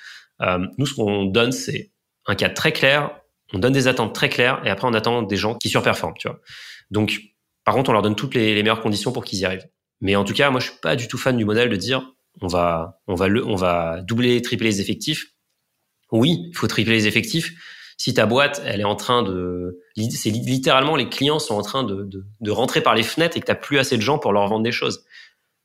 Euh, 0.41 0.67
nous, 0.79 0.87
ce 0.87 0.95
qu'on 0.95 1.25
donne, 1.25 1.53
c'est 1.53 1.93
un 2.27 2.35
cadre 2.35 2.55
très 2.55 2.73
clair. 2.73 3.11
On 3.53 3.59
donne 3.59 3.73
des 3.73 3.89
attentes 3.89 4.15
très 4.15 4.29
claires 4.29 4.61
et 4.65 4.71
après, 4.71 4.89
on 4.89 4.95
attend 4.95 5.23
des 5.23 5.37
gens 5.37 5.55
qui 5.55 5.69
surperforment, 5.69 6.17
tu 6.19 6.29
vois. 6.29 6.41
Donc, 6.91 7.21
par 7.65 7.75
contre, 7.75 7.91
on 7.91 7.93
leur 7.93 8.03
donne 8.03 8.17
toutes 8.17 8.35
les, 8.35 8.55
meilleures 8.55 8.81
conditions 8.81 9.13
pour 9.13 9.25
qu'ils 9.25 9.41
y 9.41 9.45
arrivent. 9.45 9.69
Mais 10.01 10.17
en 10.17 10.25
tout 10.25 10.35
cas, 10.35 10.51
moi, 10.51 10.61
je 10.61 10.71
suis 10.71 10.81
pas 10.81 10.97
du 10.97 11.09
tout 11.09 11.19
fan 11.19 11.37
du 11.37 11.45
modèle 11.45 11.69
de 11.71 11.77
dire 11.77 12.13
on 12.41 12.49
va, 12.49 13.01
on 13.07 13.15
va, 13.15 13.27
on 13.47 13.55
va 13.55 14.01
doubler, 14.03 14.43
tripler 14.43 14.69
les 14.69 14.81
effectifs. 14.81 15.33
Oui, 16.11 16.47
il 16.49 16.57
faut 16.57 16.67
tripler 16.67 16.95
les 16.95 17.07
effectifs. 17.07 17.53
Si 17.97 18.13
ta 18.13 18.27
boîte, 18.27 18.61
elle 18.67 18.81
est 18.81 18.85
en 18.85 18.97
train 18.97 19.23
de, 19.23 19.79
c'est 20.11 20.31
littéralement 20.31 20.97
les 20.97 21.09
clients 21.09 21.39
sont 21.39 21.55
en 21.55 21.63
train 21.63 21.85
de, 21.85 22.03
de, 22.03 22.27
de 22.41 22.51
rentrer 22.51 22.81
par 22.81 22.97
les 22.97 23.05
fenêtres 23.05 23.37
et 23.37 23.41
que 23.41 23.47
t'as 23.47 23.55
plus 23.55 23.79
assez 23.79 23.97
de 23.97 24.03
gens 24.03 24.19
pour 24.19 24.33
leur 24.33 24.49
vendre 24.49 24.65
des 24.65 24.73
choses. 24.73 25.05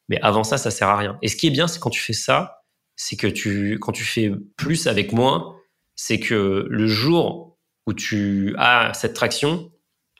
Mais 0.10 0.20
avant 0.22 0.44
ça, 0.44 0.58
ça 0.58 0.70
sert 0.70 0.88
à 0.88 0.98
rien. 0.98 1.18
Et 1.22 1.28
ce 1.28 1.36
qui 1.36 1.48
est 1.48 1.52
bien, 1.52 1.68
c'est 1.68 1.80
quand 1.80 1.90
tu 1.90 2.02
fais 2.02 2.14
ça, 2.14 2.59
c'est 3.02 3.16
que 3.16 3.28
tu, 3.28 3.80
quand 3.80 3.94
tu 3.94 4.04
fais 4.04 4.30
plus 4.58 4.88
avec 4.88 5.14
moins, 5.14 5.56
c'est 5.96 6.20
que 6.20 6.68
le 6.70 6.88
jour 6.88 7.58
où 7.88 7.94
tu 7.94 8.54
as 8.58 8.94
cette 8.94 9.14
traction, 9.14 9.72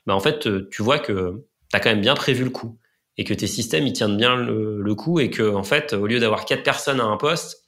bah 0.06 0.14
en 0.14 0.20
fait, 0.20 0.48
tu 0.70 0.82
vois 0.82 0.98
que 0.98 1.46
tu 1.70 1.76
as 1.76 1.80
quand 1.80 1.90
même 1.90 2.00
bien 2.00 2.14
prévu 2.14 2.42
le 2.42 2.48
coup 2.48 2.78
et 3.18 3.24
que 3.24 3.34
tes 3.34 3.46
systèmes 3.46 3.86
ils 3.86 3.92
tiennent 3.92 4.16
bien 4.16 4.34
le, 4.34 4.94
coup 4.94 5.20
et 5.20 5.28
que 5.28 5.54
en 5.54 5.62
fait, 5.62 5.92
au 5.92 6.06
lieu 6.06 6.20
d'avoir 6.20 6.46
quatre 6.46 6.62
personnes 6.62 7.00
à 7.00 7.04
un 7.04 7.18
poste, 7.18 7.62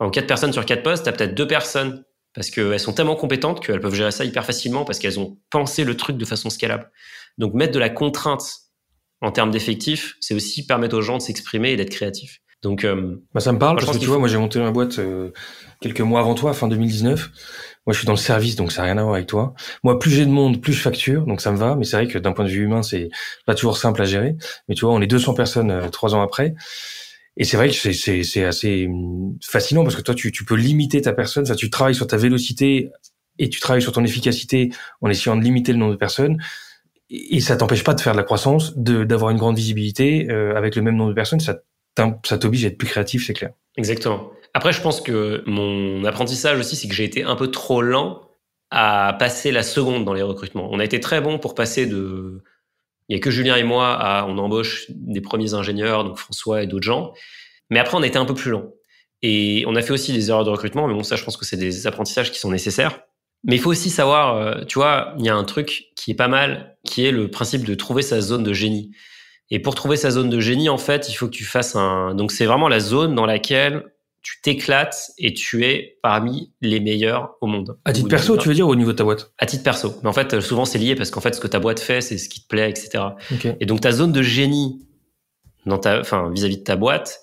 enfin 0.00 0.10
quatre 0.10 0.26
personnes 0.26 0.52
sur 0.52 0.66
quatre 0.66 0.82
postes, 0.82 1.04
tu 1.04 1.08
as 1.08 1.12
peut-être 1.12 1.36
deux 1.36 1.46
personnes 1.46 2.04
parce 2.34 2.50
qu'elles 2.50 2.80
sont 2.80 2.92
tellement 2.92 3.14
compétentes 3.14 3.64
qu'elles 3.64 3.80
peuvent 3.80 3.94
gérer 3.94 4.10
ça 4.10 4.24
hyper 4.24 4.44
facilement 4.44 4.84
parce 4.84 4.98
qu'elles 4.98 5.20
ont 5.20 5.38
pensé 5.50 5.84
le 5.84 5.96
truc 5.96 6.16
de 6.16 6.24
façon 6.24 6.50
scalable. 6.50 6.90
Donc 7.38 7.54
mettre 7.54 7.72
de 7.72 7.78
la 7.78 7.88
contrainte 7.88 8.62
en 9.20 9.30
termes 9.30 9.52
d'effectifs, 9.52 10.16
c'est 10.18 10.34
aussi 10.34 10.66
permettre 10.66 10.96
aux 10.96 11.02
gens 11.02 11.18
de 11.18 11.22
s'exprimer 11.22 11.70
et 11.70 11.76
d'être 11.76 11.90
créatifs. 11.90 12.40
Donc, 12.64 12.84
euh, 12.84 13.16
bah 13.34 13.40
ça 13.40 13.52
me 13.52 13.58
parle 13.58 13.76
parce 13.76 13.92
que 13.92 14.02
tu 14.02 14.06
vois, 14.06 14.18
moi 14.18 14.26
j'ai 14.26 14.38
monté 14.38 14.58
ma 14.58 14.70
boîte 14.70 14.98
euh, 14.98 15.30
quelques 15.80 16.00
mois 16.00 16.20
avant 16.20 16.34
toi, 16.34 16.54
fin 16.54 16.66
2019. 16.66 17.30
Moi, 17.86 17.92
je 17.92 17.98
suis 17.98 18.06
dans 18.06 18.14
le 18.14 18.18
service, 18.18 18.56
donc 18.56 18.72
ça 18.72 18.80
n'a 18.80 18.86
rien 18.86 18.96
à 18.96 19.02
voir 19.02 19.16
avec 19.16 19.26
toi. 19.26 19.52
Moi, 19.82 19.98
plus 19.98 20.10
j'ai 20.10 20.24
de 20.24 20.30
monde, 20.30 20.62
plus 20.62 20.72
je 20.72 20.80
facture, 20.80 21.26
donc 21.26 21.42
ça 21.42 21.52
me 21.52 21.58
va. 21.58 21.76
Mais 21.76 21.84
c'est 21.84 21.96
vrai 21.96 22.06
que 22.06 22.18
d'un 22.18 22.32
point 22.32 22.46
de 22.46 22.50
vue 22.50 22.62
humain, 22.64 22.82
c'est 22.82 23.10
pas 23.44 23.54
toujours 23.54 23.76
simple 23.76 24.00
à 24.00 24.06
gérer. 24.06 24.36
Mais 24.66 24.74
tu 24.74 24.86
vois, 24.86 24.94
on 24.94 25.02
est 25.02 25.06
200 25.06 25.34
personnes 25.34 25.70
euh, 25.70 25.90
trois 25.90 26.14
ans 26.14 26.22
après. 26.22 26.54
Et 27.36 27.44
c'est 27.44 27.58
vrai 27.58 27.68
que 27.68 27.74
c'est 27.74 28.44
assez 28.44 28.86
hum, 28.86 29.36
fascinant 29.42 29.82
parce 29.82 29.96
que 29.96 30.00
toi, 30.00 30.14
tu, 30.14 30.32
tu 30.32 30.46
peux 30.46 30.56
limiter 30.56 31.02
ta 31.02 31.12
personne. 31.12 31.44
Ça, 31.44 31.56
tu 31.56 31.68
travailles 31.68 31.94
sur 31.94 32.06
ta 32.06 32.16
vélocité 32.16 32.88
et 33.38 33.50
tu 33.50 33.60
travailles 33.60 33.82
sur 33.82 33.92
ton 33.92 34.04
efficacité 34.04 34.70
en 35.02 35.10
essayant 35.10 35.36
de 35.36 35.42
limiter 35.42 35.72
le 35.72 35.78
nombre 35.78 35.92
de 35.92 35.98
personnes. 35.98 36.38
Et 37.10 37.40
ça 37.40 37.56
t'empêche 37.56 37.84
pas 37.84 37.92
de 37.92 38.00
faire 38.00 38.14
de 38.14 38.18
la 38.18 38.24
croissance, 38.24 38.74
d'avoir 38.78 39.30
une 39.30 39.36
grande 39.36 39.56
visibilité 39.56 40.30
avec 40.30 40.74
le 40.74 40.82
même 40.82 40.96
nombre 40.96 41.10
de 41.10 41.14
personnes. 41.14 41.38
Ça 41.38 41.58
ça 42.24 42.38
t'oblige 42.38 42.64
à 42.64 42.68
être 42.68 42.78
plus 42.78 42.88
créatif, 42.88 43.26
c'est 43.26 43.34
clair. 43.34 43.50
Exactement. 43.76 44.30
Après, 44.54 44.72
je 44.72 44.80
pense 44.80 45.00
que 45.00 45.42
mon 45.46 46.04
apprentissage 46.04 46.58
aussi, 46.58 46.76
c'est 46.76 46.88
que 46.88 46.94
j'ai 46.94 47.04
été 47.04 47.24
un 47.24 47.36
peu 47.36 47.50
trop 47.50 47.82
lent 47.82 48.20
à 48.70 49.16
passer 49.18 49.50
la 49.52 49.62
seconde 49.62 50.04
dans 50.04 50.14
les 50.14 50.22
recrutements. 50.22 50.68
On 50.70 50.78
a 50.78 50.84
été 50.84 51.00
très 51.00 51.20
bon 51.20 51.38
pour 51.38 51.54
passer 51.54 51.86
de, 51.86 52.42
il 53.08 53.16
y 53.16 53.18
a 53.18 53.20
que 53.20 53.30
Julien 53.30 53.56
et 53.56 53.62
moi 53.62 53.92
à, 53.92 54.26
on 54.26 54.38
embauche 54.38 54.86
des 54.90 55.20
premiers 55.20 55.54
ingénieurs, 55.54 56.04
donc 56.04 56.18
François 56.18 56.62
et 56.62 56.66
d'autres 56.66 56.84
gens. 56.84 57.12
Mais 57.70 57.78
après, 57.78 57.96
on 57.96 58.02
a 58.02 58.06
été 58.06 58.18
un 58.18 58.24
peu 58.24 58.34
plus 58.34 58.50
lent. 58.50 58.70
Et 59.22 59.64
on 59.66 59.74
a 59.74 59.82
fait 59.82 59.92
aussi 59.92 60.12
des 60.12 60.30
erreurs 60.30 60.44
de 60.44 60.50
recrutement, 60.50 60.86
mais 60.86 60.94
bon, 60.94 61.02
ça, 61.02 61.16
je 61.16 61.24
pense 61.24 61.36
que 61.36 61.44
c'est 61.44 61.56
des 61.56 61.86
apprentissages 61.86 62.30
qui 62.30 62.38
sont 62.38 62.50
nécessaires. 62.50 63.00
Mais 63.44 63.56
il 63.56 63.60
faut 63.60 63.70
aussi 63.70 63.90
savoir, 63.90 64.36
euh, 64.36 64.64
tu 64.64 64.78
vois, 64.78 65.14
il 65.18 65.24
y 65.24 65.28
a 65.28 65.34
un 65.34 65.44
truc 65.44 65.86
qui 65.96 66.10
est 66.10 66.14
pas 66.14 66.28
mal, 66.28 66.76
qui 66.84 67.04
est 67.04 67.10
le 67.10 67.30
principe 67.30 67.64
de 67.64 67.74
trouver 67.74 68.02
sa 68.02 68.20
zone 68.20 68.42
de 68.42 68.52
génie. 68.52 68.90
Et 69.50 69.60
pour 69.60 69.74
trouver 69.74 69.96
sa 69.96 70.10
zone 70.10 70.30
de 70.30 70.40
génie, 70.40 70.68
en 70.68 70.78
fait, 70.78 71.08
il 71.08 71.14
faut 71.14 71.26
que 71.26 71.32
tu 71.32 71.44
fasses 71.44 71.76
un. 71.76 72.14
Donc, 72.14 72.32
c'est 72.32 72.46
vraiment 72.46 72.68
la 72.68 72.80
zone 72.80 73.14
dans 73.14 73.26
laquelle 73.26 73.84
tu 74.22 74.40
t'éclates 74.40 75.10
et 75.18 75.34
tu 75.34 75.66
es 75.66 75.98
parmi 76.02 76.52
les 76.62 76.80
meilleurs 76.80 77.36
au 77.42 77.46
monde. 77.46 77.78
À 77.84 77.92
titre 77.92 78.08
perso, 78.08 78.38
tu 78.38 78.48
veux 78.48 78.54
dire, 78.54 78.66
au 78.66 78.74
niveau 78.74 78.92
de 78.92 78.96
ta 78.96 79.04
boîte? 79.04 79.32
À 79.38 79.44
titre 79.44 79.62
perso. 79.62 79.96
Mais 80.02 80.08
en 80.08 80.14
fait, 80.14 80.40
souvent, 80.40 80.64
c'est 80.64 80.78
lié 80.78 80.94
parce 80.94 81.10
qu'en 81.10 81.20
fait, 81.20 81.34
ce 81.34 81.40
que 81.40 81.46
ta 81.46 81.60
boîte 81.60 81.78
fait, 81.78 82.00
c'est 82.00 82.16
ce 82.16 82.30
qui 82.30 82.42
te 82.42 82.48
plaît, 82.48 82.70
etc. 82.70 83.04
Et 83.60 83.66
donc, 83.66 83.82
ta 83.82 83.92
zone 83.92 84.12
de 84.12 84.22
génie 84.22 84.88
dans 85.66 85.78
ta, 85.78 86.00
enfin, 86.00 86.30
vis-à-vis 86.34 86.58
de 86.58 86.62
ta 86.64 86.76
boîte, 86.76 87.20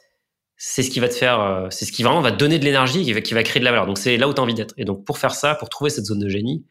c'est 0.57 0.83
ce 0.83 0.91
qui 0.91 0.99
va 0.99 1.09
te 1.09 1.15
faire, 1.15 1.41
euh, 1.41 1.67
c'est 1.71 1.85
ce 1.85 1.91
qui 1.91 2.03
vraiment 2.03 2.21
va 2.21 2.31
te 2.31 2.37
donner 2.37 2.59
de 2.59 2.65
l'énergie, 2.65 3.03
qui 3.03 3.13
va, 3.13 3.21
qui 3.21 3.33
va 3.33 3.41
créer 3.41 3.59
de 3.59 3.65
la 3.65 3.71
valeur. 3.71 3.87
Donc, 3.87 3.97
c'est 3.97 4.17
là 4.17 4.29
où 4.29 4.33
tu 4.33 4.39
as 4.39 4.43
envie 4.43 4.53
d'être. 4.53 4.75
Et 4.77 4.85
donc, 4.85 5.03
pour 5.03 5.17
faire 5.17 5.33
ça, 5.33 5.55
pour 5.55 5.69
trouver 5.69 5.89
cette 5.89 6.05
zone 6.05 6.19
de 6.19 6.29
génie, 6.29 6.67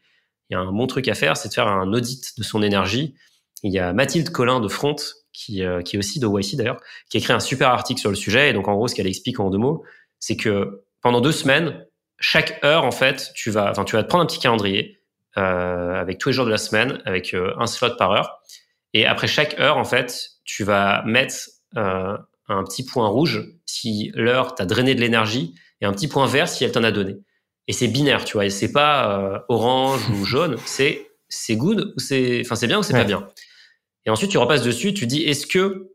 il 0.49 0.53
y 0.53 0.55
a 0.55 0.61
un 0.61 0.71
bon 0.71 0.87
truc 0.87 1.09
à 1.09 1.13
faire, 1.13 1.35
c'est 1.35 1.49
de 1.49 1.53
faire 1.53 1.67
un 1.67 1.91
audit 1.91 2.37
de 2.37 2.43
son 2.43 2.63
énergie. 2.63 3.15
Il 3.63 3.73
y 3.73 3.79
a 3.79 3.91
Mathilde 3.91 4.29
Collin 4.29 4.61
de 4.61 4.69
Front 4.69 4.95
qui, 5.33 5.63
euh, 5.63 5.81
qui 5.81 5.95
est 5.95 5.99
aussi 5.99 6.19
de 6.19 6.27
YC 6.27 6.55
d'ailleurs, 6.55 6.77
qui 7.09 7.17
a 7.17 7.19
écrit 7.19 7.33
un 7.33 7.39
super 7.39 7.69
article 7.69 7.99
sur 7.99 8.09
le 8.09 8.15
sujet. 8.15 8.49
Et 8.49 8.53
donc, 8.53 8.67
en 8.67 8.75
gros, 8.75 8.87
ce 8.87 8.95
qu'elle 8.95 9.07
explique 9.07 9.39
en 9.39 9.49
deux 9.49 9.57
mots, 9.57 9.83
c'est 10.19 10.35
que 10.35 10.83
pendant 11.01 11.21
deux 11.21 11.31
semaines, 11.31 11.85
chaque 12.19 12.63
heure, 12.63 12.83
en 12.83 12.91
fait, 12.91 13.31
tu 13.35 13.49
vas, 13.49 13.71
enfin, 13.71 13.83
tu 13.83 13.95
vas 13.95 14.03
te 14.03 14.07
prendre 14.07 14.23
un 14.23 14.27
petit 14.27 14.39
calendrier 14.39 14.99
euh, 15.37 15.95
avec 15.95 16.17
tous 16.17 16.29
les 16.29 16.33
jours 16.33 16.45
de 16.45 16.51
la 16.51 16.57
semaine, 16.57 17.01
avec 17.05 17.33
euh, 17.33 17.53
un 17.57 17.67
slot 17.67 17.95
par 17.97 18.11
heure. 18.11 18.41
Et 18.93 19.05
après 19.05 19.27
chaque 19.27 19.59
heure, 19.59 19.77
en 19.77 19.85
fait, 19.85 20.31
tu 20.43 20.63
vas 20.63 21.03
mettre 21.03 21.35
euh, 21.77 22.17
un 22.47 22.63
petit 22.63 22.85
point 22.85 23.07
rouge 23.07 23.47
si 23.65 24.11
l'heure 24.13 24.55
t'a 24.55 24.65
drainé 24.65 24.95
de 24.95 25.01
l'énergie 25.01 25.55
et 25.79 25.85
un 25.85 25.93
petit 25.93 26.07
point 26.07 26.27
vert 26.27 26.47
si 26.47 26.63
elle 26.63 26.71
t'en 26.71 26.83
a 26.83 26.91
donné. 26.91 27.17
Et 27.67 27.73
c'est 27.73 27.87
binaire, 27.87 28.25
tu 28.25 28.33
vois. 28.33 28.45
Et 28.45 28.49
c'est 28.49 28.71
pas 28.71 29.19
euh, 29.19 29.39
orange 29.47 30.01
ou 30.09 30.25
jaune. 30.25 30.57
C'est 30.65 31.07
c'est 31.33 31.55
good 31.55 31.93
ou 31.95 31.99
c'est, 32.01 32.41
enfin, 32.43 32.55
c'est 32.55 32.67
bien 32.67 32.79
ou 32.79 32.83
c'est 32.83 32.91
pas 32.91 33.05
bien. 33.05 33.25
Et 34.05 34.09
ensuite, 34.09 34.31
tu 34.31 34.37
repasses 34.37 34.63
dessus, 34.63 34.93
tu 34.93 35.07
dis, 35.07 35.23
est-ce 35.23 35.45
que, 35.45 35.91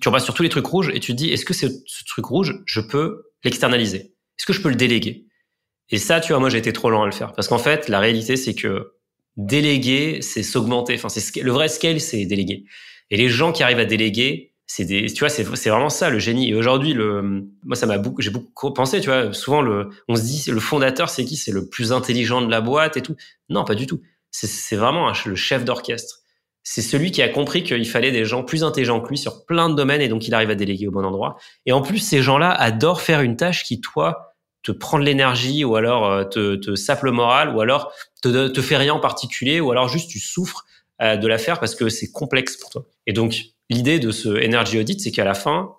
tu 0.00 0.08
repasses 0.08 0.24
sur 0.24 0.34
tous 0.34 0.42
les 0.42 0.48
trucs 0.48 0.66
rouges 0.66 0.90
et 0.94 1.00
tu 1.00 1.14
dis, 1.14 1.30
est-ce 1.30 1.44
que 1.44 1.54
ce 1.54 1.66
truc 2.06 2.24
rouge, 2.24 2.62
je 2.66 2.80
peux 2.80 3.24
l'externaliser? 3.44 4.14
Est-ce 4.38 4.46
que 4.46 4.52
je 4.52 4.62
peux 4.62 4.70
le 4.70 4.76
déléguer? 4.76 5.26
Et 5.90 5.98
ça, 5.98 6.20
tu 6.20 6.32
vois, 6.32 6.40
moi, 6.40 6.48
j'ai 6.48 6.58
été 6.58 6.72
trop 6.72 6.88
lent 6.88 7.02
à 7.02 7.06
le 7.06 7.12
faire. 7.12 7.32
Parce 7.32 7.48
qu'en 7.48 7.58
fait, 7.58 7.88
la 7.88 7.98
réalité, 7.98 8.36
c'est 8.36 8.54
que 8.54 8.92
déléguer, 9.36 10.22
c'est 10.22 10.42
s'augmenter. 10.42 10.94
Enfin, 10.94 11.08
c'est 11.08 11.42
le 11.42 11.52
vrai 11.52 11.68
scale, 11.68 12.00
c'est 12.00 12.24
déléguer. 12.24 12.64
Et 13.10 13.16
les 13.16 13.28
gens 13.28 13.52
qui 13.52 13.62
arrivent 13.62 13.80
à 13.80 13.84
déléguer, 13.84 14.54
c'est 14.66 14.84
des, 14.84 15.12
tu 15.12 15.20
vois, 15.20 15.28
c'est, 15.28 15.42
vraiment 15.42 15.88
ça 15.90 16.10
le 16.10 16.20
génie. 16.20 16.48
Et 16.48 16.54
aujourd'hui, 16.54 16.92
le, 16.92 17.44
moi, 17.64 17.74
ça 17.74 17.86
m'a 17.86 17.98
beaucoup, 17.98 18.22
j'ai 18.22 18.30
beaucoup 18.30 18.72
pensé, 18.72 19.00
tu 19.00 19.08
vois, 19.08 19.32
souvent 19.32 19.62
le, 19.62 19.90
on 20.08 20.14
se 20.14 20.22
dit, 20.22 20.44
le 20.48 20.60
fondateur, 20.60 21.10
c'est 21.10 21.24
qui? 21.24 21.36
C'est 21.36 21.50
le 21.50 21.68
plus 21.68 21.92
intelligent 21.92 22.40
de 22.40 22.50
la 22.50 22.60
boîte 22.60 22.96
et 22.96 23.02
tout. 23.02 23.16
Non, 23.48 23.64
pas 23.64 23.74
du 23.74 23.86
tout. 23.86 24.00
C'est 24.30 24.76
vraiment 24.76 25.12
le 25.26 25.34
chef 25.34 25.64
d'orchestre. 25.64 26.19
C'est 26.72 26.82
celui 26.82 27.10
qui 27.10 27.20
a 27.20 27.28
compris 27.28 27.64
qu'il 27.64 27.88
fallait 27.88 28.12
des 28.12 28.24
gens 28.24 28.44
plus 28.44 28.62
intelligents 28.62 29.00
que 29.00 29.08
lui 29.08 29.18
sur 29.18 29.44
plein 29.44 29.68
de 29.68 29.74
domaines 29.74 30.00
et 30.02 30.06
donc 30.06 30.28
il 30.28 30.34
arrive 30.34 30.50
à 30.50 30.54
déléguer 30.54 30.86
au 30.86 30.92
bon 30.92 31.04
endroit. 31.04 31.36
Et 31.66 31.72
en 31.72 31.82
plus, 31.82 31.98
ces 31.98 32.22
gens-là 32.22 32.52
adorent 32.52 33.00
faire 33.00 33.22
une 33.22 33.36
tâche 33.36 33.64
qui, 33.64 33.80
toi, 33.80 34.36
te 34.62 34.70
prend 34.70 35.00
de 35.00 35.02
l'énergie 35.02 35.64
ou 35.64 35.74
alors 35.74 36.08
euh, 36.08 36.22
te, 36.22 36.54
te 36.54 36.76
sape 36.76 37.02
le 37.02 37.10
moral 37.10 37.56
ou 37.56 37.60
alors 37.60 37.92
te, 38.22 38.46
te 38.46 38.60
fait 38.60 38.76
rien 38.76 38.94
en 38.94 39.00
particulier 39.00 39.58
ou 39.58 39.72
alors 39.72 39.88
juste 39.88 40.10
tu 40.10 40.20
souffres 40.20 40.64
euh, 41.02 41.16
de 41.16 41.26
la 41.26 41.38
faire 41.38 41.58
parce 41.58 41.74
que 41.74 41.88
c'est 41.88 42.12
complexe 42.12 42.56
pour 42.56 42.70
toi. 42.70 42.86
Et 43.08 43.12
donc, 43.12 43.46
l'idée 43.68 43.98
de 43.98 44.12
ce 44.12 44.28
energy 44.28 44.78
audit, 44.78 45.00
c'est 45.00 45.10
qu'à 45.10 45.24
la 45.24 45.34
fin, 45.34 45.72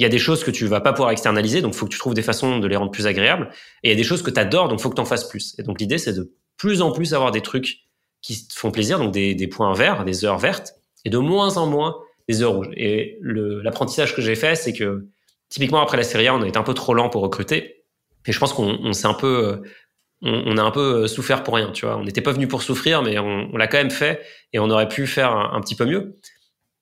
il 0.00 0.02
y 0.02 0.06
a 0.06 0.08
des 0.08 0.18
choses 0.18 0.42
que 0.42 0.50
tu 0.50 0.66
vas 0.66 0.80
pas 0.80 0.92
pouvoir 0.92 1.12
externaliser, 1.12 1.62
donc 1.62 1.74
faut 1.74 1.86
que 1.86 1.92
tu 1.92 2.00
trouves 2.00 2.14
des 2.14 2.22
façons 2.22 2.58
de 2.58 2.66
les 2.66 2.74
rendre 2.74 2.90
plus 2.90 3.06
agréables. 3.06 3.48
Et 3.84 3.90
il 3.90 3.90
y 3.90 3.94
a 3.94 3.96
des 3.96 4.02
choses 4.02 4.22
que 4.22 4.30
tu 4.32 4.40
adores, 4.40 4.66
donc 4.66 4.80
faut 4.80 4.90
que 4.90 4.96
tu 4.96 5.00
en 5.00 5.04
fasses 5.04 5.28
plus. 5.28 5.54
Et 5.60 5.62
donc 5.62 5.80
l'idée, 5.80 5.98
c'est 5.98 6.14
de 6.14 6.34
plus 6.56 6.82
en 6.82 6.90
plus 6.90 7.14
avoir 7.14 7.30
des 7.30 7.42
trucs 7.42 7.81
qui 8.22 8.46
font 8.54 8.70
plaisir, 8.70 8.98
donc 8.98 9.12
des, 9.12 9.34
des 9.34 9.48
points 9.48 9.74
verts, 9.74 10.04
des 10.04 10.24
heures 10.24 10.38
vertes, 10.38 10.74
et 11.04 11.10
de 11.10 11.18
moins 11.18 11.56
en 11.56 11.66
moins 11.66 11.96
des 12.28 12.42
heures 12.42 12.52
rouges. 12.52 12.70
Et 12.76 13.18
l'apprentissage 13.20 14.14
que 14.14 14.22
j'ai 14.22 14.36
fait, 14.36 14.54
c'est 14.54 14.72
que 14.72 15.08
typiquement 15.48 15.82
après 15.82 15.96
la 15.96 16.04
série 16.04 16.28
A, 16.28 16.34
on 16.34 16.42
a 16.42 16.48
été 16.48 16.58
un 16.58 16.62
peu 16.62 16.74
trop 16.74 16.94
lent 16.94 17.08
pour 17.10 17.22
recruter. 17.22 17.84
Et 18.26 18.32
je 18.32 18.38
pense 18.38 18.52
qu'on 18.52 18.92
s'est 18.92 19.08
un 19.08 19.14
peu, 19.14 19.60
on, 20.22 20.42
on, 20.46 20.56
a 20.56 20.62
un 20.62 20.70
peu 20.70 21.08
souffert 21.08 21.42
pour 21.42 21.54
rien, 21.54 21.70
tu 21.72 21.84
vois. 21.84 21.96
On 21.96 22.04
n'était 22.04 22.20
pas 22.20 22.32
venu 22.32 22.46
pour 22.46 22.62
souffrir, 22.62 23.02
mais 23.02 23.18
on, 23.18 23.56
l'a 23.56 23.66
quand 23.66 23.78
même 23.78 23.90
fait, 23.90 24.22
et 24.52 24.58
on 24.58 24.70
aurait 24.70 24.88
pu 24.88 25.06
faire 25.06 25.32
un, 25.32 25.60
petit 25.60 25.74
peu 25.74 25.84
mieux. 25.84 26.18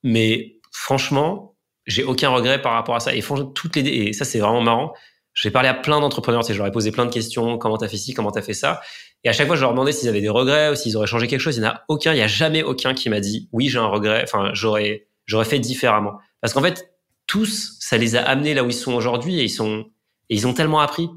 Mais 0.03 0.59
franchement, 0.71 1.55
j'ai 1.87 2.03
aucun 2.03 2.29
regret 2.29 2.61
par 2.61 2.73
rapport 2.73 2.95
à 2.95 2.99
ça. 2.99 3.15
Et 3.15 3.23
toutes 3.55 3.75
les 3.75 3.81
et 3.81 4.13
ça 4.13 4.25
c'est 4.25 4.39
vraiment 4.39 4.61
marrant. 4.61 4.93
J'ai 5.33 5.49
parlé 5.49 5.69
à 5.69 5.73
plein 5.73 5.99
d'entrepreneurs, 5.99 6.43
tu 6.43 6.53
je 6.53 6.57
leur 6.57 6.67
ai 6.67 6.71
posé 6.71 6.91
plein 6.91 7.05
de 7.05 7.11
questions, 7.11 7.57
comment 7.57 7.77
t'as 7.77 7.87
fait 7.87 7.97
ci, 7.97 8.13
comment 8.13 8.31
t'as 8.31 8.41
fait 8.41 8.53
ça? 8.53 8.81
Et 9.23 9.29
à 9.29 9.33
chaque 9.33 9.47
fois, 9.47 9.55
je 9.55 9.61
leur 9.61 9.71
demandais 9.71 9.91
s'ils 9.91 10.09
avaient 10.09 10.21
des 10.21 10.29
regrets 10.29 10.71
ou 10.71 10.75
s'ils 10.75 10.97
auraient 10.97 11.07
changé 11.07 11.27
quelque 11.27 11.39
chose. 11.39 11.57
Il 11.57 11.61
n'y 11.61 11.67
en 11.67 11.71
a 11.71 11.83
aucun, 11.87 12.13
il 12.13 12.15
n'y 12.15 12.23
a 12.23 12.27
jamais 12.27 12.63
aucun 12.63 12.93
qui 12.93 13.09
m'a 13.09 13.19
dit 13.19 13.49
oui, 13.51 13.69
j'ai 13.69 13.77
un 13.77 13.87
regret. 13.87 14.21
Enfin, 14.23 14.51
j'aurais, 14.53 15.07
j'aurais 15.25 15.45
fait 15.45 15.59
différemment. 15.59 16.17
Parce 16.41 16.53
qu'en 16.53 16.61
fait, 16.61 16.91
tous, 17.27 17.77
ça 17.79 17.97
les 17.97 18.15
a 18.15 18.23
amenés 18.23 18.53
là 18.53 18.63
où 18.63 18.67
ils 18.67 18.73
sont 18.73 18.93
aujourd'hui 18.93 19.39
et 19.39 19.43
ils 19.43 19.49
sont, 19.49 19.85
et 20.29 20.35
ils 20.35 20.47
ont 20.47 20.53
tellement 20.53 20.79
appris. 20.79 21.09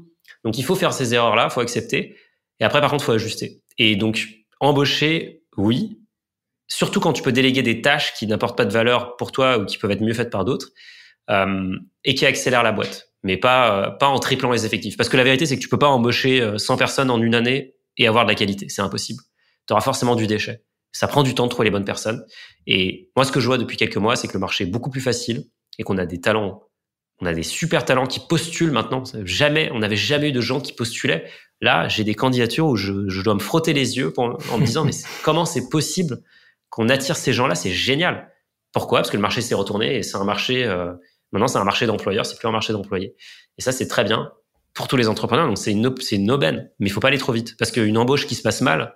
Donc, 0.43 0.57
il 0.57 0.63
faut 0.63 0.75
faire 0.75 0.93
ces 0.93 1.13
erreurs-là, 1.13 1.49
faut 1.49 1.61
accepter. 1.61 2.15
Et 2.59 2.63
après, 2.63 2.79
par 2.79 2.91
contre, 2.91 3.03
faut 3.03 3.11
ajuster. 3.11 3.61
Et 3.77 3.95
donc, 3.95 4.27
embaucher, 4.59 5.43
oui, 5.57 5.99
surtout 6.67 6.99
quand 6.99 7.13
tu 7.13 7.23
peux 7.23 7.31
déléguer 7.31 7.63
des 7.63 7.81
tâches 7.81 8.13
qui 8.13 8.27
n'apportent 8.27 8.57
pas 8.57 8.65
de 8.65 8.73
valeur 8.73 9.15
pour 9.17 9.31
toi 9.31 9.57
ou 9.57 9.65
qui 9.65 9.77
peuvent 9.77 9.91
être 9.91 10.01
mieux 10.01 10.13
faites 10.13 10.29
par 10.29 10.45
d'autres, 10.45 10.69
euh, 11.29 11.75
et 12.03 12.15
qui 12.15 12.25
accélèrent 12.25 12.63
la 12.63 12.71
boîte, 12.71 13.09
mais 13.23 13.37
pas 13.37 13.87
euh, 13.87 13.89
pas 13.89 14.07
en 14.07 14.19
triplant 14.19 14.51
les 14.51 14.65
effectifs. 14.65 14.97
Parce 14.97 15.09
que 15.09 15.17
la 15.17 15.23
vérité, 15.23 15.45
c'est 15.45 15.55
que 15.55 15.61
tu 15.61 15.69
peux 15.69 15.79
pas 15.79 15.87
embaucher 15.87 16.57
100 16.57 16.73
euh, 16.73 16.77
personnes 16.77 17.09
en 17.09 17.21
une 17.21 17.35
année 17.35 17.74
et 17.97 18.07
avoir 18.07 18.25
de 18.25 18.29
la 18.29 18.35
qualité, 18.35 18.69
c'est 18.69 18.81
impossible. 18.81 19.21
Tu 19.67 19.73
auras 19.73 19.81
forcément 19.81 20.15
du 20.15 20.27
déchet. 20.27 20.63
Ça 20.91 21.07
prend 21.07 21.23
du 21.23 21.35
temps 21.35 21.45
de 21.45 21.49
trouver 21.49 21.65
les 21.65 21.71
bonnes 21.71 21.85
personnes. 21.85 22.25
Et 22.67 23.09
moi, 23.15 23.25
ce 23.25 23.31
que 23.31 23.39
je 23.39 23.47
vois 23.47 23.57
depuis 23.57 23.77
quelques 23.77 23.97
mois, 23.97 24.15
c'est 24.15 24.27
que 24.27 24.33
le 24.33 24.39
marché 24.39 24.63
est 24.63 24.67
beaucoup 24.67 24.89
plus 24.89 25.01
facile 25.01 25.45
et 25.77 25.83
qu'on 25.83 25.97
a 25.97 26.05
des 26.05 26.21
talents, 26.21 26.63
on 27.19 27.25
a 27.25 27.33
des 27.33 27.43
super 27.43 27.83
talents 27.83 28.07
qui 28.07 28.19
postulent 28.19 28.71
maintenant. 28.71 29.03
Jamais, 29.23 29.69
on 29.73 29.79
n'avait 29.79 29.97
jamais 29.97 30.29
eu 30.29 30.31
de 30.31 30.41
gens 30.41 30.61
qui 30.61 30.71
postulaient. 30.71 31.29
Là, 31.61 31.87
j'ai 31.87 32.03
des 32.03 32.15
candidatures 32.15 32.67
où 32.67 32.75
je, 32.75 33.09
je, 33.09 33.21
dois 33.21 33.33
me 33.33 33.39
frotter 33.39 33.73
les 33.73 33.97
yeux 33.97 34.13
en 34.17 34.57
me 34.57 34.65
disant 34.65 34.85
mais 34.85 34.91
comment 35.23 35.45
c'est 35.45 35.69
possible 35.69 36.21
qu'on 36.69 36.89
attire 36.89 37.15
ces 37.15 37.33
gens-là, 37.33 37.55
c'est 37.55 37.71
génial. 37.71 38.31
Pourquoi? 38.73 38.99
Parce 38.99 39.09
que 39.09 39.15
le 39.15 39.21
marché 39.21 39.41
s'est 39.41 39.55
retourné 39.55 39.95
et 39.95 40.03
c'est 40.03 40.17
un 40.17 40.25
marché. 40.25 40.65
Euh, 40.65 40.93
maintenant, 41.31 41.47
c'est 41.47 41.57
un 41.57 41.63
marché 41.63 41.85
d'employeurs, 41.85 42.25
c'est 42.25 42.37
plus 42.37 42.47
un 42.47 42.51
marché 42.51 42.73
d'employés. 42.73 43.15
Et 43.57 43.61
ça, 43.61 43.71
c'est 43.71 43.87
très 43.87 44.03
bien 44.03 44.31
pour 44.75 44.87
tous 44.87 44.97
les 44.97 45.07
entrepreneurs. 45.07 45.47
Donc, 45.47 45.57
c'est 45.57 45.71
une, 45.71 45.95
c'est 45.99 46.17
une 46.17 46.29
aubaine, 46.29 46.69
mais 46.79 46.87
il 46.87 46.91
faut 46.91 46.99
pas 46.99 47.07
aller 47.07 47.17
trop 47.17 47.31
vite 47.31 47.55
parce 47.57 47.71
qu'une 47.71 47.97
embauche 47.97 48.27
qui 48.27 48.35
se 48.35 48.43
passe 48.43 48.61
mal, 48.61 48.95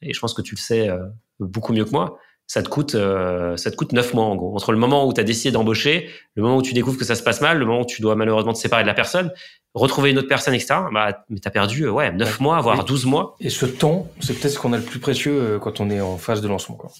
et 0.00 0.14
je 0.14 0.20
pense 0.20 0.32
que 0.32 0.40
tu 0.40 0.54
le 0.54 0.60
sais 0.60 0.88
euh, 0.88 1.04
beaucoup 1.40 1.74
mieux 1.74 1.84
que 1.84 1.90
moi, 1.90 2.18
ça 2.46 2.62
te 2.62 2.68
coûte, 2.68 2.94
euh, 2.94 3.56
ça 3.56 3.70
te 3.70 3.76
coûte 3.76 3.92
neuf 3.92 4.14
mois 4.14 4.24
en 4.24 4.36
gros. 4.36 4.54
Entre 4.54 4.72
le 4.72 4.78
moment 4.78 5.06
où 5.06 5.12
tu 5.12 5.20
as 5.20 5.24
décidé 5.24 5.50
d'embaucher, 5.50 6.08
le 6.36 6.42
moment 6.42 6.56
où 6.56 6.62
tu 6.62 6.72
découvres 6.74 6.96
que 6.96 7.04
ça 7.04 7.16
se 7.16 7.24
passe 7.24 7.40
mal, 7.40 7.58
le 7.58 7.66
moment 7.66 7.80
où 7.80 7.86
tu 7.86 8.00
dois 8.00 8.14
malheureusement 8.14 8.52
te 8.52 8.58
séparer 8.58 8.84
de 8.84 8.86
la 8.86 8.94
personne, 8.94 9.32
retrouver 9.74 10.10
une 10.10 10.18
autre 10.18 10.28
personne, 10.28 10.54
etc. 10.54 10.76
Bah, 10.92 11.24
mais 11.28 11.40
t'as 11.40 11.50
perdu, 11.50 11.88
ouais, 11.88 12.12
neuf 12.12 12.38
mois, 12.38 12.60
voire 12.60 12.84
douze 12.84 13.04
mois. 13.04 13.34
Et 13.40 13.50
ce 13.50 13.66
temps, 13.66 14.08
c'est 14.20 14.38
peut-être 14.38 14.54
ce 14.54 14.58
qu'on 14.60 14.72
a 14.72 14.78
le 14.78 14.84
plus 14.84 15.00
précieux 15.00 15.58
quand 15.60 15.80
on 15.80 15.90
est 15.90 16.00
en 16.00 16.18
phase 16.18 16.40
de 16.40 16.48
lancement, 16.48 16.76
quoi. 16.76 16.90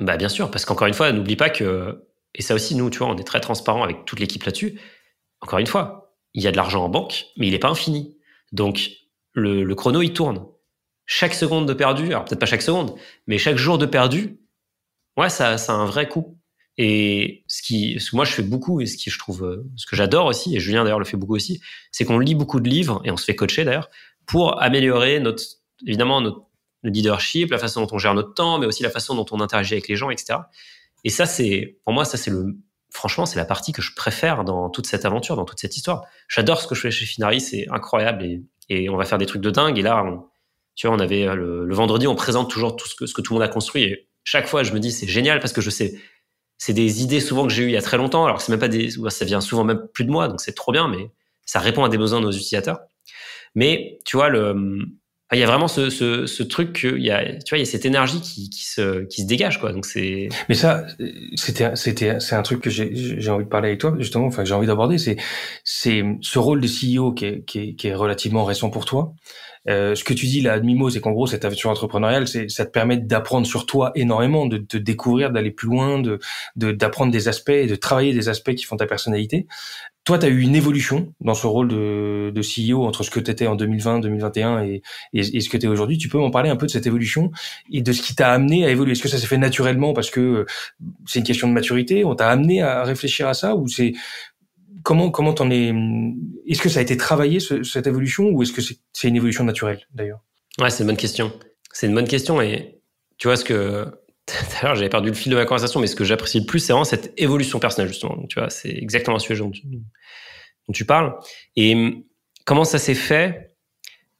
Bah 0.00 0.16
bien 0.16 0.28
sûr, 0.28 0.50
parce 0.50 0.64
qu'encore 0.64 0.86
une 0.86 0.94
fois, 0.94 1.10
n'oublie 1.10 1.34
pas 1.34 1.50
que 1.50 2.04
et 2.34 2.42
ça 2.42 2.54
aussi 2.54 2.74
nous, 2.74 2.90
tu 2.90 2.98
vois, 2.98 3.08
on 3.08 3.16
est 3.16 3.24
très 3.24 3.40
transparent 3.40 3.82
avec 3.82 4.04
toute 4.04 4.20
l'équipe 4.20 4.42
là-dessus. 4.44 4.80
Encore 5.40 5.58
une 5.58 5.66
fois, 5.66 6.07
il 6.34 6.42
y 6.42 6.46
a 6.46 6.52
de 6.52 6.56
l'argent 6.56 6.84
en 6.84 6.88
banque, 6.88 7.26
mais 7.36 7.46
il 7.48 7.52
n'est 7.52 7.58
pas 7.58 7.68
infini. 7.68 8.16
Donc 8.52 8.90
le, 9.32 9.72
chrono 9.74 10.02
il 10.02 10.12
tourne. 10.12 10.46
Chaque 11.06 11.34
seconde 11.34 11.66
de 11.66 11.72
perdu, 11.72 12.06
alors 12.06 12.24
peut-être 12.24 12.40
pas 12.40 12.46
chaque 12.46 12.62
seconde, 12.62 12.94
mais 13.26 13.38
chaque 13.38 13.56
jour 13.56 13.78
de 13.78 13.86
perdu, 13.86 14.40
ouais, 15.16 15.30
ça, 15.30 15.56
ça 15.56 15.72
a 15.72 15.76
un 15.76 15.86
vrai 15.86 16.08
coût. 16.08 16.38
Et 16.76 17.44
ce 17.48 17.62
qui, 17.62 17.96
que 17.96 18.16
moi 18.16 18.24
je 18.24 18.32
fais 18.32 18.42
beaucoup 18.42 18.80
et 18.80 18.86
ce 18.86 18.96
qui 18.96 19.10
je 19.10 19.18
trouve, 19.18 19.64
ce 19.76 19.86
que 19.86 19.96
j'adore 19.96 20.26
aussi, 20.26 20.54
et 20.54 20.60
Julien 20.60 20.84
d'ailleurs 20.84 21.00
le 21.00 21.04
fait 21.04 21.16
beaucoup 21.16 21.34
aussi, 21.34 21.60
c'est 21.90 22.04
qu'on 22.04 22.18
lit 22.18 22.34
beaucoup 22.34 22.60
de 22.60 22.68
livres 22.68 23.00
et 23.04 23.10
on 23.10 23.16
se 23.16 23.24
fait 23.24 23.34
coacher 23.34 23.64
d'ailleurs 23.64 23.88
pour 24.26 24.62
améliorer 24.62 25.18
notre, 25.18 25.42
évidemment 25.84 26.20
notre 26.20 26.48
le 26.82 26.90
leadership, 26.90 27.50
la 27.50 27.58
façon 27.58 27.82
dont 27.82 27.88
on 27.92 27.98
gère 27.98 28.14
notre 28.14 28.34
temps, 28.34 28.58
mais 28.58 28.66
aussi 28.66 28.82
la 28.82 28.90
façon 28.90 29.14
dont 29.14 29.26
on 29.30 29.40
interagit 29.40 29.74
avec 29.74 29.88
les 29.88 29.96
gens, 29.96 30.10
etc. 30.10 30.38
Et 31.04 31.10
ça, 31.10 31.26
c'est, 31.26 31.78
pour 31.84 31.92
moi, 31.92 32.04
ça, 32.04 32.16
c'est 32.16 32.30
le, 32.30 32.56
franchement, 32.90 33.26
c'est 33.26 33.38
la 33.38 33.44
partie 33.44 33.72
que 33.72 33.82
je 33.82 33.94
préfère 33.94 34.44
dans 34.44 34.70
toute 34.70 34.86
cette 34.86 35.04
aventure, 35.04 35.36
dans 35.36 35.44
toute 35.44 35.60
cette 35.60 35.76
histoire. 35.76 36.06
J'adore 36.28 36.60
ce 36.60 36.66
que 36.66 36.74
je 36.74 36.80
fais 36.80 36.90
chez 36.90 37.06
Finari, 37.06 37.40
c'est 37.40 37.66
incroyable 37.70 38.24
et, 38.68 38.88
on 38.90 38.96
va 38.96 39.04
faire 39.04 39.18
des 39.18 39.26
trucs 39.26 39.42
de 39.42 39.50
dingue. 39.50 39.78
Et 39.78 39.82
là, 39.82 40.04
tu 40.74 40.86
vois, 40.86 40.96
on 40.96 41.00
avait 41.00 41.26
euh, 41.26 41.34
le, 41.34 41.74
vendredi, 41.74 42.06
on 42.06 42.14
présente 42.14 42.50
toujours 42.50 42.76
tout 42.76 42.86
ce 42.86 43.14
que, 43.14 43.22
tout 43.22 43.32
le 43.32 43.40
monde 43.40 43.48
a 43.48 43.48
construit. 43.48 43.84
Et 43.84 44.08
chaque 44.24 44.46
fois, 44.46 44.62
je 44.62 44.72
me 44.72 44.78
dis, 44.78 44.92
c'est 44.92 45.08
génial 45.08 45.40
parce 45.40 45.52
que 45.52 45.60
je 45.60 45.70
sais, 45.70 45.98
c'est 46.58 46.74
des 46.74 47.02
idées 47.02 47.20
souvent 47.20 47.46
que 47.46 47.52
j'ai 47.52 47.62
eues 47.62 47.68
il 47.68 47.72
y 47.72 47.76
a 47.78 47.82
très 47.82 47.96
longtemps. 47.96 48.26
Alors 48.26 48.40
c'est 48.40 48.52
même 48.52 48.60
pas 48.60 48.68
des, 48.68 48.90
ça 49.08 49.24
vient 49.24 49.40
souvent 49.40 49.64
même 49.64 49.86
plus 49.94 50.04
de 50.04 50.10
moi, 50.10 50.28
donc 50.28 50.40
c'est 50.40 50.54
trop 50.54 50.72
bien, 50.72 50.88
mais 50.88 51.10
ça 51.46 51.60
répond 51.60 51.84
à 51.84 51.88
des 51.88 51.98
besoins 51.98 52.20
de 52.20 52.26
nos 52.26 52.32
utilisateurs. 52.32 52.80
Mais 53.54 53.98
tu 54.04 54.16
vois, 54.16 54.28
le, 54.28 54.54
il 55.32 55.38
y 55.38 55.42
a 55.42 55.46
vraiment 55.46 55.68
ce, 55.68 55.90
ce, 55.90 56.26
ce 56.26 56.42
truc 56.42 56.80
il 56.84 57.04
y 57.04 57.10
a 57.10 57.22
tu 57.24 57.50
vois 57.50 57.58
il 57.58 57.60
y 57.60 57.68
a 57.68 57.70
cette 57.70 57.84
énergie 57.84 58.20
qui, 58.20 58.48
qui 58.48 58.64
se 58.64 59.04
qui 59.04 59.22
se 59.22 59.26
dégage 59.26 59.60
quoi. 59.60 59.72
Donc 59.72 59.84
c'est 59.84 60.28
mais 60.48 60.54
ça 60.54 60.86
c'était 61.34 61.76
c'était 61.76 62.18
c'est 62.20 62.34
un 62.34 62.42
truc 62.42 62.62
que 62.62 62.70
j'ai 62.70 62.90
j'ai 62.94 63.30
envie 63.30 63.44
de 63.44 63.48
parler 63.48 63.68
avec 63.68 63.80
toi 63.80 63.94
justement. 63.98 64.26
Enfin 64.26 64.44
j'ai 64.44 64.54
envie 64.54 64.66
d'aborder. 64.66 64.96
C'est 64.96 65.16
c'est 65.64 66.02
ce 66.22 66.38
rôle 66.38 66.60
de 66.60 66.66
CEO 66.66 67.12
qui 67.12 67.26
est, 67.26 67.44
qui 67.44 67.58
est, 67.58 67.74
qui 67.74 67.88
est 67.88 67.94
relativement 67.94 68.44
récent 68.44 68.70
pour 68.70 68.86
toi. 68.86 69.14
Euh, 69.68 69.94
ce 69.94 70.04
que 70.04 70.14
tu 70.14 70.26
dis 70.26 70.40
là 70.40 70.54
à 70.54 70.60
demi-mot, 70.60 70.88
c'est 70.90 71.00
qu'en 71.00 71.10
gros, 71.10 71.26
cette 71.26 71.44
aventure 71.44 71.70
entrepreneuriale, 71.70 72.26
c'est, 72.26 72.48
ça 72.48 72.64
te 72.64 72.70
permet 72.70 72.96
d'apprendre 72.96 73.46
sur 73.46 73.66
toi 73.66 73.92
énormément, 73.94 74.46
de 74.46 74.56
te 74.56 74.76
découvrir, 74.76 75.30
d'aller 75.30 75.50
plus 75.50 75.68
loin, 75.68 76.00
de, 76.00 76.18
d'apprendre 76.56 77.12
des 77.12 77.28
aspects, 77.28 77.50
de 77.50 77.74
travailler 77.74 78.14
des 78.14 78.28
aspects 78.28 78.54
qui 78.54 78.64
font 78.64 78.76
ta 78.76 78.86
personnalité. 78.86 79.46
Toi, 80.04 80.18
tu 80.18 80.24
as 80.24 80.28
eu 80.30 80.40
une 80.40 80.56
évolution 80.56 81.12
dans 81.20 81.34
ce 81.34 81.46
rôle 81.46 81.68
de, 81.68 82.32
de 82.34 82.40
CEO 82.40 82.86
entre 82.86 83.02
ce 83.02 83.10
que 83.10 83.20
tu 83.20 83.30
étais 83.30 83.46
en 83.46 83.56
2020, 83.56 84.00
2021 84.00 84.62
et, 84.62 84.82
et, 85.12 85.40
ce 85.40 85.48
que 85.50 85.58
tu 85.58 85.66
es 85.66 85.68
aujourd'hui? 85.68 85.98
Tu 85.98 86.08
peux 86.08 86.16
m'en 86.16 86.30
parler 86.30 86.48
un 86.48 86.56
peu 86.56 86.64
de 86.64 86.70
cette 86.70 86.86
évolution 86.86 87.30
et 87.70 87.82
de 87.82 87.92
ce 87.92 88.00
qui 88.00 88.14
t'a 88.14 88.32
amené 88.32 88.64
à 88.64 88.70
évoluer? 88.70 88.92
Est-ce 88.92 89.02
que 89.02 89.08
ça 89.08 89.18
s'est 89.18 89.26
fait 89.26 89.36
naturellement 89.36 89.92
parce 89.92 90.10
que 90.10 90.46
c'est 91.06 91.18
une 91.18 91.26
question 91.26 91.46
de 91.46 91.52
maturité? 91.52 92.04
On 92.06 92.14
t'a 92.14 92.30
amené 92.30 92.62
à 92.62 92.84
réfléchir 92.84 93.28
à 93.28 93.34
ça 93.34 93.54
ou 93.54 93.68
c'est 93.68 93.92
comment 94.82 95.10
comment 95.10 95.34
t'en 95.34 95.50
es 95.50 95.74
Est-ce 96.46 96.62
que 96.62 96.70
ça 96.70 96.78
a 96.78 96.82
été 96.82 96.96
travaillé 96.96 97.38
cette 97.40 97.86
évolution 97.86 98.30
ou 98.30 98.42
est-ce 98.42 98.52
que 98.52 98.62
c'est 98.62 99.08
une 99.08 99.16
évolution 99.16 99.44
naturelle 99.44 99.80
d'ailleurs? 99.92 100.20
Ouais, 100.58 100.70
c'est 100.70 100.84
une 100.84 100.88
bonne 100.88 100.96
question. 100.96 101.32
C'est 101.72 101.86
une 101.86 101.94
bonne 101.94 102.08
question 102.08 102.40
et 102.40 102.80
tu 103.18 103.28
vois 103.28 103.36
ce 103.36 103.44
que 103.44 103.86
D'ailleurs, 104.52 104.76
j'avais 104.76 104.88
perdu 104.88 105.08
le 105.08 105.14
fil 105.14 105.30
de 105.30 105.36
ma 105.36 105.44
conversation, 105.44 105.80
mais 105.80 105.86
ce 105.86 105.96
que 105.96 106.04
j'apprécie 106.04 106.40
le 106.40 106.46
plus, 106.46 106.60
c'est 106.60 106.72
vraiment 106.72 106.84
cette 106.84 107.12
évolution 107.16 107.58
personnelle, 107.58 107.88
justement. 107.88 108.16
tu 108.28 108.38
vois, 108.38 108.50
c'est 108.50 108.70
exactement 108.70 109.16
le 109.16 109.20
sujet 109.20 109.40
dont 109.40 109.52
tu, 110.72 110.84
parles. 110.84 111.14
Et 111.56 112.04
comment 112.44 112.64
ça 112.64 112.78
s'est 112.78 112.94
fait? 112.94 113.54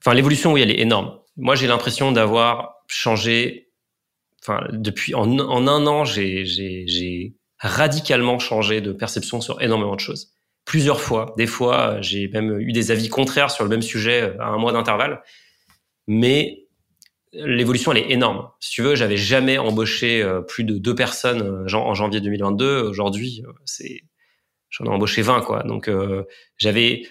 Enfin, 0.00 0.14
l'évolution, 0.14 0.52
oui, 0.52 0.62
elle 0.62 0.70
est 0.70 0.80
énorme. 0.80 1.18
Moi, 1.36 1.54
j'ai 1.54 1.66
l'impression 1.66 2.12
d'avoir 2.12 2.74
changé. 2.86 3.70
Enfin, 4.42 4.66
depuis 4.72 5.14
en, 5.14 5.38
en 5.38 5.66
un 5.66 5.86
an, 5.86 6.04
j'ai 6.04 7.34
radicalement 7.58 8.38
changé 8.38 8.80
de 8.80 8.92
perception 8.92 9.40
sur 9.40 9.60
énormément 9.60 9.96
de 9.96 10.00
choses 10.00 10.32
plusieurs 10.68 11.00
fois. 11.00 11.34
Des 11.38 11.46
fois, 11.46 11.98
j'ai 12.02 12.28
même 12.28 12.60
eu 12.60 12.72
des 12.72 12.90
avis 12.90 13.08
contraires 13.08 13.50
sur 13.50 13.64
le 13.64 13.70
même 13.70 13.80
sujet 13.80 14.20
euh, 14.22 14.38
à 14.38 14.48
un 14.48 14.58
mois 14.58 14.72
d'intervalle. 14.72 15.22
Mais 16.06 16.67
l'évolution, 17.32 17.92
elle 17.92 17.98
est 17.98 18.10
énorme. 18.10 18.48
Si 18.60 18.70
tu 18.70 18.82
veux, 18.82 18.94
j'avais 18.94 19.16
jamais 19.16 19.58
embauché 19.58 20.22
euh, 20.22 20.40
plus 20.40 20.64
de 20.64 20.78
deux 20.78 20.94
personnes 20.94 21.42
euh, 21.42 21.76
en 21.76 21.94
janvier 21.94 22.20
2022. 22.20 22.82
Aujourd'hui, 22.82 23.42
c'est, 23.64 24.02
j'en 24.70 24.84
ai 24.86 24.88
embauché 24.88 25.22
20, 25.22 25.42
quoi. 25.42 25.62
Donc, 25.62 25.90
j'avais, 26.56 27.02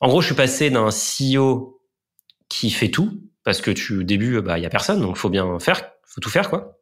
en 0.00 0.08
gros, 0.08 0.20
je 0.20 0.26
suis 0.26 0.34
passé 0.34 0.70
d'un 0.70 0.88
CEO 0.88 1.80
qui 2.48 2.70
fait 2.70 2.88
tout, 2.88 3.20
parce 3.44 3.60
que 3.60 3.70
tu, 3.70 3.98
au 3.98 4.02
début, 4.02 4.40
bah, 4.40 4.58
il 4.58 4.62
y 4.62 4.66
a 4.66 4.70
personne, 4.70 5.00
donc 5.00 5.16
faut 5.16 5.30
bien 5.30 5.58
faire, 5.58 5.90
faut 6.04 6.20
tout 6.20 6.30
faire, 6.30 6.50
quoi, 6.50 6.80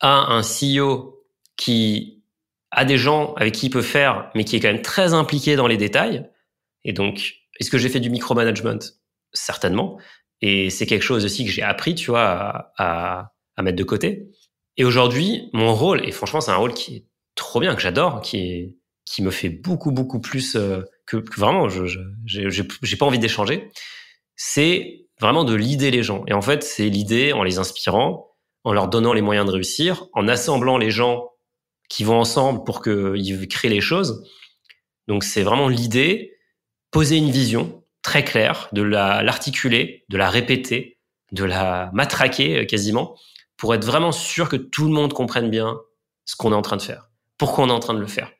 à 0.00 0.32
un 0.32 0.42
CEO 0.42 1.24
qui 1.56 2.20
à 2.70 2.84
des 2.84 2.98
gens 2.98 3.34
avec 3.34 3.54
qui 3.54 3.66
il 3.66 3.70
peut 3.70 3.82
faire, 3.82 4.30
mais 4.34 4.44
qui 4.44 4.56
est 4.56 4.60
quand 4.60 4.72
même 4.72 4.82
très 4.82 5.12
impliqué 5.12 5.56
dans 5.56 5.66
les 5.66 5.76
détails. 5.76 6.28
Et 6.84 6.92
donc, 6.92 7.34
est-ce 7.58 7.70
que 7.70 7.78
j'ai 7.78 7.88
fait 7.88 8.00
du 8.00 8.10
micromanagement? 8.10 8.78
Certainement. 9.32 9.98
Et 10.42 10.70
c'est 10.70 10.86
quelque 10.86 11.02
chose 11.02 11.24
aussi 11.24 11.44
que 11.44 11.50
j'ai 11.50 11.62
appris, 11.62 11.94
tu 11.94 12.10
vois, 12.10 12.22
à, 12.22 12.72
à, 12.78 13.32
à, 13.56 13.62
mettre 13.62 13.76
de 13.76 13.84
côté. 13.84 14.28
Et 14.76 14.84
aujourd'hui, 14.84 15.50
mon 15.52 15.74
rôle, 15.74 16.06
et 16.06 16.12
franchement, 16.12 16.40
c'est 16.40 16.50
un 16.50 16.56
rôle 16.56 16.72
qui 16.72 16.96
est 16.96 17.06
trop 17.34 17.60
bien, 17.60 17.74
que 17.74 17.82
j'adore, 17.82 18.20
qui 18.22 18.38
est, 18.38 18.76
qui 19.04 19.22
me 19.22 19.30
fait 19.30 19.48
beaucoup, 19.48 19.90
beaucoup 19.90 20.20
plus 20.20 20.56
euh, 20.56 20.82
que, 21.06 21.16
que, 21.16 21.40
vraiment, 21.40 21.68
je, 21.68 21.84
j'ai 22.24 22.96
pas 22.96 23.06
envie 23.06 23.18
d'échanger. 23.18 23.68
C'est 24.36 25.06
vraiment 25.20 25.44
de 25.44 25.54
l'idée 25.54 25.90
les 25.90 26.02
gens. 26.02 26.24
Et 26.26 26.32
en 26.32 26.42
fait, 26.42 26.62
c'est 26.62 26.88
l'idée 26.88 27.32
en 27.32 27.42
les 27.42 27.58
inspirant, 27.58 28.30
en 28.64 28.72
leur 28.72 28.88
donnant 28.88 29.12
les 29.12 29.22
moyens 29.22 29.46
de 29.46 29.52
réussir, 29.52 30.06
en 30.14 30.28
assemblant 30.28 30.78
les 30.78 30.90
gens 30.90 31.30
qui 31.88 32.04
vont 32.04 32.18
ensemble 32.18 32.62
pour 32.64 32.82
qu'ils 32.82 33.48
créent 33.48 33.68
les 33.68 33.80
choses. 33.80 34.24
Donc, 35.08 35.24
c'est 35.24 35.42
vraiment 35.42 35.68
l'idée, 35.68 36.36
poser 36.90 37.16
une 37.16 37.30
vision 37.30 37.79
très 38.02 38.24
claire, 38.24 38.68
de 38.72 38.82
la, 38.82 39.22
l'articuler, 39.22 40.04
de 40.08 40.16
la 40.16 40.30
répéter, 40.30 40.98
de 41.32 41.44
la 41.44 41.90
matraquer 41.92 42.60
euh, 42.60 42.64
quasiment, 42.64 43.16
pour 43.56 43.74
être 43.74 43.84
vraiment 43.84 44.12
sûr 44.12 44.48
que 44.48 44.56
tout 44.56 44.84
le 44.84 44.90
monde 44.90 45.12
comprenne 45.12 45.50
bien 45.50 45.78
ce 46.24 46.36
qu'on 46.36 46.52
est 46.52 46.56
en 46.56 46.62
train 46.62 46.76
de 46.76 46.82
faire, 46.82 47.10
pourquoi 47.38 47.64
on 47.64 47.68
est 47.68 47.72
en 47.72 47.80
train 47.80 47.94
de 47.94 48.00
le 48.00 48.06
faire. 48.06 48.32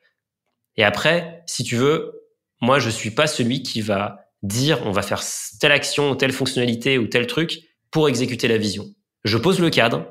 Et 0.77 0.83
après, 0.83 1.43
si 1.45 1.63
tu 1.63 1.75
veux, 1.75 2.13
moi, 2.61 2.79
je 2.79 2.89
suis 2.89 3.11
pas 3.11 3.27
celui 3.27 3.63
qui 3.63 3.81
va 3.81 4.25
dire 4.43 4.79
on 4.85 4.91
va 4.91 5.01
faire 5.01 5.21
telle 5.59 5.71
action, 5.71 6.15
telle 6.15 6.31
fonctionnalité 6.31 6.97
ou 6.97 7.07
tel 7.07 7.27
truc 7.27 7.59
pour 7.91 8.07
exécuter 8.09 8.47
la 8.47 8.57
vision. 8.57 8.85
Je 9.23 9.37
pose 9.37 9.59
le 9.59 9.69
cadre. 9.69 10.05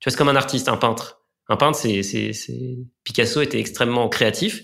Tu 0.00 0.08
vois, 0.08 0.12
c'est 0.12 0.16
comme 0.16 0.28
un 0.28 0.36
artiste, 0.36 0.68
un 0.68 0.76
peintre. 0.76 1.22
Un 1.48 1.56
peintre, 1.56 1.78
c'est... 1.78 2.02
Picasso 3.04 3.40
était 3.40 3.60
extrêmement 3.60 4.08
créatif. 4.08 4.62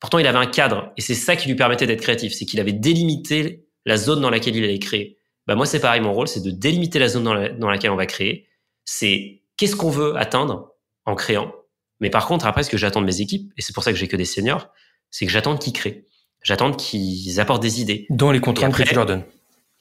Pourtant, 0.00 0.18
il 0.18 0.26
avait 0.26 0.38
un 0.38 0.46
cadre. 0.46 0.92
Et 0.96 1.00
c'est 1.00 1.14
ça 1.14 1.36
qui 1.36 1.48
lui 1.48 1.56
permettait 1.56 1.86
d'être 1.86 2.00
créatif. 2.00 2.32
C'est 2.32 2.44
qu'il 2.44 2.60
avait 2.60 2.72
délimité 2.72 3.66
la 3.84 3.96
zone 3.96 4.20
dans 4.20 4.30
laquelle 4.30 4.56
il 4.56 4.64
allait 4.64 4.78
créer. 4.78 5.18
Bah, 5.46 5.54
moi, 5.54 5.66
c'est 5.66 5.80
pareil. 5.80 6.00
Mon 6.00 6.12
rôle, 6.12 6.28
c'est 6.28 6.42
de 6.42 6.50
délimiter 6.50 6.98
la 6.98 7.08
zone 7.08 7.24
dans, 7.24 7.58
dans 7.58 7.70
laquelle 7.70 7.90
on 7.90 7.96
va 7.96 8.06
créer. 8.06 8.48
C'est 8.84 9.42
qu'est-ce 9.56 9.76
qu'on 9.76 9.90
veut 9.90 10.16
atteindre 10.16 10.72
en 11.04 11.14
créant. 11.14 11.52
Mais 12.00 12.10
par 12.10 12.26
contre, 12.26 12.46
après, 12.46 12.62
ce 12.62 12.70
que 12.70 12.76
j'attends 12.76 13.00
de 13.00 13.06
mes 13.06 13.20
équipes, 13.20 13.52
et 13.56 13.62
c'est 13.62 13.74
pour 13.74 13.82
ça 13.82 13.92
que 13.92 13.98
j'ai 13.98 14.08
que 14.08 14.16
des 14.16 14.24
seniors, 14.24 14.68
c'est 15.10 15.26
que 15.26 15.32
j'attends 15.32 15.56
qu'ils 15.56 15.72
créent. 15.72 16.06
J'attends 16.42 16.72
qu'ils 16.72 17.40
apportent 17.40 17.62
des 17.62 17.80
idées. 17.80 18.06
Dans 18.10 18.30
les 18.30 18.40
contraintes 18.40 18.74
que 18.74 18.82
tu 18.82 18.94
leur 18.94 19.06
donnes. 19.06 19.24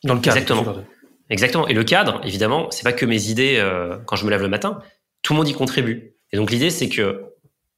Dans 0.03 0.15
le 0.15 0.20
cadre. 0.20 0.38
Exactement. 0.38 0.84
Exactement. 1.30 1.68
Et 1.68 1.74
le 1.74 1.84
cadre, 1.84 2.22
évidemment, 2.24 2.72
c'est 2.72 2.84
pas 2.84 2.93
que 2.93 3.05
mes 3.05 3.30
idées 3.30 3.57
euh, 3.57 3.97
quand 4.05 4.15
je 4.15 4.26
me 4.26 4.32
lève 4.32 4.41
le 4.41 4.47
matin. 4.47 4.80
Tout 5.22 5.34
le 5.34 5.38
monde 5.38 5.47
y 5.47 5.53
contribue. 5.53 6.15
Et 6.32 6.38
donc 6.38 6.51
l'idée, 6.51 6.70
c'est 6.70 6.89
que 6.89 7.26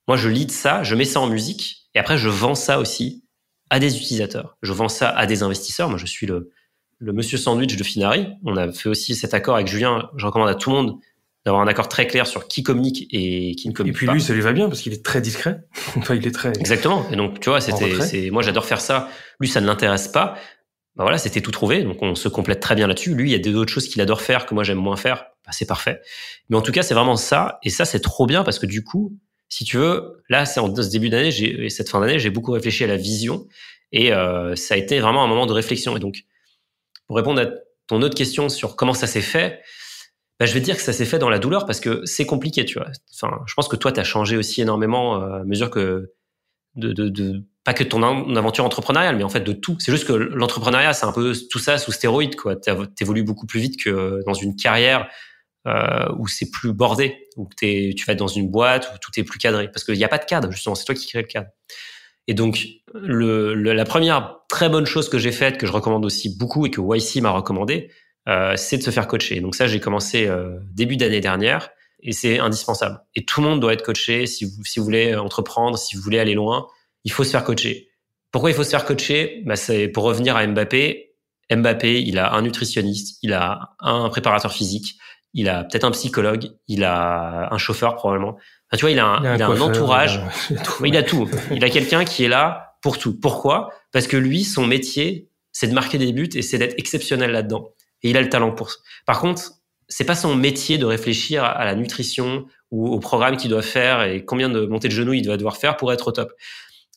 moi, 0.08 0.18
je 0.18 0.30
lead 0.30 0.52
ça, 0.52 0.84
je 0.84 0.96
mets 0.96 1.06
ça 1.06 1.20
en 1.20 1.28
musique, 1.28 1.79
et 1.96 2.00
après, 2.00 2.18
je 2.18 2.30
vends 2.30 2.56
ça 2.56 2.80
aussi 2.80 3.24
à 3.70 3.80
des 3.80 3.98
utilisateurs. 3.98 4.58
Je 4.62 4.74
vends 4.74 4.90
ça 4.90 5.10
à 5.10 5.26
des 5.26 5.44
investisseurs. 5.44 5.90
Moi, 5.90 5.98
je 5.98 6.06
suis 6.06 6.26
le, 6.26 6.52
le 6.98 7.14
monsieur 7.14 7.38
sandwich 7.38 7.76
de 7.76 7.84
Finari. 7.84 8.28
On 8.44 8.58
a 8.58 8.72
fait 8.72 8.90
aussi 8.90 9.16
cet 9.16 9.34
accord 9.34 9.56
avec 9.56 9.68
Julien. 9.68 10.10
Je 10.18 10.26
recommande 10.26 10.50
à 10.50 10.56
tout 10.56 10.70
le 10.70 10.76
monde 10.76 11.00
d'avoir 11.46 11.64
un 11.64 11.68
accord 11.68 11.88
très 11.88 12.06
clair 12.06 12.28
sur 12.28 12.48
qui 12.48 12.64
communique 12.64 13.08
et 13.12 13.56
qui 13.56 13.70
ne 13.70 13.74
communique 13.74 13.96
pas. 13.96 13.98
Et 13.98 14.00
puis 14.00 14.08
pas. 14.08 14.14
lui, 14.14 14.22
ça 14.22 14.34
lui 14.34 14.42
va 14.42 14.54
bien 14.54 14.68
parce 14.68 14.82
qu'il 14.82 14.94
est 14.94 15.04
très 15.04 15.22
discret. 15.22 15.62
enfin, 15.96 16.16
il 16.16 16.26
est 16.28 16.32
très. 16.32 16.50
Exactement. 16.50 17.10
Et 17.12 17.16
donc, 17.16 17.40
tu 17.40 17.50
vois, 17.50 17.62
c'était, 17.62 18.30
moi, 18.30 18.42
j'adore 18.42 18.66
faire 18.66 18.82
ça. 18.82 19.10
Lui, 19.40 19.48
ça 19.48 19.62
ne 19.62 19.66
l'intéresse 19.66 20.08
pas. 20.08 20.36
Ben 20.96 21.04
voilà, 21.06 21.18
c'était 21.18 21.42
tout 21.42 21.52
trouvé. 21.52 21.84
Donc, 21.84 22.02
on 22.02 22.16
se 22.16 22.28
complète 22.28 22.60
très 22.60 22.76
bien 22.76 22.88
là-dessus. 22.88 23.14
Lui, 23.14 23.30
il 23.30 23.32
y 23.32 23.36
a 23.36 23.40
d'autres 23.40 23.72
choses 23.72 23.88
qu'il 23.88 24.02
adore 24.02 24.22
faire 24.22 24.46
que 24.46 24.54
moi, 24.54 24.64
j'aime 24.64 24.80
moins 24.80 24.98
faire. 24.98 25.28
Ben, 25.46 25.52
c'est 25.52 25.66
parfait. 25.68 26.02
Mais 26.50 26.58
en 26.58 26.62
tout 26.62 26.74
cas, 26.74 26.82
c'est 26.82 26.94
vraiment 26.94 27.16
ça. 27.16 27.60
Et 27.64 27.70
ça, 27.70 27.86
c'est 27.86 28.02
trop 28.02 28.26
bien 28.26 28.44
parce 28.44 28.60
que 28.60 28.66
du 28.66 28.84
coup, 28.84 29.18
si 29.50 29.66
tu 29.66 29.78
veux, 29.78 30.24
là, 30.30 30.46
c'est 30.46 30.60
en 30.60 30.74
ce 30.74 30.90
début 30.90 31.10
d'année, 31.10 31.30
et 31.30 31.70
cette 31.70 31.90
fin 31.90 32.00
d'année, 32.00 32.20
j'ai 32.20 32.30
beaucoup 32.30 32.52
réfléchi 32.52 32.84
à 32.84 32.88
la 32.88 32.98
vision. 32.98 33.48
Et 33.92 34.14
euh, 34.14 34.56
ça 34.56 34.76
a 34.76 34.78
été 34.78 35.00
vraiment 35.00 35.24
un 35.24 35.28
moment 35.28 35.48
de 35.48 35.54
réflexion. 35.54 35.98
Et 35.98 36.00
donc, 36.00 36.24
pour 37.08 37.18
répondre 37.18 37.42
à 37.42 37.48
ton 37.88 38.04
autre 38.04 38.16
question 38.16 38.50
sur 38.50 38.76
comment 38.76 38.94
ça 38.94 39.08
s'est 39.08 39.22
fait, 39.22 39.62
bah, 40.40 40.46
je 40.46 40.54
vais 40.54 40.62
dire 40.62 40.76
que 40.76 40.84
ça 40.84 40.94
s'est 40.94 41.06
fait 41.06 41.18
dans 41.18 41.32
la 41.32 41.40
douleur 41.40 41.66
parce 41.66 41.80
que 41.80 42.06
c'est 42.06 42.28
compliqué, 42.28 42.64
tu 42.64 42.78
vois. 42.78 42.90
Enfin, 43.16 43.40
je 43.48 43.54
pense 43.56 43.68
que 43.68 43.76
toi, 43.76 43.92
tu 43.92 44.00
as 44.00 44.04
changé 44.04 44.38
aussi 44.38 44.62
énormément 44.62 45.22
euh, 45.22 45.42
à 45.42 45.44
mesure 45.44 45.72
que 45.72 46.14
de, 46.76 46.94
de, 46.94 47.10
de, 47.10 47.44
pas 47.64 47.74
que 47.74 47.84
ton 47.84 48.04
aventure 48.36 48.64
entrepreneuriale, 48.64 49.16
mais 49.16 49.24
en 49.24 49.30
fait 49.30 49.42
de 49.42 49.52
tout. 49.52 49.76
C'est 49.80 49.92
juste 49.92 50.06
que 50.06 50.14
l'entrepreneuriat, 50.14 50.94
c'est 50.94 51.08
un 51.08 51.12
peu 51.12 51.34
tout 51.50 51.60
ça 51.60 51.80
sous 51.80 51.92
stéroïde, 51.92 52.36
quoi. 52.36 52.56
T'évolues 52.56 53.24
beaucoup 53.24 53.48
plus 53.48 53.60
vite 53.60 53.84
que 53.84 54.22
dans 54.28 54.36
une 54.36 54.56
carrière 54.56 55.10
euh, 55.68 56.08
où 56.18 56.28
c'est 56.28 56.50
plus 56.52 56.74
bordé, 56.74 57.28
où 57.36 57.48
es, 57.62 57.94
tu 57.96 58.06
vas 58.06 58.14
être 58.14 58.20
dans 58.20 58.28
une 58.28 58.50
boîte 58.50 58.92
où 58.94 58.98
tout 59.00 59.12
est 59.20 59.24
plus 59.24 59.40
cadré, 59.40 59.70
parce 59.70 59.84
qu'il 59.84 59.96
n'y 59.96 60.04
a 60.04 60.10
pas 60.10 60.18
de 60.18 60.26
cadre 60.26 60.52
justement. 60.52 60.76
C'est 60.76 60.86
toi 60.86 60.96
qui 60.96 61.08
crée 61.08 61.22
le 61.22 61.28
cadre. 61.28 61.50
Et 62.28 62.34
donc, 62.34 62.68
le, 62.94 63.56
le, 63.56 63.74
la 63.74 63.86
première 63.86 64.38
très 64.50 64.70
bonne 64.70 64.86
chose 64.86 65.10
que 65.10 65.18
j'ai 65.18 65.32
faite, 65.32 65.58
que 65.58 65.66
je 65.66 65.72
recommande 65.72 66.06
aussi 66.06 66.38
beaucoup 66.38 66.66
et 66.66 66.70
que 66.70 66.80
YC 66.80 67.22
m'a 67.22 67.32
recommandé, 67.32 67.90
euh, 68.28 68.54
c'est 68.56 68.78
de 68.78 68.84
se 68.84 68.92
faire 68.92 69.08
coacher. 69.08 69.42
Donc 69.42 69.56
ça, 69.56 69.68
j'ai 69.68 69.80
commencé 69.80 70.28
euh, 70.28 70.60
début 70.72 70.96
d'année 70.96 71.22
dernière 71.22 71.70
et 72.02 72.12
c'est 72.12 72.38
indispensable. 72.38 73.02
Et 73.16 73.26
tout 73.26 73.42
le 73.42 73.48
monde 73.48 73.60
doit 73.60 73.74
être 73.74 73.84
coaché 73.84 74.28
si 74.28 74.46
vous, 74.46 74.64
si 74.64 74.80
vous 74.80 74.86
voulez 74.86 75.16
entreprendre, 75.16 75.78
si 75.78 75.96
vous 75.96 76.04
voulez 76.04 76.20
aller 76.20 76.36
loin, 76.36 76.68
il 77.04 77.12
faut 77.12 77.24
se 77.24 77.32
faire 77.32 77.44
coacher. 77.44 77.90
Pourquoi 78.32 78.52
il 78.52 78.54
faut 78.56 78.64
se 78.64 78.70
faire 78.70 78.86
coacher? 78.86 79.42
Bah, 79.46 79.56
C'est 79.56 79.88
pour 79.88 80.04
revenir 80.04 80.36
à 80.36 80.46
Mbappé. 80.46 81.16
Mbappé, 81.52 82.04
il 82.04 82.20
a 82.20 82.34
un 82.34 82.44
nutritionniste, 82.44 83.18
il 83.24 83.34
a 83.34 83.72
un 83.80 84.08
préparateur 84.10 84.54
physique, 84.54 85.00
il 85.34 85.50
a 85.50 85.64
peut-être 85.64 85.84
un 85.84 85.92
psychologue, 85.92 86.52
il 86.68 86.84
a 86.84 87.54
un 87.54 87.58
chauffeur 87.58 87.96
probablement. 87.96 88.38
Enfin, 88.72 88.78
tu 88.78 88.82
vois, 88.82 88.92
il 88.92 89.00
a 89.00 89.06
un, 89.06 89.20
il 89.22 89.28
a 89.28 89.32
un, 89.32 89.36
il 89.36 89.42
a 89.42 89.48
un 89.48 89.62
entourage. 89.62 90.22
Il 90.50 90.58
a 90.58 90.62
tout. 90.62 90.86
il 90.86 90.98
a, 90.98 91.04
tout. 91.04 91.30
il 91.52 91.64
a 91.64 91.70
quelqu'un 91.70 92.06
qui 92.06 92.24
est 92.24 92.28
là 92.28 92.76
pour 92.82 92.98
tout. 92.98 93.20
Pourquoi? 93.20 93.72
Parce 93.92 94.08
que 94.08 94.18
lui, 94.18 94.44
son 94.44 94.66
métier, 94.66 95.30
c'est 95.52 95.68
de 95.68 95.74
marquer 95.74 95.98
des 95.98 96.14
buts 96.14 96.30
et 96.34 96.42
c'est 96.42 96.58
d'être 96.58 96.76
exceptionnel 96.78 97.32
là-dedans 97.32 97.74
et 98.04 98.10
il 98.10 98.18
a 98.18 98.22
le 98.22 98.30
talent 98.30 98.52
pour 98.52 98.72
ça. 98.72 98.78
Par 99.06 99.20
contre, 99.20 99.52
c'est 99.88 100.04
pas 100.04 100.16
son 100.16 100.36
métier 100.36 100.78
de 100.78 100.86
réfléchir 100.86 101.44
à 101.44 101.66
la 101.66 101.76
nutrition 101.76 102.46
ou 102.72 102.88
au 102.88 103.00
programme 103.00 103.38
qu'il 103.38 103.50
doit 103.50 103.64
faire 103.64 104.04
et 104.04 104.24
combien 104.24 104.50
de 104.50 104.66
montées 104.66 104.88
de 104.88 104.94
genoux 104.94 105.14
il 105.14 105.24
doit 105.24 105.38
devoir 105.38 105.58
faire 105.58 105.78
pour 105.78 105.92
être 105.92 106.08
au 106.08 106.12
top. 106.12 106.32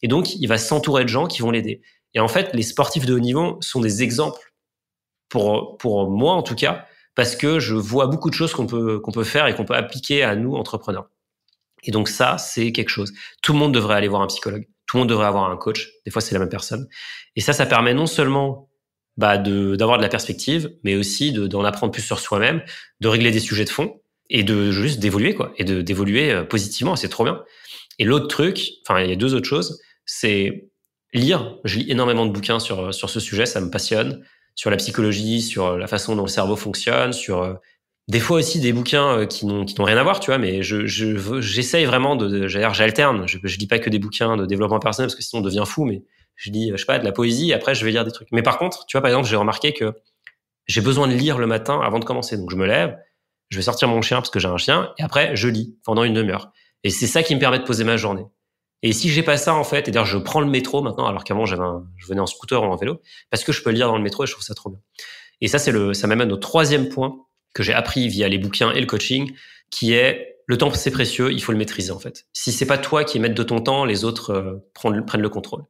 Et 0.02 0.08
donc, 0.08 0.34
il 0.34 0.46
va 0.46 0.58
s'entourer 0.58 1.04
de 1.04 1.08
gens 1.08 1.26
qui 1.26 1.40
vont 1.42 1.50
l'aider. 1.50 1.80
Et 2.14 2.20
en 2.20 2.28
fait, 2.28 2.50
les 2.52 2.62
sportifs 2.62 3.06
de 3.06 3.14
haut 3.14 3.20
niveau 3.20 3.56
sont 3.60 3.80
des 3.80 4.02
exemples 4.02 4.52
pour 5.28 5.78
pour 5.78 6.10
moi 6.10 6.34
en 6.34 6.42
tout 6.42 6.54
cas 6.54 6.84
parce 7.14 7.36
que 7.36 7.58
je 7.58 7.74
vois 7.74 8.06
beaucoup 8.06 8.30
de 8.30 8.34
choses 8.34 8.52
qu'on 8.52 8.66
peut 8.66 8.98
qu'on 9.00 9.12
peut 9.12 9.24
faire 9.24 9.46
et 9.46 9.54
qu'on 9.54 9.64
peut 9.64 9.74
appliquer 9.74 10.22
à 10.22 10.36
nous 10.36 10.54
entrepreneurs. 10.54 11.08
Et 11.84 11.90
donc 11.90 12.08
ça, 12.08 12.38
c'est 12.38 12.72
quelque 12.72 12.88
chose. 12.88 13.12
Tout 13.42 13.52
le 13.52 13.58
monde 13.58 13.72
devrait 13.74 13.96
aller 13.96 14.08
voir 14.08 14.22
un 14.22 14.26
psychologue. 14.28 14.66
Tout 14.86 14.96
le 14.96 15.00
monde 15.00 15.08
devrait 15.08 15.26
avoir 15.26 15.50
un 15.50 15.56
coach. 15.56 15.90
Des 16.04 16.10
fois, 16.10 16.22
c'est 16.22 16.34
la 16.34 16.38
même 16.38 16.48
personne. 16.48 16.86
Et 17.36 17.40
ça, 17.40 17.52
ça 17.52 17.66
permet 17.66 17.94
non 17.94 18.06
seulement 18.06 18.68
bah, 19.16 19.38
de 19.38 19.76
d'avoir 19.76 19.98
de 19.98 20.02
la 20.02 20.08
perspective, 20.08 20.72
mais 20.84 20.96
aussi 20.96 21.32
d'en 21.32 21.64
apprendre 21.64 21.92
plus 21.92 22.02
sur 22.02 22.18
soi-même, 22.18 22.62
de 23.00 23.08
régler 23.08 23.30
des 23.30 23.40
sujets 23.40 23.64
de 23.64 23.70
fond 23.70 24.00
et 24.30 24.44
de 24.44 24.70
juste 24.70 25.00
d'évoluer 25.00 25.34
quoi, 25.34 25.52
et 25.58 25.64
d'évoluer 25.64 26.32
euh, 26.32 26.44
positivement. 26.44 26.96
C'est 26.96 27.08
trop 27.08 27.24
bien. 27.24 27.42
Et 27.98 28.04
l'autre 28.04 28.28
truc, 28.28 28.60
enfin 28.86 29.00
il 29.02 29.10
y 29.10 29.12
a 29.12 29.16
deux 29.16 29.34
autres 29.34 29.48
choses, 29.48 29.80
c'est 30.06 30.70
lire. 31.12 31.58
Je 31.64 31.78
lis 31.78 31.90
énormément 31.90 32.24
de 32.24 32.32
bouquins 32.32 32.58
sur 32.58 32.94
sur 32.94 33.10
ce 33.10 33.20
sujet, 33.20 33.44
ça 33.44 33.60
me 33.60 33.70
passionne, 33.70 34.24
sur 34.54 34.70
la 34.70 34.76
psychologie, 34.76 35.40
sur 35.40 35.76
la 35.76 35.86
façon 35.86 36.16
dont 36.16 36.22
le 36.22 36.28
cerveau 36.28 36.56
fonctionne, 36.56 37.12
sur 37.12 37.42
euh, 37.42 37.54
des 38.08 38.20
fois 38.20 38.38
aussi 38.38 38.60
des 38.60 38.72
bouquins 38.72 39.18
euh, 39.18 39.26
qui 39.26 39.46
n'ont 39.46 39.64
qui 39.64 39.74
n'ont 39.78 39.84
rien 39.84 39.96
à 39.96 40.02
voir, 40.02 40.20
tu 40.20 40.30
vois. 40.30 40.38
Mais 40.38 40.62
je 40.62 40.86
j'essaye 40.86 41.84
vraiment 41.84 42.16
de, 42.16 42.48
j'alterne. 42.48 43.26
Je, 43.26 43.38
je 43.42 43.58
lis 43.58 43.66
pas 43.66 43.78
que 43.78 43.90
des 43.90 43.98
bouquins 43.98 44.36
de 44.36 44.46
développement 44.46 44.78
personnel 44.78 45.08
parce 45.08 45.16
que 45.16 45.22
sinon 45.22 45.40
on 45.40 45.44
devient 45.44 45.64
fou, 45.66 45.84
mais 45.84 46.02
je 46.36 46.50
dis, 46.50 46.70
je 46.72 46.76
sais 46.76 46.86
pas, 46.86 46.98
de 46.98 47.04
la 47.04 47.12
poésie, 47.12 47.50
et 47.50 47.54
après 47.54 47.74
je 47.74 47.84
vais 47.84 47.90
lire 47.90 48.04
des 48.04 48.10
trucs. 48.12 48.28
Mais 48.32 48.42
par 48.42 48.58
contre, 48.58 48.86
tu 48.86 48.96
vois, 48.96 49.02
par 49.02 49.10
exemple, 49.10 49.28
j'ai 49.28 49.36
remarqué 49.36 49.72
que 49.72 49.94
j'ai 50.66 50.80
besoin 50.80 51.08
de 51.08 51.14
lire 51.14 51.38
le 51.38 51.46
matin 51.46 51.80
avant 51.82 51.98
de 51.98 52.04
commencer. 52.04 52.36
Donc 52.36 52.50
je 52.50 52.56
me 52.56 52.66
lève, 52.66 52.96
je 53.50 53.56
vais 53.56 53.62
sortir 53.62 53.88
mon 53.88 54.02
chien 54.02 54.18
parce 54.18 54.30
que 54.30 54.40
j'ai 54.40 54.48
un 54.48 54.58
chien, 54.58 54.92
et 54.98 55.02
après 55.02 55.36
je 55.36 55.48
lis 55.48 55.76
pendant 55.84 56.04
une 56.04 56.14
demi-heure. 56.14 56.52
Et 56.84 56.90
c'est 56.90 57.06
ça 57.06 57.22
qui 57.22 57.34
me 57.34 57.40
permet 57.40 57.58
de 57.58 57.64
poser 57.64 57.84
ma 57.84 57.96
journée. 57.96 58.24
Et 58.82 58.92
si 58.92 59.08
j'ai 59.10 59.22
pas 59.22 59.36
ça 59.36 59.54
en 59.54 59.64
fait, 59.64 59.88
et 59.88 59.90
d'ailleurs 59.90 60.06
je 60.06 60.18
prends 60.18 60.40
le 60.40 60.46
métro 60.46 60.82
maintenant, 60.82 61.06
alors 61.06 61.24
qu'avant 61.24 61.46
j'avais 61.46 61.62
je 61.96 62.06
venais 62.06 62.20
en 62.20 62.26
scooter 62.26 62.62
ou 62.62 62.66
en 62.66 62.76
vélo, 62.76 63.00
parce 63.30 63.44
que 63.44 63.52
je 63.52 63.62
peux 63.62 63.70
lire 63.70 63.86
dans 63.86 63.96
le 63.96 64.02
métro 64.02 64.24
et 64.24 64.26
je 64.26 64.32
trouve 64.32 64.44
ça 64.44 64.54
trop 64.54 64.70
bien. 64.70 64.80
Et 65.40 65.48
ça 65.48 65.58
c'est 65.58 65.70
le, 65.70 65.94
ça 65.94 66.06
m'amène 66.06 66.32
au 66.32 66.36
troisième 66.36 66.88
point 66.88 67.16
que 67.54 67.62
j'ai 67.62 67.74
appris 67.74 68.08
via 68.08 68.28
les 68.28 68.38
bouquins 68.38 68.72
et 68.72 68.80
le 68.80 68.86
coaching, 68.86 69.32
qui 69.70 69.92
est 69.92 70.36
le 70.46 70.58
temps 70.58 70.72
c'est 70.74 70.90
précieux, 70.90 71.32
il 71.32 71.42
faut 71.42 71.52
le 71.52 71.58
maîtriser 71.58 71.92
en 71.92 71.98
fait. 71.98 72.26
Si 72.32 72.50
c'est 72.50 72.66
pas 72.66 72.78
toi 72.78 73.04
qui 73.04 73.20
maître 73.20 73.34
de 73.34 73.42
ton 73.42 73.60
temps, 73.60 73.84
les 73.84 74.04
autres 74.04 74.30
euh, 74.30 74.68
prennent, 74.74 75.04
prennent 75.04 75.22
le 75.22 75.28
contrôle. 75.28 75.62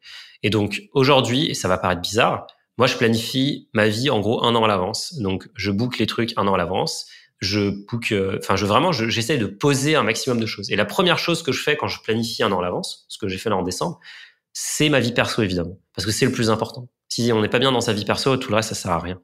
Et 0.42 0.50
donc 0.50 0.82
aujourd'hui, 0.92 1.50
et 1.50 1.54
ça 1.54 1.68
va 1.68 1.76
paraître 1.76 2.00
bizarre, 2.00 2.46
moi 2.78 2.86
je 2.86 2.96
planifie 2.96 3.68
ma 3.74 3.88
vie 3.88 4.10
en 4.10 4.20
gros 4.20 4.42
un 4.42 4.54
an 4.54 4.64
à 4.64 4.68
l'avance. 4.68 5.14
Donc 5.20 5.48
je 5.54 5.70
boucle 5.70 6.00
les 6.00 6.06
trucs 6.06 6.32
un 6.36 6.46
an 6.48 6.54
à 6.54 6.58
l'avance. 6.58 7.06
Je 7.43 7.70
book, 7.70 8.12
euh, 8.12 8.38
enfin 8.38 8.57
je 8.57 8.64
vraiment, 8.64 8.90
j'essaie 8.93 9.36
de 9.36 9.47
poser 9.47 9.95
un 9.97 10.03
maximum 10.03 10.40
de 10.40 10.47
choses. 10.47 10.70
Et 10.70 10.76
la 10.76 10.86
première 10.86 11.18
chose 11.18 11.43
que 11.43 11.53
je 11.53 11.62
fais 11.62 11.76
quand 11.76 11.88
je 11.88 12.01
planifie 12.01 12.43
un 12.43 12.51
an 12.53 12.61
à 12.61 12.62
l'avance, 12.62 13.05
ce 13.09 13.18
que 13.18 13.28
j'ai 13.28 13.36
fait 13.36 13.51
là 13.51 13.57
en 13.57 13.62
décembre, 13.62 14.01
c'est 14.55 14.88
ma 14.88 15.01
vie 15.01 15.12
perso 15.12 15.43
évidemment, 15.43 15.78
parce 15.95 16.07
que 16.07 16.12
c'est 16.12 16.24
le 16.24 16.32
plus 16.32 16.49
important. 16.49 16.88
Si 17.09 17.30
on 17.32 17.43
n'est 17.43 17.49
pas 17.49 17.59
bien 17.59 17.72
dans 17.72 17.80
sa 17.82 17.93
vie 17.93 18.05
perso, 18.07 18.36
tout 18.38 18.49
le 18.49 18.57
reste 18.57 18.70
ça 18.70 18.74
sert 18.74 18.93
à 18.93 18.99
rien. 18.99 19.20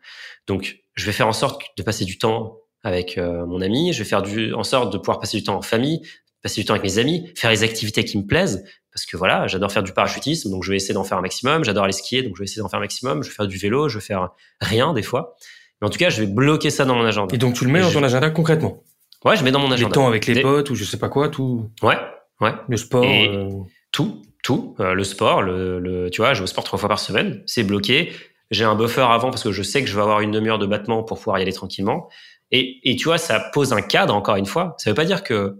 Donc 0.47 0.81
je 0.95 1.07
vais 1.07 1.13
faire 1.13 1.29
en 1.29 1.33
sorte 1.33 1.63
de 1.77 1.83
passer 1.83 2.05
du 2.05 2.19
temps 2.19 2.59
avec 2.83 3.17
euh, 3.17 3.47
mon 3.47 3.63
ami, 3.63 3.93
je 3.95 4.01
vais 4.01 4.09
faire 4.09 4.23
du, 4.23 4.53
en 4.53 4.65
sorte 4.65 4.93
de 4.93 4.99
pouvoir 4.99 5.21
passer 5.21 5.39
du 5.39 5.45
temps 5.45 5.57
en 5.57 5.63
famille, 5.63 6.03
passer 6.43 6.61
du 6.61 6.67
temps 6.67 6.75
avec 6.75 6.85
mes 6.85 6.99
amis, 6.99 7.31
faire 7.35 7.51
les 7.51 7.63
activités 7.63 8.05
qui 8.05 8.19
me 8.19 8.27
plaisent, 8.27 8.65
parce 8.99 9.07
que 9.07 9.17
voilà, 9.17 9.47
j'adore 9.47 9.71
faire 9.71 9.85
du 9.85 9.93
parachutisme, 9.93 10.51
donc 10.51 10.65
je 10.65 10.73
vais 10.73 10.77
essayer 10.77 10.95
d'en 10.95 11.05
faire 11.05 11.19
un 11.19 11.23
maximum. 11.23 11.63
J'adore 11.63 11.85
aller 11.85 11.93
skier, 11.93 12.25
donc 12.25 12.35
je 12.35 12.41
vais 12.41 12.47
essayer 12.47 12.61
d'en 12.61 12.69
faire 12.69 12.79
un 12.79 12.83
maximum. 12.83 13.23
Je 13.23 13.29
vais 13.29 13.35
faire 13.35 13.47
du 13.47 13.57
vélo, 13.57 13.89
je 13.89 13.99
vais 13.99 14.05
faire 14.05 14.31
rien 14.61 14.93
des 14.93 15.05
fois. 15.05 15.37
Mais 15.81 15.87
en 15.87 15.91
tout 15.91 15.99
cas, 15.99 16.11
je 16.11 16.21
vais 16.23 16.27
bloquer 16.27 16.71
ça 16.71 16.85
dans 16.85 16.95
mon 16.95 17.05
agenda. 17.05 17.35
Et 17.35 17.39
donc 17.39 17.55
tu 17.55 17.65
le 17.65 17.71
mets 17.71 17.81
dans 17.81 17.91
ton 17.91 18.03
agenda 18.03 18.31
concrètement 18.31 18.83
Ouais, 19.25 19.37
je 19.37 19.45
mets 19.45 19.51
dans 19.51 19.59
mon 19.59 19.71
agenda. 19.71 19.89
Les 19.89 19.93
temps 19.93 20.07
avec 20.07 20.27
les 20.27 20.41
potes 20.43 20.71
ou 20.71 20.75
je 20.75 20.85
sais 20.85 20.99
pas 20.99 21.09
quoi, 21.09 21.29
tout. 21.29 21.69
Ouais, 21.83 21.97
ouais. 22.41 22.53
Le 22.69 22.77
sport. 22.77 23.05
Euh, 23.05 23.51
tout, 23.91 24.23
tout. 24.43 24.77
Euh, 24.81 24.95
le 24.95 25.05
sport, 25.05 25.43
le, 25.43 25.81
le, 25.81 26.11
tu 26.11 26.21
vois, 26.21 26.35
je 26.35 26.39
vais 26.41 26.45
au 26.45 26.47
sport 26.47 26.65
trois 26.65 26.79
fois 26.79 26.89
par 26.89 27.01
semaine, 27.01 27.43
c'est 27.47 27.65
bloqué. 27.65 28.13
J'ai 28.51 28.65
un 28.65 28.77
buffer 28.77 29.03
avant 29.03 29.31
parce 29.31 29.43
que 29.43 29.53
je 29.53 29.63
sais 29.63 29.83
que 29.83 29.89
je 29.89 29.95
vais 29.95 30.03
avoir 30.03 30.21
une 30.21 30.31
demi-heure 30.31 30.59
de 30.59 30.67
battement 30.67 31.03
pour 31.03 31.19
pouvoir 31.19 31.39
y 31.39 31.43
aller 31.43 31.53
tranquillement. 31.53 32.09
Et, 32.51 32.79
et 32.85 32.97
tu 32.97 33.05
vois, 33.05 33.19
ça 33.19 33.41
pose 33.53 33.73
un 33.73 33.83
cadre 33.83 34.15
encore 34.15 34.37
une 34.37 34.47
fois. 34.47 34.75
Ça 34.79 34.91
veut 34.91 34.95
pas 34.95 35.05
dire 35.05 35.23
que 35.23 35.59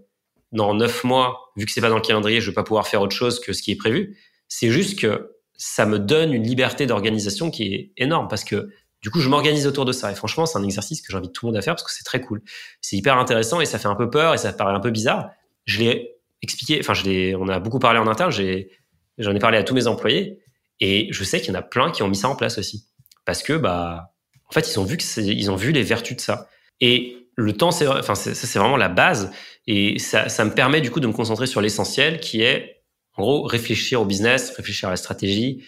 dans 0.53 0.73
neuf 0.73 1.05
mois, 1.05 1.51
vu 1.57 1.67
que 1.67 1.73
c'est 1.73 1.81
pas 1.81 1.91
dans 1.91 1.97
le 1.97 2.03
calendrier, 2.03 2.41
je 2.41 2.51
vais 2.51 2.55
pas 2.55 2.63
pouvoir 2.63 2.89
faire 2.89 3.03
autre 3.03 3.15
chose 3.15 3.41
que 3.41 3.53
ce 3.53 3.63
qui 3.63 3.73
est 3.73 3.77
prévu. 3.77 4.17
C'est 4.49 4.71
juste 4.71 4.99
que 4.99 5.33
ça 5.55 5.85
me 5.85 5.99
donne 5.99 6.33
une 6.33 6.45
liberté 6.45 6.87
d'organisation 6.87 7.51
qui 7.51 7.75
est 7.75 7.93
énorme 7.97 8.29
parce 8.29 8.45
que 8.45 8.71
du 9.03 9.11
coup, 9.11 9.21
je 9.21 9.29
m'organise 9.29 9.67
autour 9.67 9.85
de 9.85 9.93
ça. 9.93 10.11
Et 10.11 10.15
franchement, 10.15 10.47
c'est 10.47 10.59
un 10.59 10.65
exercice 10.65 11.01
que 11.03 11.13
j'invite 11.13 11.33
tout 11.33 11.47
le 11.47 11.53
monde 11.53 11.59
à 11.59 11.63
faire 11.63 11.75
parce 11.75 11.85
que 11.85 11.93
c'est 11.93 12.05
très 12.05 12.21
cool. 12.21 12.43
C'est 12.81 12.97
hyper 12.97 13.17
intéressant 13.17 13.61
et 13.61 13.67
ça 13.67 13.79
fait 13.79 13.89
un 13.89 13.95
peu 13.95 14.11
peur 14.11 14.35
et 14.35 14.39
ça 14.39 14.53
paraît 14.53 14.75
un 14.75 14.81
peu 14.81 14.91
bizarre. 14.91 15.31
Je 15.67 15.79
l'ai 15.79 16.17
expliqué, 16.43 16.79
enfin, 16.81 16.95
je 16.95 17.05
l'ai, 17.05 17.35
on 17.37 17.49
a 17.49 17.61
beaucoup 17.61 17.79
parlé 17.79 17.99
en 17.99 18.07
interne, 18.07 18.31
j'ai, 18.31 18.71
j'en 19.19 19.35
ai 19.35 19.39
parlé 19.39 19.59
à 19.59 19.63
tous 19.63 19.75
mes 19.75 19.87
employés 19.87 20.41
et 20.81 21.09
je 21.11 21.25
sais 21.25 21.41
qu'il 21.41 21.53
y 21.53 21.57
en 21.57 21.61
a 21.61 21.63
plein 21.63 21.91
qui 21.91 22.03
ont 22.03 22.09
mis 22.09 22.17
ça 22.17 22.29
en 22.29 22.37
place 22.37 22.59
aussi. 22.59 22.87
Parce 23.25 23.43
que, 23.43 23.53
bah, 23.53 24.15
en 24.49 24.53
fait, 24.53 24.71
ils 24.71 24.81
ont 24.81 24.85
vu 24.85 24.97
que 24.97 25.21
ils 25.21 25.51
ont 25.51 25.57
vu 25.57 25.73
les 25.73 25.83
vertus 25.83 26.17
de 26.17 26.21
ça. 26.21 26.49
Et 26.81 27.29
le 27.37 27.53
temps, 27.53 27.71
c'est, 27.71 27.87
enfin, 27.87 28.15
ça, 28.15 28.35
c'est 28.35 28.59
vraiment 28.59 28.77
la 28.77 28.89
base. 28.89 29.31
Et 29.67 29.99
ça, 29.99 30.29
ça 30.29 30.45
me 30.45 30.53
permet, 30.53 30.81
du 30.81 30.91
coup, 30.91 31.01
de 31.01 31.07
me 31.07 31.13
concentrer 31.13 31.47
sur 31.47 31.61
l'essentiel 31.61 32.21
qui 32.21 32.43
est, 32.43 32.83
en 33.15 33.23
gros, 33.23 33.43
réfléchir 33.43 34.01
au 34.01 34.05
business, 34.05 34.51
réfléchir 34.57 34.89
à 34.89 34.93
la 34.93 34.97
stratégie, 34.97 35.65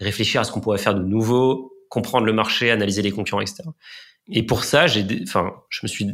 réfléchir 0.00 0.40
à 0.40 0.44
ce 0.44 0.52
qu'on 0.52 0.60
pourrait 0.60 0.78
faire 0.78 0.94
de 0.94 1.02
nouveau, 1.02 1.75
comprendre 1.88 2.26
le 2.26 2.32
marché, 2.32 2.70
analyser 2.70 3.02
les 3.02 3.12
concurrents, 3.12 3.40
etc. 3.40 3.64
Et 4.28 4.44
pour 4.44 4.64
ça, 4.64 4.86
j'ai, 4.86 5.06
enfin, 5.22 5.54
je 5.68 5.80
me 5.82 5.88
suis 5.88 6.06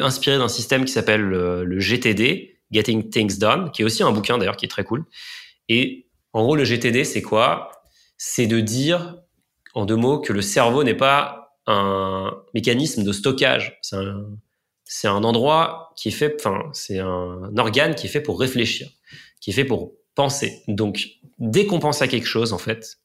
inspiré 0.00 0.38
d'un 0.38 0.48
système 0.48 0.84
qui 0.84 0.92
s'appelle 0.92 1.22
le, 1.22 1.78
GTD, 1.80 2.60
Getting 2.70 3.10
Things 3.10 3.38
Done, 3.38 3.70
qui 3.70 3.82
est 3.82 3.84
aussi 3.84 4.02
un 4.02 4.12
bouquin 4.12 4.38
d'ailleurs 4.38 4.56
qui 4.56 4.66
est 4.66 4.68
très 4.68 4.84
cool. 4.84 5.04
Et 5.68 6.08
en 6.32 6.42
gros, 6.42 6.56
le 6.56 6.64
GTD, 6.64 7.04
c'est 7.04 7.22
quoi? 7.22 7.70
C'est 8.16 8.46
de 8.46 8.60
dire, 8.60 9.16
en 9.74 9.86
deux 9.86 9.96
mots, 9.96 10.18
que 10.18 10.32
le 10.32 10.42
cerveau 10.42 10.84
n'est 10.84 10.96
pas 10.96 11.56
un 11.66 12.36
mécanisme 12.52 13.02
de 13.02 13.12
stockage. 13.12 13.78
C'est 13.82 13.96
un, 15.08 15.14
un 15.14 15.24
endroit 15.24 15.92
qui 15.96 16.10
fait, 16.10 16.36
enfin, 16.38 16.70
c'est 16.72 16.98
un 16.98 17.56
organe 17.56 17.94
qui 17.94 18.06
est 18.06 18.10
fait 18.10 18.20
pour 18.20 18.38
réfléchir, 18.38 18.88
qui 19.40 19.50
est 19.50 19.54
fait 19.54 19.64
pour 19.64 19.92
penser. 20.14 20.62
Donc, 20.68 21.08
dès 21.38 21.66
qu'on 21.66 21.78
pense 21.78 22.02
à 22.02 22.08
quelque 22.08 22.26
chose, 22.26 22.52
en 22.52 22.58
fait, 22.58 22.98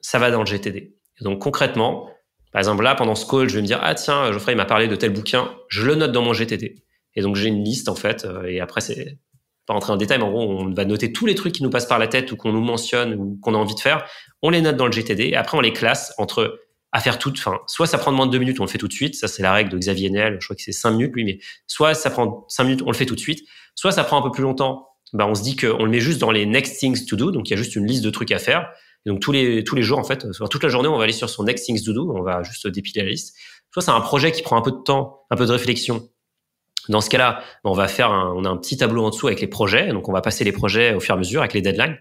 ça 0.00 0.18
va 0.18 0.30
dans 0.30 0.40
le 0.40 0.46
GTD 0.46 0.94
donc 1.22 1.40
concrètement, 1.40 2.10
par 2.52 2.60
exemple 2.60 2.82
là, 2.82 2.94
pendant 2.94 3.14
ce 3.14 3.26
call, 3.26 3.48
je 3.48 3.56
vais 3.56 3.62
me 3.62 3.66
dire, 3.66 3.78
ah 3.82 3.94
tiens, 3.94 4.32
Geoffrey 4.32 4.54
m'a 4.54 4.64
parlé 4.64 4.88
de 4.88 4.96
tel 4.96 5.12
bouquin, 5.12 5.50
je 5.68 5.84
le 5.84 5.94
note 5.94 6.12
dans 6.12 6.22
mon 6.22 6.32
GTD. 6.32 6.82
Et 7.14 7.22
donc 7.22 7.36
j'ai 7.36 7.48
une 7.48 7.64
liste 7.64 7.88
en 7.88 7.94
fait, 7.94 8.24
euh, 8.24 8.44
et 8.44 8.60
après 8.60 8.80
c'est 8.80 9.18
pas 9.66 9.74
rentrer 9.74 9.92
en 9.92 9.96
détail, 9.96 10.18
mais 10.18 10.24
en 10.24 10.30
gros, 10.30 10.42
on 10.42 10.72
va 10.72 10.84
noter 10.84 11.12
tous 11.12 11.26
les 11.26 11.34
trucs 11.34 11.54
qui 11.54 11.62
nous 11.62 11.70
passent 11.70 11.86
par 11.86 11.98
la 11.98 12.08
tête 12.08 12.32
ou 12.32 12.36
qu'on 12.36 12.52
nous 12.52 12.62
mentionne 12.62 13.14
ou 13.14 13.38
qu'on 13.42 13.54
a 13.54 13.58
envie 13.58 13.74
de 13.74 13.80
faire. 13.80 14.04
On 14.42 14.50
les 14.50 14.62
note 14.62 14.76
dans 14.76 14.86
le 14.86 14.92
GTD, 14.92 15.28
et 15.28 15.36
après 15.36 15.56
on 15.56 15.60
les 15.60 15.72
classe 15.72 16.14
entre 16.18 16.60
à 16.92 17.00
faire 17.00 17.18
tout, 17.18 17.32
enfin, 17.32 17.58
soit 17.66 17.86
ça 17.86 17.98
prend 17.98 18.10
moins 18.10 18.26
de 18.26 18.32
deux 18.32 18.38
minutes, 18.38 18.58
on 18.58 18.64
le 18.64 18.68
fait 18.68 18.78
tout 18.78 18.88
de 18.88 18.92
suite, 18.92 19.14
ça 19.14 19.28
c'est 19.28 19.42
la 19.42 19.52
règle 19.52 19.70
de 19.70 19.78
Xavier 19.78 20.10
Niel, 20.10 20.38
je 20.40 20.46
crois 20.46 20.56
que 20.56 20.62
c'est 20.62 20.72
cinq 20.72 20.92
minutes 20.92 21.14
lui, 21.14 21.24
mais 21.24 21.38
soit 21.68 21.94
ça 21.94 22.10
prend 22.10 22.44
cinq 22.48 22.64
minutes, 22.64 22.82
on 22.82 22.90
le 22.90 22.96
fait 22.96 23.06
tout 23.06 23.14
de 23.14 23.20
suite, 23.20 23.46
soit 23.76 23.92
ça 23.92 24.02
prend 24.02 24.18
un 24.18 24.22
peu 24.22 24.32
plus 24.32 24.42
longtemps, 24.42 24.88
bah 25.12 25.26
on 25.28 25.34
se 25.34 25.42
dit 25.42 25.54
qu'on 25.54 25.84
le 25.84 25.90
met 25.90 26.00
juste 26.00 26.20
dans 26.20 26.32
les 26.32 26.46
next 26.46 26.80
things 26.80 27.06
to 27.06 27.14
do, 27.14 27.30
donc 27.30 27.48
il 27.48 27.52
y 27.52 27.54
a 27.54 27.56
juste 27.56 27.76
une 27.76 27.86
liste 27.86 28.02
de 28.02 28.10
trucs 28.10 28.32
à 28.32 28.38
faire, 28.38 28.70
donc 29.06 29.20
tous 29.20 29.32
les 29.32 29.64
tous 29.64 29.74
les 29.74 29.82
jours 29.82 29.98
en 29.98 30.04
fait, 30.04 30.26
toute 30.50 30.62
la 30.62 30.68
journée, 30.68 30.88
on 30.88 30.98
va 30.98 31.04
aller 31.04 31.12
sur 31.12 31.30
son 31.30 31.44
next 31.44 31.64
things 31.64 31.82
to 31.84 31.92
do, 31.92 32.12
on 32.14 32.22
va 32.22 32.42
juste 32.42 32.66
dépiler 32.66 33.02
la 33.02 33.10
liste. 33.10 33.36
Soit 33.72 33.82
c'est 33.82 33.90
un 33.90 34.00
projet 34.00 34.32
qui 34.32 34.42
prend 34.42 34.56
un 34.56 34.62
peu 34.62 34.72
de 34.72 34.82
temps, 34.84 35.26
un 35.30 35.36
peu 35.36 35.46
de 35.46 35.52
réflexion. 35.52 36.08
Dans 36.88 37.00
ce 37.00 37.08
cas-là, 37.08 37.42
on 37.64 37.72
va 37.72 37.88
faire 37.88 38.10
un, 38.10 38.32
on 38.34 38.44
a 38.44 38.48
un 38.48 38.56
petit 38.56 38.76
tableau 38.76 39.04
en 39.04 39.10
dessous 39.10 39.28
avec 39.28 39.40
les 39.40 39.46
projets, 39.46 39.88
donc 39.88 40.08
on 40.08 40.12
va 40.12 40.20
passer 40.20 40.44
les 40.44 40.52
projets 40.52 40.94
au 40.94 41.00
fur 41.00 41.14
et 41.14 41.16
à 41.16 41.18
mesure 41.18 41.40
avec 41.40 41.54
les 41.54 41.62
deadlines. 41.62 41.98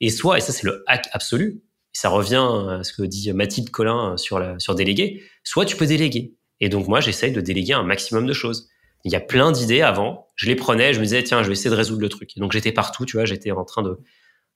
Et 0.00 0.10
soit, 0.10 0.38
et 0.38 0.40
ça 0.40 0.52
c'est 0.52 0.64
le 0.64 0.82
hack 0.86 1.08
absolu, 1.12 1.62
ça 1.92 2.08
revient 2.08 2.48
à 2.68 2.82
ce 2.82 2.92
que 2.92 3.02
dit 3.02 3.32
Mathilde 3.32 3.70
Collin 3.70 4.16
sur 4.16 4.38
la, 4.38 4.58
sur 4.58 4.74
déléguer, 4.74 5.22
soit 5.44 5.64
tu 5.64 5.76
peux 5.76 5.86
déléguer. 5.86 6.34
Et 6.60 6.68
donc 6.68 6.88
moi, 6.88 7.00
j'essaye 7.00 7.32
de 7.32 7.40
déléguer 7.40 7.74
un 7.74 7.84
maximum 7.84 8.26
de 8.26 8.32
choses. 8.32 8.68
Il 9.04 9.12
y 9.12 9.16
a 9.16 9.20
plein 9.20 9.52
d'idées 9.52 9.82
avant, 9.82 10.28
je 10.34 10.46
les 10.46 10.56
prenais, 10.56 10.94
je 10.94 10.98
me 10.98 11.04
disais 11.04 11.22
tiens, 11.22 11.42
je 11.42 11.48
vais 11.48 11.52
essayer 11.52 11.70
de 11.70 11.76
résoudre 11.76 12.00
le 12.00 12.08
truc. 12.08 12.30
Donc 12.36 12.52
j'étais 12.52 12.72
partout, 12.72 13.04
tu 13.04 13.16
vois, 13.16 13.26
j'étais 13.26 13.52
en 13.52 13.64
train 13.64 13.82
de 13.82 13.98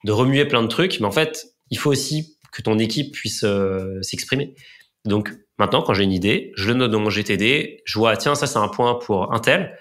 de 0.05 0.11
remuer 0.11 0.45
plein 0.45 0.61
de 0.63 0.67
trucs, 0.67 0.99
mais 0.99 1.05
en 1.05 1.11
fait, 1.11 1.55
il 1.71 1.77
faut 1.77 1.91
aussi 1.91 2.37
que 2.51 2.61
ton 2.61 2.79
équipe 2.79 3.13
puisse 3.13 3.43
euh, 3.43 4.01
s'exprimer. 4.01 4.55
Donc 5.05 5.31
maintenant, 5.57 5.81
quand 5.81 5.93
j'ai 5.93 6.03
une 6.03 6.11
idée, 6.11 6.51
je 6.55 6.67
le 6.67 6.73
note 6.73 6.91
dans 6.91 6.99
mon 6.99 7.09
GTD, 7.09 7.81
je 7.85 7.99
vois, 7.99 8.17
tiens, 8.17 8.35
ça 8.35 8.47
c'est 8.47 8.57
un 8.57 8.67
point 8.67 8.95
pour 8.95 9.33
un 9.33 9.39
tel. 9.39 9.77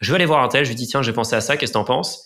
Je 0.00 0.10
vais 0.10 0.16
aller 0.16 0.26
voir 0.26 0.42
un 0.42 0.48
tel, 0.48 0.64
je 0.64 0.70
lui 0.70 0.76
dis, 0.76 0.86
tiens, 0.86 1.02
j'ai 1.02 1.12
pensé 1.12 1.36
à 1.36 1.40
ça, 1.40 1.56
qu'est-ce 1.56 1.72
que 1.72 1.78
t'en 1.78 1.84
penses? 1.84 2.24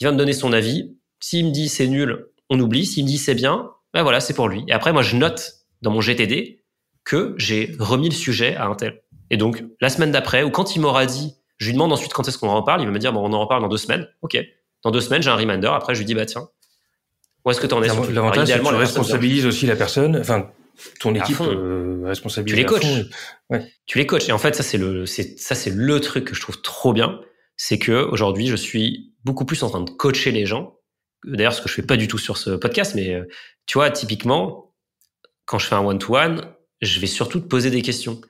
Il 0.00 0.04
va 0.04 0.12
me 0.12 0.16
donner 0.16 0.32
son 0.32 0.52
avis. 0.52 0.96
S'il 1.20 1.46
me 1.46 1.50
dit 1.50 1.68
c'est 1.68 1.86
nul, 1.86 2.28
on 2.48 2.58
oublie. 2.58 2.86
S'il 2.86 3.04
me 3.04 3.08
dit 3.08 3.18
c'est 3.18 3.34
bien, 3.34 3.70
ben 3.92 4.02
voilà, 4.02 4.20
c'est 4.20 4.34
pour 4.34 4.48
lui. 4.48 4.64
Et 4.68 4.72
après, 4.72 4.92
moi, 4.92 5.02
je 5.02 5.16
note 5.16 5.54
dans 5.82 5.90
mon 5.90 6.00
GTD 6.00 6.64
que 7.04 7.34
j'ai 7.36 7.74
remis 7.78 8.08
le 8.08 8.14
sujet 8.14 8.56
à 8.56 8.66
un 8.66 8.74
tel. 8.74 9.02
Et 9.30 9.36
donc, 9.36 9.62
la 9.80 9.90
semaine 9.90 10.10
d'après, 10.10 10.42
ou 10.42 10.50
quand 10.50 10.74
il 10.74 10.80
m'aura 10.80 11.06
dit, 11.06 11.34
je 11.58 11.66
lui 11.66 11.74
demande 11.74 11.92
ensuite 11.92 12.12
quand 12.12 12.26
est-ce 12.26 12.38
qu'on 12.38 12.48
en 12.48 12.56
reparle, 12.56 12.80
il 12.80 12.86
va 12.86 12.92
me 12.92 12.98
dire, 12.98 13.12
bon, 13.12 13.20
on 13.20 13.32
en 13.32 13.40
reparle 13.40 13.62
dans 13.62 13.68
deux 13.68 13.76
semaines. 13.76 14.08
OK. 14.22 14.38
Dans 14.82 14.90
deux 14.90 15.00
semaines, 15.00 15.22
j'ai 15.22 15.30
un 15.30 15.36
reminder. 15.36 15.68
Après, 15.68 15.94
je 15.94 16.00
lui 16.00 16.06
dis, 16.06 16.14
bah 16.14 16.24
tiens, 16.24 16.48
où 17.44 17.50
est-ce 17.50 17.60
que 17.60 17.66
tu 17.66 17.74
en 17.74 17.82
es 17.82 17.88
L'avantage, 17.88 18.48
c'est 18.48 18.58
que 18.58 18.68
tu 18.68 18.74
responsabilises 18.74 19.46
aussi 19.46 19.66
la 19.66 19.76
personne, 19.76 20.16
enfin, 20.16 20.50
ton 20.98 21.14
équipe 21.14 21.40
euh, 21.40 22.02
responsabilise. 22.04 22.54
Tu 22.54 22.60
les 22.60 22.66
coaches. 22.66 23.06
Ouais. 23.48 23.66
Tu 23.86 23.98
les 23.98 24.06
coaches. 24.06 24.28
Et 24.28 24.32
en 24.32 24.38
fait, 24.38 24.54
ça, 24.54 24.62
c'est 24.62 24.78
le, 24.78 25.06
ça, 25.06 25.54
c'est 25.54 25.70
le 25.70 26.00
truc 26.00 26.24
que 26.26 26.34
je 26.34 26.40
trouve 26.40 26.60
trop 26.62 26.92
bien. 26.92 27.20
C'est 27.56 27.78
que 27.78 27.92
aujourd'hui, 27.92 28.46
je 28.46 28.56
suis 28.56 29.12
beaucoup 29.24 29.44
plus 29.44 29.62
en 29.62 29.68
train 29.68 29.80
de 29.80 29.90
coacher 29.90 30.32
les 30.32 30.46
gens. 30.46 30.76
D'ailleurs, 31.24 31.52
ce 31.52 31.60
que 31.60 31.68
je 31.68 31.74
fais 31.74 31.82
pas 31.82 31.96
du 31.96 32.08
tout 32.08 32.18
sur 32.18 32.38
ce 32.38 32.50
podcast, 32.50 32.94
mais 32.94 33.14
euh, 33.14 33.24
tu 33.66 33.76
vois, 33.76 33.90
typiquement, 33.90 34.74
quand 35.44 35.58
je 35.58 35.66
fais 35.66 35.74
un 35.74 35.84
one-to-one, 35.84 36.42
je 36.80 37.00
vais 37.00 37.06
surtout 37.06 37.40
te 37.40 37.46
poser 37.46 37.70
des 37.70 37.82
questions. 37.82 38.20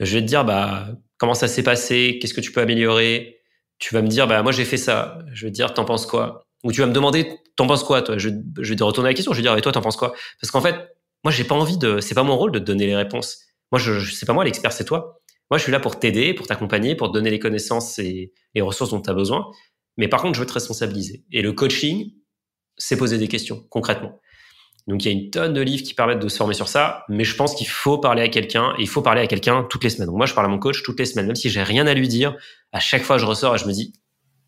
Je 0.00 0.14
vais 0.14 0.22
te 0.22 0.26
dire, 0.26 0.44
bah, 0.44 0.88
comment 1.18 1.34
ça 1.34 1.48
s'est 1.48 1.62
passé? 1.62 2.18
Qu'est-ce 2.20 2.32
que 2.34 2.40
tu 2.40 2.52
peux 2.52 2.62
améliorer? 2.62 3.40
Tu 3.78 3.92
vas 3.92 4.00
me 4.00 4.08
dire, 4.08 4.26
bah, 4.26 4.42
moi, 4.42 4.52
j'ai 4.52 4.64
fait 4.64 4.78
ça. 4.78 5.18
Je 5.32 5.44
vais 5.44 5.50
te 5.50 5.56
dire, 5.56 5.74
t'en 5.74 5.84
penses 5.84 6.06
quoi? 6.06 6.46
Ou 6.62 6.72
tu 6.72 6.80
vas 6.80 6.86
me 6.86 6.92
demander, 6.92 7.28
t'en 7.56 7.66
penses 7.66 7.84
quoi, 7.84 8.02
toi? 8.02 8.18
Je, 8.18 8.30
je, 8.60 8.70
vais 8.70 8.76
te 8.76 8.84
retourner 8.84 9.10
la 9.10 9.14
question. 9.14 9.32
Je 9.32 9.38
vais 9.38 9.42
dire, 9.42 9.56
et 9.56 9.60
toi, 9.60 9.72
t'en 9.72 9.80
penses 9.80 9.96
quoi? 9.96 10.14
Parce 10.40 10.50
qu'en 10.50 10.60
fait, 10.60 10.76
moi, 11.24 11.32
j'ai 11.32 11.44
pas 11.44 11.54
envie 11.54 11.78
de. 11.78 12.00
C'est 12.00 12.14
pas 12.14 12.22
mon 12.22 12.36
rôle 12.36 12.52
de 12.52 12.58
te 12.58 12.64
donner 12.64 12.86
les 12.86 12.96
réponses. 12.96 13.40
Moi, 13.72 13.78
je, 13.78 13.98
je 13.98 14.14
c'est 14.14 14.26
pas 14.26 14.32
moi 14.32 14.44
l'expert, 14.44 14.72
c'est 14.72 14.84
toi. 14.84 15.20
Moi, 15.50 15.58
je 15.58 15.62
suis 15.62 15.72
là 15.72 15.80
pour 15.80 15.98
t'aider, 15.98 16.34
pour 16.34 16.46
t'accompagner, 16.46 16.94
pour 16.94 17.08
te 17.08 17.12
donner 17.12 17.30
les 17.30 17.38
connaissances 17.38 17.98
et 17.98 18.32
les 18.54 18.60
ressources 18.60 18.90
dont 18.90 19.00
tu 19.00 19.10
as 19.10 19.14
besoin. 19.14 19.50
Mais 19.96 20.08
par 20.08 20.22
contre, 20.22 20.34
je 20.34 20.40
veux 20.40 20.46
te 20.46 20.52
responsabiliser. 20.52 21.24
Et 21.30 21.42
le 21.42 21.52
coaching, 21.52 22.12
c'est 22.76 22.96
poser 22.96 23.18
des 23.18 23.28
questions 23.28 23.64
concrètement. 23.70 24.20
Donc, 24.86 25.04
il 25.04 25.12
y 25.12 25.16
a 25.16 25.18
une 25.18 25.30
tonne 25.30 25.54
de 25.54 25.62
livres 25.62 25.82
qui 25.82 25.94
permettent 25.94 26.20
de 26.20 26.28
se 26.28 26.36
former 26.36 26.52
sur 26.52 26.68
ça, 26.68 27.04
mais 27.08 27.24
je 27.24 27.34
pense 27.36 27.54
qu'il 27.54 27.68
faut 27.68 27.96
parler 27.96 28.20
à 28.20 28.28
quelqu'un 28.28 28.74
et 28.78 28.82
il 28.82 28.88
faut 28.88 29.00
parler 29.00 29.22
à 29.22 29.26
quelqu'un 29.26 29.66
toutes 29.70 29.82
les 29.82 29.90
semaines. 29.90 30.08
Donc, 30.08 30.16
moi, 30.16 30.26
je 30.26 30.34
parle 30.34 30.46
à 30.46 30.50
mon 30.50 30.58
coach 30.58 30.82
toutes 30.82 30.98
les 30.98 31.06
semaines, 31.06 31.26
même 31.26 31.36
si 31.36 31.48
j'ai 31.48 31.62
rien 31.62 31.86
à 31.86 31.94
lui 31.94 32.06
dire. 32.06 32.36
À 32.72 32.80
chaque 32.80 33.02
fois, 33.02 33.16
je 33.16 33.24
ressors 33.24 33.54
et 33.54 33.58
je 33.58 33.66
me 33.66 33.72
dis, 33.72 33.94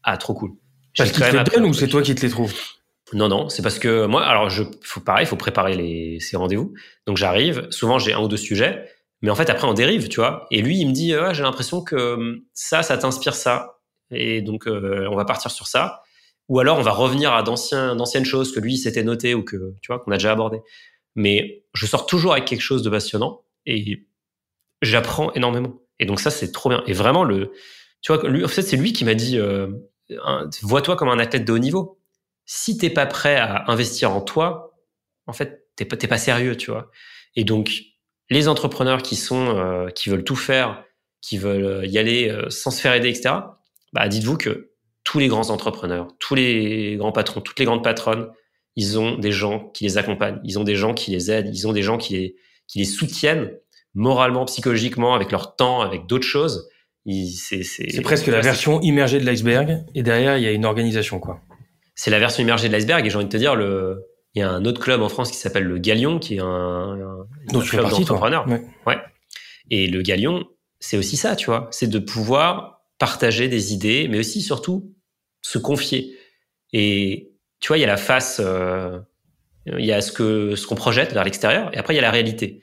ah, 0.03 0.19
trop 0.19 0.35
cool. 0.35 0.53
Parce 0.97 1.11
qu'il 1.11 1.23
te 1.23 1.37
les 1.37 1.45
donne 1.45 1.65
ou 1.65 1.73
c'est 1.73 1.89
toi 1.89 2.03
qui 2.03 2.15
te 2.15 2.21
les 2.23 2.29
trouves? 2.29 2.55
Non, 3.13 3.29
non, 3.29 3.49
c'est 3.49 3.63
parce 3.63 3.79
que 3.79 4.07
moi, 4.07 4.25
alors 4.25 4.51
je, 4.51 4.65
pareil, 5.05 5.25
il 5.25 5.29
faut 5.29 5.37
préparer 5.37 5.77
les, 5.77 6.19
ces 6.21 6.37
rendez-vous. 6.37 6.75
Donc 7.07 7.17
j'arrive, 7.17 7.69
souvent 7.71 7.99
j'ai 7.99 8.13
un 8.13 8.21
ou 8.21 8.29
deux 8.29 8.37
sujets, 8.37 8.85
mais 9.23 9.31
en 9.31 9.37
fait 9.37 9.49
après 9.49 9.67
on 9.69 9.75
dérive, 9.75 10.09
tu 10.09 10.21
vois. 10.21 10.47
Et 10.51 10.61
lui, 10.61 10.79
il 10.79 10.89
me 10.89 10.93
dit, 10.93 11.15
j'ai 11.33 11.43
l'impression 11.43 11.83
que 11.83 12.15
hum, 12.15 12.41
ça, 12.53 12.83
ça 12.83 12.99
t'inspire 12.99 13.35
ça, 13.35 13.77
et 14.11 14.43
donc 14.43 14.67
euh, 14.67 15.09
on 15.11 15.17
va 15.17 15.25
partir 15.25 15.51
sur 15.51 15.67
ça. 15.67 16.03
Ou 16.49 16.61
alors 16.61 16.79
on 16.79 16.83
va 16.83 16.93
revenir 16.93 17.33
à 17.33 17.43
d'anciennes 17.43 18.25
choses 18.25 18.53
que 18.53 18.61
lui 18.61 18.77
s'était 18.77 19.03
noté 19.03 19.35
ou 19.35 19.43
que 19.43 19.75
tu 19.83 19.89
vois 19.89 19.99
qu'on 19.99 20.13
a 20.13 20.17
déjà 20.17 20.33
abordé. 20.33 20.61
Mais 21.17 21.65
je 21.75 21.87
sors 21.87 22.07
toujours 22.07 22.33
avec 22.33 22.45
quelque 22.45 22.61
chose 22.61 22.83
de 22.83 22.91
passionnant 22.91 23.43
et 23.65 24.07
j'apprends 24.83 25.33
énormément. 25.33 25.81
Et 25.99 26.07
donc 26.07 26.21
ça 26.21 26.31
c'est 26.31 26.53
trop 26.53 26.69
bien. 26.69 26.85
Et 26.87 26.93
vraiment 26.93 27.25
le, 27.25 27.53
tu 28.01 28.13
vois, 28.13 28.29
lui, 28.29 28.45
en 28.45 28.49
fait 28.49 28.63
c'est 28.63 28.77
lui 28.77 28.93
qui 28.93 29.05
m'a 29.05 29.15
dit. 29.15 29.39
Euh, 29.39 29.69
vois-toi 30.63 30.95
comme 30.95 31.09
un 31.09 31.19
athlète 31.19 31.45
de 31.45 31.53
haut 31.53 31.59
niveau. 31.59 31.99
Si 32.47 32.79
t'es 32.79 32.91
pas 32.91 33.07
prêt 33.07 33.37
à 33.37 33.71
investir 33.71 34.13
en 34.13 34.21
toi, 34.21 34.73
en 35.27 35.33
fait, 35.33 35.67
t'es 35.77 35.85
pas, 35.85 35.97
pas 35.97 36.19
sérieux, 36.19 36.57
tu 36.57 36.71
vois. 36.71 36.91
Et 37.35 37.45
donc, 37.45 37.83
les 38.31 38.49
entrepreneurs 38.49 39.03
qui 39.03 39.17
sont, 39.17 39.57
euh, 39.57 39.89
qui 39.89 40.09
veulent 40.09 40.25
tout 40.25 40.37
faire, 40.37 40.85
qui 41.21 41.39
veulent 41.39 41.87
y 41.87 41.99
aller 41.99 42.29
euh, 42.29 42.49
sans 42.51 42.71
se 42.71 42.81
faire 42.81 42.95
aider, 42.95 43.09
etc. 43.09 43.35
Bah, 43.93 44.09
dites-vous 44.09 44.37
que 44.37 44.71
tous 45.05 45.19
les 45.19 45.29
grands 45.29 45.51
entrepreneurs, 45.51 46.09
tous 46.19 46.35
les 46.35 46.97
grands 46.97 47.13
patrons, 47.13 47.41
toutes 47.41 47.59
les 47.59 47.65
grandes 47.65 47.85
patronnes, 47.85 48.31
ils 48.75 48.99
ont 48.99 49.17
des 49.17 49.33
gens 49.33 49.71
qui 49.71 49.85
les 49.85 49.99
accompagnent, 49.99 50.41
ils 50.45 50.59
ont 50.59 50.65
des 50.65 50.77
gens 50.77 50.95
qui 50.95 51.11
les 51.11 51.31
aident, 51.31 51.51
ils 51.53 51.67
ont 51.67 51.73
des 51.73 51.83
gens 51.83 51.97
qui 51.97 52.13
les, 52.15 52.37
qui 52.67 52.79
les 52.79 52.85
soutiennent 52.85 53.53
moralement, 53.95 54.45
psychologiquement, 54.45 55.15
avec 55.15 55.33
leur 55.33 55.57
temps, 55.57 55.81
avec 55.81 56.07
d'autres 56.07 56.27
choses 56.27 56.69
C'est 57.87 58.03
presque 58.03 58.27
la 58.27 58.41
version 58.41 58.81
immergée 58.81 59.19
de 59.19 59.25
l'iceberg, 59.25 59.85
et 59.95 60.03
derrière, 60.03 60.37
il 60.37 60.45
y 60.45 60.47
a 60.47 60.53
une 60.53 60.65
organisation, 60.65 61.19
quoi. 61.19 61.41
C'est 61.97 62.13
la 62.13 62.21
version 62.21 62.43
immergée 62.43 62.69
de 62.69 62.73
l'iceberg, 62.73 63.05
et 63.05 63.11
j'ai 63.11 63.17
envie 63.17 63.25
de 63.25 63.31
te 63.31 63.37
dire, 63.37 63.57
le, 63.57 64.05
il 64.35 64.41
y 64.41 64.43
a 64.43 64.51
un 64.51 64.65
autre 64.65 64.81
club 64.81 65.03
en 65.03 65.09
France 65.09 65.31
qui 65.31 65.39
s'appelle 65.39 65.65
le 65.65 65.79
Galion, 65.79 66.19
qui 66.19 66.37
est 66.37 66.41
un, 66.41 66.47
un, 67.53 67.61
club 67.61 67.89
d'entrepreneurs. 67.89 68.47
Ouais. 68.47 68.63
ouais. 68.87 68.99
Et 69.71 69.89
le 69.89 70.03
Galion, 70.03 70.45
c'est 70.79 70.97
aussi 70.99 71.17
ça, 71.17 71.35
tu 71.35 71.47
vois. 71.47 71.69
C'est 71.73 71.89
de 71.89 71.99
pouvoir 71.99 72.83
partager 72.99 73.49
des 73.49 73.73
idées, 73.73 74.07
mais 74.09 74.19
aussi, 74.19 74.41
surtout, 74.41 74.95
se 75.41 75.59
confier. 75.59 76.17
Et 76.73 77.33
tu 77.61 77.69
vois, 77.69 77.79
il 77.79 77.81
y 77.81 77.85
a 77.85 77.89
la 77.89 77.97
face, 77.97 78.41
euh, 78.45 78.99
il 79.67 79.85
y 79.85 79.93
a 79.93 80.01
ce 80.01 80.13
que 80.13 80.55
ce 80.55 80.67
qu'on 80.67 80.75
projette 80.75 81.13
vers 81.13 81.25
l'extérieur, 81.25 81.71
et 81.75 81.79
après 81.79 81.95
il 81.95 81.97
y 81.97 82.01
a 82.01 82.03
la 82.03 82.11
réalité. 82.11 82.61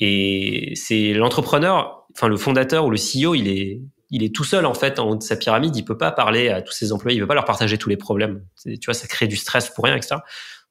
Et 0.00 0.72
c'est 0.74 1.12
l'entrepreneur, 1.12 2.06
enfin 2.14 2.28
le 2.28 2.36
fondateur 2.36 2.84
ou 2.84 2.90
le 2.90 2.96
CEO, 2.96 3.34
il 3.34 3.48
est 3.48 3.80
il 4.14 4.22
est 4.22 4.32
tout 4.32 4.44
seul 4.44 4.64
en 4.64 4.74
fait 4.74 5.00
en 5.00 5.08
haut 5.08 5.16
de 5.16 5.22
sa 5.22 5.34
pyramide, 5.34 5.74
il 5.76 5.84
peut 5.84 5.98
pas 5.98 6.12
parler 6.12 6.48
à 6.48 6.62
tous 6.62 6.72
ses 6.72 6.92
employés, 6.92 7.18
il 7.18 7.20
peut 7.20 7.26
pas 7.26 7.34
leur 7.34 7.44
partager 7.44 7.78
tous 7.78 7.88
les 7.88 7.96
problèmes. 7.96 8.44
Tu 8.64 8.78
vois, 8.84 8.94
ça 8.94 9.08
crée 9.08 9.26
du 9.26 9.36
stress 9.36 9.70
pour 9.70 9.84
rien, 9.84 9.96
etc. 9.96 10.16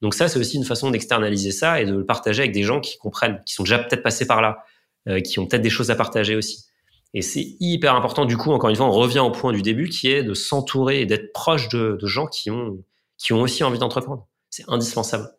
Donc 0.02 0.14
ça, 0.14 0.30
c'est 0.30 0.40
aussi 0.40 0.56
une 0.56 0.64
façon 0.64 0.92
d'externaliser 0.92 1.52
ça 1.52 1.82
et 1.82 1.86
de 1.86 1.94
le 1.94 2.06
partager 2.06 2.44
avec 2.44 2.54
des 2.54 2.64
gens 2.64 2.80
qui 2.80 2.98
comprennent, 2.98 3.42
qui 3.46 3.54
sont 3.54 3.64
déjà 3.64 3.80
peut-être 3.80 4.02
passés 4.02 4.26
par 4.26 4.42
là, 4.42 4.64
euh, 5.10 5.20
qui 5.20 5.40
ont 5.40 5.46
peut-être 5.46 5.62
des 5.62 5.70
choses 5.70 5.92
à 5.92 5.96
partager 5.96 6.38
aussi. 6.38 6.66
Et 7.14 7.22
c'est 7.22 7.58
hyper 7.60 7.96
important. 7.96 8.24
Du 8.24 8.38
coup, 8.38 8.52
encore 8.54 8.70
une 8.70 8.78
fois, 8.78 8.86
on 8.86 8.92
revient 8.92 9.20
au 9.20 9.32
point 9.32 9.52
du 9.52 9.62
début 9.62 9.90
qui 9.90 10.10
est 10.10 10.24
de 10.24 10.34
s'entourer 10.34 11.02
et 11.02 11.06
d'être 11.06 11.34
proche 11.34 11.68
de, 11.68 11.98
de 12.02 12.08
gens 12.08 12.28
qui 12.28 12.50
ont 12.50 12.82
qui 13.18 13.34
ont 13.34 13.42
aussi 13.42 13.64
envie 13.64 13.80
d'entreprendre. 13.80 14.28
C'est 14.50 14.64
indispensable. 14.68 15.30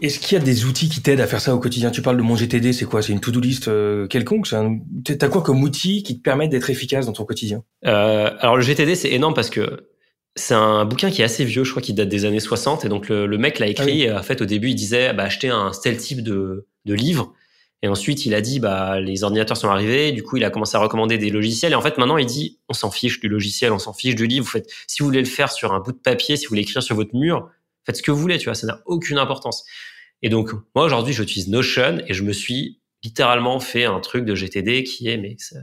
Est-ce 0.00 0.18
qu'il 0.18 0.36
y 0.36 0.40
a 0.40 0.44
des 0.44 0.64
outils 0.64 0.88
qui 0.88 1.00
t'aident 1.00 1.20
à 1.20 1.26
faire 1.26 1.40
ça 1.40 1.54
au 1.54 1.58
quotidien? 1.58 1.90
Tu 1.90 2.02
parles 2.02 2.16
de 2.16 2.22
mon 2.22 2.36
GTD, 2.36 2.72
c'est 2.72 2.84
quoi? 2.84 3.00
C'est 3.02 3.12
une 3.12 3.20
to-do 3.20 3.40
list 3.40 3.68
euh, 3.68 4.06
quelconque? 4.06 4.52
Un... 4.52 4.78
T'as 5.04 5.28
quoi 5.28 5.42
comme 5.42 5.62
outil 5.62 6.02
qui 6.02 6.18
te 6.18 6.22
permet 6.22 6.48
d'être 6.48 6.68
efficace 6.68 7.06
dans 7.06 7.12
ton 7.12 7.24
quotidien? 7.24 7.62
Euh, 7.86 8.30
Alors 8.40 8.56
le 8.56 8.62
GTD, 8.62 8.96
c'est 8.96 9.12
énorme 9.12 9.34
parce 9.34 9.50
que 9.50 9.88
c'est 10.36 10.54
un 10.54 10.84
bouquin 10.84 11.10
qui 11.10 11.22
est 11.22 11.24
assez 11.24 11.44
vieux, 11.44 11.62
je 11.62 11.70
crois 11.70 11.80
qu'il 11.80 11.94
date 11.94 12.08
des 12.08 12.24
années 12.24 12.40
60. 12.40 12.84
Et 12.84 12.88
donc 12.88 13.08
le, 13.08 13.26
mec 13.38 13.58
l'a 13.58 13.68
écrit. 13.68 14.08
Ah 14.08 14.18
en 14.18 14.22
fait, 14.22 14.42
au 14.42 14.46
début, 14.46 14.70
il 14.70 14.74
disait 14.74 15.12
bah, 15.12 15.24
acheter 15.24 15.48
un 15.48 15.70
tel 15.70 15.96
type 15.96 16.22
de, 16.22 16.66
de 16.84 16.94
livre. 16.94 17.32
Et 17.82 17.88
ensuite, 17.88 18.24
il 18.26 18.34
a 18.34 18.40
dit 18.40 18.60
bah 18.60 18.98
les 18.98 19.24
ordinateurs 19.24 19.56
sont 19.56 19.68
arrivés. 19.68 20.10
Du 20.10 20.22
coup, 20.22 20.38
il 20.38 20.44
a 20.44 20.50
commencé 20.50 20.76
à 20.76 20.80
recommander 20.80 21.18
des 21.18 21.30
logiciels. 21.30 21.72
Et 21.72 21.76
en 21.76 21.82
fait, 21.82 21.98
maintenant, 21.98 22.16
il 22.16 22.26
dit 22.26 22.58
on 22.68 22.72
s'en 22.72 22.90
fiche 22.90 23.20
du 23.20 23.28
logiciel, 23.28 23.72
on 23.72 23.78
s'en 23.78 23.92
fiche 23.92 24.14
du 24.14 24.26
livre. 24.26 24.44
Vous 24.44 24.50
faites 24.50 24.68
si 24.88 25.02
vous 25.02 25.06
voulez 25.06 25.20
le 25.20 25.26
faire 25.26 25.52
sur 25.52 25.72
un 25.72 25.80
bout 25.80 25.92
de 25.92 25.98
papier, 25.98 26.36
si 26.36 26.46
vous 26.46 26.50
voulez 26.50 26.62
écrire 26.62 26.82
sur 26.82 26.96
votre 26.96 27.14
mur, 27.14 27.48
faites 27.86 27.96
ce 27.96 28.02
que 28.02 28.10
vous 28.10 28.18
voulez. 28.18 28.38
Tu 28.38 28.46
vois, 28.46 28.54
ça 28.54 28.66
n'a 28.66 28.80
aucune 28.86 29.18
importance. 29.18 29.64
Et 30.22 30.28
donc, 30.28 30.50
moi, 30.74 30.84
aujourd'hui, 30.84 31.12
j'utilise 31.12 31.48
Notion 31.48 32.00
et 32.06 32.14
je 32.14 32.22
me 32.22 32.32
suis 32.32 32.80
littéralement 33.02 33.60
fait 33.60 33.84
un 33.84 34.00
truc 34.00 34.24
de 34.24 34.34
GTD 34.34 34.82
qui 34.84 35.08
est, 35.08 35.18
mais 35.18 35.36
ça, 35.38 35.56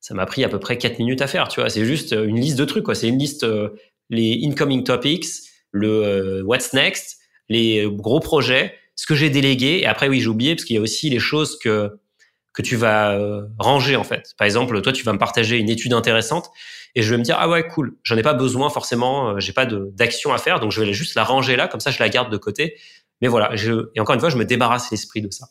ça, 0.00 0.14
m'a 0.14 0.26
pris 0.26 0.44
à 0.44 0.48
peu 0.48 0.60
près 0.60 0.76
4 0.76 0.98
minutes 0.98 1.22
à 1.22 1.26
faire, 1.26 1.48
tu 1.48 1.60
vois. 1.60 1.70
C'est 1.70 1.84
juste 1.84 2.12
euh, 2.12 2.26
une 2.26 2.38
liste 2.38 2.58
de 2.58 2.64
trucs, 2.64 2.84
quoi. 2.84 2.94
C'est 2.94 3.08
une 3.08 3.18
liste, 3.18 3.44
euh, 3.44 3.70
les 4.10 4.42
incoming 4.44 4.84
topics, 4.84 5.24
le 5.72 5.88
euh, 5.88 6.42
what's 6.42 6.74
next, 6.74 7.18
les 7.48 7.88
gros 7.90 8.20
projets, 8.20 8.74
ce 8.94 9.06
que 9.06 9.14
j'ai 9.14 9.30
délégué. 9.30 9.80
Et 9.80 9.86
après, 9.86 10.08
oui, 10.08 10.20
j'ai 10.20 10.28
oublié 10.28 10.54
parce 10.54 10.64
qu'il 10.64 10.76
y 10.76 10.78
a 10.78 10.82
aussi 10.82 11.08
les 11.08 11.18
choses 11.18 11.58
que, 11.58 11.98
que 12.52 12.60
tu 12.60 12.76
vas 12.76 13.18
ranger, 13.58 13.96
en 13.96 14.04
fait. 14.04 14.34
Par 14.36 14.44
exemple, 14.44 14.80
toi, 14.82 14.92
tu 14.92 15.02
vas 15.04 15.14
me 15.14 15.18
partager 15.18 15.56
une 15.56 15.70
étude 15.70 15.94
intéressante 15.94 16.50
et 16.94 17.02
je 17.02 17.10
vais 17.10 17.18
me 17.18 17.22
dire, 17.22 17.36
ah 17.38 17.48
ouais, 17.48 17.66
cool. 17.66 17.96
J'en 18.02 18.16
ai 18.16 18.22
pas 18.22 18.34
besoin 18.34 18.70
forcément, 18.70 19.38
j'ai 19.38 19.52
pas 19.52 19.66
d'action 19.66 20.32
à 20.32 20.38
faire. 20.38 20.60
Donc, 20.60 20.72
je 20.72 20.80
vais 20.80 20.92
juste 20.92 21.14
la 21.14 21.24
ranger 21.24 21.56
là. 21.56 21.68
Comme 21.68 21.80
ça, 21.80 21.90
je 21.90 21.98
la 22.00 22.08
garde 22.08 22.32
de 22.32 22.36
côté 22.36 22.76
mais 23.20 23.28
voilà, 23.28 23.54
je, 23.56 23.90
et 23.94 24.00
encore 24.00 24.14
une 24.14 24.20
fois, 24.20 24.30
je 24.30 24.36
me 24.36 24.44
débarrasse 24.44 24.90
l'esprit 24.90 25.20
de 25.20 25.30
ça. 25.30 25.48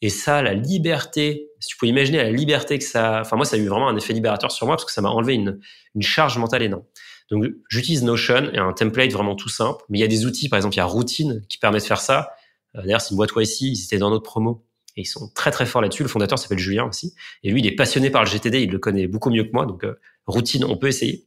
Et 0.00 0.10
ça, 0.10 0.42
la 0.42 0.54
liberté, 0.54 1.48
si 1.58 1.70
tu 1.70 1.76
peux 1.76 1.86
imaginer 1.86 2.18
la 2.18 2.30
liberté 2.30 2.78
que 2.78 2.84
ça, 2.84 3.20
enfin 3.20 3.36
moi, 3.36 3.44
ça 3.44 3.56
a 3.56 3.58
eu 3.58 3.66
vraiment 3.66 3.88
un 3.88 3.96
effet 3.96 4.12
libérateur 4.12 4.52
sur 4.52 4.66
moi 4.66 4.76
parce 4.76 4.84
que 4.84 4.92
ça 4.92 5.00
m'a 5.00 5.08
enlevé 5.08 5.34
une, 5.34 5.58
une 5.94 6.02
charge 6.02 6.38
mentale 6.38 6.62
énorme. 6.62 6.84
Donc, 7.30 7.44
j'utilise 7.68 8.04
Notion 8.04 8.50
et 8.52 8.58
un 8.58 8.72
template 8.72 9.12
vraiment 9.12 9.34
tout 9.34 9.48
simple. 9.48 9.84
Mais 9.88 9.98
il 9.98 10.00
y 10.00 10.04
a 10.04 10.08
des 10.08 10.24
outils, 10.24 10.48
par 10.48 10.56
exemple, 10.56 10.76
il 10.76 10.78
y 10.78 10.82
a 10.82 10.84
Routine 10.84 11.44
qui 11.48 11.58
permet 11.58 11.78
de 11.78 11.84
faire 11.84 12.00
ça. 12.00 12.30
Euh, 12.76 12.82
d'ailleurs, 12.82 13.00
c'est 13.00 13.10
une 13.10 13.16
boîte 13.16 13.30
ici, 13.38 13.72
ils 13.72 13.84
étaient 13.84 13.98
dans 13.98 14.10
notre 14.10 14.22
promo 14.22 14.64
et 14.96 15.02
ils 15.02 15.06
sont 15.06 15.30
très 15.34 15.50
très 15.50 15.66
forts 15.66 15.82
là-dessus. 15.82 16.04
Le 16.04 16.08
fondateur 16.08 16.38
s'appelle 16.38 16.58
Julien 16.58 16.86
aussi. 16.86 17.14
Et 17.42 17.50
lui, 17.50 17.60
il 17.60 17.66
est 17.66 17.74
passionné 17.74 18.10
par 18.10 18.22
le 18.22 18.30
GTD, 18.30 18.62
il 18.62 18.70
le 18.70 18.78
connaît 18.78 19.08
beaucoup 19.08 19.30
mieux 19.30 19.44
que 19.44 19.52
moi. 19.52 19.66
Donc, 19.66 19.84
euh, 19.84 19.94
Routine, 20.28 20.64
on 20.64 20.76
peut 20.76 20.88
essayer. 20.88 21.26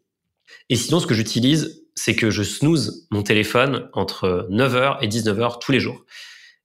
Et 0.69 0.75
sinon, 0.75 0.99
ce 0.99 1.07
que 1.07 1.13
j'utilise, 1.13 1.85
c'est 1.95 2.15
que 2.15 2.29
je 2.29 2.43
snooze 2.43 3.07
mon 3.11 3.23
téléphone 3.23 3.89
entre 3.93 4.47
9h 4.49 4.99
et 5.01 5.07
19h 5.07 5.59
tous 5.59 5.71
les 5.71 5.79
jours. 5.79 6.05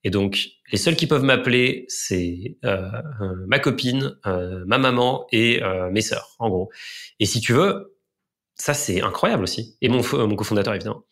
Et 0.05 0.11
donc, 0.11 0.51
les 0.71 0.79
seuls 0.79 0.95
qui 0.95 1.07
peuvent 1.07 1.25
m'appeler, 1.25 1.85
c'est 1.89 2.59
euh, 2.65 2.89
euh, 3.21 3.35
ma 3.49 3.59
copine, 3.59 4.17
euh, 4.27 4.63
ma 4.67 4.79
maman 4.79 5.27
et 5.33 5.61
mes 5.91 6.01
sœurs, 6.01 6.37
en 6.39 6.49
gros. 6.49 6.71
Et 7.19 7.27
si 7.27 7.41
tu 7.41 7.53
veux, 7.53 7.97
ça 8.55 8.75
c'est 8.75 9.01
incroyable 9.01 9.43
aussi. 9.43 9.77
Et 9.81 9.89
mon, 9.89 10.03
mon 10.13 10.37
cofondateur, 10.37 10.75
évidemment. 10.75 11.05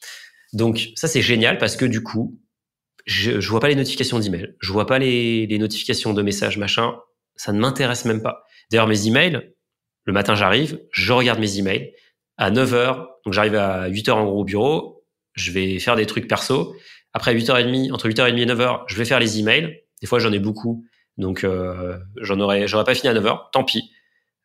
Donc, 0.53 0.91
ça 0.95 1.09
c'est 1.09 1.23
génial 1.23 1.59
parce 1.59 1.77
que 1.77 1.85
du 1.85 2.03
coup, 2.03 2.41
je, 3.07 3.41
je 3.41 3.51
vois 3.51 3.61
pas 3.61 3.69
les 3.69 3.75
notifications 3.75 4.19
d'email, 4.19 4.55
je 4.61 4.73
vois 4.73 4.87
pas 4.87 4.99
les, 4.99 5.47
les 5.47 5.59
notifications 5.59 6.15
de 6.15 6.23
messages, 6.23 6.57
machin. 6.57 6.95
Ça 7.37 7.53
ne 7.53 7.59
m'intéresse 7.59 8.05
même 8.05 8.23
pas. 8.23 8.45
D'ailleurs, 8.71 8.87
mes 8.87 9.09
emails, 9.09 9.54
le 10.05 10.13
matin 10.13 10.35
j'arrive, 10.35 10.81
je 10.91 11.13
regarde 11.13 11.41
mes 11.41 11.59
emails 11.59 11.93
à 12.37 12.51
9h, 12.51 13.07
donc 13.25 13.33
j'arrive 13.33 13.55
à 13.55 13.89
8h 13.89 14.13
en 14.13 14.25
gros 14.25 14.41
au 14.41 14.45
bureau, 14.45 15.05
je 15.35 15.51
vais 15.51 15.79
faire 15.79 15.97
des 15.97 16.07
trucs 16.07 16.29
perso. 16.29 16.75
Après 17.13 17.35
8h30, 17.35 17.93
entre 17.93 18.09
8h30 18.09 18.37
et 18.37 18.47
9h, 18.47 18.83
je 18.87 18.97
vais 18.97 19.05
faire 19.05 19.21
les 19.21 19.39
emails. 19.39 19.83
Des 20.01 20.07
fois, 20.07 20.19
j'en 20.19 20.33
ai 20.33 20.39
beaucoup, 20.39 20.85
donc 21.17 21.45
euh, 21.45 21.99
j'en 22.21 22.41
aurais, 22.41 22.67
j'aurais 22.67 22.85
pas 22.85 22.95
fini 22.95 23.09
à 23.09 23.15
9h, 23.15 23.51
tant 23.53 23.65
pis. 23.65 23.91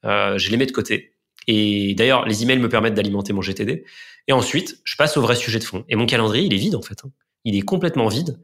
Euh, 0.06 0.38
je 0.38 0.50
les 0.52 0.58
mets 0.58 0.66
de 0.66 0.72
côté. 0.72 1.16
Et 1.48 1.96
d'ailleurs, 1.96 2.26
les 2.26 2.44
emails 2.44 2.60
me 2.60 2.70
permettent 2.70 2.94
d'alimenter 2.94 3.34
mon 3.34 3.42
GTD. 3.42 3.86
Et 4.28 4.34
ensuite, 4.34 4.80
je 4.84 4.96
passe 4.96 5.18
au 5.18 5.22
vrai 5.22 5.36
sujet 5.36 5.60
de 5.60 5.64
fond. 5.64 5.84
Et 5.90 5.96
mon 5.96 6.06
calendrier, 6.06 6.46
il 6.46 6.54
est 6.54 6.58
vide 6.58 6.76
en 6.76 6.82
fait. 6.82 7.04
Hein. 7.04 7.12
Il 7.44 7.56
est 7.56 7.62
complètement 7.62 8.08
vide. 8.08 8.40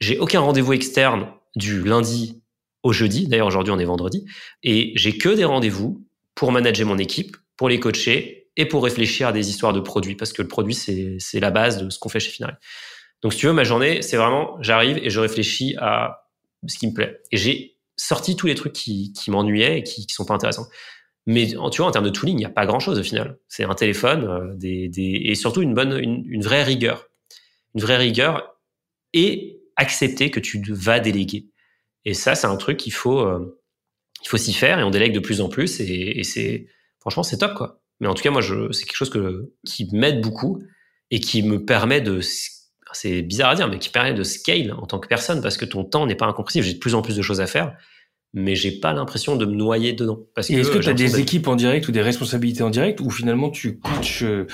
J'ai 0.00 0.18
aucun 0.18 0.40
rendez-vous 0.40 0.72
externe 0.72 1.28
du 1.54 1.84
lundi 1.84 2.42
au 2.82 2.92
jeudi. 2.92 3.28
D'ailleurs, 3.28 3.46
aujourd'hui, 3.46 3.72
on 3.72 3.78
est 3.78 3.84
vendredi. 3.84 4.26
Et 4.64 4.92
j'ai 4.96 5.16
que 5.16 5.28
des 5.28 5.44
rendez-vous 5.44 6.04
pour 6.34 6.52
manager 6.52 6.86
mon 6.86 6.98
équipe, 6.98 7.36
pour 7.56 7.68
les 7.68 7.80
coacher 7.80 8.50
et 8.56 8.66
pour 8.66 8.84
réfléchir 8.84 9.28
à 9.28 9.32
des 9.32 9.48
histoires 9.48 9.72
de 9.72 9.80
produits, 9.80 10.14
parce 10.14 10.32
que 10.32 10.42
le 10.42 10.48
produit, 10.48 10.74
c'est 10.74 11.40
la 11.40 11.50
base 11.50 11.82
de 11.82 11.90
ce 11.90 11.98
qu'on 11.98 12.08
fait 12.08 12.20
chez 12.20 12.30
Finari. 12.30 12.54
Donc, 13.22 13.32
si 13.32 13.38
tu 13.38 13.46
veux, 13.46 13.52
ma 13.52 13.64
journée, 13.64 14.02
c'est 14.02 14.16
vraiment, 14.16 14.56
j'arrive 14.60 14.98
et 14.98 15.10
je 15.10 15.20
réfléchis 15.20 15.76
à 15.78 16.28
ce 16.66 16.76
qui 16.76 16.88
me 16.88 16.92
plaît. 16.92 17.20
Et 17.30 17.36
j'ai 17.36 17.76
sorti 17.96 18.36
tous 18.36 18.46
les 18.46 18.54
trucs 18.54 18.72
qui, 18.72 19.12
qui 19.12 19.30
m'ennuyaient 19.30 19.78
et 19.78 19.82
qui, 19.82 20.06
qui 20.06 20.14
sont 20.14 20.24
pas 20.24 20.34
intéressants. 20.34 20.66
Mais 21.26 21.46
tu 21.46 21.56
vois, 21.56 21.86
en 21.86 21.90
termes 21.92 22.04
de 22.04 22.10
tooling, 22.10 22.36
il 22.36 22.40
n'y 22.40 22.44
a 22.44 22.50
pas 22.50 22.66
grand-chose 22.66 22.98
au 22.98 23.02
final. 23.02 23.38
C'est 23.48 23.64
un 23.64 23.74
téléphone 23.74 24.24
euh, 24.24 24.54
des, 24.56 24.88
des, 24.88 25.22
et 25.24 25.34
surtout 25.36 25.62
une 25.62 25.72
bonne, 25.72 25.96
une, 25.98 26.24
une, 26.26 26.42
vraie 26.42 26.64
rigueur. 26.64 27.06
Une 27.74 27.80
vraie 27.80 27.96
rigueur 27.96 28.56
et 29.12 29.60
accepter 29.76 30.30
que 30.30 30.40
tu 30.40 30.60
vas 30.68 30.98
déléguer. 30.98 31.48
Et 32.04 32.14
ça, 32.14 32.34
c'est 32.34 32.48
un 32.48 32.56
truc 32.56 32.76
qu'il 32.78 32.92
faut, 32.92 33.20
euh, 33.20 33.61
il 34.22 34.28
faut 34.28 34.36
s'y 34.36 34.52
faire 34.52 34.78
et 34.78 34.84
on 34.84 34.90
délègue 34.90 35.12
de 35.12 35.20
plus 35.20 35.40
en 35.40 35.48
plus 35.48 35.80
et, 35.80 36.18
et 36.18 36.24
c'est, 36.24 36.66
franchement, 37.00 37.22
c'est 37.22 37.38
top, 37.38 37.54
quoi. 37.54 37.82
Mais 38.00 38.08
en 38.08 38.14
tout 38.14 38.22
cas, 38.22 38.30
moi, 38.30 38.42
c'est 38.42 38.84
quelque 38.84 38.96
chose 38.96 39.10
que, 39.10 39.52
qui 39.64 39.88
m'aide 39.92 40.20
beaucoup 40.20 40.60
et 41.12 41.20
qui 41.20 41.42
me 41.42 41.64
permet 41.64 42.00
de, 42.00 42.20
c'est 42.92 43.22
bizarre 43.22 43.50
à 43.50 43.54
dire, 43.54 43.68
mais 43.68 43.78
qui 43.78 43.90
permet 43.90 44.12
de 44.12 44.24
scale 44.24 44.72
en 44.72 44.86
tant 44.86 44.98
que 44.98 45.06
personne 45.06 45.40
parce 45.40 45.56
que 45.56 45.64
ton 45.64 45.84
temps 45.84 46.06
n'est 46.06 46.16
pas 46.16 46.26
incompressible. 46.26 46.64
J'ai 46.64 46.74
de 46.74 46.78
plus 46.78 46.96
en 46.96 47.02
plus 47.02 47.16
de 47.16 47.22
choses 47.22 47.40
à 47.40 47.46
faire, 47.46 47.76
mais 48.32 48.54
j'ai 48.54 48.72
pas 48.72 48.92
l'impression 48.92 49.36
de 49.36 49.44
me 49.44 49.54
noyer 49.54 49.92
dedans. 49.92 50.18
Parce 50.34 50.50
et 50.50 50.54
est-ce 50.54 50.70
que 50.70 50.78
tu 50.78 50.88
as 50.88 50.94
des 50.94 51.20
équipes 51.20 51.46
en 51.46 51.54
direct 51.54 51.86
ou 51.88 51.92
des 51.92 52.02
responsabilités 52.02 52.62
en 52.62 52.70
direct 52.70 53.00
ou 53.00 53.10
finalement 53.10 53.50
tu 53.50 53.78
coaches, 53.78 54.22
euh, 54.22 54.46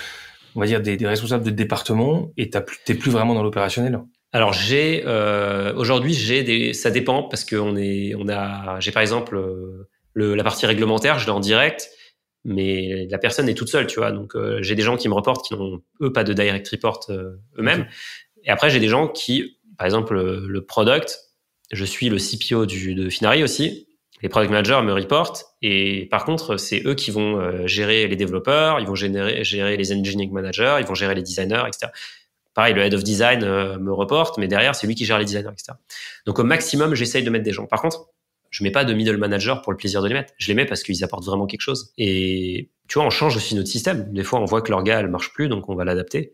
on 0.55 0.61
va 0.61 0.67
dire, 0.67 0.83
des, 0.83 0.97
responsables 1.07 1.45
de 1.45 1.51
département 1.51 2.33
et 2.37 2.51
tu 2.51 2.59
plus, 2.61 2.99
plus 2.99 3.11
vraiment 3.11 3.35
dans 3.35 3.43
l'opérationnel? 3.43 4.01
Alors 4.33 4.53
j'ai 4.53 5.05
euh, 5.07 5.73
aujourd'hui 5.75 6.13
j'ai 6.13 6.43
des 6.43 6.73
ça 6.75 6.91
dépend 6.91 7.23
parce 7.23 7.45
que 7.45 7.57
on 7.57 7.77
est 7.77 8.15
on 8.15 8.29
a 8.29 8.79
j'ai 8.81 8.93
par 8.93 9.03
exemple 9.03 9.37
euh, 9.37 9.89
le, 10.13 10.35
la 10.35 10.45
partie 10.45 10.67
réglementaire 10.67 11.19
je 11.19 11.27
l'ai 11.27 11.33
en 11.33 11.41
direct 11.41 11.91
mais 12.45 13.07
la 13.11 13.19
personne 13.19 13.49
est 13.49 13.55
toute 13.55 13.69
seule, 13.69 13.87
tu 13.87 14.01
vois. 14.01 14.13
Donc 14.13 14.35
euh, 14.35 14.63
j'ai 14.63 14.75
des 14.75 14.83
gens 14.83 14.97
qui 14.97 15.09
me 15.09 15.15
reportent 15.15 15.47
qui 15.47 15.55
n'ont 15.55 15.83
eux 16.01 16.13
pas 16.13 16.25
de 16.25 16.33
direct 16.33 16.67
report 16.69 17.01
euh, 17.11 17.37
eux-mêmes. 17.59 17.87
Et 18.45 18.51
après 18.51 18.71
j'ai 18.71 18.81
des 18.81 18.89
gens 18.89 19.09
qui, 19.09 19.59
par 19.77 19.87
exemple 19.87 20.15
le, 20.15 20.65
product, 20.65 21.19
je 21.71 21.85
suis 21.85 22.09
le 22.09 22.17
CPO 22.17 22.67
du, 22.67 22.95
de 22.95 23.11
Finari 23.11 23.43
aussi. 23.43 23.87
Les 24.23 24.29
product 24.29 24.51
managers 24.51 24.81
me 24.83 24.93
reportent 24.93 25.45
et 25.63 26.09
par 26.11 26.25
contre 26.25 26.57
c'est 26.57 26.83
eux 26.87 26.95
qui 26.95 27.13
vont 27.13 27.67
gérer 27.69 28.09
les 28.09 28.17
développeurs, 28.17 28.81
ils 28.81 28.87
vont 28.87 28.97
gérer 28.97 29.77
les 29.77 29.93
engineering 29.93 30.33
managers, 30.33 30.79
ils 30.81 30.87
vont 30.87 30.95
gérer 30.95 31.15
les 31.15 31.23
designers, 31.23 31.63
etc. 31.69 31.93
Pareil, 32.59 32.75
le 32.75 32.83
head 32.83 32.95
of 32.95 33.05
design 33.05 33.41
me 33.41 33.93
reporte, 33.93 34.37
mais 34.37 34.49
derrière 34.49 34.75
c'est 34.75 34.89
lui 34.89 34.97
qui 34.97 35.05
gère 35.05 35.19
les 35.19 35.25
designers, 35.25 35.53
etc. 35.53 35.79
Donc 36.27 36.41
au 36.41 36.45
maximum 36.45 36.97
j'essaye 36.97 37.23
de 37.23 37.31
mettre 37.31 37.45
des 37.45 37.53
gens. 37.53 37.67
Par 37.67 37.81
contre 37.81 38.09
je 38.51 38.63
mets 38.65 38.71
pas 38.71 38.85
de 38.85 38.95
middle 38.95 39.17
manager 39.17 39.63
pour 39.63 39.73
le 39.73 39.77
plaisir 39.77 40.03
de 40.03 40.09
les 40.09 40.15
mettre. 40.15 40.33
Je 40.39 40.49
les 40.49 40.55
mets 40.55 40.67
parce 40.67 40.83
qu'ils 40.83 41.05
apportent 41.05 41.25
vraiment 41.25 41.47
quelque 41.47 41.61
chose. 41.61 41.93
Et 41.99 42.71
tu 42.89 42.99
vois, 42.99 43.07
on 43.07 43.11
change 43.11 43.37
aussi 43.37 43.55
notre 43.55 43.69
système. 43.69 44.13
Des 44.13 44.25
fois, 44.25 44.41
on 44.41 44.45
voit 44.45 44.63
que 44.63 44.71
l'orga, 44.71 45.01
elle 45.01 45.09
marche 45.09 45.33
plus, 45.33 45.49
donc 45.49 45.69
on 45.69 45.75
va 45.75 45.85
l'adapter. 45.85 46.33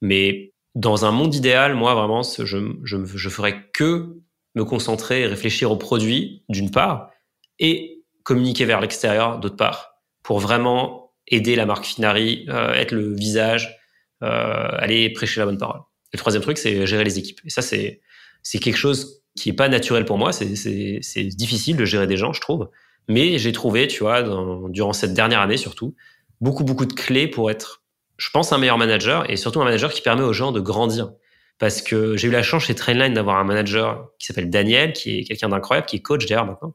Mais 0.00 0.52
dans 0.74 1.04
un 1.04 1.10
monde 1.10 1.34
idéal, 1.34 1.74
moi, 1.74 1.94
vraiment, 1.94 2.22
je, 2.22 2.44
je, 2.82 3.04
je 3.04 3.28
ferais 3.28 3.68
que 3.72 4.16
me 4.54 4.64
concentrer 4.64 5.22
et 5.22 5.26
réfléchir 5.26 5.70
au 5.70 5.76
produit, 5.76 6.44
d'une 6.48 6.70
part, 6.70 7.10
et 7.58 8.02
communiquer 8.22 8.64
vers 8.64 8.80
l'extérieur, 8.80 9.38
d'autre 9.38 9.56
part. 9.56 9.96
pour 10.22 10.38
vraiment 10.38 11.12
aider 11.26 11.56
la 11.56 11.66
marque 11.66 11.84
Finari, 11.84 12.46
euh, 12.48 12.72
être 12.74 12.92
le 12.92 13.14
visage, 13.14 13.68
euh, 13.68 13.81
aller 14.22 15.10
prêcher 15.10 15.40
la 15.40 15.46
bonne 15.46 15.58
parole. 15.58 15.80
Le 16.12 16.18
troisième 16.18 16.42
truc, 16.42 16.58
c'est 16.58 16.86
gérer 16.86 17.04
les 17.04 17.18
équipes. 17.18 17.40
Et 17.44 17.50
ça, 17.50 17.62
c'est 17.62 18.00
c'est 18.42 18.58
quelque 18.58 18.76
chose 18.76 19.22
qui 19.36 19.48
est 19.50 19.54
pas 19.54 19.68
naturel 19.68 20.04
pour 20.04 20.18
moi. 20.18 20.32
C'est 20.32 21.24
difficile 21.24 21.76
de 21.76 21.84
gérer 21.84 22.06
des 22.06 22.16
gens, 22.16 22.32
je 22.32 22.40
trouve. 22.40 22.68
Mais 23.08 23.38
j'ai 23.38 23.52
trouvé, 23.52 23.88
tu 23.88 24.00
vois, 24.00 24.22
durant 24.68 24.92
cette 24.92 25.14
dernière 25.14 25.40
année 25.40 25.56
surtout, 25.56 25.94
beaucoup 26.40 26.64
beaucoup 26.64 26.86
de 26.86 26.92
clés 26.92 27.28
pour 27.28 27.50
être, 27.50 27.82
je 28.16 28.30
pense, 28.30 28.52
un 28.52 28.58
meilleur 28.58 28.78
manager 28.78 29.28
et 29.30 29.36
surtout 29.36 29.60
un 29.60 29.64
manager 29.64 29.92
qui 29.92 30.02
permet 30.02 30.22
aux 30.22 30.32
gens 30.32 30.52
de 30.52 30.60
grandir. 30.60 31.12
Parce 31.58 31.82
que 31.82 32.16
j'ai 32.16 32.28
eu 32.28 32.30
la 32.30 32.42
chance 32.42 32.64
chez 32.64 32.74
Trainline 32.74 33.14
d'avoir 33.14 33.38
un 33.38 33.44
manager 33.44 34.08
qui 34.18 34.26
s'appelle 34.26 34.50
Daniel, 34.50 34.92
qui 34.92 35.18
est 35.18 35.24
quelqu'un 35.24 35.48
d'incroyable, 35.48 35.86
qui 35.86 35.96
est 35.96 36.02
coach 36.02 36.26
d'ailleurs 36.26 36.46
maintenant, 36.46 36.74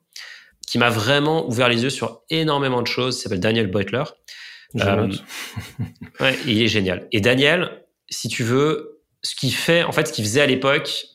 qui 0.65 0.77
m'a 0.77 0.89
vraiment 0.89 1.47
ouvert 1.47 1.67
les 1.67 1.83
yeux 1.83 1.89
sur 1.89 2.21
énormément 2.29 2.81
de 2.81 2.87
choses. 2.87 3.17
Il 3.17 3.21
s'appelle 3.21 3.39
Daniel 3.39 3.67
Beutler. 3.67 4.03
Euh, 4.75 5.11
ouais, 6.19 6.35
il 6.45 6.61
est 6.61 6.67
génial. 6.67 7.07
Et 7.11 7.21
Daniel, 7.21 7.83
si 8.09 8.27
tu 8.27 8.43
veux, 8.43 9.01
ce 9.23 9.35
qu'il 9.35 9.53
fait, 9.53 9.83
en 9.83 9.91
fait, 9.91 10.07
ce 10.07 10.13
qu'il 10.13 10.23
faisait 10.23 10.41
à 10.41 10.45
l'époque 10.45 11.05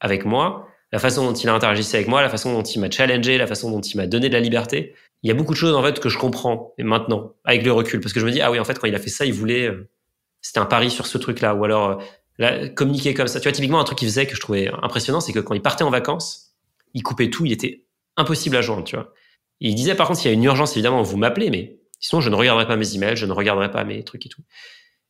avec 0.00 0.24
moi, 0.24 0.68
la 0.92 0.98
façon 0.98 1.24
dont 1.24 1.34
il 1.34 1.48
a 1.48 1.54
interagi 1.54 1.84
avec 1.94 2.08
moi, 2.08 2.22
la 2.22 2.28
façon 2.28 2.52
dont 2.52 2.62
il 2.62 2.80
m'a 2.80 2.90
challengé, 2.90 3.38
la 3.38 3.46
façon 3.46 3.70
dont 3.70 3.80
il 3.80 3.96
m'a 3.96 4.06
donné 4.06 4.28
de 4.28 4.34
la 4.34 4.40
liberté, 4.40 4.94
il 5.22 5.28
y 5.28 5.30
a 5.30 5.34
beaucoup 5.34 5.52
de 5.52 5.58
choses 5.58 5.74
en 5.74 5.82
fait 5.82 6.00
que 6.00 6.08
je 6.08 6.18
comprends 6.18 6.74
maintenant 6.78 7.34
avec 7.44 7.64
le 7.64 7.72
recul. 7.72 8.00
Parce 8.00 8.12
que 8.12 8.20
je 8.20 8.26
me 8.26 8.30
dis 8.30 8.40
ah 8.40 8.50
oui 8.50 8.58
en 8.58 8.64
fait 8.64 8.78
quand 8.78 8.86
il 8.86 8.94
a 8.94 8.98
fait 8.98 9.10
ça 9.10 9.24
il 9.24 9.32
voulait 9.32 9.68
euh, 9.68 9.88
c'était 10.40 10.60
un 10.60 10.66
pari 10.66 10.90
sur 10.90 11.06
ce 11.06 11.18
truc 11.18 11.40
là 11.40 11.54
ou 11.54 11.64
alors 11.64 11.90
euh, 11.90 11.96
là, 12.38 12.68
communiquer 12.68 13.14
comme 13.14 13.28
ça. 13.28 13.38
Tu 13.38 13.44
vois 13.44 13.52
typiquement 13.52 13.80
un 13.80 13.84
truc 13.84 13.98
qu'il 13.98 14.08
faisait 14.08 14.26
que 14.26 14.34
je 14.34 14.40
trouvais 14.40 14.70
impressionnant 14.82 15.20
c'est 15.20 15.32
que 15.32 15.40
quand 15.40 15.54
il 15.54 15.62
partait 15.62 15.84
en 15.84 15.90
vacances 15.90 16.54
il 16.94 17.02
coupait 17.02 17.30
tout 17.30 17.44
il 17.44 17.52
était 17.52 17.84
impossible 18.16 18.56
à 18.56 18.62
joindre 18.62 18.84
tu 18.84 18.96
vois. 18.96 19.12
Il 19.60 19.74
disait 19.74 19.94
par 19.94 20.08
contre 20.08 20.20
s'il 20.20 20.30
y 20.30 20.34
a 20.34 20.34
une 20.34 20.44
urgence 20.44 20.72
évidemment 20.72 21.02
vous 21.02 21.18
m'appelez 21.18 21.50
mais 21.50 21.79
sinon 22.00 22.20
je 22.20 22.28
ne 22.28 22.34
regarderai 22.34 22.66
pas 22.66 22.76
mes 22.76 22.94
emails 22.94 23.16
je 23.16 23.26
ne 23.26 23.32
regarderai 23.32 23.70
pas 23.70 23.84
mes 23.84 24.02
trucs 24.02 24.26
et 24.26 24.28
tout 24.28 24.42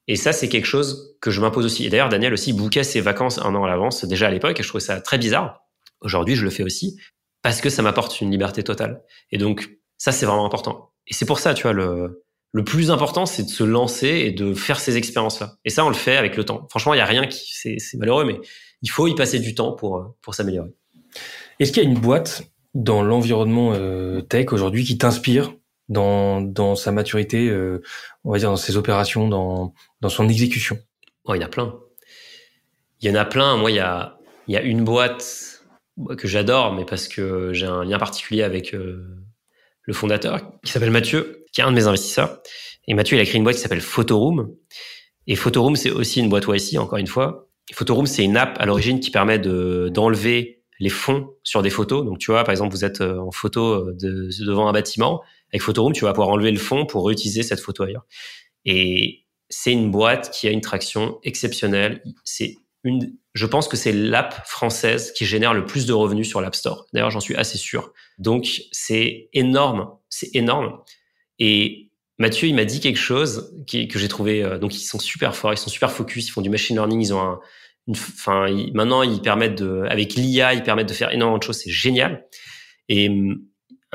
et 0.06 0.16
ça 0.16 0.32
c'est 0.32 0.48
quelque 0.48 0.66
chose 0.66 1.16
que 1.20 1.30
je 1.30 1.40
m'impose 1.40 1.64
aussi 1.64 1.86
et 1.86 1.88
d'ailleurs 1.88 2.08
Daniel 2.10 2.32
aussi 2.34 2.52
bouquait 2.52 2.84
ses 2.84 3.00
vacances 3.00 3.38
un 3.38 3.54
an 3.54 3.64
à 3.64 3.68
l'avance 3.68 4.04
déjà 4.04 4.26
à 4.26 4.30
l'époque 4.30 4.60
et 4.60 4.62
je 4.62 4.68
trouvais 4.68 4.84
ça 4.84 5.00
très 5.00 5.16
bizarre 5.18 5.62
aujourd'hui 6.00 6.36
je 6.36 6.44
le 6.44 6.50
fais 6.50 6.62
aussi 6.62 7.00
parce 7.42 7.60
que 7.60 7.70
ça 7.70 7.82
m'apporte 7.82 8.20
une 8.20 8.30
liberté 8.30 8.62
totale 8.62 9.02
et 9.30 9.38
donc 9.38 9.80
ça, 10.00 10.12
c'est 10.12 10.24
vraiment 10.24 10.46
important. 10.46 10.92
Et 11.06 11.12
c'est 11.12 11.26
pour 11.26 11.38
ça, 11.40 11.52
tu 11.52 11.64
vois, 11.64 11.74
le, 11.74 12.24
le 12.52 12.64
plus 12.64 12.90
important, 12.90 13.26
c'est 13.26 13.42
de 13.42 13.50
se 13.50 13.62
lancer 13.62 14.08
et 14.08 14.32
de 14.32 14.54
faire 14.54 14.80
ces 14.80 14.96
expériences-là. 14.96 15.56
Et 15.66 15.70
ça, 15.70 15.84
on 15.84 15.90
le 15.90 15.94
fait 15.94 16.16
avec 16.16 16.38
le 16.38 16.44
temps. 16.44 16.66
Franchement, 16.70 16.94
il 16.94 16.96
y 16.96 17.02
a 17.02 17.04
rien 17.04 17.26
qui, 17.26 17.52
c'est, 17.52 17.76
malheureux, 17.98 18.24
mais 18.24 18.40
il 18.80 18.90
faut 18.90 19.08
y 19.08 19.14
passer 19.14 19.40
du 19.40 19.54
temps 19.54 19.72
pour, 19.72 20.16
pour 20.22 20.34
s'améliorer. 20.34 20.70
Est-ce 21.58 21.70
qu'il 21.70 21.82
y 21.82 21.86
a 21.86 21.88
une 21.88 21.98
boîte 21.98 22.44
dans 22.72 23.02
l'environnement 23.02 23.74
euh, 23.74 24.22
tech 24.22 24.54
aujourd'hui 24.54 24.84
qui 24.84 24.96
t'inspire? 24.96 25.52
Dans, 25.90 26.74
sa 26.74 26.92
maturité, 26.92 27.48
euh, 27.48 27.82
on 28.24 28.32
va 28.32 28.38
dire 28.38 28.48
dans 28.48 28.56
ses 28.56 28.78
opérations, 28.78 29.28
dans, 29.28 29.74
dans 30.00 30.08
son 30.08 30.28
exécution 30.28 30.78
il 31.34 31.40
y 31.40 31.44
en 31.44 31.46
a 31.46 31.50
plein. 31.50 31.74
Il 33.00 33.08
y 33.08 33.12
en 33.12 33.14
a 33.14 33.24
plein. 33.24 33.56
Moi, 33.56 33.70
il 33.70 33.76
y 33.76 33.80
a, 33.80 34.18
il 34.46 34.54
y 34.54 34.56
a 34.56 34.62
une 34.62 34.84
boîte 34.84 35.64
que 36.16 36.28
j'adore, 36.28 36.72
mais 36.72 36.84
parce 36.84 37.08
que 37.08 37.52
j'ai 37.52 37.66
un 37.66 37.84
lien 37.84 37.98
particulier 37.98 38.42
avec 38.42 38.74
euh, 38.74 39.04
le 39.82 39.92
fondateur, 39.92 40.40
qui 40.64 40.72
s'appelle 40.72 40.90
Mathieu, 40.90 41.44
qui 41.52 41.60
est 41.60 41.64
un 41.64 41.70
de 41.70 41.76
mes 41.76 41.86
investisseurs. 41.86 42.40
Et 42.86 42.94
Mathieu, 42.94 43.16
il 43.16 43.20
a 43.20 43.24
créé 43.24 43.36
une 43.36 43.44
boîte 43.44 43.56
qui 43.56 43.62
s'appelle 43.62 43.80
Photoroom. 43.80 44.54
Et 45.26 45.36
Photoroom, 45.36 45.76
c'est 45.76 45.90
aussi 45.90 46.20
une 46.20 46.28
boîte 46.28 46.44
YC, 46.48 46.78
encore 46.78 46.98
une 46.98 47.06
fois. 47.06 47.48
Photoroom, 47.72 48.06
c'est 48.06 48.24
une 48.24 48.36
app 48.36 48.56
à 48.58 48.66
l'origine 48.66 49.00
qui 49.00 49.10
permet 49.10 49.38
de 49.38 49.90
d'enlever 49.92 50.62
les 50.80 50.88
fonds 50.88 51.30
sur 51.42 51.62
des 51.62 51.70
photos. 51.70 52.04
Donc, 52.04 52.18
tu 52.18 52.30
vois, 52.30 52.42
par 52.42 52.52
exemple, 52.52 52.74
vous 52.74 52.84
êtes 52.84 53.02
euh, 53.02 53.18
en 53.18 53.30
photo 53.30 53.92
de, 53.92 54.30
devant 54.44 54.66
un 54.68 54.72
bâtiment. 54.72 55.22
Avec 55.52 55.62
Photoroom, 55.62 55.92
tu 55.92 56.04
vas 56.04 56.12
pouvoir 56.12 56.28
enlever 56.28 56.52
le 56.52 56.58
fond 56.58 56.86
pour 56.86 57.06
réutiliser 57.06 57.42
cette 57.42 57.60
photo 57.60 57.84
ailleurs. 57.84 58.06
Et 58.64 59.26
c'est 59.48 59.72
une 59.72 59.90
boîte 59.90 60.30
qui 60.30 60.46
a 60.46 60.50
une 60.50 60.60
traction 60.60 61.18
exceptionnelle. 61.22 62.02
C'est 62.24 62.56
une, 62.84 63.16
je 63.34 63.46
pense 63.46 63.68
que 63.68 63.76
c'est 63.76 63.92
l'app 63.92 64.46
française 64.46 65.12
qui 65.12 65.26
génère 65.26 65.54
le 65.54 65.64
plus 65.64 65.86
de 65.86 65.92
revenus 65.92 66.28
sur 66.28 66.40
l'App 66.40 66.54
Store. 66.54 66.86
D'ailleurs, 66.92 67.10
j'en 67.10 67.20
suis 67.20 67.36
assez 67.36 67.58
sûr. 67.58 67.92
Donc, 68.18 68.62
c'est 68.72 69.28
énorme, 69.32 69.90
c'est 70.08 70.34
énorme. 70.34 70.78
Et 71.38 71.90
Mathieu, 72.18 72.48
il 72.48 72.54
m'a 72.54 72.64
dit 72.64 72.80
quelque 72.80 72.98
chose 72.98 73.54
que 73.66 73.98
j'ai 73.98 74.08
trouvé. 74.08 74.42
Euh, 74.42 74.58
donc, 74.58 74.74
ils 74.74 74.84
sont 74.84 74.98
super 74.98 75.34
forts, 75.34 75.52
ils 75.52 75.58
sont 75.58 75.70
super 75.70 75.90
focus, 75.90 76.28
ils 76.28 76.30
font 76.30 76.42
du 76.42 76.50
machine 76.50 76.76
learning, 76.76 77.00
ils 77.00 77.14
ont 77.14 77.20
un, 77.20 77.40
enfin, 77.90 78.46
maintenant, 78.74 79.02
ils 79.02 79.20
permettent 79.20 79.56
de, 79.56 79.84
avec 79.88 80.14
l'IA, 80.14 80.54
ils 80.54 80.62
permettent 80.62 80.88
de 80.88 80.94
faire 80.94 81.12
énormément 81.12 81.38
de 81.38 81.42
choses. 81.42 81.58
C'est 81.58 81.70
génial. 81.70 82.26
Et 82.88 83.10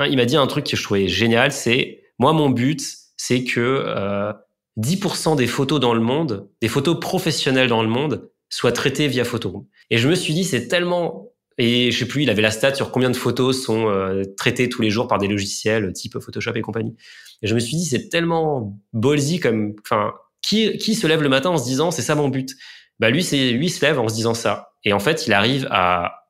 il 0.00 0.16
m'a 0.16 0.24
dit 0.24 0.36
un 0.36 0.46
truc 0.46 0.66
que 0.66 0.76
je 0.76 0.82
trouvais 0.82 1.08
génial, 1.08 1.52
c'est 1.52 2.02
moi, 2.18 2.32
mon 2.32 2.50
but, 2.50 2.82
c'est 3.16 3.44
que 3.44 3.60
euh, 3.60 4.32
10% 4.78 5.36
des 5.36 5.46
photos 5.46 5.80
dans 5.80 5.94
le 5.94 6.00
monde, 6.00 6.48
des 6.60 6.68
photos 6.68 6.98
professionnelles 7.00 7.68
dans 7.68 7.82
le 7.82 7.88
monde, 7.88 8.30
soit 8.48 8.72
traité 8.72 9.08
via 9.08 9.24
Photoroom. 9.24 9.66
Et 9.90 9.98
je 9.98 10.08
me 10.08 10.14
suis 10.14 10.34
dit, 10.34 10.44
c'est 10.44 10.68
tellement 10.68 11.32
et 11.58 11.90
je 11.90 11.98
sais 11.98 12.06
plus, 12.06 12.22
il 12.22 12.30
avait 12.30 12.42
la 12.42 12.50
stat 12.50 12.74
sur 12.74 12.90
combien 12.90 13.08
de 13.08 13.16
photos 13.16 13.64
sont 13.64 13.88
euh, 13.88 14.24
traitées 14.36 14.68
tous 14.68 14.82
les 14.82 14.90
jours 14.90 15.08
par 15.08 15.18
des 15.18 15.26
logiciels 15.26 15.92
type 15.94 16.18
Photoshop 16.18 16.52
et 16.54 16.60
compagnie. 16.60 16.94
Et 17.42 17.46
je 17.46 17.54
me 17.54 17.60
suis 17.60 17.76
dit, 17.76 17.84
c'est 17.84 18.08
tellement 18.10 18.78
ballsy 18.92 19.40
comme, 19.40 19.74
enfin, 19.82 20.12
qui, 20.42 20.76
qui 20.76 20.94
se 20.94 21.06
lève 21.06 21.22
le 21.22 21.30
matin 21.30 21.50
en 21.50 21.58
se 21.58 21.64
disant, 21.64 21.90
c'est 21.90 22.02
ça 22.02 22.14
mon 22.14 22.28
but? 22.28 22.54
Bah, 22.98 23.10
lui, 23.10 23.22
c'est, 23.22 23.50
lui, 23.50 23.70
se 23.70 23.84
lève 23.84 23.98
en 23.98 24.08
se 24.08 24.14
disant 24.14 24.34
ça. 24.34 24.72
Et 24.84 24.92
en 24.92 24.98
fait, 24.98 25.26
il 25.26 25.32
arrive 25.32 25.66
à 25.70 26.25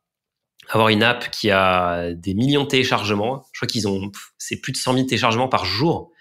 avoir 0.68 0.88
une 0.88 1.02
app 1.02 1.30
qui 1.30 1.51
a 1.51 2.12
des 2.12 2.34
millions 2.34 2.64
de 2.64 2.68
téléchargements. 2.68 3.44
Je 3.52 3.60
crois 3.60 3.68
qu'ils 3.68 3.86
ont, 3.88 4.10
c'est 4.38 4.60
plus 4.60 4.72
de 4.72 4.76
100 4.76 4.94
000 4.94 5.06
téléchargements 5.06 5.48
par 5.48 5.64
jour, 5.64 6.12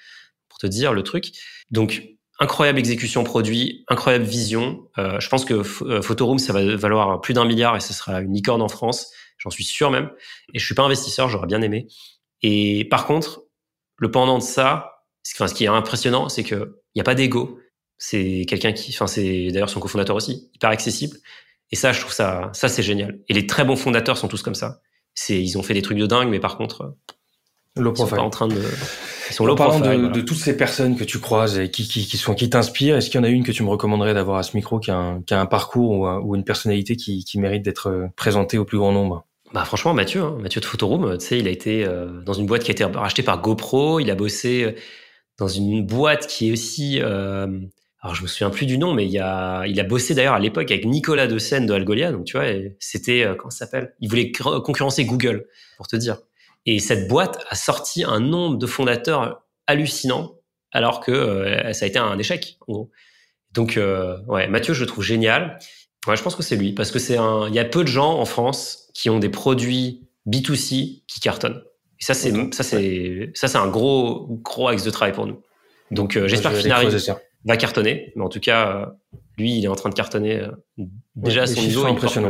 pour 0.50 0.60
te 0.60 0.68
dire 0.68 0.94
le 0.94 1.04
truc. 1.04 1.32
Donc, 1.72 2.04
incroyable 2.40 2.80
exécution 2.80 3.24
produit, 3.24 3.84
incroyable 3.88 4.26
vision. 4.26 4.88
Euh, 4.98 5.20
je 5.20 5.30
pense 5.30 5.46
que 5.46 5.54
euh, 5.84 6.02
Photoroom, 6.02 6.40
ça 6.40 6.54
va 6.54 6.76
valoir 6.76 7.22
plus 7.22 7.34
d'un 7.34 7.46
milliard 7.46 7.76
et 7.76 7.80
ce 7.80 7.94
sera 7.94 8.22
une 8.22 8.34
licorne 8.34 8.62
en 8.62 8.68
France. 8.68 9.12
J'en 9.38 9.50
suis 9.50 9.64
sûr 9.64 9.92
même. 9.92 10.12
Et 10.54 10.60
je 10.60 10.66
suis 10.66 10.76
pas 10.76 10.84
investisseur, 10.84 11.30
j'aurais 11.30 11.48
bien 11.48 11.62
aimé. 11.62 11.88
Et 12.42 12.86
par 12.86 13.06
contre, 13.06 13.44
le 13.98 14.12
pendant 14.12 14.38
de 14.38 14.44
ça, 14.44 15.04
enfin, 15.34 15.48
ce 15.48 15.54
qui 15.54 15.66
est 15.66 15.68
impressionnant, 15.68 16.30
c'est 16.30 16.44
que 16.44 16.82
il 16.94 17.00
y 17.00 17.02
a 17.02 17.04
pas 17.04 17.16
d'ego. 17.16 17.60
C'est 17.98 18.46
quelqu'un 18.48 18.74
qui, 18.74 18.92
enfin, 18.94 19.08
c'est 19.08 19.48
d'ailleurs 19.52 19.70
son 19.70 19.80
cofondateur 19.80 20.16
aussi, 20.16 20.50
hyper 20.54 20.70
accessible. 20.70 21.18
Et 21.72 21.76
ça, 21.76 21.92
je 21.92 22.00
trouve 22.00 22.14
ça, 22.14 22.50
ça 22.54 22.70
c'est 22.70 22.84
génial. 22.84 23.20
Et 23.28 23.34
les 23.34 23.48
très 23.48 23.64
bons 23.64 23.76
fondateurs 23.76 24.18
sont 24.18 24.28
tous 24.28 24.42
comme 24.42 24.56
ça. 24.56 24.82
C'est, 25.14 25.42
ils 25.42 25.58
ont 25.58 25.64
fait 25.64 25.74
des 25.74 25.82
trucs 25.82 25.98
de 25.98 26.06
dingue, 26.06 26.30
mais 26.30 26.40
par 26.40 26.58
contre, 26.58 26.96
Low 27.78 27.92
profile. 27.92 28.06
Ils 28.06 28.10
sont 28.10 28.16
pas 28.16 28.22
en 28.22 28.30
train 28.30 28.48
de. 28.48 28.62
Ils 29.30 29.34
sont 29.34 29.46
low 29.46 29.56
profile, 29.56 29.82
de, 29.82 30.08
de, 30.08 30.22
toutes 30.22 30.38
ces 30.38 30.56
personnes 30.56 30.96
que 30.96 31.04
tu 31.04 31.20
croises 31.20 31.60
et 31.60 31.70
qui, 31.70 31.86
qui, 31.88 32.06
qui 32.06 32.16
sont 32.16 32.34
qui 32.34 32.50
t'inspirent, 32.50 32.96
est-ce 32.96 33.10
qu'il 33.10 33.20
y 33.20 33.22
en 33.22 33.26
a 33.26 33.30
une 33.30 33.44
que 33.44 33.52
tu 33.52 33.64
me 33.64 33.70
recommanderais 33.70 34.14
d'avoir 34.14 34.38
à 34.38 34.44
ce 34.44 34.56
micro 34.56 34.80
qui 34.80 34.92
a 34.92 34.96
un, 34.96 35.22
qui 35.24 35.34
a 35.34 35.42
un 35.42 35.46
parcours 35.46 35.92
ou, 35.92 36.08
ou, 36.08 36.36
une 36.36 36.46
personnalité 36.46 36.96
qui, 36.96 37.26
qui 37.26 37.38
mérite 37.38 37.64
d'être 37.64 37.90
euh, 37.90 38.08
présentée 38.16 38.58
au 38.58 38.64
plus 38.64 38.78
grand 38.78 38.94
nombre? 38.94 39.26
Bah 39.54 39.66
franchement 39.66 39.94
Mathieu, 39.94 40.22
hein, 40.22 40.38
Mathieu 40.40 40.62
de 40.62 40.66
Photoroom, 40.66 41.18
tu 41.18 41.26
sais, 41.26 41.40
il 41.40 41.48
a 41.48 41.52
été 41.52 41.86
euh, 41.86 42.22
dans 42.22 42.34
une 42.34 42.46
boîte 42.46 42.64
qui 42.64 42.72
a 42.72 42.74
été 42.74 42.84
rachetée 42.84 43.24
par 43.24 43.42
GoPro, 43.42 44.00
il 44.00 44.10
a 44.10 44.16
bossé 44.16 44.64
euh, 44.64 44.72
dans 45.38 45.48
une 45.48 45.86
boîte 45.86 46.28
qui 46.28 46.50
est 46.50 46.52
aussi 46.52 47.00
euh, 47.02 47.48
alors 48.06 48.14
je 48.14 48.22
me 48.22 48.28
souviens 48.28 48.52
plus 48.52 48.68
du 48.68 48.78
nom, 48.78 48.94
mais 48.94 49.06
il, 49.06 49.12
y 49.12 49.18
a, 49.18 49.66
il 49.66 49.80
a 49.80 49.84
bossé 49.84 50.14
d'ailleurs 50.14 50.36
à 50.36 50.40
l'époque 50.40 50.70
avec 50.70 50.86
Nicolas 50.86 51.26
De 51.26 51.40
Seine 51.40 51.66
de 51.66 51.74
Algolia, 51.74 52.12
donc 52.12 52.26
tu 52.26 52.38
vois, 52.38 52.46
c'était 52.80 53.26
comment 53.36 53.50
ça 53.50 53.66
s'appelle? 53.66 53.96
Il 54.00 54.10
voulait 54.10 54.32
concurrencer 54.32 55.06
Google, 55.06 55.48
pour 55.78 55.88
te 55.88 55.96
dire. 55.96 56.18
Et 56.68 56.78
cette 56.78 57.08
boîte 57.08 57.44
a 57.50 57.56
sorti 57.56 58.04
un 58.04 58.20
nombre 58.20 58.58
de 58.58 58.68
fondateurs 58.68 59.44
hallucinant, 59.66 60.36
alors 60.72 61.00
que 61.00 61.12
euh, 61.12 61.74
ça 61.74 61.86
a 61.86 61.88
été 61.88 61.98
un 61.98 62.18
échec, 62.20 62.58
en 62.68 62.74
gros. 62.74 62.92
Donc, 63.54 63.78
euh, 63.78 64.18
ouais, 64.28 64.48
Mathieu, 64.48 64.74
je 64.74 64.82
le 64.82 64.86
trouve 64.86 65.04
génial. 65.04 65.58
Ouais, 66.06 66.16
je 66.16 66.22
pense 66.22 66.36
que 66.36 66.44
c'est 66.44 66.56
lui, 66.56 66.74
parce 66.74 66.92
que 66.92 67.00
c'est 67.00 67.18
un. 67.18 67.48
Il 67.48 67.56
y 67.56 67.60
a 67.60 67.66
peu 67.66 67.84
de 67.84 67.88
gens 67.88 68.20
en 68.20 68.26
France 68.26 68.90
qui 68.94 69.10
ont 69.10 69.18
des 69.18 69.30
produits 69.30 70.08
B2C 70.28 71.04
qui 71.08 71.20
cartonnent. 71.20 71.64
Et 72.00 72.04
ça, 72.04 72.14
c'est 72.14 72.32
ça, 72.54 72.64
c'est 72.64 73.32
ça, 73.34 73.48
c'est 73.48 73.58
un 73.58 73.68
gros 73.68 74.28
gros 74.44 74.68
axe 74.68 74.84
de 74.84 74.92
travail 74.92 75.14
pour 75.14 75.26
nous. 75.26 75.42
Donc, 75.92 76.18
euh, 76.18 76.28
j'espère 76.28 76.52
que 76.52 76.60
Finari 76.60 76.88
va 77.46 77.58
cartonner, 77.58 78.12
mais 78.16 78.24
en 78.24 78.30
tout 78.30 78.40
cas, 78.40 78.94
lui, 79.38 79.58
il 79.58 79.64
est 79.64 79.68
en 79.68 79.76
train 79.76 79.90
de 79.90 79.96
cartonner 79.96 80.42
déjà 81.16 81.44
à 81.44 81.48
son 81.48 81.62
niveau, 81.62 81.86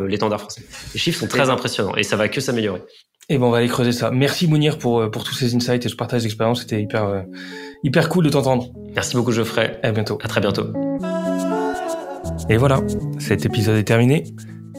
l'étendard 0.08 0.42
français. 0.42 0.62
Les 0.94 1.00
chiffres 1.00 1.20
sont 1.20 1.28
très 1.28 1.50
impressionnants 1.50 1.96
et 1.96 2.04
ça 2.04 2.16
va 2.16 2.28
que 2.28 2.42
s'améliorer. 2.42 2.82
Et 3.28 3.38
ben 3.38 3.46
on 3.46 3.52
va 3.52 3.58
aller 3.58 3.68
creuser 3.68 3.92
ça. 3.92 4.12
Merci 4.12 4.48
Mounir 4.48 4.78
pour 4.78 5.00
euh, 5.00 5.10
pour 5.10 5.24
tous 5.24 5.34
ces 5.34 5.56
insights 5.56 5.86
et 5.86 5.90
ce 5.90 5.96
partage 5.96 6.24
d'expérience. 6.24 6.62
C'était 6.62 6.82
hyper 6.82 7.06
euh, 7.06 7.22
hyper 7.84 8.10
cool 8.10 8.26
de 8.26 8.30
t'entendre. 8.30 8.72
Merci 8.94 9.16
beaucoup 9.16 9.32
Geoffrey. 9.32 9.80
À 9.82 9.92
bientôt. 9.92 10.20
À 10.22 10.28
très 10.28 10.42
bientôt. 10.42 10.68
Et 12.50 12.58
voilà, 12.58 12.82
cet 13.18 13.46
épisode 13.46 13.78
est 13.78 13.84
terminé. 13.84 14.24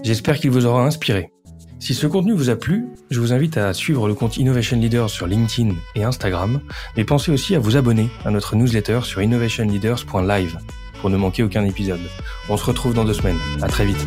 J'espère 0.05 0.39
qu'il 0.39 0.51
vous 0.51 0.67
aura 0.67 0.85
inspiré. 0.85 1.33
Si 1.79 1.95
ce 1.95 2.07
contenu 2.07 2.33
vous 2.33 2.51
a 2.51 2.57
plu, 2.57 2.87
je 3.11 3.21
vous 3.21 3.33
invite 3.33 3.57
à 3.59 3.73
suivre 3.73 4.09
le 4.09 4.15
compte 4.15 4.37
Innovation 4.39 4.79
Leaders 4.79 5.11
sur 5.11 5.27
LinkedIn 5.27 5.75
et 5.95 6.05
Instagram, 6.05 6.61
mais 6.97 7.05
pensez 7.05 7.31
aussi 7.31 7.55
à 7.55 7.59
vous 7.59 7.77
abonner 7.77 8.09
à 8.25 8.31
notre 8.31 8.57
newsletter 8.57 9.01
sur 9.03 9.23
innovationleaders.live 9.23 10.59
pour 11.01 11.11
ne 11.11 11.17
manquer 11.17 11.43
aucun 11.43 11.65
épisode. 11.65 12.01
On 12.49 12.57
se 12.57 12.65
retrouve 12.65 12.95
dans 12.95 13.05
deux 13.05 13.15
semaines. 13.15 13.39
À 13.63 13.69
très 13.69 13.85
vite. 13.85 14.07